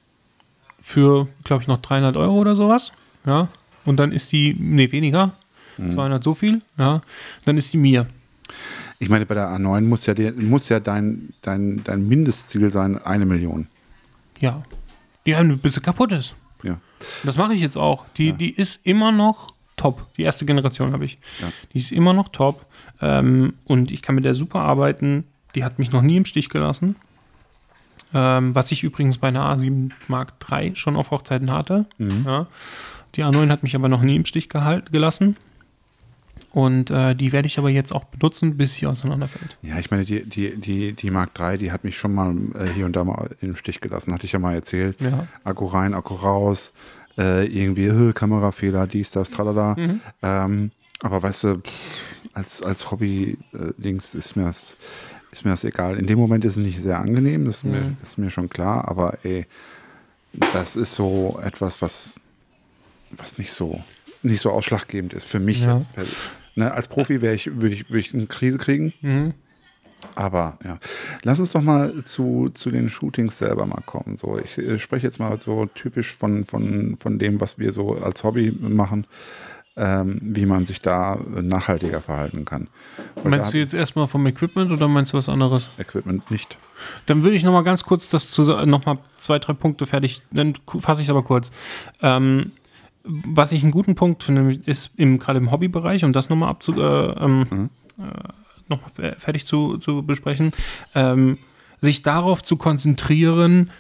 für, 0.81 1.29
glaube 1.45 1.63
ich, 1.63 1.69
noch 1.69 1.79
300 1.79 2.17
Euro 2.17 2.39
oder 2.39 2.57
sowas. 2.57 2.93
Ja. 3.27 3.49
Und 3.85 3.97
dann 3.99 4.13
ist 4.13 4.33
die, 4.33 4.55
nee, 4.59 4.91
weniger, 4.93 5.35
200 5.77 6.23
so 6.25 6.35
viel. 6.35 6.63
Ja. 6.79 7.03
Dann 7.45 7.59
ist 7.59 7.73
die 7.73 7.79
mir. 7.79 8.07
Ich 9.03 9.09
meine, 9.09 9.27
bei 9.27 9.35
der 9.35 9.49
A9 9.49 9.81
muss 9.81 10.07
ja, 10.07 10.15
die, 10.15 10.31
muss 10.31 10.69
ja 10.69 10.79
dein, 10.79 11.35
dein, 11.43 11.83
dein 11.83 12.07
Mindestziel 12.07 12.71
sein, 12.71 13.03
eine 13.05 13.27
Million. 13.27 13.67
Ja. 14.39 14.63
Die 15.27 15.35
ein 15.35 15.59
bisschen 15.59 15.83
kaputt 15.83 16.13
ist. 16.13 16.37
Ja. 16.63 16.79
Das 17.25 17.37
mache 17.37 17.53
ich 17.53 17.61
jetzt 17.61 17.77
auch. 17.77 18.07
Die, 18.17 18.33
die 18.33 18.51
ist 18.51 18.79
immer 18.87 19.11
noch 19.11 19.55
top. 19.77 20.07
Die 20.17 20.23
erste 20.23 20.45
Generation 20.45 20.93
habe 20.93 21.05
ich. 21.05 21.19
Ja. 21.41 21.51
Die 21.73 21.79
ist 21.79 21.91
immer 21.91 22.13
noch 22.13 22.29
top. 22.29 22.65
Ähm, 23.01 23.55
und 23.65 23.91
ich 23.91 24.03
kann 24.03 24.15
mit 24.15 24.23
der 24.23 24.35
super 24.35 24.61
arbeiten. 24.61 25.25
Die 25.57 25.65
hat 25.65 25.81
mich 25.81 25.91
noch 25.91 26.03
nie 26.03 26.17
im 26.19 26.25
Stich 26.25 26.49
gelassen. 26.49 26.95
Ähm, 28.15 28.55
was 28.55 28.71
ich 28.71 28.85
übrigens 28.85 29.19
bei 29.19 29.29
einer 29.29 29.43
A7 29.53 29.91
Mark 30.07 30.35
III 30.49 30.77
schon 30.77 30.95
auf 30.95 31.11
Hochzeiten 31.11 31.51
hatte. 31.51 31.87
Ja. 31.99 32.47
Die 33.17 33.25
A9 33.25 33.49
hat 33.49 33.65
mich 33.65 33.75
aber 33.75 33.89
noch 33.89 34.03
nie 34.03 34.15
im 34.15 34.27
Stich 34.27 34.49
gelassen. 34.49 35.37
Und 36.53 36.91
äh, 36.91 37.15
die 37.15 37.33
werde 37.33 37.47
ich 37.47 37.59
aber 37.59 37.71
jetzt 37.71 37.95
auch 37.95 38.05
benutzen, 38.05 38.57
bis 38.59 38.75
sie 38.75 38.87
auseinanderfällt. 38.87 39.57
Ja, 39.63 39.79
ich 39.79 39.91
meine, 39.91 40.05
die, 40.05 40.25
die, 40.25 40.55
die, 40.57 40.93
die 40.93 41.11
Mark 41.11 41.31
III, 41.39 41.57
die 41.59 41.73
hat 41.73 41.83
mich 41.85 41.97
schon 41.97 42.15
mal 42.15 42.35
äh, 42.55 42.67
hier 42.75 42.85
und 42.87 42.95
da 42.95 43.05
mal 43.05 43.31
im 43.41 43.57
Stich 43.57 43.81
gelassen, 43.81 44.13
hatte 44.13 44.27
ich 44.27 44.33
ja 44.33 44.39
mal 44.39 44.55
erzählt. 44.55 45.01
Ja. 45.01 45.27
Akku 45.45 45.65
rein, 45.67 45.95
Akku 45.95 46.15
raus, 46.15 46.73
äh, 47.19 47.47
irgendwie 47.47 47.87
äh, 47.87 48.13
Kamerafehler, 48.13 48.87
dies, 48.87 49.11
das, 49.11 49.31
tralala. 49.31 49.75
Mhm. 49.79 50.01
Ähm, 50.23 50.71
aber 51.03 51.23
weißt 51.23 51.45
du, 51.45 51.55
pff, 51.61 52.15
als, 52.35 52.63
als 52.63 52.91
Hobby-Dings 52.91 54.15
ist 54.15 54.37
mir 54.37 54.45
das 54.45 54.77
ist 55.31 55.47
mir 55.47 55.51
das 55.53 55.65
egal. 55.65 55.99
In 55.99 56.07
dem 56.07 56.19
Moment 56.19 56.45
ist 56.45 56.59
es 56.59 56.63
nicht 56.63 56.83
sehr 56.83 56.99
angenehm, 57.01 57.47
das 57.47 57.57
ist, 57.59 57.65
mir, 57.65 57.81
Mhm. 57.81 57.97
ist 58.03 58.19
mir 58.19 58.31
schon 58.31 58.51
klar, 58.51 58.87
aber 58.87 59.17
ey, 59.25 59.47
das 60.53 60.77
ist 60.77 60.95
so 60.95 61.41
etwas, 61.43 61.81
was, 61.81 62.21
was 63.13 63.39
nicht 63.39 63.53
so 63.53 63.83
nicht 64.23 64.41
so 64.43 64.51
ausschlaggebend 64.51 65.15
ist 65.15 65.27
für 65.27 65.41
mich 65.41 65.63
Ja. 65.63 65.77
jetzt. 65.79 65.93
per- 65.95 66.05
Ne, 66.55 66.73
als 66.73 66.89
Profi 66.89 67.23
wäre 67.23 67.35
ich, 67.35 67.47
würde 67.47 67.75
ich, 67.75 67.89
würde 67.89 68.01
ich 68.01 68.15
eine 68.15 68.27
Krise 68.27 68.59
kriegen. 68.59 68.93
Mhm. 69.01 69.35
Aber 70.17 70.59
ja, 70.65 70.79
lass 71.23 71.39
uns 71.39 71.53
doch 71.53 71.63
mal 71.63 72.05
zu, 72.05 72.51
zu 72.53 72.71
den 72.71 72.89
Shootings 72.89 73.39
selber 73.39 73.67
mal 73.67 73.83
kommen. 73.87 74.17
So, 74.17 74.39
ich 74.39 74.59
äh, 74.59 74.79
spreche 74.79 75.07
jetzt 75.07 75.21
mal 75.21 75.41
so 75.41 75.67
typisch 75.67 76.13
von, 76.15 76.45
von, 76.45 76.97
von 76.99 77.19
dem, 77.19 77.41
was 77.41 77.59
wir 77.59 77.73
so 77.73 77.95
als 77.95 78.25
Hobby 78.25 78.51
machen. 78.51 79.07
ähm, 79.77 80.19
wie 80.23 80.45
man 80.45 80.67
sich 80.67 80.83
da 80.83 81.19
nachhaltiger 81.31 82.03
verhalten 82.03 82.45
kann. 82.45 82.69
Weil 83.17 83.31
Meinst 83.31 83.55
du 83.55 83.59
jetzt 83.59 83.73
erstmal 83.73 84.07
vom 84.07 84.27
Equipment 84.27 84.71
oder 84.71 84.87
meinst 84.87 85.13
du 85.13 85.17
was 85.17 85.29
anderes? 85.29 85.71
Equipment 85.79 86.31
nicht? 86.31 86.59
Dann 87.07 87.25
würde 87.25 87.37
ich 87.37 87.43
noch 87.43 87.53
mal 87.53 87.63
ganz 87.65 87.83
kurz 87.85 88.11
das 88.11 88.31
zu, 88.31 88.43
noch 88.67 88.85
mal 88.85 88.99
zwei, 89.17 89.39
drei 89.39 89.55
Punkte 89.55 89.87
fertig, 89.87 90.23
dann 90.31 90.55
fasse 90.79 91.01
ich 91.01 91.07
es 91.07 91.11
aber 91.11 91.23
kurz. 91.23 91.51
Ähm, 92.03 92.53
was 93.05 93.53
ich 93.53 93.63
einen 93.63 93.73
guten 93.73 93.95
Punkt 93.95 94.23
finde, 94.23 94.59
ist 94.67 94.93
im, 94.97 95.19
gerade 95.19 95.39
im 95.39 95.51
Hobbybereich, 95.51 96.05
um 96.05 96.13
das 96.13 96.29
nochmal 96.29 96.51
abzu, 96.51 96.75
äh, 96.81 97.25
ähm, 97.25 97.71
äh, 97.99 98.03
noch 98.69 98.81
mal 98.81 99.15
fertig 99.19 99.45
zu, 99.47 99.79
zu 99.79 100.03
besprechen, 100.03 100.53
ähm, 100.95 101.39
sich 101.81 102.03
darauf 102.03 102.43
zu 102.43 102.57
konzentrieren, 102.57 103.71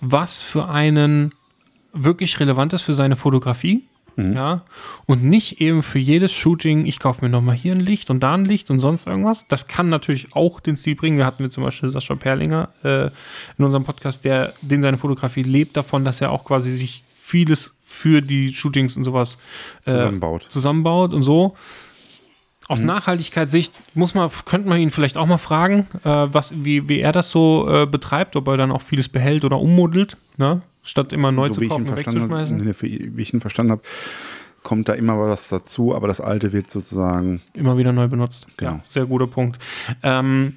was 0.00 0.42
für 0.42 0.68
einen 0.68 1.32
wirklich 1.92 2.40
relevant 2.40 2.72
ist 2.72 2.82
für 2.82 2.94
seine 2.94 3.16
Fotografie. 3.16 3.84
Ja, 4.16 4.64
und 5.06 5.24
nicht 5.24 5.62
eben 5.62 5.82
für 5.82 5.98
jedes 5.98 6.32
Shooting, 6.32 6.84
ich 6.84 6.98
kaufe 6.98 7.24
mir 7.24 7.30
nochmal 7.30 7.56
hier 7.56 7.72
ein 7.72 7.80
Licht 7.80 8.10
und 8.10 8.20
da 8.20 8.34
ein 8.34 8.44
Licht 8.44 8.70
und 8.70 8.78
sonst 8.78 9.06
irgendwas. 9.06 9.48
Das 9.48 9.68
kann 9.68 9.88
natürlich 9.88 10.36
auch 10.36 10.60
den 10.60 10.76
Stil 10.76 10.96
bringen. 10.96 11.16
Wir 11.16 11.24
hatten 11.24 11.42
wir 11.42 11.50
zum 11.50 11.64
Beispiel 11.64 11.88
Sascha 11.88 12.14
Perlinger 12.14 12.68
äh, 12.84 13.06
in 13.06 13.64
unserem 13.64 13.84
Podcast, 13.84 14.26
der, 14.26 14.52
den 14.60 14.82
seine 14.82 14.98
Fotografie 14.98 15.44
lebt 15.44 15.78
davon, 15.78 16.04
dass 16.04 16.20
er 16.20 16.30
auch 16.30 16.44
quasi 16.44 16.72
sich 16.72 17.04
vieles 17.32 17.74
für 17.80 18.20
die 18.20 18.52
Shootings 18.52 18.96
und 18.96 19.04
sowas 19.04 19.38
äh, 19.86 19.92
Zusammenbaut. 19.92 20.46
zusammenbaut 20.48 21.14
und 21.14 21.22
so. 21.22 21.56
Aus 22.68 22.80
Nachhaltigkeitssicht 22.80 23.74
muss 23.94 24.14
man, 24.14 24.30
könnte 24.44 24.68
man 24.68 24.80
ihn 24.80 24.90
vielleicht 24.90 25.16
auch 25.16 25.26
mal 25.26 25.38
fragen, 25.38 25.88
äh, 26.04 26.08
was, 26.08 26.54
wie, 26.64 26.88
wie 26.88 27.00
er 27.00 27.12
das 27.12 27.30
so 27.30 27.68
äh, 27.68 27.86
betreibt, 27.86 28.36
ob 28.36 28.46
er 28.48 28.56
dann 28.56 28.70
auch 28.70 28.82
vieles 28.82 29.08
behält 29.08 29.44
oder 29.44 29.58
ummodelt, 29.58 30.16
ne? 30.36 30.62
statt 30.82 31.12
immer 31.12 31.32
neu 31.32 31.48
so 31.48 31.54
zu 31.54 31.60
kaufen 31.62 31.82
und 31.82 31.88
verstanden, 31.88 32.30
wegzuschmeißen. 32.30 32.56
nee, 32.58 32.74
wie 33.16 33.22
ich 33.22 33.34
ihn 33.34 33.40
verstanden 33.40 33.72
habe, 33.72 33.82
kommt 34.62 34.88
da 34.88 34.94
immer 34.94 35.18
was 35.18 35.48
dazu, 35.48 35.94
aber 35.94 36.08
das 36.08 36.20
alte 36.20 36.52
wird 36.52 36.70
sozusagen 36.70 37.40
immer 37.54 37.76
wieder 37.78 37.92
neu 37.92 38.08
benutzt. 38.08 38.46
Genau. 38.56 38.72
Ja, 38.72 38.80
sehr 38.86 39.06
guter 39.06 39.26
Punkt. 39.26 39.58
Ähm, 40.02 40.56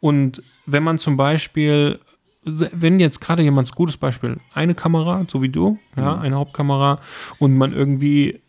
und 0.00 0.42
wenn 0.66 0.82
man 0.82 0.98
zum 0.98 1.16
Beispiel, 1.16 2.00
wenn 2.46 3.00
jetzt 3.00 3.20
gerade 3.20 3.42
jemand, 3.42 3.74
gutes 3.74 3.96
Beispiel, 3.96 4.38
eine 4.54 4.74
Kamera, 4.74 5.24
so 5.28 5.42
wie 5.42 5.48
du, 5.48 5.78
ja, 5.96 6.18
eine 6.18 6.36
Hauptkamera 6.36 7.00
und 7.38 7.56
man 7.56 7.72
irgendwie 7.72 8.40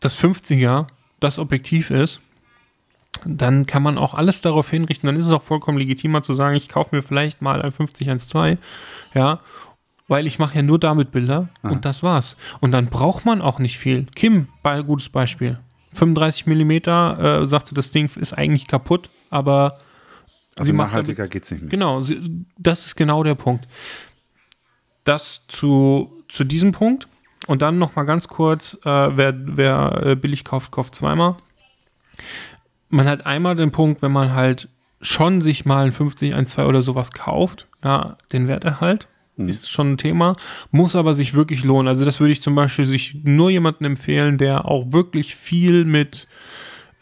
das 0.00 0.18
50er 0.18 0.86
das 1.20 1.38
Objektiv 1.38 1.90
ist, 1.90 2.20
dann 3.24 3.66
kann 3.66 3.82
man 3.82 3.98
auch 3.98 4.14
alles 4.14 4.40
darauf 4.40 4.70
hinrichten. 4.70 5.06
Dann 5.06 5.16
ist 5.16 5.26
es 5.26 5.32
auch 5.32 5.42
vollkommen 5.42 5.78
legitimer 5.78 6.22
zu 6.22 6.34
sagen, 6.34 6.56
ich 6.56 6.68
kaufe 6.68 6.94
mir 6.94 7.02
vielleicht 7.02 7.42
mal 7.42 7.62
ein 7.62 7.72
5012, 7.72 8.58
ja, 9.14 9.40
weil 10.08 10.26
ich 10.26 10.38
mache 10.38 10.56
ja 10.56 10.62
nur 10.62 10.78
damit 10.78 11.12
Bilder 11.12 11.48
und 11.62 11.84
das 11.84 12.02
war's. 12.02 12.36
Und 12.60 12.72
dann 12.72 12.86
braucht 12.86 13.24
man 13.24 13.40
auch 13.40 13.58
nicht 13.58 13.78
viel. 13.78 14.06
Kim, 14.14 14.48
bei, 14.62 14.82
gutes 14.82 15.08
Beispiel. 15.08 15.58
35 15.92 16.46
Millimeter, 16.46 17.42
äh, 17.42 17.46
sagte, 17.46 17.74
das 17.74 17.90
Ding 17.90 18.10
ist 18.16 18.32
eigentlich 18.32 18.66
kaputt, 18.66 19.10
aber 19.30 19.78
Also 20.56 20.72
nachhaltiger 20.72 21.28
geht 21.28 21.44
es 21.44 21.50
nicht 21.50 21.62
mehr. 21.62 21.70
Genau, 21.70 22.00
sie, 22.00 22.44
das 22.58 22.86
ist 22.86 22.96
genau 22.96 23.22
der 23.22 23.34
Punkt. 23.34 23.66
Das 25.04 25.42
zu, 25.48 26.22
zu 26.28 26.44
diesem 26.44 26.72
Punkt. 26.72 27.08
Und 27.48 27.62
dann 27.62 27.78
noch 27.78 27.96
mal 27.96 28.04
ganz 28.04 28.28
kurz, 28.28 28.78
äh, 28.84 29.16
wer, 29.16 29.34
wer 29.36 30.02
äh, 30.04 30.14
billig 30.14 30.44
kauft, 30.44 30.70
kauft 30.70 30.94
zweimal. 30.94 31.36
Man 32.88 33.08
hat 33.08 33.26
einmal 33.26 33.56
den 33.56 33.72
Punkt, 33.72 34.00
wenn 34.02 34.12
man 34.12 34.32
halt 34.32 34.68
schon 35.00 35.40
sich 35.40 35.64
mal 35.64 35.84
ein 35.84 35.92
50, 35.92 36.34
ein 36.34 36.46
2 36.46 36.66
oder 36.66 36.82
sowas 36.82 37.10
kauft, 37.10 37.68
ja, 37.82 38.16
den 38.32 38.46
Werterhalt. 38.46 39.08
Ist 39.38 39.72
schon 39.72 39.92
ein 39.92 39.98
Thema, 39.98 40.36
muss 40.70 40.94
aber 40.94 41.14
sich 41.14 41.34
wirklich 41.34 41.64
lohnen. 41.64 41.88
Also, 41.88 42.04
das 42.04 42.20
würde 42.20 42.32
ich 42.32 42.42
zum 42.42 42.54
Beispiel 42.54 42.84
sich 42.84 43.16
nur 43.24 43.50
jemanden 43.50 43.84
empfehlen, 43.86 44.36
der 44.38 44.66
auch 44.66 44.92
wirklich 44.92 45.34
viel 45.34 45.84
mit 45.84 46.28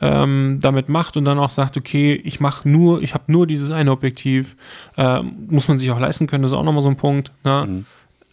ähm, 0.00 0.58
damit 0.60 0.88
macht 0.88 1.16
und 1.16 1.24
dann 1.24 1.38
auch 1.38 1.50
sagt, 1.50 1.76
okay, 1.76 2.14
ich 2.14 2.40
mache 2.40 2.68
nur, 2.68 3.02
ich 3.02 3.14
habe 3.14 3.24
nur 3.28 3.46
dieses 3.46 3.70
eine 3.70 3.90
Objektiv, 3.92 4.56
ähm, 4.96 5.46
muss 5.48 5.68
man 5.68 5.78
sich 5.78 5.90
auch 5.90 6.00
leisten 6.00 6.26
können, 6.26 6.42
das 6.42 6.52
ist 6.52 6.58
auch 6.58 6.64
nochmal 6.64 6.82
so 6.82 6.88
ein 6.88 6.96
Punkt. 6.96 7.32
Ne? 7.44 7.84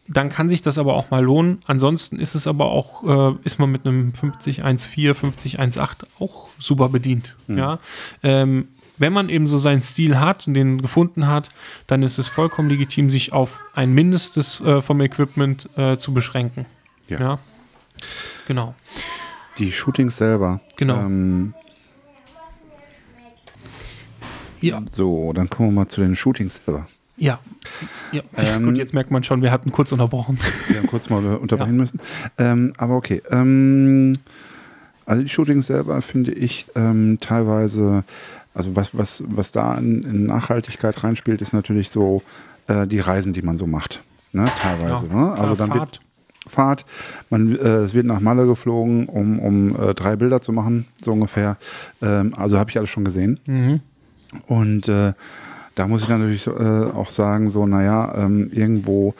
Dann 0.07 0.29
kann 0.29 0.47
sich 0.47 0.61
das 0.61 0.77
aber 0.77 0.93
auch 0.93 1.11
mal 1.11 1.21
lohnen. 1.21 1.59
Ansonsten 1.65 2.17
ist 2.19 2.33
es 2.33 2.47
aber 2.47 2.65
auch, 2.71 3.03
äh, 3.03 3.35
ist 3.43 3.59
man 3.59 3.69
mit 3.69 3.85
einem 3.85 4.13
50 4.13 4.63
1.4, 4.63 5.13
50 5.13 5.59
1.8 5.59 6.05
auch 6.19 6.47
super 6.57 6.87
bedient. 6.87 7.35
Ja. 7.49 7.79
Ähm, 8.23 8.69
wenn 8.97 9.13
man 9.13 9.29
eben 9.29 9.45
so 9.47 9.57
seinen 9.57 9.83
Stil 9.83 10.19
hat 10.19 10.47
und 10.47 10.53
den 10.53 10.81
gefunden 10.81 11.27
hat, 11.27 11.49
dann 11.85 12.01
ist 12.03 12.17
es 12.17 12.27
vollkommen 12.27 12.69
legitim, 12.69 13.09
sich 13.09 13.31
auf 13.33 13.63
ein 13.73 13.93
Mindestes 13.93 14.61
äh, 14.61 14.81
vom 14.81 15.01
Equipment 15.01 15.69
äh, 15.77 15.97
zu 15.97 16.13
beschränken. 16.13 16.65
Ja. 17.07 17.19
ja. 17.19 17.39
Genau. 18.47 18.75
Die 19.57 19.71
Shootings 19.71 20.17
selber. 20.17 20.59
Genau. 20.75 20.97
Ähm, 20.97 21.53
Ja. 24.61 24.81
so, 24.91 25.33
dann 25.33 25.49
kommen 25.49 25.69
wir 25.69 25.73
mal 25.83 25.87
zu 25.87 26.01
den 26.01 26.15
Shootings 26.15 26.61
selber. 26.65 26.87
Ja. 27.15 27.39
ja. 28.11 28.21
Ähm, 28.35 28.65
Gut, 28.65 28.77
jetzt 28.77 28.93
merkt 28.93 29.11
man 29.11 29.23
schon, 29.23 29.41
wir 29.41 29.51
hatten 29.51 29.71
kurz 29.71 29.91
unterbrochen. 29.91 30.37
Wir 30.67 30.77
haben 30.77 30.87
kurz 30.87 31.09
mal 31.09 31.23
unterbrechen 31.41 31.75
müssen. 31.77 31.99
Ähm, 32.37 32.73
aber 32.77 32.95
okay. 32.95 33.21
Ähm, 33.31 34.13
also 35.05 35.23
die 35.23 35.29
Shootings 35.29 35.67
selber 35.67 36.01
finde 36.01 36.31
ich 36.33 36.67
ähm, 36.75 37.17
teilweise, 37.19 38.03
also 38.53 38.75
was, 38.75 38.95
was, 38.97 39.23
was 39.27 39.51
da 39.51 39.75
in, 39.75 40.03
in 40.03 40.25
Nachhaltigkeit 40.25 41.03
reinspielt, 41.03 41.41
ist 41.41 41.53
natürlich 41.53 41.89
so 41.89 42.21
äh, 42.67 42.85
die 42.85 42.99
Reisen, 42.99 43.33
die 43.33 43.41
man 43.41 43.57
so 43.57 43.65
macht. 43.65 44.01
Ne? 44.31 44.45
Teilweise. 44.59 45.07
Ja, 45.07 45.13
ne? 45.13 45.31
Also 45.33 45.55
dann 45.55 45.69
Fahrt. 45.69 45.79
wird 45.79 46.01
Fahrt, 46.49 46.85
man, 47.29 47.55
äh, 47.55 47.77
es 47.77 47.93
wird 47.93 48.05
nach 48.05 48.19
Malle 48.19 48.45
geflogen, 48.45 49.07
um, 49.07 49.39
um 49.39 49.75
äh, 49.75 49.93
drei 49.93 50.15
Bilder 50.15 50.41
zu 50.41 50.51
machen, 50.51 50.85
so 51.01 51.13
ungefähr. 51.13 51.57
Ähm, 52.01 52.33
also 52.35 52.57
habe 52.57 52.69
ich 52.69 52.77
alles 52.77 52.89
schon 52.89 53.05
gesehen. 53.05 53.39
Mhm. 53.45 53.79
Und 54.47 54.87
äh, 54.87 55.13
da 55.75 55.87
muss 55.87 56.01
ich 56.01 56.09
natürlich 56.09 56.47
äh, 56.47 56.51
auch 56.51 57.09
sagen, 57.09 57.49
so, 57.49 57.65
naja, 57.65 58.13
ähm, 58.15 58.49
irgendwo, 58.51 59.13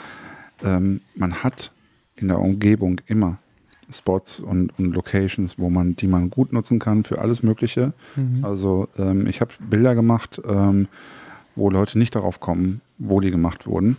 ähm, 0.64 1.02
man 1.16 1.44
hat 1.44 1.72
in 2.16 2.28
der 2.30 2.40
Umgebung 2.40 2.99
immer 3.06 3.38
Spots 3.90 4.40
und, 4.40 4.78
und 4.78 4.94
Locations, 4.94 5.58
wo 5.60 5.70
man, 5.70 5.95
die 5.95 6.08
man 6.08 6.30
gut 6.30 6.52
nutzen 6.52 6.80
kann 6.80 7.04
für 7.04 7.20
alles 7.20 7.41
Mögliche. 7.44 7.94
Also 8.44 8.90
ähm, 8.98 9.28
ich 9.28 9.40
habe 9.40 9.52
Bilder 9.70 9.95
gemacht, 9.95 10.41
ähm, 10.45 10.88
wo 11.56 11.70
Leute 11.70 11.98
nicht 11.98 12.16
darauf 12.16 12.40
kommen, 12.40 12.82
wo 12.98 13.22
die 13.22 13.32
gemacht 13.32 13.66
wurden. 13.66 13.95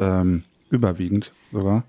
Ähm, 0.00 0.44
überwiegend 0.70 1.32
sogar. 1.52 1.84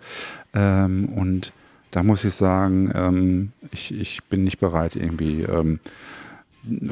Ähm, 0.54 1.06
und 1.16 1.52
da 1.92 2.04
muss 2.04 2.24
ich 2.24 2.34
sagen, 2.34 2.92
ähm, 2.94 3.52
ich, 3.72 3.94
ich 3.98 4.24
bin 4.26 4.44
nicht 4.44 4.60
bereit, 4.60 4.96
irgendwie 4.96 5.42
ähm, 5.44 5.80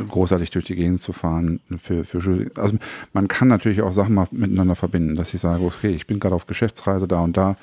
großartig 0.09 0.51
durch 0.51 0.65
die 0.65 0.75
Gegend 0.75 1.01
zu 1.01 1.11
fahren. 1.13 1.59
Für, 1.81 2.05
für, 2.05 2.49
also 2.55 2.75
man 3.13 3.27
kann 3.27 3.47
natürlich 3.49 3.81
auch 3.81 3.91
Sachen 3.91 4.13
mal 4.15 4.27
miteinander 4.31 4.75
verbinden, 4.75 5.15
dass 5.15 5.33
ich 5.33 5.41
sage, 5.41 5.63
okay, 5.63 5.89
ich 5.89 6.07
bin 6.07 6.19
gerade 6.19 6.35
auf 6.35 6.47
Geschäftsreise 6.47 7.07
da 7.07 7.19
und 7.19 7.35
da 7.35 7.57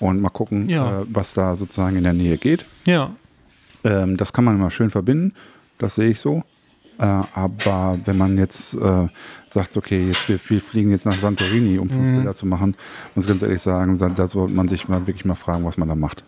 und 0.00 0.20
mal 0.20 0.30
gucken, 0.30 0.68
Ja. 0.68 1.00
äh, 1.00 1.04
was 1.08 1.34
da 1.34 1.56
sozusagen 1.56 1.96
in 1.96 2.04
der 2.04 2.12
Nähe 2.14 2.38
geht. 2.38 2.64
Ja. 2.86 3.10
Ähm, 3.84 4.16
das 4.16 4.32
kann 4.32 4.44
man 4.44 4.56
immer 4.56 4.70
schön 4.70 4.90
verbinden, 4.90 5.34
das 5.78 5.94
sehe 5.96 6.10
ich 6.10 6.20
so. 6.20 6.42
Äh, 6.98 7.04
aber 7.34 7.98
wenn 8.06 8.16
man 8.16 8.38
jetzt 8.38 8.74
äh, 8.74 9.06
sagt, 9.52 9.76
okay, 9.76 10.06
jetzt 10.06 10.28
wir, 10.28 10.38
fliegen 10.38 10.90
jetzt 10.90 11.06
nach 11.06 11.14
Santorini, 11.14 11.78
um 11.78 11.88
fünf 11.88 12.10
Bilder 12.10 12.34
zu 12.34 12.46
machen, 12.46 12.74
muss 13.14 13.26
ganz 13.26 13.42
ehrlich 13.42 13.62
sagen, 13.62 13.98
da 13.98 14.26
sollte 14.26 14.54
man 14.54 14.68
sich 14.68 14.88
mal 14.88 15.06
wirklich 15.06 15.24
mal 15.24 15.34
fragen, 15.34 15.64
was 15.64 15.76
man 15.76 15.88
da 15.88 15.94
macht. 15.94 16.24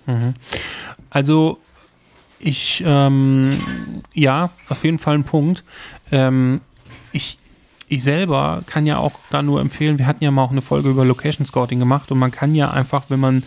Also 1.10 1.58
ich, 2.38 2.82
ähm, 2.86 3.50
ja, 4.14 4.50
auf 4.68 4.84
jeden 4.84 4.98
Fall 4.98 5.14
ein 5.14 5.24
Punkt. 5.24 5.62
Ähm, 6.10 6.60
ich, 7.12 7.38
ich 7.88 8.02
selber 8.02 8.62
kann 8.66 8.86
ja 8.86 8.98
auch 8.98 9.12
da 9.30 9.42
nur 9.42 9.60
empfehlen, 9.60 9.98
wir 9.98 10.06
hatten 10.06 10.24
ja 10.24 10.30
mal 10.30 10.44
auch 10.44 10.50
eine 10.50 10.62
Folge 10.62 10.90
über 10.90 11.04
Location 11.04 11.46
Scouting 11.46 11.78
gemacht 11.78 12.10
und 12.10 12.18
man 12.18 12.30
kann 12.30 12.54
ja 12.54 12.70
einfach, 12.70 13.04
wenn 13.08 13.20
man, 13.20 13.42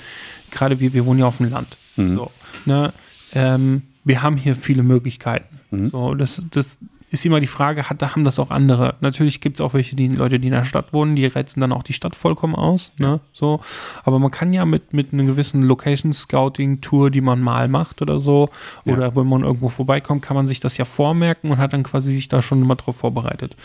gerade 0.51 0.79
wir, 0.79 0.93
wir 0.93 1.05
wohnen 1.05 1.19
ja 1.19 1.25
auf 1.25 1.37
dem 1.37 1.49
Land, 1.49 1.77
so, 1.95 2.31
ne, 2.65 2.93
ähm, 3.33 3.83
wir 4.03 4.21
haben 4.21 4.35
hier 4.35 4.55
viele 4.55 4.83
Möglichkeiten. 4.83 5.59
So, 5.89 6.13
das, 6.13 6.41
das 6.51 6.77
ist 7.13 7.25
immer 7.27 7.39
die 7.39 7.47
Frage, 7.47 7.89
hat, 7.89 8.01
haben 8.01 8.23
das 8.23 8.39
auch 8.39 8.49
andere? 8.49 8.95
Natürlich 8.99 9.39
gibt 9.39 9.57
es 9.57 9.61
auch 9.61 9.73
welche, 9.75 9.95
die 9.95 10.07
Leute, 10.07 10.39
die 10.39 10.47
in 10.47 10.53
der 10.53 10.63
Stadt 10.63 10.93
wohnen, 10.93 11.15
die 11.15 11.25
reizen 11.27 11.59
dann 11.61 11.71
auch 11.71 11.83
die 11.83 11.93
Stadt 11.93 12.15
vollkommen 12.15 12.55
aus. 12.55 12.91
Ne? 12.97 13.19
So. 13.31 13.61
Aber 14.03 14.17
man 14.17 14.31
kann 14.31 14.51
ja 14.51 14.65
mit, 14.65 14.93
mit 14.93 15.13
einer 15.13 15.23
gewissen 15.23 15.61
Location-Scouting-Tour, 15.61 17.11
die 17.11 17.21
man 17.21 17.39
mal 17.39 17.67
macht 17.67 18.01
oder 18.01 18.19
so, 18.19 18.49
Ja. 18.85 18.93
oder 18.93 19.15
wenn 19.15 19.27
man 19.27 19.43
irgendwo 19.43 19.69
vorbeikommt, 19.69 20.23
kann 20.23 20.35
man 20.35 20.47
sich 20.47 20.59
das 20.59 20.77
ja 20.77 20.85
vormerken 20.85 21.51
und 21.51 21.59
hat 21.59 21.73
dann 21.73 21.83
quasi 21.83 22.13
sich 22.13 22.27
da 22.29 22.41
schon 22.41 22.61
immer 22.61 22.75
drauf 22.75 22.97
vorbereitet. 22.97 23.55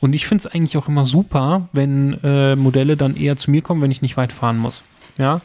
Und 0.00 0.12
ich 0.12 0.26
finde 0.26 0.46
es 0.48 0.52
eigentlich 0.54 0.76
auch 0.76 0.88
immer 0.88 1.04
super, 1.04 1.68
wenn 1.72 2.14
äh, 2.24 2.56
Modelle 2.56 2.96
dann 2.96 3.16
eher 3.16 3.36
zu 3.36 3.50
mir 3.52 3.62
kommen, 3.62 3.82
wenn 3.82 3.92
ich 3.92 4.02
nicht 4.02 4.16
weit 4.16 4.32
fahren 4.32 4.58
muss. 4.58 4.82
Ja, 5.18 5.40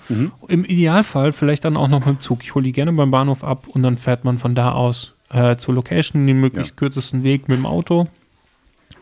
im 0.50 0.66
Idealfall 0.66 1.32
vielleicht 1.32 1.64
dann 1.64 1.78
auch 1.78 1.88
noch 1.88 2.00
mit 2.00 2.08
dem 2.10 2.20
Zug. 2.20 2.44
Ich 2.44 2.54
hole 2.56 2.64
die 2.66 2.74
gerne 2.74 2.92
beim 2.92 3.10
Bahnhof 3.10 3.42
ab 3.46 3.68
und 3.70 3.84
dann 3.84 3.96
fährt 3.96 4.26
man 4.26 4.38
von 4.38 4.54
da 4.54 4.74
aus 4.74 5.14
äh, 5.32 5.56
zur 5.58 5.76
Location, 5.76 6.26
den 6.28 6.40
möglichst 6.40 6.72
Ja. 6.72 6.78
kürzesten 6.78 7.24
Weg 7.24 7.48
mit 7.48 7.58
dem 7.58 7.66
Auto. 7.66 8.08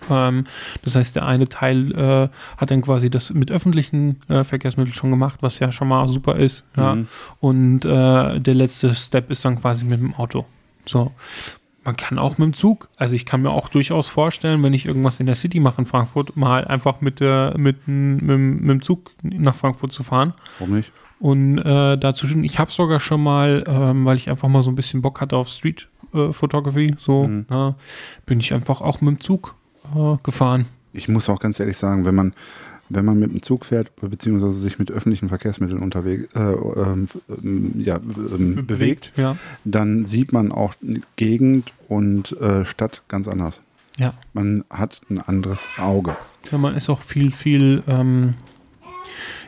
Ähm, 0.10 0.45
das 0.84 0.95
heißt, 0.95 1.15
der 1.15 1.26
eine 1.26 1.49
Teil 1.49 1.91
äh, 1.93 2.30
hat 2.57 2.72
dann 2.72 2.81
quasi 2.81 3.10
das 3.10 3.34
mit 3.34 3.51
öffentlichen 3.51 4.22
äh, 4.30 4.43
Verkehrsmitteln 4.43 4.93
schon 4.93 5.10
gemacht, 5.11 5.39
was 5.41 5.60
ja 5.60 5.72
schon 5.72 5.89
mal 5.89 6.07
super 6.07 6.38
ist. 6.38 6.65
Ja. 6.77 6.95
Mhm. 6.95 7.07
Und 7.39 7.85
äh, 7.85 8.39
der 8.39 8.53
letzte 8.56 8.95
Step 8.95 9.30
ist 9.30 9.43
dann 9.43 9.60
quasi 9.60 9.85
mit 9.85 9.99
dem 9.99 10.14
Auto. 10.15 10.45
So. 10.85 11.11
Man 11.84 11.95
kann 11.95 12.19
auch 12.19 12.38
mit 12.38 12.45
dem 12.45 12.53
Zug, 12.53 12.88
also 12.97 13.15
ich 13.15 13.26
kann 13.26 13.41
mir 13.41 13.49
auch 13.51 13.69
durchaus 13.69 14.07
vorstellen, 14.07 14.64
wenn 14.64 14.73
ich 14.73 14.85
irgendwas 14.85 15.19
in 15.19 15.26
der 15.26 15.35
City 15.35 15.60
mache 15.60 15.80
in 15.81 15.85
Frankfurt, 15.85 16.35
mal 16.35 16.65
einfach 16.65 17.01
mit, 17.01 17.19
der, 17.19 17.56
mit, 17.57 17.88
mit, 17.88 18.22
mit 18.22 18.69
dem 18.69 18.81
Zug 18.81 19.11
nach 19.23 19.56
Frankfurt 19.56 19.91
zu 19.91 20.03
fahren. 20.03 20.34
Warum 20.60 20.76
nicht? 20.76 20.91
Und 21.19 21.57
äh, 21.57 21.97
dazu 21.97 22.27
ich 22.43 22.60
habe 22.60 22.72
sogar 22.72 22.99
schon 22.99 23.23
mal, 23.23 23.64
ähm, 23.68 24.06
weil 24.06 24.18
ich 24.18 24.30
einfach 24.30 24.47
mal 24.47 24.61
so 24.61 24.69
ein 24.72 24.76
bisschen 24.76 25.01
Bock 25.01 25.19
hatte 25.19 25.35
auf 25.35 25.49
Street 25.49 25.88
äh, 26.14 26.31
Photography, 26.34 26.95
so, 26.99 27.27
Mhm. 27.27 27.45
na, 27.49 27.76
bin 28.26 28.40
ich 28.40 28.53
einfach 28.53 28.81
auch 28.81 29.02
mit 29.02 29.18
dem 29.18 29.19
Zug 29.22 29.56
äh, 29.95 30.18
gefahren. 30.23 30.65
Ich 30.94 31.07
muss 31.07 31.30
auch 31.30 31.40
ganz 31.40 31.60
ehrlich 31.60 31.77
sagen, 31.77 32.06
wenn 32.06 32.15
man, 32.15 32.34
wenn 32.90 33.06
man 33.06 33.19
mit 33.19 33.31
dem 33.31 33.41
Zug 33.44 33.65
fährt, 33.65 33.91
beziehungsweise 34.02 34.53
sich 34.53 34.80
mit 34.80 34.90
öffentlichen 34.91 35.30
Verkehrsmitteln 35.30 35.80
unterwegs, 35.81 36.34
äh, 36.36 36.40
ähm, 36.40 37.07
ähm, 37.30 37.73
ja, 37.77 37.98
ähm, 37.98 38.65
bewegt, 38.65 39.14
Ja. 39.15 39.36
dann 39.65 40.06
sieht 40.06 40.34
man 40.34 40.52
auch 40.52 40.73
Gegend 41.15 41.72
und 41.88 42.31
äh, 42.41 42.65
Stadt 42.65 43.03
ganz 43.07 43.27
anders. 43.27 43.61
Ja. 43.98 44.14
Man 44.34 44.64
hat 44.69 45.02
ein 45.10 45.19
anderes 45.22 45.68
Auge. 45.77 46.15
ja, 46.52 46.57
man 46.57 46.73
ist 46.76 46.90
auch 46.90 47.02
viel, 47.02 47.31
viel, 47.31 47.84
ähm, 47.88 48.34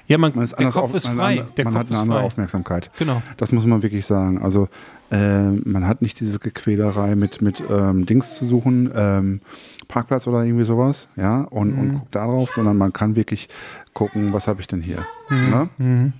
ja, 0.07 0.17
man, 0.17 0.31
Man 0.35 0.43
ist 0.43 0.59
der 0.59 0.67
Kopf 0.71 0.75
auf, 0.83 0.93
ist 0.95 1.07
man, 1.07 1.17
frei. 1.17 1.35
man 1.37 1.45
Der 1.55 1.65
hat 1.65 1.73
Kopf 1.73 1.81
eine 1.87 1.89
ist 1.91 1.97
andere 2.01 2.17
frei. 2.19 2.25
Aufmerksamkeit. 2.25 2.91
Genau. 2.99 3.21
Das 3.37 3.51
muss 3.51 3.65
man 3.65 3.81
wirklich 3.83 4.05
sagen. 4.05 4.41
Also 4.41 4.67
äh, 5.11 5.49
man 5.51 5.87
hat 5.87 6.01
nicht 6.01 6.19
diese 6.19 6.39
Gequälerei 6.39 7.15
mit, 7.15 7.41
mit 7.41 7.63
ähm, 7.69 8.05
Dings 8.05 8.35
zu 8.35 8.45
suchen, 8.45 8.91
ähm, 8.95 9.41
Parkplatz 9.87 10.25
oder 10.27 10.43
irgendwie 10.43 10.63
sowas, 10.65 11.09
ja, 11.17 11.41
und, 11.41 11.73
und 11.77 11.93
guckt 11.95 12.15
darauf, 12.15 12.51
sondern 12.51 12.77
man 12.77 12.93
kann 12.93 13.15
wirklich 13.17 13.49
gucken, 13.93 14.31
was 14.31 14.47
habe 14.47 14.61
ich 14.61 14.67
denn 14.67 14.81
hier. 14.81 15.05
Ne? 15.29 15.69
Mhm. 15.77 16.13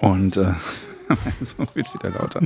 Und 0.00 0.36
äh, 0.36 0.52
so 1.44 1.58
wird 1.74 1.94
wieder 1.94 2.10
lauter. 2.10 2.40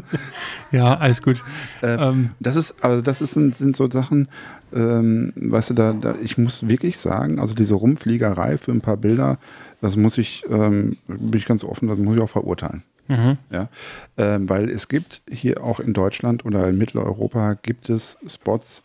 Ja, 0.70 0.94
alles 0.98 1.22
gut. 1.22 1.43
Äh, 1.82 1.94
Ähm, 1.94 2.30
Das 2.39 2.56
ist, 2.56 2.74
also 2.84 3.01
das 3.01 3.20
ist, 3.22 3.32
sind 3.32 3.74
so 3.76 3.89
Sachen, 3.90 4.28
ähm, 4.74 5.32
weißt 5.36 5.70
du, 5.70 5.74
da, 5.74 5.93
da, 5.93 6.15
ich 6.23 6.39
muss 6.39 6.69
wirklich 6.69 6.99
sagen, 6.99 7.39
also 7.39 7.55
diese 7.55 7.74
Rumfliegerei 7.74 8.59
für 8.59 8.73
ein 8.73 8.81
paar 8.81 8.97
Bilder, 8.97 9.39
das 9.81 9.97
muss 9.97 10.19
ich, 10.19 10.44
ähm, 10.51 10.97
bin 11.07 11.39
ich 11.39 11.47
ganz 11.47 11.65
offen, 11.65 11.89
das 11.89 11.99
muss 11.99 12.16
ich 12.16 12.23
auch 12.23 12.28
verurteilen. 12.31 12.82
mhm. 13.09 13.36
Ja, 13.51 13.69
ähm, 14.16 14.49
weil 14.49 14.69
es 14.70 14.89
gibt 14.89 15.23
hier 15.31 15.62
auch 15.62 15.81
in 15.81 15.93
Deutschland 15.93 16.44
oder 16.44 16.69
in 16.69 16.78
Mitteleuropa 16.78 17.55
gibt 17.55 17.90
es 17.90 18.16
Spots, 18.27 18.82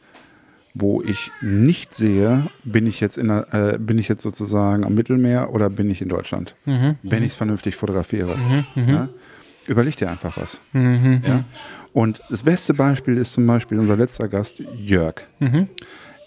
wo 0.73 1.01
ich 1.01 1.31
nicht 1.41 1.93
sehe, 1.95 2.47
bin 2.63 2.85
ich 2.85 2.99
jetzt 2.99 3.17
in 3.17 3.29
der, 3.29 3.47
äh, 3.53 3.77
bin 3.79 3.97
ich 3.97 4.07
jetzt 4.07 4.21
sozusagen 4.21 4.85
am 4.85 4.93
Mittelmeer 4.95 5.51
oder 5.53 5.69
bin 5.71 5.89
ich 5.89 6.01
in 6.01 6.09
Deutschland, 6.09 6.53
Mhm. 6.65 6.95
wenn 7.03 7.23
ich 7.23 7.29
es 7.29 7.35
vernünftig 7.35 7.75
fotografiere. 7.75 8.35
Ja? 8.75 9.09
Überleg 9.65 9.97
dir 9.97 10.09
einfach 10.09 10.37
was. 10.37 10.61
Mhm. 10.73 11.21
Ja? 11.25 11.43
Und 11.97 12.21
das 12.29 12.43
beste 12.43 12.75
Beispiel 12.75 13.17
ist 13.17 13.33
zum 13.33 13.47
Beispiel 13.47 13.79
unser 13.79 13.95
letzter 13.97 14.27
Gast, 14.27 14.61
Jörg. 14.77 15.15
Mhm. 15.39 15.67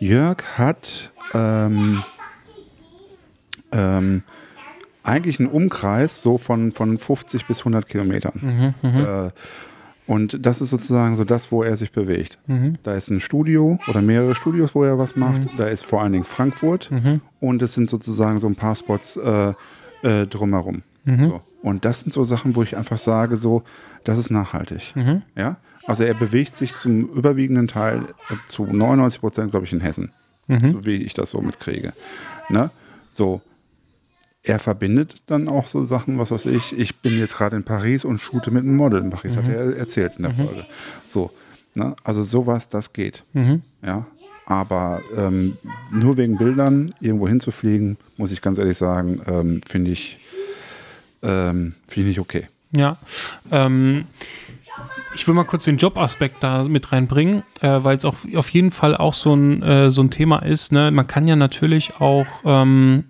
Jörg 0.00 0.42
hat 0.58 1.12
ähm, 1.32 2.02
ähm, 3.70 4.24
eigentlich 5.04 5.38
einen 5.38 5.48
Umkreis 5.48 6.22
so 6.22 6.38
von, 6.38 6.72
von 6.72 6.98
50 6.98 7.46
bis 7.46 7.60
100 7.60 7.86
Kilometern. 7.88 8.74
Mhm. 8.82 8.96
Äh, 8.98 9.30
und 10.08 10.44
das 10.44 10.60
ist 10.60 10.70
sozusagen 10.70 11.14
so 11.14 11.22
das, 11.22 11.52
wo 11.52 11.62
er 11.62 11.76
sich 11.76 11.92
bewegt. 11.92 12.38
Mhm. 12.48 12.78
Da 12.82 12.94
ist 12.94 13.08
ein 13.08 13.20
Studio 13.20 13.78
oder 13.86 14.02
mehrere 14.02 14.34
Studios, 14.34 14.74
wo 14.74 14.82
er 14.82 14.98
was 14.98 15.14
macht. 15.14 15.50
Da 15.56 15.66
ist 15.68 15.86
vor 15.86 16.02
allen 16.02 16.10
Dingen 16.14 16.24
Frankfurt 16.24 16.90
Mhm. 16.90 17.20
und 17.38 17.62
es 17.62 17.74
sind 17.74 17.88
sozusagen 17.88 18.40
so 18.40 18.48
ein 18.48 18.56
paar 18.56 18.74
Spots 18.74 19.16
äh, 19.18 19.52
äh, 20.02 20.26
drumherum. 20.26 20.82
Mhm. 21.04 21.26
So. 21.26 21.40
Und 21.62 21.84
das 21.84 22.00
sind 22.00 22.12
so 22.12 22.24
Sachen, 22.24 22.56
wo 22.56 22.64
ich 22.64 22.76
einfach 22.76 22.98
sage, 22.98 23.36
so, 23.36 23.62
das 24.04 24.18
ist 24.18 24.30
nachhaltig. 24.30 24.92
Mhm. 24.96 25.22
Ja? 25.36 25.56
Also 25.86 26.04
er 26.04 26.14
bewegt 26.14 26.56
sich 26.56 26.76
zum 26.76 27.08
überwiegenden 27.12 27.68
Teil 27.68 28.02
äh, 28.30 28.34
zu 28.46 28.64
99 28.64 29.20
Prozent, 29.20 29.50
glaube 29.50 29.66
ich, 29.66 29.72
in 29.72 29.80
Hessen. 29.80 30.12
Mhm. 30.46 30.70
So 30.72 30.86
wie 30.86 30.96
ich 30.96 31.14
das 31.14 31.30
so 31.30 31.40
mitkriege. 31.40 31.92
Ne? 32.48 32.70
So. 33.12 33.40
Er 34.42 34.58
verbindet 34.58 35.16
dann 35.26 35.48
auch 35.48 35.66
so 35.66 35.84
Sachen, 35.84 36.18
was 36.18 36.30
weiß 36.30 36.46
ich, 36.46 36.76
ich 36.78 36.96
bin 37.00 37.18
jetzt 37.18 37.36
gerade 37.36 37.56
in 37.56 37.62
Paris 37.62 38.06
und 38.06 38.20
shoote 38.20 38.50
mit 38.50 38.62
einem 38.64 38.74
Model 38.76 39.02
in 39.02 39.10
Paris, 39.10 39.36
hat 39.36 39.46
Mhm. 39.46 39.52
er 39.52 39.76
erzählt 39.76 40.14
in 40.16 40.22
der 40.22 40.32
Folge. 40.32 40.64
So. 41.10 41.30
Ne? 41.74 41.94
Also 42.04 42.22
sowas, 42.22 42.68
das 42.70 42.92
geht. 42.94 43.22
Mhm. 43.34 43.60
Ja. 43.84 44.06
Aber 44.46 45.02
ähm, 45.16 45.58
nur 45.92 46.16
wegen 46.16 46.38
Bildern 46.38 46.94
irgendwo 47.00 47.28
hinzufliegen, 47.28 47.98
muss 48.16 48.32
ich 48.32 48.40
ganz 48.40 48.56
ehrlich 48.58 48.78
sagen, 48.78 49.20
ähm, 49.26 49.60
finde 49.68 49.90
ich, 49.92 50.18
ähm, 51.22 51.74
finde 51.86 52.08
ich 52.10 52.16
nicht 52.16 52.20
okay. 52.20 52.48
Ja. 52.72 52.98
Ähm, 53.50 54.06
ich 55.14 55.26
will 55.26 55.34
mal 55.34 55.44
kurz 55.44 55.64
den 55.64 55.76
Jobaspekt 55.76 56.42
da 56.42 56.64
mit 56.64 56.92
reinbringen, 56.92 57.42
äh, 57.60 57.82
weil 57.82 57.96
es 57.96 58.04
auch 58.04 58.16
auf 58.36 58.48
jeden 58.50 58.70
Fall 58.70 58.96
auch 58.96 59.14
so 59.14 59.34
ein, 59.34 59.62
äh, 59.62 59.90
so 59.90 60.02
ein 60.02 60.10
Thema 60.10 60.40
ist. 60.40 60.72
Ne? 60.72 60.90
Man 60.90 61.06
kann 61.06 61.26
ja 61.26 61.36
natürlich 61.36 62.00
auch 62.00 62.26
ähm, 62.44 63.04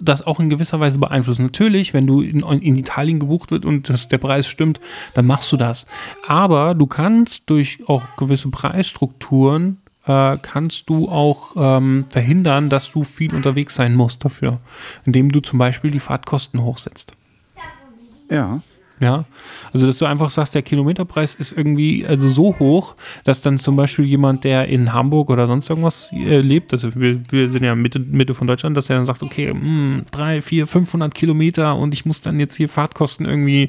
das 0.00 0.22
auch 0.22 0.40
in 0.40 0.48
gewisser 0.48 0.80
Weise 0.80 0.98
beeinflussen. 0.98 1.44
Natürlich, 1.44 1.94
wenn 1.94 2.06
du 2.06 2.20
in, 2.20 2.40
in 2.42 2.76
Italien 2.76 3.18
gebucht 3.18 3.50
wird 3.50 3.64
und 3.64 3.88
das, 3.88 4.08
der 4.08 4.18
Preis 4.18 4.46
stimmt, 4.46 4.80
dann 5.14 5.26
machst 5.26 5.50
du 5.52 5.56
das. 5.56 5.86
Aber 6.26 6.74
du 6.74 6.86
kannst 6.86 7.50
durch 7.50 7.80
auch 7.86 8.02
gewisse 8.16 8.50
Preisstrukturen 8.50 9.78
äh, 10.06 10.38
kannst 10.40 10.88
du 10.88 11.08
auch 11.08 11.54
ähm, 11.56 12.06
verhindern, 12.08 12.68
dass 12.68 12.90
du 12.90 13.04
viel 13.04 13.34
unterwegs 13.34 13.74
sein 13.74 13.94
musst 13.94 14.24
dafür, 14.24 14.60
indem 15.04 15.32
du 15.32 15.40
zum 15.40 15.58
Beispiel 15.58 15.90
die 15.90 16.00
Fahrtkosten 16.00 16.62
hochsetzt. 16.62 17.14
Ja. 18.30 18.60
Ja, 19.00 19.24
also 19.72 19.88
dass 19.88 19.98
du 19.98 20.06
einfach 20.06 20.30
sagst, 20.30 20.54
der 20.54 20.62
Kilometerpreis 20.62 21.34
ist 21.34 21.50
irgendwie 21.50 22.06
also 22.06 22.28
so 22.28 22.56
hoch, 22.60 22.94
dass 23.24 23.42
dann 23.42 23.58
zum 23.58 23.74
Beispiel 23.74 24.04
jemand, 24.04 24.44
der 24.44 24.68
in 24.68 24.92
Hamburg 24.92 25.30
oder 25.30 25.48
sonst 25.48 25.68
irgendwas 25.68 26.10
äh, 26.12 26.38
lebt, 26.38 26.72
also 26.72 26.94
wir, 26.94 27.20
wir 27.28 27.48
sind 27.48 27.64
ja 27.64 27.74
Mitte, 27.74 27.98
Mitte 27.98 28.34
von 28.34 28.46
Deutschland, 28.46 28.76
dass 28.76 28.88
er 28.88 28.96
dann 28.96 29.04
sagt, 29.04 29.24
okay, 29.24 29.52
mh, 29.52 30.02
drei, 30.12 30.40
vier, 30.40 30.68
500 30.68 31.12
Kilometer 31.12 31.74
und 31.74 31.92
ich 31.92 32.06
muss 32.06 32.20
dann 32.20 32.38
jetzt 32.38 32.54
hier 32.54 32.68
Fahrtkosten 32.68 33.26
irgendwie 33.26 33.68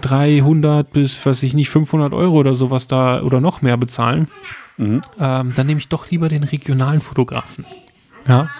300 0.00 0.90
bis, 0.90 1.24
weiß 1.24 1.42
ich 1.42 1.52
nicht, 1.52 1.68
500 1.68 2.14
Euro 2.14 2.36
oder 2.36 2.54
sowas 2.54 2.86
da 2.86 3.20
oder 3.20 3.42
noch 3.42 3.60
mehr 3.60 3.76
bezahlen, 3.76 4.28
ähm, 4.78 5.52
dann 5.54 5.66
nehme 5.66 5.80
ich 5.80 5.88
doch 5.88 6.10
lieber 6.10 6.28
den 6.30 6.44
regionalen 6.44 7.02
Fotografen. 7.02 7.66
Ja, 8.28 8.50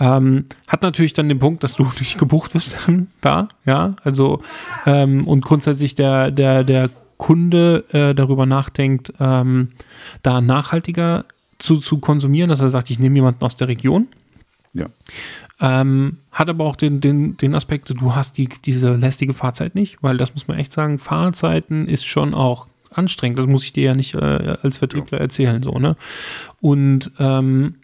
ähm, 0.00 0.46
hat 0.66 0.82
natürlich 0.82 1.12
dann 1.12 1.28
den 1.28 1.38
Punkt, 1.38 1.62
dass 1.62 1.74
du 1.74 1.84
nicht 1.98 2.18
gebucht 2.18 2.54
wirst 2.54 2.76
dann 2.86 3.08
da, 3.20 3.48
ja, 3.66 3.96
also 4.02 4.42
ähm, 4.86 5.26
und 5.26 5.44
grundsätzlich 5.44 5.94
der, 5.94 6.30
der, 6.30 6.64
der 6.64 6.90
Kunde 7.18 7.84
äh, 7.92 8.14
darüber 8.14 8.46
nachdenkt, 8.46 9.12
ähm, 9.20 9.68
da 10.22 10.40
nachhaltiger 10.40 11.26
zu, 11.58 11.76
zu 11.76 11.98
konsumieren, 11.98 12.48
dass 12.48 12.60
er 12.60 12.70
sagt, 12.70 12.88
ich 12.88 12.98
nehme 12.98 13.16
jemanden 13.16 13.44
aus 13.44 13.56
der 13.56 13.68
Region. 13.68 14.08
Ja. 14.72 14.86
Ähm, 15.60 16.16
hat 16.32 16.48
aber 16.48 16.64
auch 16.64 16.76
den, 16.76 17.02
den, 17.02 17.36
den 17.36 17.54
Aspekt, 17.54 17.90
du 17.90 18.14
hast 18.14 18.38
die, 18.38 18.48
diese 18.64 18.94
lästige 18.94 19.34
Fahrzeit 19.34 19.74
nicht, 19.74 20.02
weil 20.02 20.16
das 20.16 20.32
muss 20.32 20.48
man 20.48 20.58
echt 20.58 20.72
sagen, 20.72 20.98
Fahrzeiten 20.98 21.86
ist 21.86 22.06
schon 22.06 22.32
auch 22.32 22.68
anstrengend. 22.90 23.38
Das 23.38 23.46
muss 23.46 23.64
ich 23.64 23.72
dir 23.72 23.84
ja 23.84 23.94
nicht 23.94 24.14
äh, 24.14 24.56
als 24.62 24.78
Vertriebler 24.78 25.20
erzählen, 25.20 25.62
so, 25.62 25.78
ne? 25.78 25.96
Und 26.60 27.10
ähm, 27.18 27.76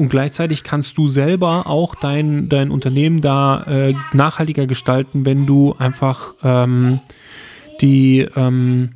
und 0.00 0.08
gleichzeitig 0.08 0.64
kannst 0.64 0.96
du 0.96 1.08
selber 1.08 1.66
auch 1.66 1.94
dein, 1.94 2.48
dein 2.48 2.70
Unternehmen 2.70 3.20
da 3.20 3.64
äh, 3.64 3.94
nachhaltiger 4.14 4.66
gestalten, 4.66 5.26
wenn 5.26 5.44
du 5.44 5.74
einfach 5.78 6.34
ähm, 6.42 7.00
die, 7.82 8.26
ähm, 8.34 8.92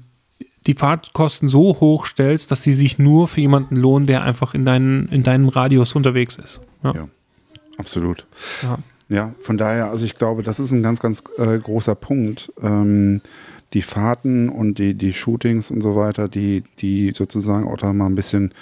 die 0.67 0.73
Fahrtkosten 0.73 1.51
so 1.51 1.79
hoch 1.79 2.07
stellst, 2.07 2.51
dass 2.51 2.63
sie 2.63 2.73
sich 2.73 2.99
nur 2.99 3.29
für 3.29 3.43
jemanden 3.43 3.77
lohnen, 3.77 4.07
der 4.07 4.23
einfach 4.23 4.55
in, 4.55 4.65
deinen, 4.65 5.09
in 5.09 5.23
deinem 5.23 5.51
Radius 5.51 5.95
unterwegs 5.95 6.37
ist. 6.37 6.63
Ja. 6.83 6.95
Ja. 6.95 7.09
Absolut. 7.77 8.25
Ja. 8.63 8.79
Ja, 9.11 9.35
von 9.43 9.59
daher, 9.59 9.91
also 9.91 10.07
ich 10.07 10.17
glaube, 10.17 10.43
das 10.43 10.59
ist 10.59 10.71
ein 10.71 10.83
ganz, 10.83 11.01
ganz 11.01 11.23
äh, 11.37 11.59
großer 11.59 11.95
Punkt. 11.95 12.51
Ähm, 12.63 13.21
die 13.75 13.83
Fahrten 13.83 14.49
und 14.49 14.79
die, 14.79 14.95
die 14.95 15.13
Shootings 15.13 15.71
und 15.71 15.83
so 15.83 15.97
weiter, 15.97 16.29
die, 16.29 16.63
die 16.79 17.13
sozusagen 17.15 17.69
auch 17.69 17.77
da 17.77 17.93
mal 17.93 18.07
ein 18.07 18.15
bisschen 18.15 18.55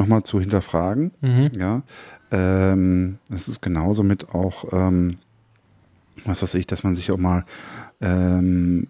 nochmal 0.00 0.22
zu 0.24 0.40
hinterfragen. 0.40 1.12
Mhm. 1.20 1.50
Ja, 1.56 1.82
ähm, 2.32 3.18
das 3.28 3.46
ist 3.48 3.60
genauso 3.62 4.02
mit 4.02 4.34
auch, 4.34 4.64
ähm, 4.72 5.18
was 6.24 6.42
weiß 6.42 6.54
ich, 6.54 6.66
dass 6.66 6.82
man 6.82 6.96
sich 6.96 7.10
auch 7.12 7.18
mal 7.18 7.44
ähm, 8.00 8.86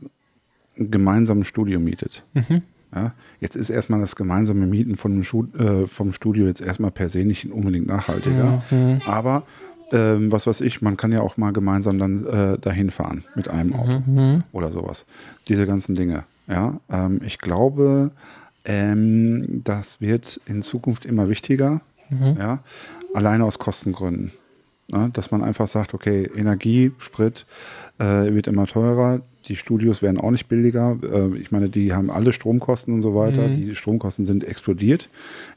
gemeinsam 0.76 1.40
ein 1.40 1.44
Studio 1.44 1.78
mietet. 1.80 2.24
Mhm. 2.34 2.62
Ja, 2.94 3.12
jetzt 3.40 3.54
ist 3.54 3.70
erstmal 3.70 4.00
das 4.00 4.16
gemeinsame 4.16 4.66
Mieten 4.66 4.96
von 4.96 5.20
äh, 5.22 5.86
vom 5.86 6.12
Studio 6.12 6.46
jetzt 6.46 6.60
erstmal 6.60 6.90
per 6.90 7.08
se 7.08 7.24
nicht 7.24 7.50
unbedingt 7.52 7.86
nachhaltiger. 7.86 8.62
Mhm. 8.70 9.00
Aber 9.06 9.44
ähm, 9.92 10.32
was 10.32 10.46
weiß 10.46 10.60
ich, 10.60 10.82
man 10.82 10.96
kann 10.96 11.12
ja 11.12 11.20
auch 11.20 11.36
mal 11.36 11.52
gemeinsam 11.52 11.98
dann 11.98 12.26
äh, 12.26 12.58
dahin 12.58 12.90
fahren 12.90 13.24
mit 13.34 13.48
einem 13.48 13.74
Auto 13.74 14.02
Mhm. 14.06 14.42
oder 14.52 14.70
sowas. 14.72 15.06
Diese 15.48 15.66
ganzen 15.66 15.94
Dinge. 15.94 16.24
Ja, 16.48 16.80
ähm, 16.90 17.20
ich 17.24 17.38
glaube, 17.38 18.10
ähm, 18.70 19.62
das 19.64 20.00
wird 20.00 20.40
in 20.46 20.62
Zukunft 20.62 21.04
immer 21.04 21.28
wichtiger. 21.28 21.80
Mhm. 22.08 22.36
Ja, 22.38 22.60
alleine 23.14 23.44
aus 23.44 23.58
Kostengründen. 23.58 24.32
Ja, 24.92 25.08
dass 25.08 25.30
man 25.30 25.42
einfach 25.42 25.68
sagt, 25.68 25.94
okay, 25.94 26.28
Energie, 26.34 26.92
Sprit 26.98 27.46
äh, 27.98 28.04
wird 28.34 28.48
immer 28.48 28.66
teurer. 28.66 29.20
die 29.46 29.56
Studios 29.56 30.02
werden 30.02 30.18
auch 30.18 30.32
nicht 30.32 30.48
billiger. 30.48 30.98
Äh, 31.02 31.36
ich 31.38 31.52
meine, 31.52 31.68
die 31.68 31.92
haben 31.92 32.10
alle 32.10 32.32
Stromkosten 32.32 32.94
und 32.94 33.02
so 33.02 33.14
weiter. 33.14 33.48
Die 33.48 33.74
Stromkosten 33.74 34.26
sind 34.26 34.44
explodiert 34.44 35.08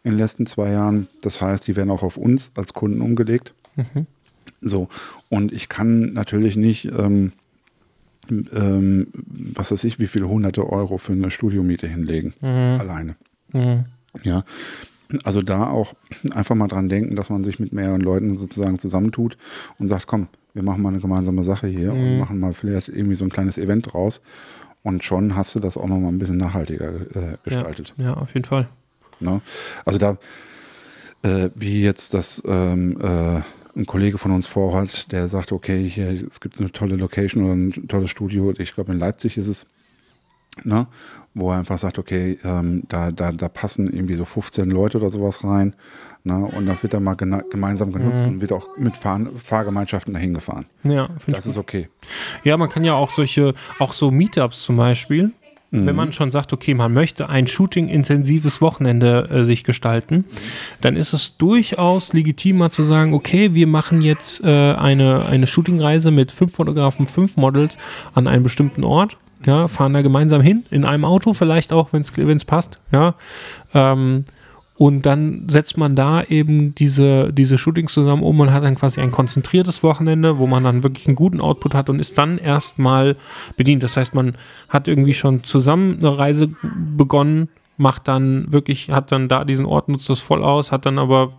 in 0.04 0.12
den 0.12 0.20
letzten 0.20 0.46
zwei 0.46 0.72
Jahren. 0.72 1.08
Das 1.22 1.42
heißt, 1.42 1.68
die 1.68 1.76
werden 1.76 1.90
auch 1.90 2.04
auf 2.04 2.18
uns 2.18 2.52
als 2.56 2.74
Kunden 2.74 3.02
umgelegt. 3.02 3.54
So, 4.62 4.88
und 5.30 5.52
ich 5.52 5.68
kann 5.68 6.14
natürlich 6.14 6.56
nicht, 6.56 6.86
ähm, 6.86 7.34
ähm, 8.30 9.08
was 9.14 9.72
weiß 9.72 9.84
ich, 9.84 10.00
wie 10.00 10.08
viele 10.08 10.28
hunderte 10.28 10.70
Euro 10.70 10.98
für 10.98 11.14
eine 11.14 11.32
Studiomiete 11.32 11.88
hinlegen. 11.88 12.34
Alleine. 12.42 13.16
Ja. 14.24 14.44
Also 15.24 15.42
da 15.42 15.68
auch 15.68 15.94
einfach 16.32 16.56
mal 16.56 16.68
dran 16.68 16.90
denken, 16.90 17.16
dass 17.16 17.30
man 17.30 17.44
sich 17.44 17.60
mit 17.60 17.72
mehreren 17.72 18.02
Leuten 18.02 18.36
sozusagen 18.36 18.80
zusammentut 18.80 19.38
und 19.78 19.88
sagt, 19.88 20.08
komm, 20.08 20.28
wir 20.54 20.64
machen 20.64 20.82
mal 20.82 20.90
eine 20.90 21.00
gemeinsame 21.00 21.44
Sache 21.44 21.68
hier 21.68 21.94
und 21.94 22.20
machen 22.20 22.40
mal 22.40 22.54
vielleicht 22.54 22.88
irgendwie 22.88 23.16
so 23.16 23.26
ein 23.26 23.30
kleines 23.30 23.58
Event 23.58 23.94
draus. 23.94 24.22
Und 24.84 25.04
schon 25.04 25.36
hast 25.36 25.56
du 25.56 25.60
das 25.60 25.78
auch 25.78 25.88
noch 25.88 25.98
mal 25.98 26.10
ein 26.10 26.20
bisschen 26.20 26.38
nachhaltiger 26.38 26.94
äh, 27.16 27.38
gestaltet. 27.44 27.94
Ja, 27.98 28.06
ja, 28.06 28.14
auf 28.16 28.34
jeden 28.34 28.46
Fall. 28.46 28.68
Ne? 29.20 29.42
Also 29.86 29.98
da, 29.98 30.18
äh, 31.24 31.50
wie 31.56 31.82
jetzt 31.82 32.14
das 32.14 32.44
ähm, 32.46 32.98
äh, 33.02 33.42
ein 33.76 33.86
Kollege 33.86 34.18
von 34.18 34.32
uns 34.32 34.48
vorhat, 34.48 35.12
der 35.12 35.30
sagt, 35.30 35.52
okay, 35.52 35.88
hier, 35.88 36.10
es 36.10 36.40
gibt 36.40 36.60
eine 36.60 36.72
tolle 36.72 36.96
Location 36.96 37.44
oder 37.44 37.54
ein 37.54 37.88
tolles 37.88 38.10
Studio, 38.10 38.54
ich 38.58 38.74
glaube 38.74 38.92
in 38.92 39.00
Leipzig 39.00 39.38
ist 39.38 39.48
es, 39.48 39.66
ne? 40.64 40.88
wo 41.34 41.52
er 41.52 41.58
einfach 41.58 41.78
sagt, 41.78 41.98
okay, 41.98 42.38
ähm, 42.44 42.84
da, 42.88 43.12
da, 43.12 43.32
da 43.32 43.50
passen 43.50 43.88
irgendwie 43.88 44.16
so 44.16 44.26
15 44.26 44.70
Leute 44.70 45.00
oder 45.00 45.10
sowas 45.10 45.44
rein. 45.44 45.76
Ne? 46.24 46.38
Und 46.38 46.68
das 46.68 46.84
wird 46.84 46.94
dann 46.94 47.04
mal 47.04 47.16
gemeinsam 47.16 47.92
genutzt 47.92 48.24
und 48.24 48.40
wird 48.40 48.52
auch 48.52 48.78
mit 48.78 48.96
Fahr 48.96 49.20
Fahrgemeinschaften 49.44 50.14
dahin 50.14 50.34
gefahren. 50.34 50.66
Ja, 50.84 51.08
finde 51.08 51.22
ich 51.28 51.36
Das 51.36 51.46
ist 51.48 51.58
okay. 51.58 51.90
Ja, 52.44 52.56
man 52.56 52.70
kann 52.70 52.84
ja 52.84 52.94
auch 52.94 53.10
solche, 53.10 53.56
auch 53.80 53.94
so 53.94 54.12
Meetups 54.12 54.62
zum 54.62 54.78
Beispiel, 54.78 55.34
wenn 55.74 55.96
man 55.96 56.14
schon 56.14 56.30
sagt, 56.30 56.54
okay, 56.54 56.74
man 56.74 56.94
möchte 56.94 57.30
ein 57.30 57.48
shooting-intensives 57.48 58.62
Wochenende 58.62 59.28
äh, 59.30 59.44
sich 59.44 59.64
gestalten, 59.64 60.26
dann 60.82 60.96
ist 60.96 61.14
es 61.14 61.38
durchaus 61.38 62.14
legitimer 62.14 62.70
zu 62.70 62.84
sagen, 62.84 63.14
okay, 63.14 63.54
wir 63.56 63.68
machen 63.68 64.02
jetzt 64.02 64.44
äh, 64.44 64.74
eine, 64.74 65.26
eine 65.26 65.48
Shootingreise 65.48 66.12
mit 66.12 66.32
fünf 66.32 66.54
Fotografen, 66.54 67.08
fünf 67.08 67.38
Models 67.38 67.78
an 68.14 68.28
einem 68.28 68.44
bestimmten 68.44 68.84
Ort. 68.84 69.18
Ja, 69.46 69.68
fahren 69.68 69.94
da 69.94 70.02
gemeinsam 70.02 70.40
hin, 70.40 70.64
in 70.70 70.86
einem 70.86 71.04
Auto 71.04 71.34
vielleicht 71.34 71.74
auch, 71.74 71.90
wenn 71.92 72.02
es 72.02 72.46
passt. 72.46 72.80
Ja, 72.94 73.16
ähm, 73.74 74.24
und 74.76 75.06
dann 75.06 75.46
setzt 75.50 75.78
man 75.78 75.96
da 75.96 76.24
eben 76.24 76.74
diese, 76.76 77.32
diese 77.32 77.58
Shootings 77.58 77.94
zusammen 77.94 78.24
um 78.24 78.40
und 78.40 78.52
hat 78.52 78.64
dann 78.64 78.76
quasi 78.76 79.00
ein 79.02 79.12
konzentriertes 79.12 79.84
Wochenende, 79.84 80.40
wo 80.40 80.48
man 80.48 80.64
dann 80.64 80.82
wirklich 80.84 81.08
einen 81.08 81.16
guten 81.16 81.42
Output 81.42 81.76
hat 81.76 81.90
und 81.90 82.00
ist 82.00 82.18
dann 82.18 82.38
erstmal 82.40 83.16
bedient. 83.56 83.84
Das 83.84 83.98
heißt, 83.98 84.16
man 84.16 84.36
hat 84.70 84.88
irgendwie 84.88 85.14
schon 85.14 85.44
zusammen 85.44 85.98
eine 86.00 86.18
Reise 86.18 86.50
begonnen, 86.98 87.50
macht 87.78 88.08
dann 88.08 88.52
wirklich, 88.52 88.90
hat 88.90 89.12
dann 89.12 89.28
da 89.28 89.46
diesen 89.46 89.66
Ort, 89.66 89.90
nutzt 89.90 90.10
das 90.10 90.20
voll 90.20 90.44
aus, 90.44 90.72
hat 90.72 90.86
dann 90.86 90.98
aber 90.98 91.34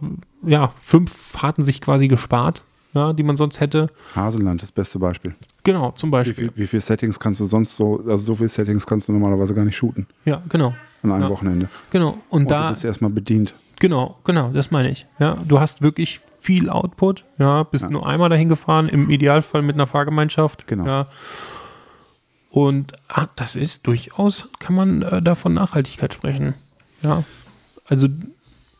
ja 0.46 0.72
fünf 0.78 1.12
Fahrten 1.12 1.64
sich 1.64 1.80
quasi 1.80 2.06
gespart, 2.06 2.62
ja, 2.92 3.12
die 3.12 3.22
man 3.24 3.36
sonst 3.36 3.60
hätte. 3.60 3.88
Haselland, 4.14 4.62
das 4.62 4.70
beste 4.70 5.00
Beispiel. 5.00 5.34
Genau, 5.64 5.90
zum 5.92 6.10
Wie, 6.10 6.12
Beispiel. 6.12 6.34
viel, 6.34 6.52
wie 6.54 6.66
viele 6.68 6.82
Settings 6.82 7.18
kannst 7.18 7.40
du 7.40 7.46
sonst 7.46 7.74
so, 7.76 7.98
also 7.98 8.18
so 8.18 8.34
viele 8.36 8.48
Settings 8.48 8.86
kannst 8.86 9.08
du 9.08 9.12
normalerweise 9.12 9.54
gar 9.54 9.64
nicht 9.64 9.76
shooten 9.76 10.06
Ja, 10.24 10.40
genau. 10.48 10.74
An 11.04 11.12
einem 11.12 11.22
Ja. 11.24 11.30
Wochenende. 11.30 11.68
Genau. 11.90 12.18
Und 12.30 12.44
du 12.44 12.54
da. 12.54 12.70
bist 12.70 12.84
erstmal 12.84 13.10
bedient. 13.10 13.54
Genau, 13.80 14.18
genau, 14.24 14.50
das 14.50 14.70
meine 14.70 14.90
ich. 14.90 15.06
Ja, 15.18 15.34
du 15.46 15.58
hast 15.60 15.82
wirklich 15.82 16.20
viel 16.38 16.70
Output, 16.70 17.24
ja, 17.38 17.62
bist 17.64 17.84
Ja. 17.84 17.90
nur 17.90 18.06
einmal 18.06 18.28
dahin 18.28 18.48
gefahren, 18.48 18.88
im 18.88 19.10
Idealfall 19.10 19.62
mit 19.62 19.74
einer 19.74 19.86
Fahrgemeinschaft. 19.86 20.66
Genau. 20.66 20.86
Ja. 20.86 21.06
Und 22.50 22.92
ah, 23.08 23.26
das 23.36 23.56
ist 23.56 23.86
durchaus, 23.86 24.48
kann 24.60 24.76
man 24.76 25.02
äh, 25.02 25.20
da 25.22 25.34
von 25.34 25.52
Nachhaltigkeit 25.52 26.14
sprechen. 26.14 26.54
Ja. 27.02 27.24
Also 27.86 28.06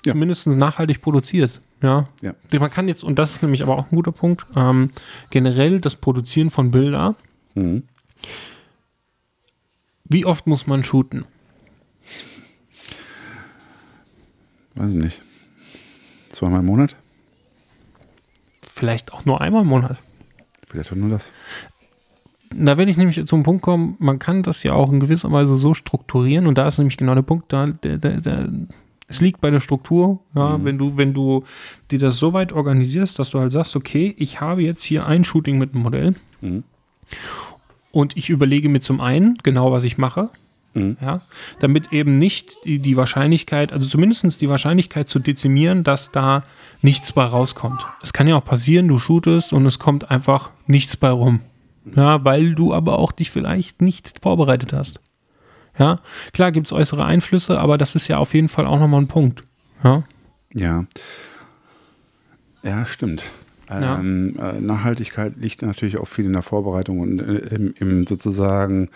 Ja. 0.06 0.12
zumindest 0.12 0.46
nachhaltig 0.46 1.00
produziert. 1.02 1.60
Ja. 1.82 2.06
Ja. 2.22 2.34
Man 2.60 2.70
kann 2.70 2.86
jetzt, 2.88 3.02
und 3.02 3.18
das 3.18 3.32
ist 3.32 3.42
nämlich 3.42 3.62
aber 3.62 3.76
auch 3.76 3.90
ein 3.90 3.96
guter 3.96 4.12
Punkt, 4.12 4.46
ähm, 4.54 4.90
generell 5.30 5.80
das 5.80 5.96
Produzieren 5.96 6.50
von 6.50 6.70
Bilder, 6.70 7.14
Mhm. 7.54 7.82
wie 10.04 10.24
oft 10.24 10.46
muss 10.46 10.66
man 10.66 10.84
shooten? 10.84 11.24
Weiß 14.74 14.90
ich 14.90 14.96
nicht. 15.02 15.22
Zweimal 16.30 16.60
im 16.60 16.66
Monat? 16.66 16.96
Vielleicht 18.72 19.12
auch 19.12 19.24
nur 19.24 19.40
einmal 19.40 19.62
im 19.62 19.68
Monat. 19.68 19.98
Vielleicht 20.68 20.90
auch 20.92 20.96
nur 20.96 21.10
das. 21.10 21.32
Da 22.56 22.76
werde 22.76 22.90
ich 22.90 22.96
nämlich 22.96 23.24
zum 23.26 23.42
Punkt 23.42 23.62
kommen, 23.62 23.96
man 23.98 24.18
kann 24.18 24.42
das 24.42 24.62
ja 24.62 24.72
auch 24.74 24.92
in 24.92 25.00
gewisser 25.00 25.30
Weise 25.32 25.56
so 25.56 25.74
strukturieren 25.74 26.46
und 26.46 26.56
da 26.58 26.66
ist 26.68 26.78
nämlich 26.78 26.96
genau 26.96 27.14
der 27.14 27.22
Punkt, 27.22 27.52
da, 27.52 27.66
der, 27.66 27.98
der, 27.98 28.48
es 29.08 29.20
liegt 29.20 29.40
bei 29.40 29.50
der 29.50 29.60
Struktur, 29.60 30.20
ja, 30.34 30.62
wenn 30.64 30.78
du, 30.78 30.96
wenn 30.96 31.14
du 31.14 31.42
dir 31.90 31.98
das 31.98 32.16
so 32.18 32.32
weit 32.32 32.52
organisierst, 32.52 33.18
dass 33.18 33.30
du 33.30 33.40
halt 33.40 33.50
sagst, 33.52 33.74
okay, 33.74 34.14
ich 34.18 34.40
habe 34.40 34.62
jetzt 34.62 34.84
hier 34.84 35.04
ein 35.06 35.24
Shooting 35.24 35.58
mit 35.58 35.74
einem 35.74 35.82
Modell 35.82 36.14
Mhm. 36.40 36.62
und 37.90 38.16
ich 38.16 38.28
überlege 38.30 38.68
mir 38.68 38.80
zum 38.80 39.00
einen 39.00 39.36
genau, 39.42 39.72
was 39.72 39.82
ich 39.84 39.98
mache, 39.98 40.30
Mhm. 40.74 40.96
ja, 41.00 41.22
damit 41.60 41.92
eben 41.92 42.18
nicht 42.18 42.56
die, 42.64 42.80
die 42.80 42.96
Wahrscheinlichkeit, 42.96 43.72
also 43.72 43.88
zumindest 43.88 44.40
die 44.40 44.48
Wahrscheinlichkeit 44.48 45.08
zu 45.08 45.20
dezimieren, 45.20 45.84
dass 45.84 46.10
da 46.10 46.42
nichts 46.82 47.12
bei 47.12 47.24
rauskommt. 47.24 47.86
Es 48.02 48.12
kann 48.12 48.26
ja 48.26 48.36
auch 48.36 48.44
passieren, 48.44 48.88
du 48.88 48.98
shootest 48.98 49.52
und 49.52 49.64
es 49.66 49.78
kommt 49.78 50.10
einfach 50.10 50.50
nichts 50.66 50.96
bei 50.96 51.10
rum. 51.10 51.40
Ja, 51.94 52.24
weil 52.24 52.54
du 52.54 52.72
aber 52.74 52.98
auch 52.98 53.12
dich 53.12 53.30
vielleicht 53.30 53.82
nicht 53.82 54.20
vorbereitet 54.22 54.72
hast. 54.72 55.00
Ja, 55.78 56.00
klar 56.32 56.52
gibt 56.52 56.68
es 56.68 56.72
äußere 56.72 57.04
Einflüsse, 57.04 57.58
aber 57.60 57.78
das 57.78 57.94
ist 57.94 58.08
ja 58.08 58.18
auf 58.18 58.34
jeden 58.34 58.48
Fall 58.48 58.66
auch 58.66 58.78
nochmal 58.78 59.00
ein 59.00 59.08
Punkt. 59.08 59.42
Ja, 59.82 60.04
Ja. 60.52 60.86
Ja, 62.62 62.86
stimmt. 62.86 63.24
Ja. 63.68 63.98
Ähm, 63.98 64.36
äh, 64.38 64.60
Nachhaltigkeit 64.60 65.34
liegt 65.36 65.62
natürlich 65.62 65.98
auch 65.98 66.08
viel 66.08 66.24
in 66.24 66.32
der 66.32 66.42
Vorbereitung 66.42 67.00
und 67.00 67.20
äh, 67.20 67.54
im, 67.54 67.74
im 67.78 68.06
sozusagen 68.06 68.88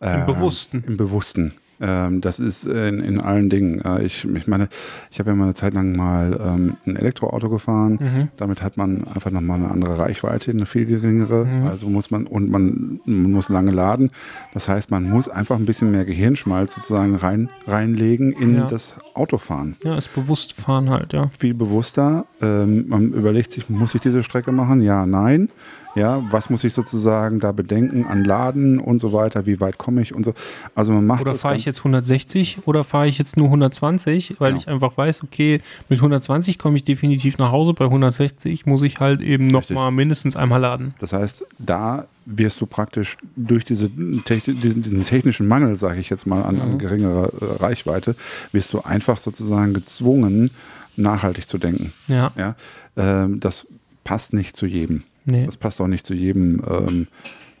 Im 0.00 0.26
Bewussten. 0.26 0.84
Im 0.86 0.96
Bewussten. 0.96 1.52
Ähm, 1.80 2.20
das 2.20 2.38
ist 2.38 2.64
in, 2.64 3.00
in 3.00 3.20
allen 3.20 3.48
Dingen. 3.50 3.80
Äh, 3.80 4.04
ich, 4.04 4.24
ich 4.24 4.46
meine, 4.46 4.68
ich 5.10 5.18
habe 5.18 5.30
ja 5.30 5.36
mal 5.36 5.44
eine 5.44 5.54
Zeit 5.54 5.74
lang 5.74 5.96
mal 5.96 6.38
ähm, 6.40 6.76
ein 6.86 6.96
Elektroauto 6.96 7.48
gefahren. 7.48 7.98
Mhm. 8.00 8.28
Damit 8.36 8.62
hat 8.62 8.76
man 8.76 9.06
einfach 9.08 9.30
nochmal 9.30 9.58
eine 9.58 9.70
andere 9.70 9.98
Reichweite, 9.98 10.52
eine 10.52 10.66
viel 10.66 10.86
geringere. 10.86 11.44
Mhm. 11.44 11.66
Also 11.66 11.88
muss 11.88 12.10
man, 12.10 12.26
und 12.26 12.50
man, 12.50 13.00
man 13.04 13.32
muss 13.32 13.48
lange 13.48 13.72
laden. 13.72 14.10
Das 14.52 14.68
heißt, 14.68 14.90
man 14.90 15.08
muss 15.10 15.28
einfach 15.28 15.56
ein 15.56 15.66
bisschen 15.66 15.90
mehr 15.90 16.04
Gehirnschmalz 16.04 16.74
sozusagen 16.74 17.16
rein, 17.16 17.48
reinlegen 17.66 18.32
in 18.32 18.54
Ja. 18.56 18.66
das 18.68 18.94
Autofahren 19.14 19.76
ja, 19.84 19.96
ist 19.96 20.14
bewusst 20.14 20.54
fahren 20.54 20.90
halt, 20.90 21.12
ja. 21.12 21.28
viel 21.38 21.54
bewusster. 21.54 22.26
Ähm, 22.40 22.88
man 22.88 23.12
überlegt 23.12 23.52
sich, 23.52 23.68
muss 23.68 23.94
ich 23.94 24.00
diese 24.00 24.22
Strecke 24.22 24.52
machen? 24.52 24.80
Ja, 24.80 25.06
nein. 25.06 25.48
Ja, 25.94 26.22
was 26.30 26.50
muss 26.50 26.64
ich 26.64 26.74
sozusagen 26.74 27.38
da 27.40 27.52
bedenken 27.52 28.06
an 28.06 28.24
Laden 28.24 28.78
und 28.80 29.00
so 29.00 29.12
weiter? 29.12 29.46
Wie 29.46 29.60
weit 29.60 29.78
komme 29.78 30.02
ich 30.02 30.14
und 30.14 30.24
so? 30.24 30.34
Also 30.74 30.92
man 30.92 31.06
macht 31.06 31.20
Oder 31.20 31.34
fahre 31.34 31.56
ich 31.56 31.64
jetzt 31.64 31.78
160 31.78 32.58
oder 32.66 32.82
fahre 32.84 33.06
ich 33.06 33.18
jetzt 33.18 33.36
nur 33.36 33.46
120, 33.46 34.40
weil 34.40 34.50
Genau. 34.52 34.60
ich 34.60 34.68
einfach 34.68 34.96
weiß, 34.96 35.22
okay, 35.22 35.60
mit 35.88 35.98
120 36.00 36.58
komme 36.58 36.76
ich 36.76 36.84
definitiv 36.84 37.38
nach 37.38 37.52
Hause, 37.52 37.74
bei 37.74 37.84
160 37.84 38.66
muss 38.66 38.82
ich 38.82 38.98
halt 39.00 39.20
eben 39.20 39.46
nochmal 39.46 39.90
mindestens 39.92 40.34
einmal 40.36 40.60
laden. 40.60 40.94
Das 40.98 41.12
heißt, 41.12 41.44
da 41.58 42.06
wirst 42.26 42.60
du 42.60 42.66
praktisch 42.66 43.16
durch 43.36 43.64
diese 43.64 43.88
diesen, 43.88 44.82
diesen 44.82 45.04
technischen 45.04 45.46
Mangel, 45.46 45.76
sage 45.76 46.00
ich 46.00 46.10
jetzt 46.10 46.26
mal, 46.26 46.42
an, 46.42 46.56
Mhm. 46.56 46.60
an 46.62 46.78
geringerer 46.78 47.26
äh, 47.40 47.62
Reichweite, 47.62 48.16
wirst 48.52 48.72
du 48.72 48.80
einfach 48.80 49.18
sozusagen 49.18 49.74
gezwungen, 49.74 50.50
nachhaltig 50.96 51.48
zu 51.48 51.58
denken. 51.58 51.92
Ja, 52.08 52.32
Ja, 52.36 52.54
ähm, 52.96 53.40
das 53.40 53.66
passt 54.04 54.32
nicht 54.32 54.56
zu 54.56 54.66
jedem. 54.66 55.02
Nee. 55.24 55.44
Das 55.46 55.56
passt 55.56 55.80
auch 55.80 55.86
nicht 55.86 56.06
zu 56.06 56.14
jedem 56.14 56.62
ähm, 56.68 57.06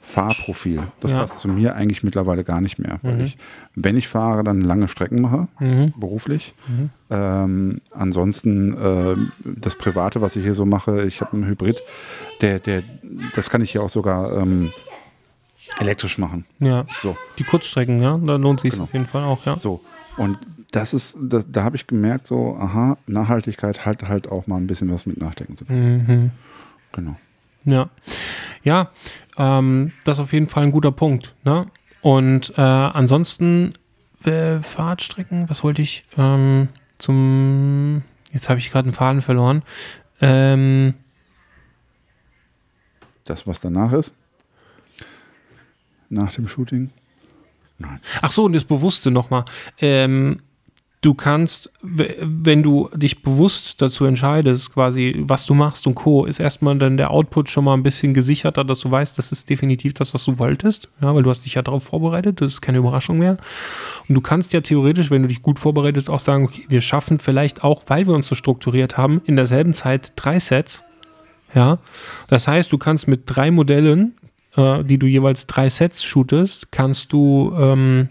Fahrprofil. 0.00 0.82
Das 1.00 1.10
Ja. 1.12 1.20
passt 1.20 1.40
zu 1.40 1.48
mir 1.48 1.74
eigentlich 1.76 2.02
mittlerweile 2.02 2.44
gar 2.44 2.60
nicht 2.60 2.78
mehr. 2.78 2.98
Weil 3.02 3.14
Mhm. 3.16 3.20
ich, 3.24 3.38
wenn 3.74 3.96
ich 3.96 4.06
fahre, 4.08 4.44
dann 4.44 4.60
lange 4.60 4.86
Strecken 4.88 5.20
mache, 5.22 5.48
Mhm. 5.60 5.94
beruflich. 5.96 6.54
Mhm. 6.68 6.90
Ähm, 7.10 7.80
ansonsten 7.90 8.76
ähm, 8.78 9.32
das 9.42 9.76
Private, 9.76 10.20
was 10.20 10.36
ich 10.36 10.42
hier 10.42 10.54
so 10.54 10.66
mache, 10.66 11.04
ich 11.04 11.20
habe 11.22 11.32
einen 11.32 11.46
Hybrid, 11.46 11.82
der, 12.42 12.58
der, 12.58 12.82
das 13.34 13.48
kann 13.48 13.62
ich 13.62 13.70
hier 13.72 13.82
auch 13.82 13.88
sogar 13.88 14.36
ähm, 14.36 14.72
elektrisch 15.80 16.18
machen. 16.18 16.44
Ja, 16.60 16.84
So, 17.00 17.16
die 17.38 17.44
Kurzstrecken, 17.44 18.02
ja, 18.02 18.18
da 18.18 18.36
lohnt 18.36 18.60
sich 18.60 18.72
Genau. 18.72 18.84
auf 18.84 18.92
jeden 18.92 19.06
Fall 19.06 19.24
auch, 19.24 19.44
ja. 19.46 19.56
so. 19.58 19.80
Und 20.16 20.38
das 20.70 20.92
ist, 20.92 21.16
das, 21.20 21.46
da 21.50 21.64
habe 21.64 21.76
ich 21.76 21.86
gemerkt, 21.86 22.26
so, 22.26 22.56
aha, 22.56 22.98
Nachhaltigkeit 23.06 23.86
hat 23.86 24.06
halt 24.08 24.28
auch 24.30 24.46
mal 24.46 24.56
ein 24.56 24.66
bisschen 24.66 24.92
was 24.92 25.06
mit 25.06 25.18
Nachdenken 25.18 25.56
zu 25.56 25.64
tun. 25.64 25.76
Mhm. 26.06 26.30
Genau. 26.92 27.16
Ja, 27.64 27.90
ja 28.62 28.90
ähm, 29.36 29.92
das 30.04 30.18
ist 30.18 30.22
auf 30.22 30.32
jeden 30.32 30.48
Fall 30.48 30.64
ein 30.64 30.72
guter 30.72 30.92
Punkt. 30.92 31.34
Ne? 31.44 31.66
Und 32.02 32.52
äh, 32.56 32.60
ansonsten 32.60 33.74
äh, 34.24 34.60
Fahrtstrecken, 34.60 35.48
was 35.48 35.64
wollte 35.64 35.82
ich 35.82 36.04
ähm, 36.16 36.68
zum, 36.98 38.02
jetzt 38.32 38.48
habe 38.48 38.58
ich 38.58 38.70
gerade 38.70 38.86
einen 38.86 38.94
Faden 38.94 39.20
verloren. 39.22 39.62
Ähm, 40.20 40.94
Das, 43.24 43.46
was 43.46 43.60
danach 43.60 43.92
ist. 43.92 44.14
nach 46.08 46.32
dem 46.32 46.46
Shooting? 46.46 46.90
Nein. 47.78 48.00
Ach 48.22 48.30
so, 48.30 48.44
und 48.44 48.52
das 48.52 48.64
Bewusste 48.64 49.10
nochmal. 49.10 49.44
Ähm, 49.78 50.40
du 51.04 51.12
kannst, 51.12 51.70
wenn 51.82 52.62
du 52.62 52.88
dich 52.94 53.22
bewusst 53.22 53.82
dazu 53.82 54.06
entscheidest, 54.06 54.72
quasi, 54.72 55.14
was 55.18 55.44
du 55.44 55.52
machst 55.52 55.86
und 55.86 55.94
Co., 55.94 56.24
ist 56.24 56.40
erstmal 56.40 56.78
dann 56.78 56.96
der 56.96 57.10
Output 57.10 57.50
schon 57.50 57.64
mal 57.64 57.74
ein 57.74 57.82
bisschen 57.82 58.14
gesicherter, 58.14 58.64
dass 58.64 58.80
du 58.80 58.90
weißt, 58.90 59.18
das 59.18 59.30
ist 59.30 59.50
definitiv 59.50 59.92
das, 59.92 60.14
was 60.14 60.24
du 60.24 60.38
wolltest. 60.38 60.88
Ja, 61.02 61.14
weil 61.14 61.22
du 61.22 61.28
hast 61.28 61.44
dich 61.44 61.54
ja 61.54 61.62
darauf 61.62 61.84
vorbereitet, 61.84 62.40
das 62.40 62.54
ist 62.54 62.60
keine 62.62 62.78
Überraschung 62.78 63.18
mehr. 63.18 63.36
Und 64.08 64.14
du 64.14 64.22
kannst 64.22 64.54
ja 64.54 64.62
theoretisch, 64.62 65.10
wenn 65.10 65.22
du 65.22 65.28
dich 65.28 65.42
gut 65.42 65.58
vorbereitest, 65.58 66.08
auch 66.08 66.20
sagen, 66.20 66.44
okay, 66.44 66.64
wir 66.68 66.80
schaffen 66.80 67.18
vielleicht 67.18 67.62
auch, 67.62 67.82
weil 67.86 68.06
wir 68.06 68.14
uns 68.14 68.28
so 68.28 68.34
strukturiert 68.34 68.96
haben, 68.96 69.20
in 69.26 69.36
derselben 69.36 69.74
Zeit 69.74 70.14
drei 70.16 70.40
Sets. 70.40 70.84
Ja, 71.54 71.78
das 72.28 72.48
heißt, 72.48 72.72
du 72.72 72.78
kannst 72.78 73.08
mit 73.08 73.22
drei 73.26 73.50
Modellen, 73.50 74.14
äh, 74.56 74.82
die 74.82 74.98
du 74.98 75.06
jeweils 75.06 75.46
drei 75.46 75.68
Sets 75.68 76.02
shootest, 76.02 76.72
kannst 76.72 77.12
du 77.12 77.54
ähm, 77.58 78.08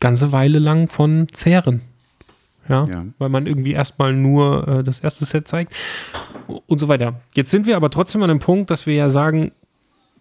ganze 0.00 0.32
Weile 0.32 0.58
lang 0.58 0.88
von 0.88 1.28
zehren. 1.32 1.82
Ja, 2.70 2.86
Ja. 2.86 3.04
weil 3.18 3.28
man 3.28 3.46
irgendwie 3.46 3.72
erstmal 3.72 4.12
nur 4.14 4.66
äh, 4.68 4.84
das 4.84 5.00
erste 5.00 5.24
Set 5.24 5.48
zeigt 5.48 5.74
und 6.66 6.78
so 6.78 6.88
weiter. 6.88 7.20
Jetzt 7.34 7.50
sind 7.50 7.66
wir 7.66 7.76
aber 7.76 7.90
trotzdem 7.90 8.22
an 8.22 8.28
dem 8.28 8.38
Punkt, 8.38 8.70
dass 8.70 8.86
wir 8.86 8.94
ja 8.94 9.10
sagen, 9.10 9.52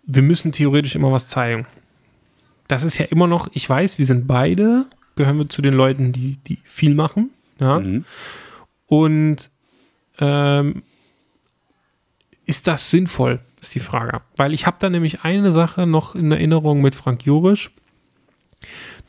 wir 0.04 0.24
müssen 0.24 0.52
theoretisch 0.52 0.96
immer 0.96 1.12
was 1.12 1.28
zeigen. 1.28 1.68
Das 2.68 2.84
ist 2.84 2.98
ja 2.98 3.06
immer 3.06 3.28
noch, 3.28 3.48
ich 3.54 3.70
weiß, 3.70 3.98
wir 3.98 4.06
sind 4.06 4.28
beide, 4.28 4.86
gehören 5.16 5.38
wir 5.38 5.48
zu 5.48 5.62
den 5.62 5.74
Leuten, 5.74 6.12
die, 6.12 6.38
die 6.48 6.58
viel 6.64 6.96
machen. 6.96 7.30
Ja. 7.60 7.80
Mhm. 7.80 8.06
Und 8.88 9.50
ähm, 10.20 10.82
ist 12.46 12.68
das 12.68 12.90
sinnvoll, 12.90 13.40
ist 13.62 13.76
die 13.76 13.80
Frage. 13.80 14.22
Weil 14.38 14.54
ich 14.54 14.66
habe 14.66 14.78
da 14.80 14.90
nämlich 14.90 15.24
eine 15.24 15.52
Sache 15.52 15.86
noch 15.86 16.16
in 16.16 16.32
Erinnerung 16.32 16.82
mit 16.82 16.96
Frank 16.96 17.26
Jurisch. 17.26 17.70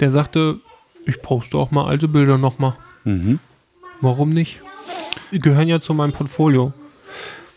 Der 0.00 0.10
sagte, 0.10 0.60
ich 1.06 1.22
poste 1.22 1.56
auch 1.56 1.70
mal 1.70 1.86
alte 1.86 2.08
Bilder 2.08 2.36
nochmal. 2.38 2.76
Mhm. 3.04 3.38
Warum 4.00 4.30
nicht? 4.30 4.60
Die 5.32 5.38
gehören 5.38 5.68
ja 5.68 5.80
zu 5.80 5.94
meinem 5.94 6.12
Portfolio. 6.12 6.72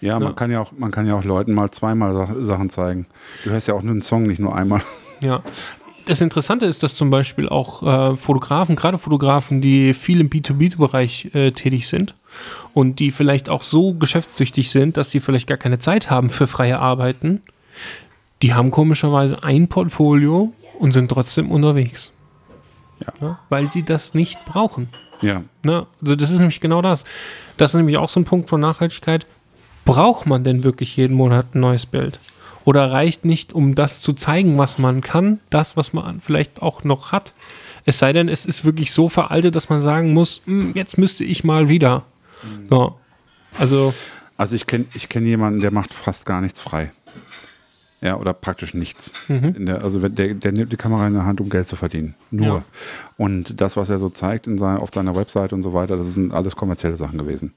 Ja, 0.02 0.20
man 0.20 0.30
Ja. 0.30 0.34
kann 0.34 0.52
ja 0.52 0.60
auch, 0.60 0.72
man 0.78 0.92
kann 0.92 1.08
ja 1.08 1.16
auch 1.16 1.24
Leuten 1.24 1.54
mal 1.54 1.72
zweimal 1.72 2.14
Sa 2.14 2.28
Sachen 2.46 2.70
zeigen. 2.70 3.06
Du 3.44 3.52
hörst 3.52 3.68
ja 3.68 3.74
auch 3.74 3.80
einen 3.82 4.02
Song 4.02 4.24
nicht 4.28 4.40
nur 4.40 4.56
einmal. 4.56 4.82
Ja. 5.22 5.42
Das 6.06 6.20
Interessante 6.20 6.66
ist, 6.66 6.84
dass 6.84 6.96
zum 6.96 7.10
Beispiel 7.10 7.48
auch 7.48 7.82
äh, 8.12 8.18
Fotografen, 8.18 8.76
gerade 8.76 8.98
Fotografen, 8.98 9.62
die 9.62 9.94
viel 9.94 10.20
im 10.20 10.30
B2B-Bereich 10.30 11.34
äh, 11.34 11.52
tätig 11.52 11.88
sind 11.88 12.14
und 12.74 13.00
die 13.00 13.10
vielleicht 13.12 13.48
auch 13.48 13.64
so 13.64 13.94
geschäftstüchtig 13.94 14.70
sind, 14.70 14.98
dass 14.98 15.12
sie 15.12 15.22
vielleicht 15.22 15.48
gar 15.48 15.58
keine 15.58 15.80
Zeit 15.80 16.10
haben 16.10 16.30
für 16.30 16.46
freie 16.48 16.80
Arbeiten, 16.80 17.42
die 18.42 18.54
haben 18.54 18.70
komischerweise 18.70 19.44
ein 19.44 19.70
Portfolio 19.70 20.52
und 20.78 20.92
sind 20.92 21.10
trotzdem 21.10 21.50
unterwegs. 21.52 22.12
Ja. 23.22 23.40
weil 23.50 23.70
sie 23.72 23.84
das 23.84 24.14
nicht 24.14 24.44
brauchen. 24.46 24.88
Ja, 25.24 25.44
Ne? 25.64 25.86
Also 26.02 26.16
das 26.16 26.30
ist 26.30 26.40
nämlich 26.40 26.62
genau 26.62 26.82
das. 26.82 27.06
Das 27.58 27.72
ist 27.72 27.76
nämlich 27.78 27.98
auch 27.98 28.10
so 28.10 28.20
ein 28.20 28.26
Punkt 28.26 28.50
von 28.50 28.62
Nachhaltigkeit. 28.62 29.26
Braucht 29.86 30.26
man 30.26 30.44
denn 30.44 30.64
wirklich 30.64 30.96
jeden 30.98 31.16
Monat 31.16 31.56
ein 31.56 31.60
neues 31.60 31.86
Bild? 31.86 32.20
Oder 32.66 32.92
reicht 32.92 33.26
nicht, 33.26 33.54
um 33.54 33.76
das 33.76 34.00
zu 34.00 34.14
zeigen, 34.14 34.58
was 34.58 34.78
man 34.78 35.02
kann, 35.02 35.40
das, 35.50 35.76
was 35.76 35.92
man 35.92 36.22
vielleicht 36.22 36.62
auch 36.62 36.84
noch 36.84 37.12
hat? 37.12 37.34
Es 37.86 38.00
sei 38.00 38.14
denn, 38.14 38.30
es 38.30 38.46
ist 38.46 38.64
wirklich 38.64 38.94
so 38.94 39.10
veraltet, 39.10 39.56
dass 39.56 39.68
man 39.68 39.82
sagen 39.82 40.14
muss, 40.14 40.42
"Hm, 40.46 40.72
jetzt 40.74 40.98
müsste 40.98 41.26
ich 41.26 41.44
mal 41.44 41.68
wieder. 41.68 42.04
Ja. 42.72 42.94
Also, 43.60 43.94
also 44.38 44.56
ich 44.56 44.66
kenne 44.66 44.86
ich 44.94 45.10
kenn 45.10 45.26
jemanden, 45.26 45.60
der 45.60 45.72
macht 45.72 45.94
fast 45.94 46.26
gar 46.26 46.40
nichts 46.42 46.62
frei. 46.62 46.92
Ja, 48.04 48.18
oder 48.18 48.34
praktisch 48.34 48.74
nichts. 48.74 49.14
In 49.30 49.66
der, 49.66 49.82
also 49.82 50.06
der, 50.10 50.34
der 50.34 50.52
nimmt 50.52 50.74
die 50.74 50.78
Kamera 50.78 51.08
in 51.08 51.14
der 51.14 51.26
Hand, 51.26 51.40
um 51.40 51.50
Geld 51.50 51.70
zu 51.70 51.78
verdienen. 51.78 52.16
Nur. 52.32 52.48
Ja. 52.48 52.64
Und 53.16 53.62
das, 53.62 53.78
was 53.78 53.90
er 53.90 53.98
so 53.98 54.10
zeigt 54.10 54.46
in 54.46 54.58
sein, 54.58 54.76
auf 54.78 54.90
seiner 54.94 55.16
Website 55.16 55.54
und 55.54 55.64
so 55.64 55.74
weiter, 55.74 55.96
das 55.96 56.14
sind 56.14 56.34
alles 56.34 56.58
kommerzielle 56.58 56.98
Sachen 56.98 57.18
gewesen. 57.18 57.54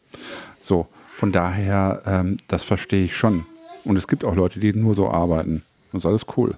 So, 0.63 0.87
von 1.17 1.33
daher, 1.33 2.01
ähm, 2.07 2.37
das 2.47 2.63
verstehe 2.63 3.05
ich 3.05 3.17
schon. 3.17 3.45
Und 3.83 3.97
es 3.97 4.07
gibt 4.07 4.25
auch 4.25 4.37
Leute, 4.37 4.61
die 4.61 4.73
nur 4.73 4.95
so 4.95 5.11
arbeiten. 5.11 5.63
Das 5.93 6.03
ist 6.03 6.07
alles 6.07 6.27
cool. 6.37 6.55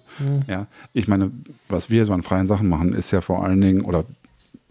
Ja, 0.48 0.66
ich 0.92 1.08
meine, 1.08 1.30
was 1.68 1.88
wir 1.88 2.04
so 2.04 2.12
an 2.12 2.22
freien 2.22 2.48
Sachen 2.48 2.68
machen, 2.68 2.92
ist 2.92 3.10
ja 3.10 3.20
vor 3.22 3.44
allen 3.44 3.60
Dingen, 3.60 3.82
oder 3.82 4.04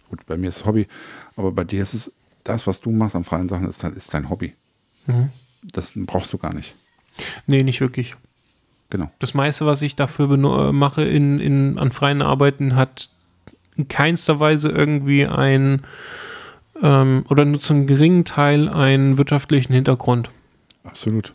gut, 0.09 0.25
bei 0.27 0.37
mir 0.37 0.49
ist 0.49 0.57
es 0.57 0.65
Hobby, 0.65 0.87
aber 1.35 1.51
bei 1.51 1.63
dir 1.63 1.81
ist 1.81 1.93
es, 1.93 2.11
das, 2.43 2.67
was 2.67 2.81
du 2.81 2.91
machst 2.91 3.15
an 3.15 3.23
freien 3.23 3.49
Sachen, 3.49 3.67
ist, 3.67 3.83
ist 3.83 4.13
dein 4.13 4.29
Hobby. 4.29 4.53
Das 5.63 5.93
brauchst 5.95 6.33
du 6.33 6.37
gar 6.37 6.53
nicht. 6.53 6.75
nee, 7.47 7.63
nicht 7.63 7.81
wirklich. 7.81 8.15
Genau. 8.89 9.11
Das 9.19 9.33
meiste, 9.33 9.65
was 9.65 9.81
ich 9.81 9.95
dafür 9.95 10.31
äh, 10.31 10.71
mache 10.71 11.03
in, 11.03 11.39
in, 11.39 11.77
an 11.77 11.91
freien 11.91 12.21
Arbeiten, 12.21 12.75
hat 12.75 13.09
in 13.75 13.87
keinster 13.87 14.39
Weise 14.39 14.69
irgendwie 14.69 15.25
ein 15.25 15.81
ähm, 16.81 17.25
oder 17.29 17.45
nur 17.45 17.59
zu 17.59 17.73
einem 17.73 17.87
geringen 17.87 18.25
Teil 18.25 18.69
einen 18.69 19.17
wirtschaftlichen 19.17 19.73
Hintergrund. 19.73 20.31
Absolut. 20.83 21.33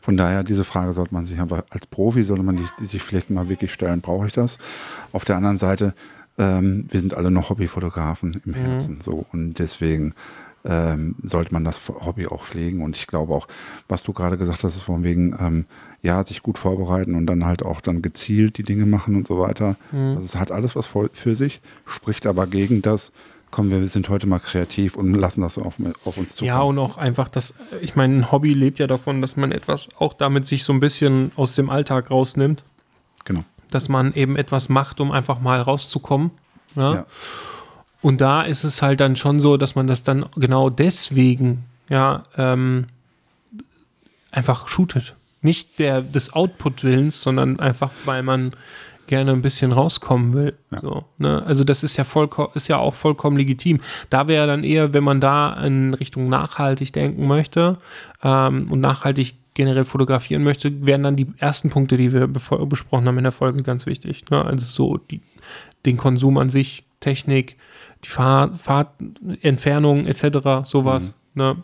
Von 0.00 0.16
daher, 0.16 0.44
diese 0.44 0.64
Frage 0.64 0.92
sollte 0.92 1.12
man 1.12 1.26
sich 1.26 1.38
aber 1.40 1.64
als 1.70 1.86
Profi, 1.86 2.22
sollte 2.22 2.44
man 2.44 2.56
die, 2.56 2.66
die 2.80 2.86
sich 2.86 3.02
vielleicht 3.02 3.28
mal 3.30 3.48
wirklich 3.48 3.72
stellen, 3.72 4.00
brauche 4.00 4.26
ich 4.26 4.32
das? 4.32 4.56
Auf 5.12 5.24
der 5.24 5.36
anderen 5.36 5.58
Seite, 5.58 5.94
ähm, 6.38 6.86
wir 6.90 7.00
sind 7.00 7.14
alle 7.14 7.30
noch 7.30 7.50
Hobbyfotografen 7.50 8.40
im 8.46 8.54
Herzen. 8.54 9.00
So, 9.02 9.26
und 9.32 9.58
deswegen 9.58 10.14
ähm, 10.64 11.16
sollte 11.22 11.52
man 11.52 11.64
das 11.64 11.80
Hobby 11.88 12.26
auch 12.26 12.44
pflegen. 12.44 12.82
Und 12.82 12.96
ich 12.96 13.06
glaube 13.06 13.34
auch, 13.34 13.48
was 13.88 14.02
du 14.02 14.12
gerade 14.12 14.38
gesagt 14.38 14.62
hast, 14.62 14.76
ist 14.76 14.82
von 14.82 15.02
wegen, 15.02 15.36
ähm, 15.40 15.64
ja, 16.02 16.24
sich 16.24 16.42
gut 16.42 16.58
vorbereiten 16.58 17.14
und 17.14 17.26
dann 17.26 17.44
halt 17.44 17.62
auch 17.62 17.80
dann 17.80 18.02
gezielt 18.02 18.58
die 18.58 18.62
Dinge 18.62 18.86
machen 18.86 19.16
und 19.16 19.26
so 19.26 19.38
weiter. 19.40 19.76
Also 19.92 20.20
es 20.20 20.36
hat 20.36 20.52
alles 20.52 20.76
was 20.76 20.86
für 20.86 21.34
sich, 21.34 21.60
spricht 21.86 22.26
aber 22.26 22.46
gegen 22.46 22.82
das, 22.82 23.10
komm, 23.50 23.70
wir 23.70 23.86
sind 23.88 24.08
heute 24.08 24.26
mal 24.26 24.38
kreativ 24.38 24.96
und 24.96 25.12
lassen 25.14 25.40
das 25.40 25.58
auf, 25.58 25.74
auf 26.04 26.16
uns 26.16 26.36
zukommen. 26.36 26.48
Ja, 26.48 26.60
und 26.60 26.78
auch 26.78 26.98
einfach 26.98 27.28
das, 27.28 27.54
ich 27.80 27.96
meine, 27.96 28.16
ein 28.16 28.32
Hobby 28.32 28.52
lebt 28.52 28.78
ja 28.78 28.86
davon, 28.86 29.20
dass 29.20 29.36
man 29.36 29.52
etwas 29.52 29.88
auch 29.98 30.12
damit 30.12 30.46
sich 30.46 30.64
so 30.64 30.72
ein 30.72 30.80
bisschen 30.80 31.32
aus 31.36 31.54
dem 31.54 31.70
Alltag 31.70 32.10
rausnimmt, 32.10 32.62
genau. 33.24 33.40
dass 33.70 33.88
man 33.88 34.12
eben 34.14 34.36
etwas 34.36 34.68
macht, 34.68 35.00
um 35.00 35.10
einfach 35.10 35.40
mal 35.40 35.60
rauszukommen. 35.60 36.30
Ja? 36.76 36.94
Ja. 36.94 37.06
Und 38.00 38.20
da 38.20 38.42
ist 38.42 38.64
es 38.64 38.82
halt 38.82 39.00
dann 39.00 39.16
schon 39.16 39.40
so, 39.40 39.56
dass 39.56 39.74
man 39.74 39.86
das 39.88 40.04
dann 40.04 40.26
genau 40.36 40.70
deswegen 40.70 41.64
ja 41.88 42.22
ähm, 42.36 42.86
einfach 44.30 44.68
shootet. 44.68 45.16
Nicht 45.40 45.78
der 45.78 46.02
des 46.02 46.32
Output-Willens, 46.32 47.20
sondern 47.22 47.60
einfach, 47.60 47.90
weil 48.04 48.22
man 48.22 48.52
gerne 49.06 49.32
ein 49.32 49.40
bisschen 49.42 49.72
rauskommen 49.72 50.34
will. 50.34 50.54
Ja. 50.70 50.80
So, 50.80 51.04
ne? 51.18 51.42
Also 51.46 51.64
das 51.64 51.82
ist 51.82 51.96
ja, 51.96 52.04
vollko- 52.04 52.54
ist 52.54 52.68
ja 52.68 52.76
auch 52.76 52.94
vollkommen 52.94 53.36
legitim. 53.36 53.80
Da 54.10 54.28
wäre 54.28 54.46
dann 54.46 54.64
eher, 54.64 54.92
wenn 54.92 55.02
man 55.04 55.20
da 55.20 55.54
in 55.64 55.94
Richtung 55.94 56.28
nachhaltig 56.28 56.92
denken 56.92 57.26
möchte 57.26 57.78
ähm, 58.22 58.70
und 58.70 58.80
nachhaltig 58.80 59.36
generell 59.54 59.84
fotografieren 59.84 60.44
möchte, 60.44 60.86
wären 60.86 61.02
dann 61.02 61.16
die 61.16 61.26
ersten 61.38 61.70
Punkte, 61.70 61.96
die 61.96 62.12
wir 62.12 62.28
besprochen 62.28 63.08
haben 63.08 63.18
in 63.18 63.24
der 63.24 63.32
Folge, 63.32 63.62
ganz 63.62 63.86
wichtig. 63.86 64.24
Ne? 64.30 64.44
Also 64.44 64.64
so 64.66 64.98
die, 64.98 65.20
den 65.86 65.96
Konsum 65.96 66.36
an 66.38 66.50
sich, 66.50 66.84
Technik, 67.00 67.56
die 68.04 68.08
Fahr 68.08 68.54
Fahrt, 68.56 68.90
Entfernung 69.40 70.06
etc., 70.06 70.64
sowas. 70.64 71.14
Ne? 71.34 71.56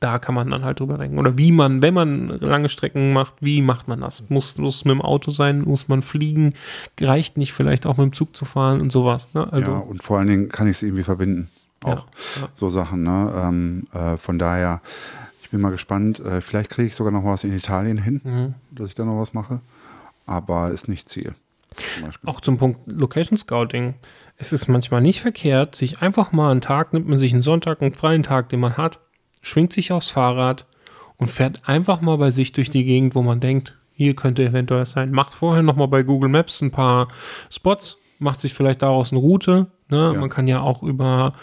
Da 0.00 0.18
kann 0.18 0.34
man 0.34 0.50
dann 0.50 0.62
halt 0.64 0.80
drüber 0.80 0.98
denken. 0.98 1.18
Oder 1.18 1.38
wie 1.38 1.52
man, 1.52 1.80
wenn 1.80 1.94
man 1.94 2.28
lange 2.40 2.68
Strecken 2.68 3.14
macht, 3.14 3.34
wie 3.40 3.62
macht 3.62 3.88
man 3.88 4.02
das? 4.02 4.28
Muss 4.28 4.58
es 4.58 4.84
mit 4.84 4.92
dem 4.92 5.00
Auto 5.00 5.30
sein? 5.30 5.62
Muss 5.62 5.88
man 5.88 6.02
fliegen? 6.02 6.52
Reicht 7.00 7.38
nicht 7.38 7.54
vielleicht 7.54 7.86
auch 7.86 7.96
mit 7.96 8.04
dem 8.04 8.12
Zug 8.12 8.36
zu 8.36 8.44
fahren 8.44 8.80
und 8.82 8.92
sowas? 8.92 9.26
Ne? 9.32 9.50
Also, 9.50 9.70
ja, 9.72 9.78
und 9.78 10.02
vor 10.02 10.18
allen 10.18 10.26
Dingen 10.28 10.48
kann 10.50 10.66
ich 10.68 10.76
es 10.76 10.82
irgendwie 10.82 11.02
verbinden. 11.02 11.48
Auch 11.82 11.88
Ja, 11.88 12.42
ja. 12.42 12.48
so 12.56 12.68
Sachen. 12.68 13.04
Ne? 13.04 13.32
Ähm, 13.36 13.86
äh, 13.94 14.16
von 14.18 14.38
daher, 14.38 14.82
ich 15.42 15.48
bin 15.50 15.62
mal 15.62 15.70
gespannt. 15.70 16.20
Äh, 16.20 16.42
vielleicht 16.42 16.68
kriege 16.70 16.88
ich 16.88 16.94
sogar 16.94 17.12
noch 17.12 17.24
was 17.24 17.44
in 17.44 17.56
Italien 17.56 17.96
hin, 17.96 18.20
Mhm. 18.22 18.54
dass 18.72 18.88
ich 18.88 18.94
da 18.94 19.04
noch 19.04 19.18
was 19.18 19.32
mache. 19.32 19.60
Aber 20.26 20.70
ist 20.72 20.88
nicht 20.88 21.08
Ziel. 21.08 21.34
Zum. 21.74 22.10
Auch 22.28 22.40
zum 22.40 22.58
Punkt 22.58 22.80
Location 22.86 23.38
Scouting. 23.38 23.94
Es 24.38 24.52
ist 24.52 24.68
manchmal 24.68 25.00
nicht 25.00 25.20
verkehrt, 25.22 25.74
sich 25.74 26.02
einfach 26.02 26.32
mal 26.32 26.50
einen 26.50 26.60
Tag, 26.60 26.92
nimmt 26.92 27.08
man 27.08 27.18
sich 27.18 27.32
einen 27.32 27.42
Sonntag, 27.42 27.80
einen 27.80 27.94
freien 27.94 28.22
Tag, 28.22 28.48
den 28.50 28.60
man 28.60 28.76
hat, 28.76 28.98
schwingt 29.46 29.72
sich 29.72 29.92
aufs 29.92 30.10
Fahrrad 30.10 30.66
und 31.18 31.28
fährt 31.28 31.68
einfach 31.68 32.00
mal 32.00 32.18
bei 32.18 32.32
sich 32.32 32.52
durch 32.52 32.68
die 32.68 32.84
Gegend, 32.84 33.14
wo 33.14 33.22
man 33.22 33.38
denkt, 33.38 33.76
hier 33.92 34.16
könnte 34.16 34.44
eventuell 34.44 34.80
was 34.80 34.90
sein. 34.90 35.12
Macht 35.12 35.34
vorher 35.34 35.62
nochmal 35.62 35.86
bei 35.86 36.02
Google 36.02 36.28
Maps 36.28 36.60
ein 36.60 36.72
paar 36.72 37.06
Spots, 37.48 38.02
macht 38.18 38.40
sich 38.40 38.52
vielleicht 38.52 38.82
daraus 38.82 39.12
eine 39.12 39.20
Route. 39.20 39.68
Ne? 39.88 40.12
Ja. 40.14 40.20
Man 40.20 40.30
kann 40.30 40.48
ja 40.48 40.60
auch 40.60 40.82
über, 40.82 41.34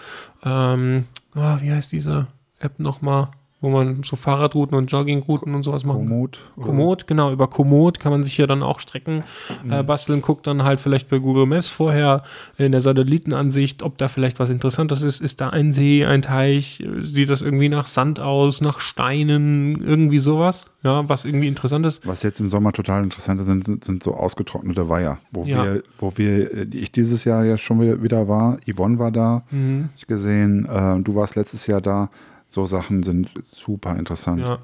ähm, 0.44 1.06
ah, 1.34 1.60
wie 1.62 1.72
heißt 1.72 1.94
diese 1.94 2.28
App 2.60 2.78
nochmal? 2.78 3.30
Wo 3.64 3.70
man 3.70 4.04
so 4.04 4.16
Fahrradrouten 4.16 4.78
und 4.78 4.92
Joggingrouten 4.92 5.56
und 5.56 5.64
sowas 5.64 5.84
machen 5.86 6.00
kann. 6.02 6.08
Komoot. 6.10 6.40
oder- 6.58 6.66
Komoot, 6.68 7.08
genau, 7.08 7.32
über 7.32 7.48
Komoot 7.48 8.00
kann 8.00 8.12
man 8.12 8.22
sich 8.24 8.38
ja 8.38 8.46
dann 8.46 8.62
auch 8.62 8.80
Strecken 8.80 9.24
äh, 9.70 9.82
Mhm. 9.82 9.86
basteln, 9.88 10.22
guckt 10.22 10.46
dann 10.46 10.64
halt 10.64 10.80
vielleicht 10.80 11.10
bei 11.10 11.18
Google 11.18 11.46
Maps 11.46 11.70
vorher 11.70 12.24
in 12.58 12.72
der 12.74 12.82
Satellitenansicht, 12.82 13.82
ob 13.84 13.98
da 13.98 14.08
vielleicht 14.08 14.40
was 14.40 14.50
Interessantes 14.50 15.02
ist. 15.02 15.22
Ist 15.22 15.42
da 15.42 15.50
ein 15.50 15.72
See, 15.74 16.06
ein 16.06 16.22
Teich? 16.22 16.84
Sieht 17.00 17.30
das 17.30 17.42
irgendwie 17.42 17.70
nach 17.70 17.88
Sand 17.88 18.20
aus, 18.20 18.62
nach 18.62 18.80
Steinen, 18.80 19.82
irgendwie 19.82 20.18
sowas? 20.20 20.66
Ja, 20.84 21.08
was 21.08 21.24
irgendwie 21.24 21.48
interessant 21.48 21.86
ist. 21.86 22.06
Was 22.06 22.24
jetzt 22.24 22.42
im 22.42 22.50
Sommer 22.50 22.74
total 22.74 23.04
interessant 23.04 23.40
ist, 23.40 23.46
sind, 23.46 23.66
sind, 23.66 23.84
sind 23.86 24.04
so 24.04 24.14
ausgetrocknete 24.16 24.90
Weiher, 24.90 25.20
wo 25.32 25.46
Ja. 25.46 25.64
wir, 25.64 25.84
wo 26.00 26.12
wir, 26.18 26.68
ich 26.74 26.92
dieses 26.92 27.24
Jahr 27.24 27.46
ja 27.46 27.58
schon 27.58 27.80
wieder, 27.80 28.04
wieder 28.04 28.28
war. 28.28 28.58
Yvonne 28.70 29.00
war 29.00 29.12
da, 29.12 29.44
Mhm. 29.52 29.90
ich 29.96 30.06
gesehen. 30.08 30.66
Äh, 30.66 31.00
du 31.02 31.16
warst 31.16 31.38
letztes 31.38 31.68
Jahr 31.68 31.80
da. 31.80 32.10
So 32.54 32.68
Sachen 32.68 33.02
sind 33.02 33.32
super 33.44 33.96
interessant. 33.96 34.40
Ja, 34.40 34.60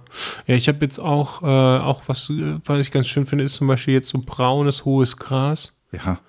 ja 0.46 0.56
ich 0.56 0.68
habe 0.68 0.78
jetzt 0.82 1.00
auch, 1.00 1.42
äh, 1.42 1.46
auch 1.46 2.04
was, 2.06 2.30
äh, 2.30 2.58
was 2.64 2.78
ich 2.78 2.92
ganz 2.92 3.08
schön 3.08 3.26
finde, 3.26 3.44
ist 3.44 3.56
zum 3.56 3.68
Beispiel 3.68 3.96
jetzt 3.96 4.10
so 4.10 4.22
braunes, 4.24 4.86
hohes 4.86 5.18
Gras. 5.18 5.74
Ja, 5.92 6.20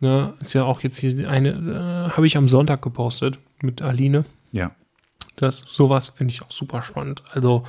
Ne? 0.00 0.34
Ist 0.40 0.52
ja 0.52 0.64
auch 0.64 0.82
jetzt 0.82 0.98
hier 0.98 1.26
eine, 1.30 1.48
äh, 2.10 2.14
habe 2.14 2.26
ich 2.26 2.36
am 2.36 2.50
Sonntag 2.50 2.82
gepostet 2.82 3.38
mit 3.62 3.80
Aline. 3.80 4.24
ja. 4.52 4.72
Das, 5.36 5.58
sowas 5.58 6.10
finde 6.10 6.32
ich 6.32 6.42
auch 6.42 6.50
super 6.50 6.82
spannend. 6.82 7.22
Also, 7.32 7.64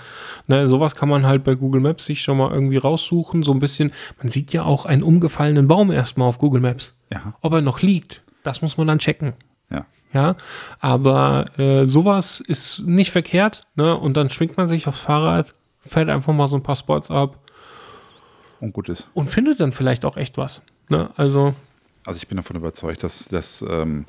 ne, 0.47 0.69
sowas 0.69 0.95
kann 0.95 1.09
man 1.09 1.25
halt 1.25 1.43
bei 1.43 1.53
Google 1.55 1.81
Maps 1.81 2.05
sich 2.05 2.21
schon 2.21 2.37
mal 2.37 2.49
irgendwie 2.49 2.77
raussuchen. 2.77 3.43
So 3.43 3.51
ein 3.51 3.59
bisschen, 3.59 3.91
man 4.21 4.31
sieht 4.31 4.53
ja 4.53 4.63
auch 4.63 4.85
einen 4.85 5.03
umgefallenen 5.03 5.67
Baum 5.67 5.91
erstmal 5.91 6.29
auf 6.29 6.39
Google 6.39 6.61
Maps. 6.61 6.93
Ja. 7.11 7.33
Ob 7.41 7.51
er 7.53 7.61
noch 7.61 7.81
liegt, 7.81 8.23
das 8.43 8.61
muss 8.61 8.77
man 8.77 8.87
dann 8.87 8.99
checken. 8.99 9.33
Ja. 10.13 10.35
Aber 10.79 11.57
äh, 11.59 11.85
sowas 11.85 12.39
ist 12.39 12.79
nicht 12.85 13.11
verkehrt, 13.11 13.65
ne? 13.75 13.95
Und 13.97 14.15
dann 14.17 14.29
schwingt 14.29 14.57
man 14.57 14.67
sich 14.67 14.87
aufs 14.87 14.99
Fahrrad, 14.99 15.53
fährt 15.81 16.09
einfach 16.09 16.33
mal 16.33 16.47
so 16.47 16.55
ein 16.57 16.63
paar 16.63 16.75
Spots 16.75 17.11
ab 17.11 17.37
Und 18.59 18.73
gut 18.73 18.89
ist. 18.89 19.07
und 19.13 19.29
findet 19.29 19.59
dann 19.59 19.71
vielleicht 19.71 20.05
auch 20.05 20.17
echt 20.17 20.37
was. 20.37 20.61
Ne? 20.89 21.09
Also, 21.17 21.53
Also 22.05 22.17
ich 22.17 22.27
bin 22.27 22.37
davon 22.37 22.55
überzeugt, 22.55 23.03
dass, 23.03 23.25
dass, 23.27 23.63
ähm, 23.67 24.05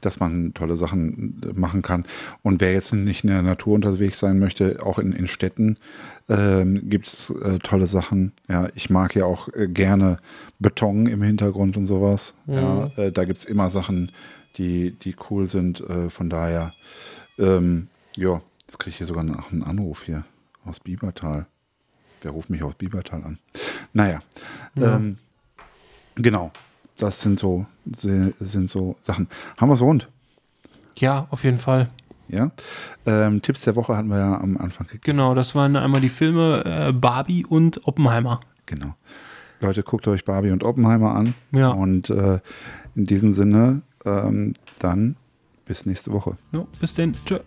dass 0.00 0.18
man 0.20 0.52
tolle 0.54 0.76
Sachen 0.76 1.40
äh, 1.44 1.52
machen 1.58 1.82
kann. 1.82 2.04
Und 2.42 2.60
wer 2.60 2.72
jetzt 2.72 2.92
nicht 2.92 3.22
in 3.24 3.30
der 3.30 3.42
Natur 3.42 3.74
unterwegs 3.74 4.18
sein 4.18 4.38
möchte, 4.40 4.84
auch 4.84 4.98
in, 4.98 5.12
in 5.12 5.28
Städten, 5.28 5.76
ähm, 6.28 6.88
gibt 6.88 7.06
es 7.08 7.30
äh, 7.30 7.58
tolle 7.60 7.86
Sachen. 7.86 8.32
Ja, 8.48 8.68
ich 8.74 8.90
mag 8.90 9.14
ja 9.14 9.24
auch 9.24 9.48
äh, 9.54 9.68
gerne 9.68 10.18
Beton 10.58 11.06
im 11.06 11.22
Hintergrund 11.22 11.76
und 11.76 11.86
sowas. 11.86 12.34
Ja, 12.46 12.90
äh, 12.96 13.12
da 13.12 13.24
gibt 13.24 13.38
es 13.38 13.44
immer 13.44 13.70
Sachen, 13.70 14.10
die, 14.56 14.92
die 14.92 15.16
cool 15.30 15.48
sind. 15.48 15.80
Äh, 15.80 16.10
von 16.10 16.30
daher, 16.30 16.72
ähm, 17.38 17.88
ja, 18.16 18.40
jetzt 18.66 18.78
kriege 18.78 18.90
ich 18.90 18.96
hier 18.98 19.06
sogar 19.06 19.24
noch 19.24 19.52
einen 19.52 19.62
Anruf 19.62 20.02
hier 20.02 20.24
aus 20.64 20.80
Biebertal. 20.80 21.46
Wer 22.20 22.30
ruft 22.30 22.50
mich 22.50 22.62
aus 22.62 22.74
Biebertal 22.74 23.24
an? 23.24 23.38
Naja, 23.92 24.20
ähm, 24.76 25.18
genau. 26.14 26.52
Das 26.96 27.20
sind 27.20 27.38
so, 27.38 27.66
sind 27.84 28.70
so 28.70 28.96
Sachen. 29.02 29.28
Haben 29.56 29.70
wir 29.70 29.74
es 29.74 29.82
rund? 29.82 30.08
ja, 30.96 31.26
auf 31.30 31.44
jeden 31.44 31.58
Fall. 31.58 31.88
Ja. 32.28 32.50
Ähm, 33.06 33.42
Tipps 33.42 33.62
der 33.62 33.76
Woche 33.76 33.96
hatten 33.96 34.08
wir 34.08 34.18
ja 34.18 34.40
am 34.40 34.56
Anfang 34.56 34.86
gegeben. 34.86 35.02
Genau, 35.04 35.34
das 35.34 35.54
waren 35.54 35.76
einmal 35.76 36.00
die 36.00 36.08
Filme 36.08 36.62
äh, 36.64 36.92
Barbie 36.92 37.44
und 37.44 37.86
Oppenheimer. 37.86 38.40
Genau. 38.66 38.94
Leute, 39.60 39.82
guckt 39.82 40.08
euch 40.08 40.24
Barbie 40.24 40.50
und 40.50 40.64
Oppenheimer 40.64 41.14
an. 41.14 41.34
Ja. 41.52 41.68
Und 41.68 42.10
äh, 42.10 42.40
in 42.94 43.06
diesem 43.06 43.34
Sinne, 43.34 43.82
ähm, 44.04 44.54
dann 44.78 45.16
bis 45.64 45.86
nächste 45.86 46.12
Woche. 46.12 46.36
Ja, 46.52 46.66
bis 46.80 46.94
denn. 46.94 47.12
Tschö. 47.24 47.38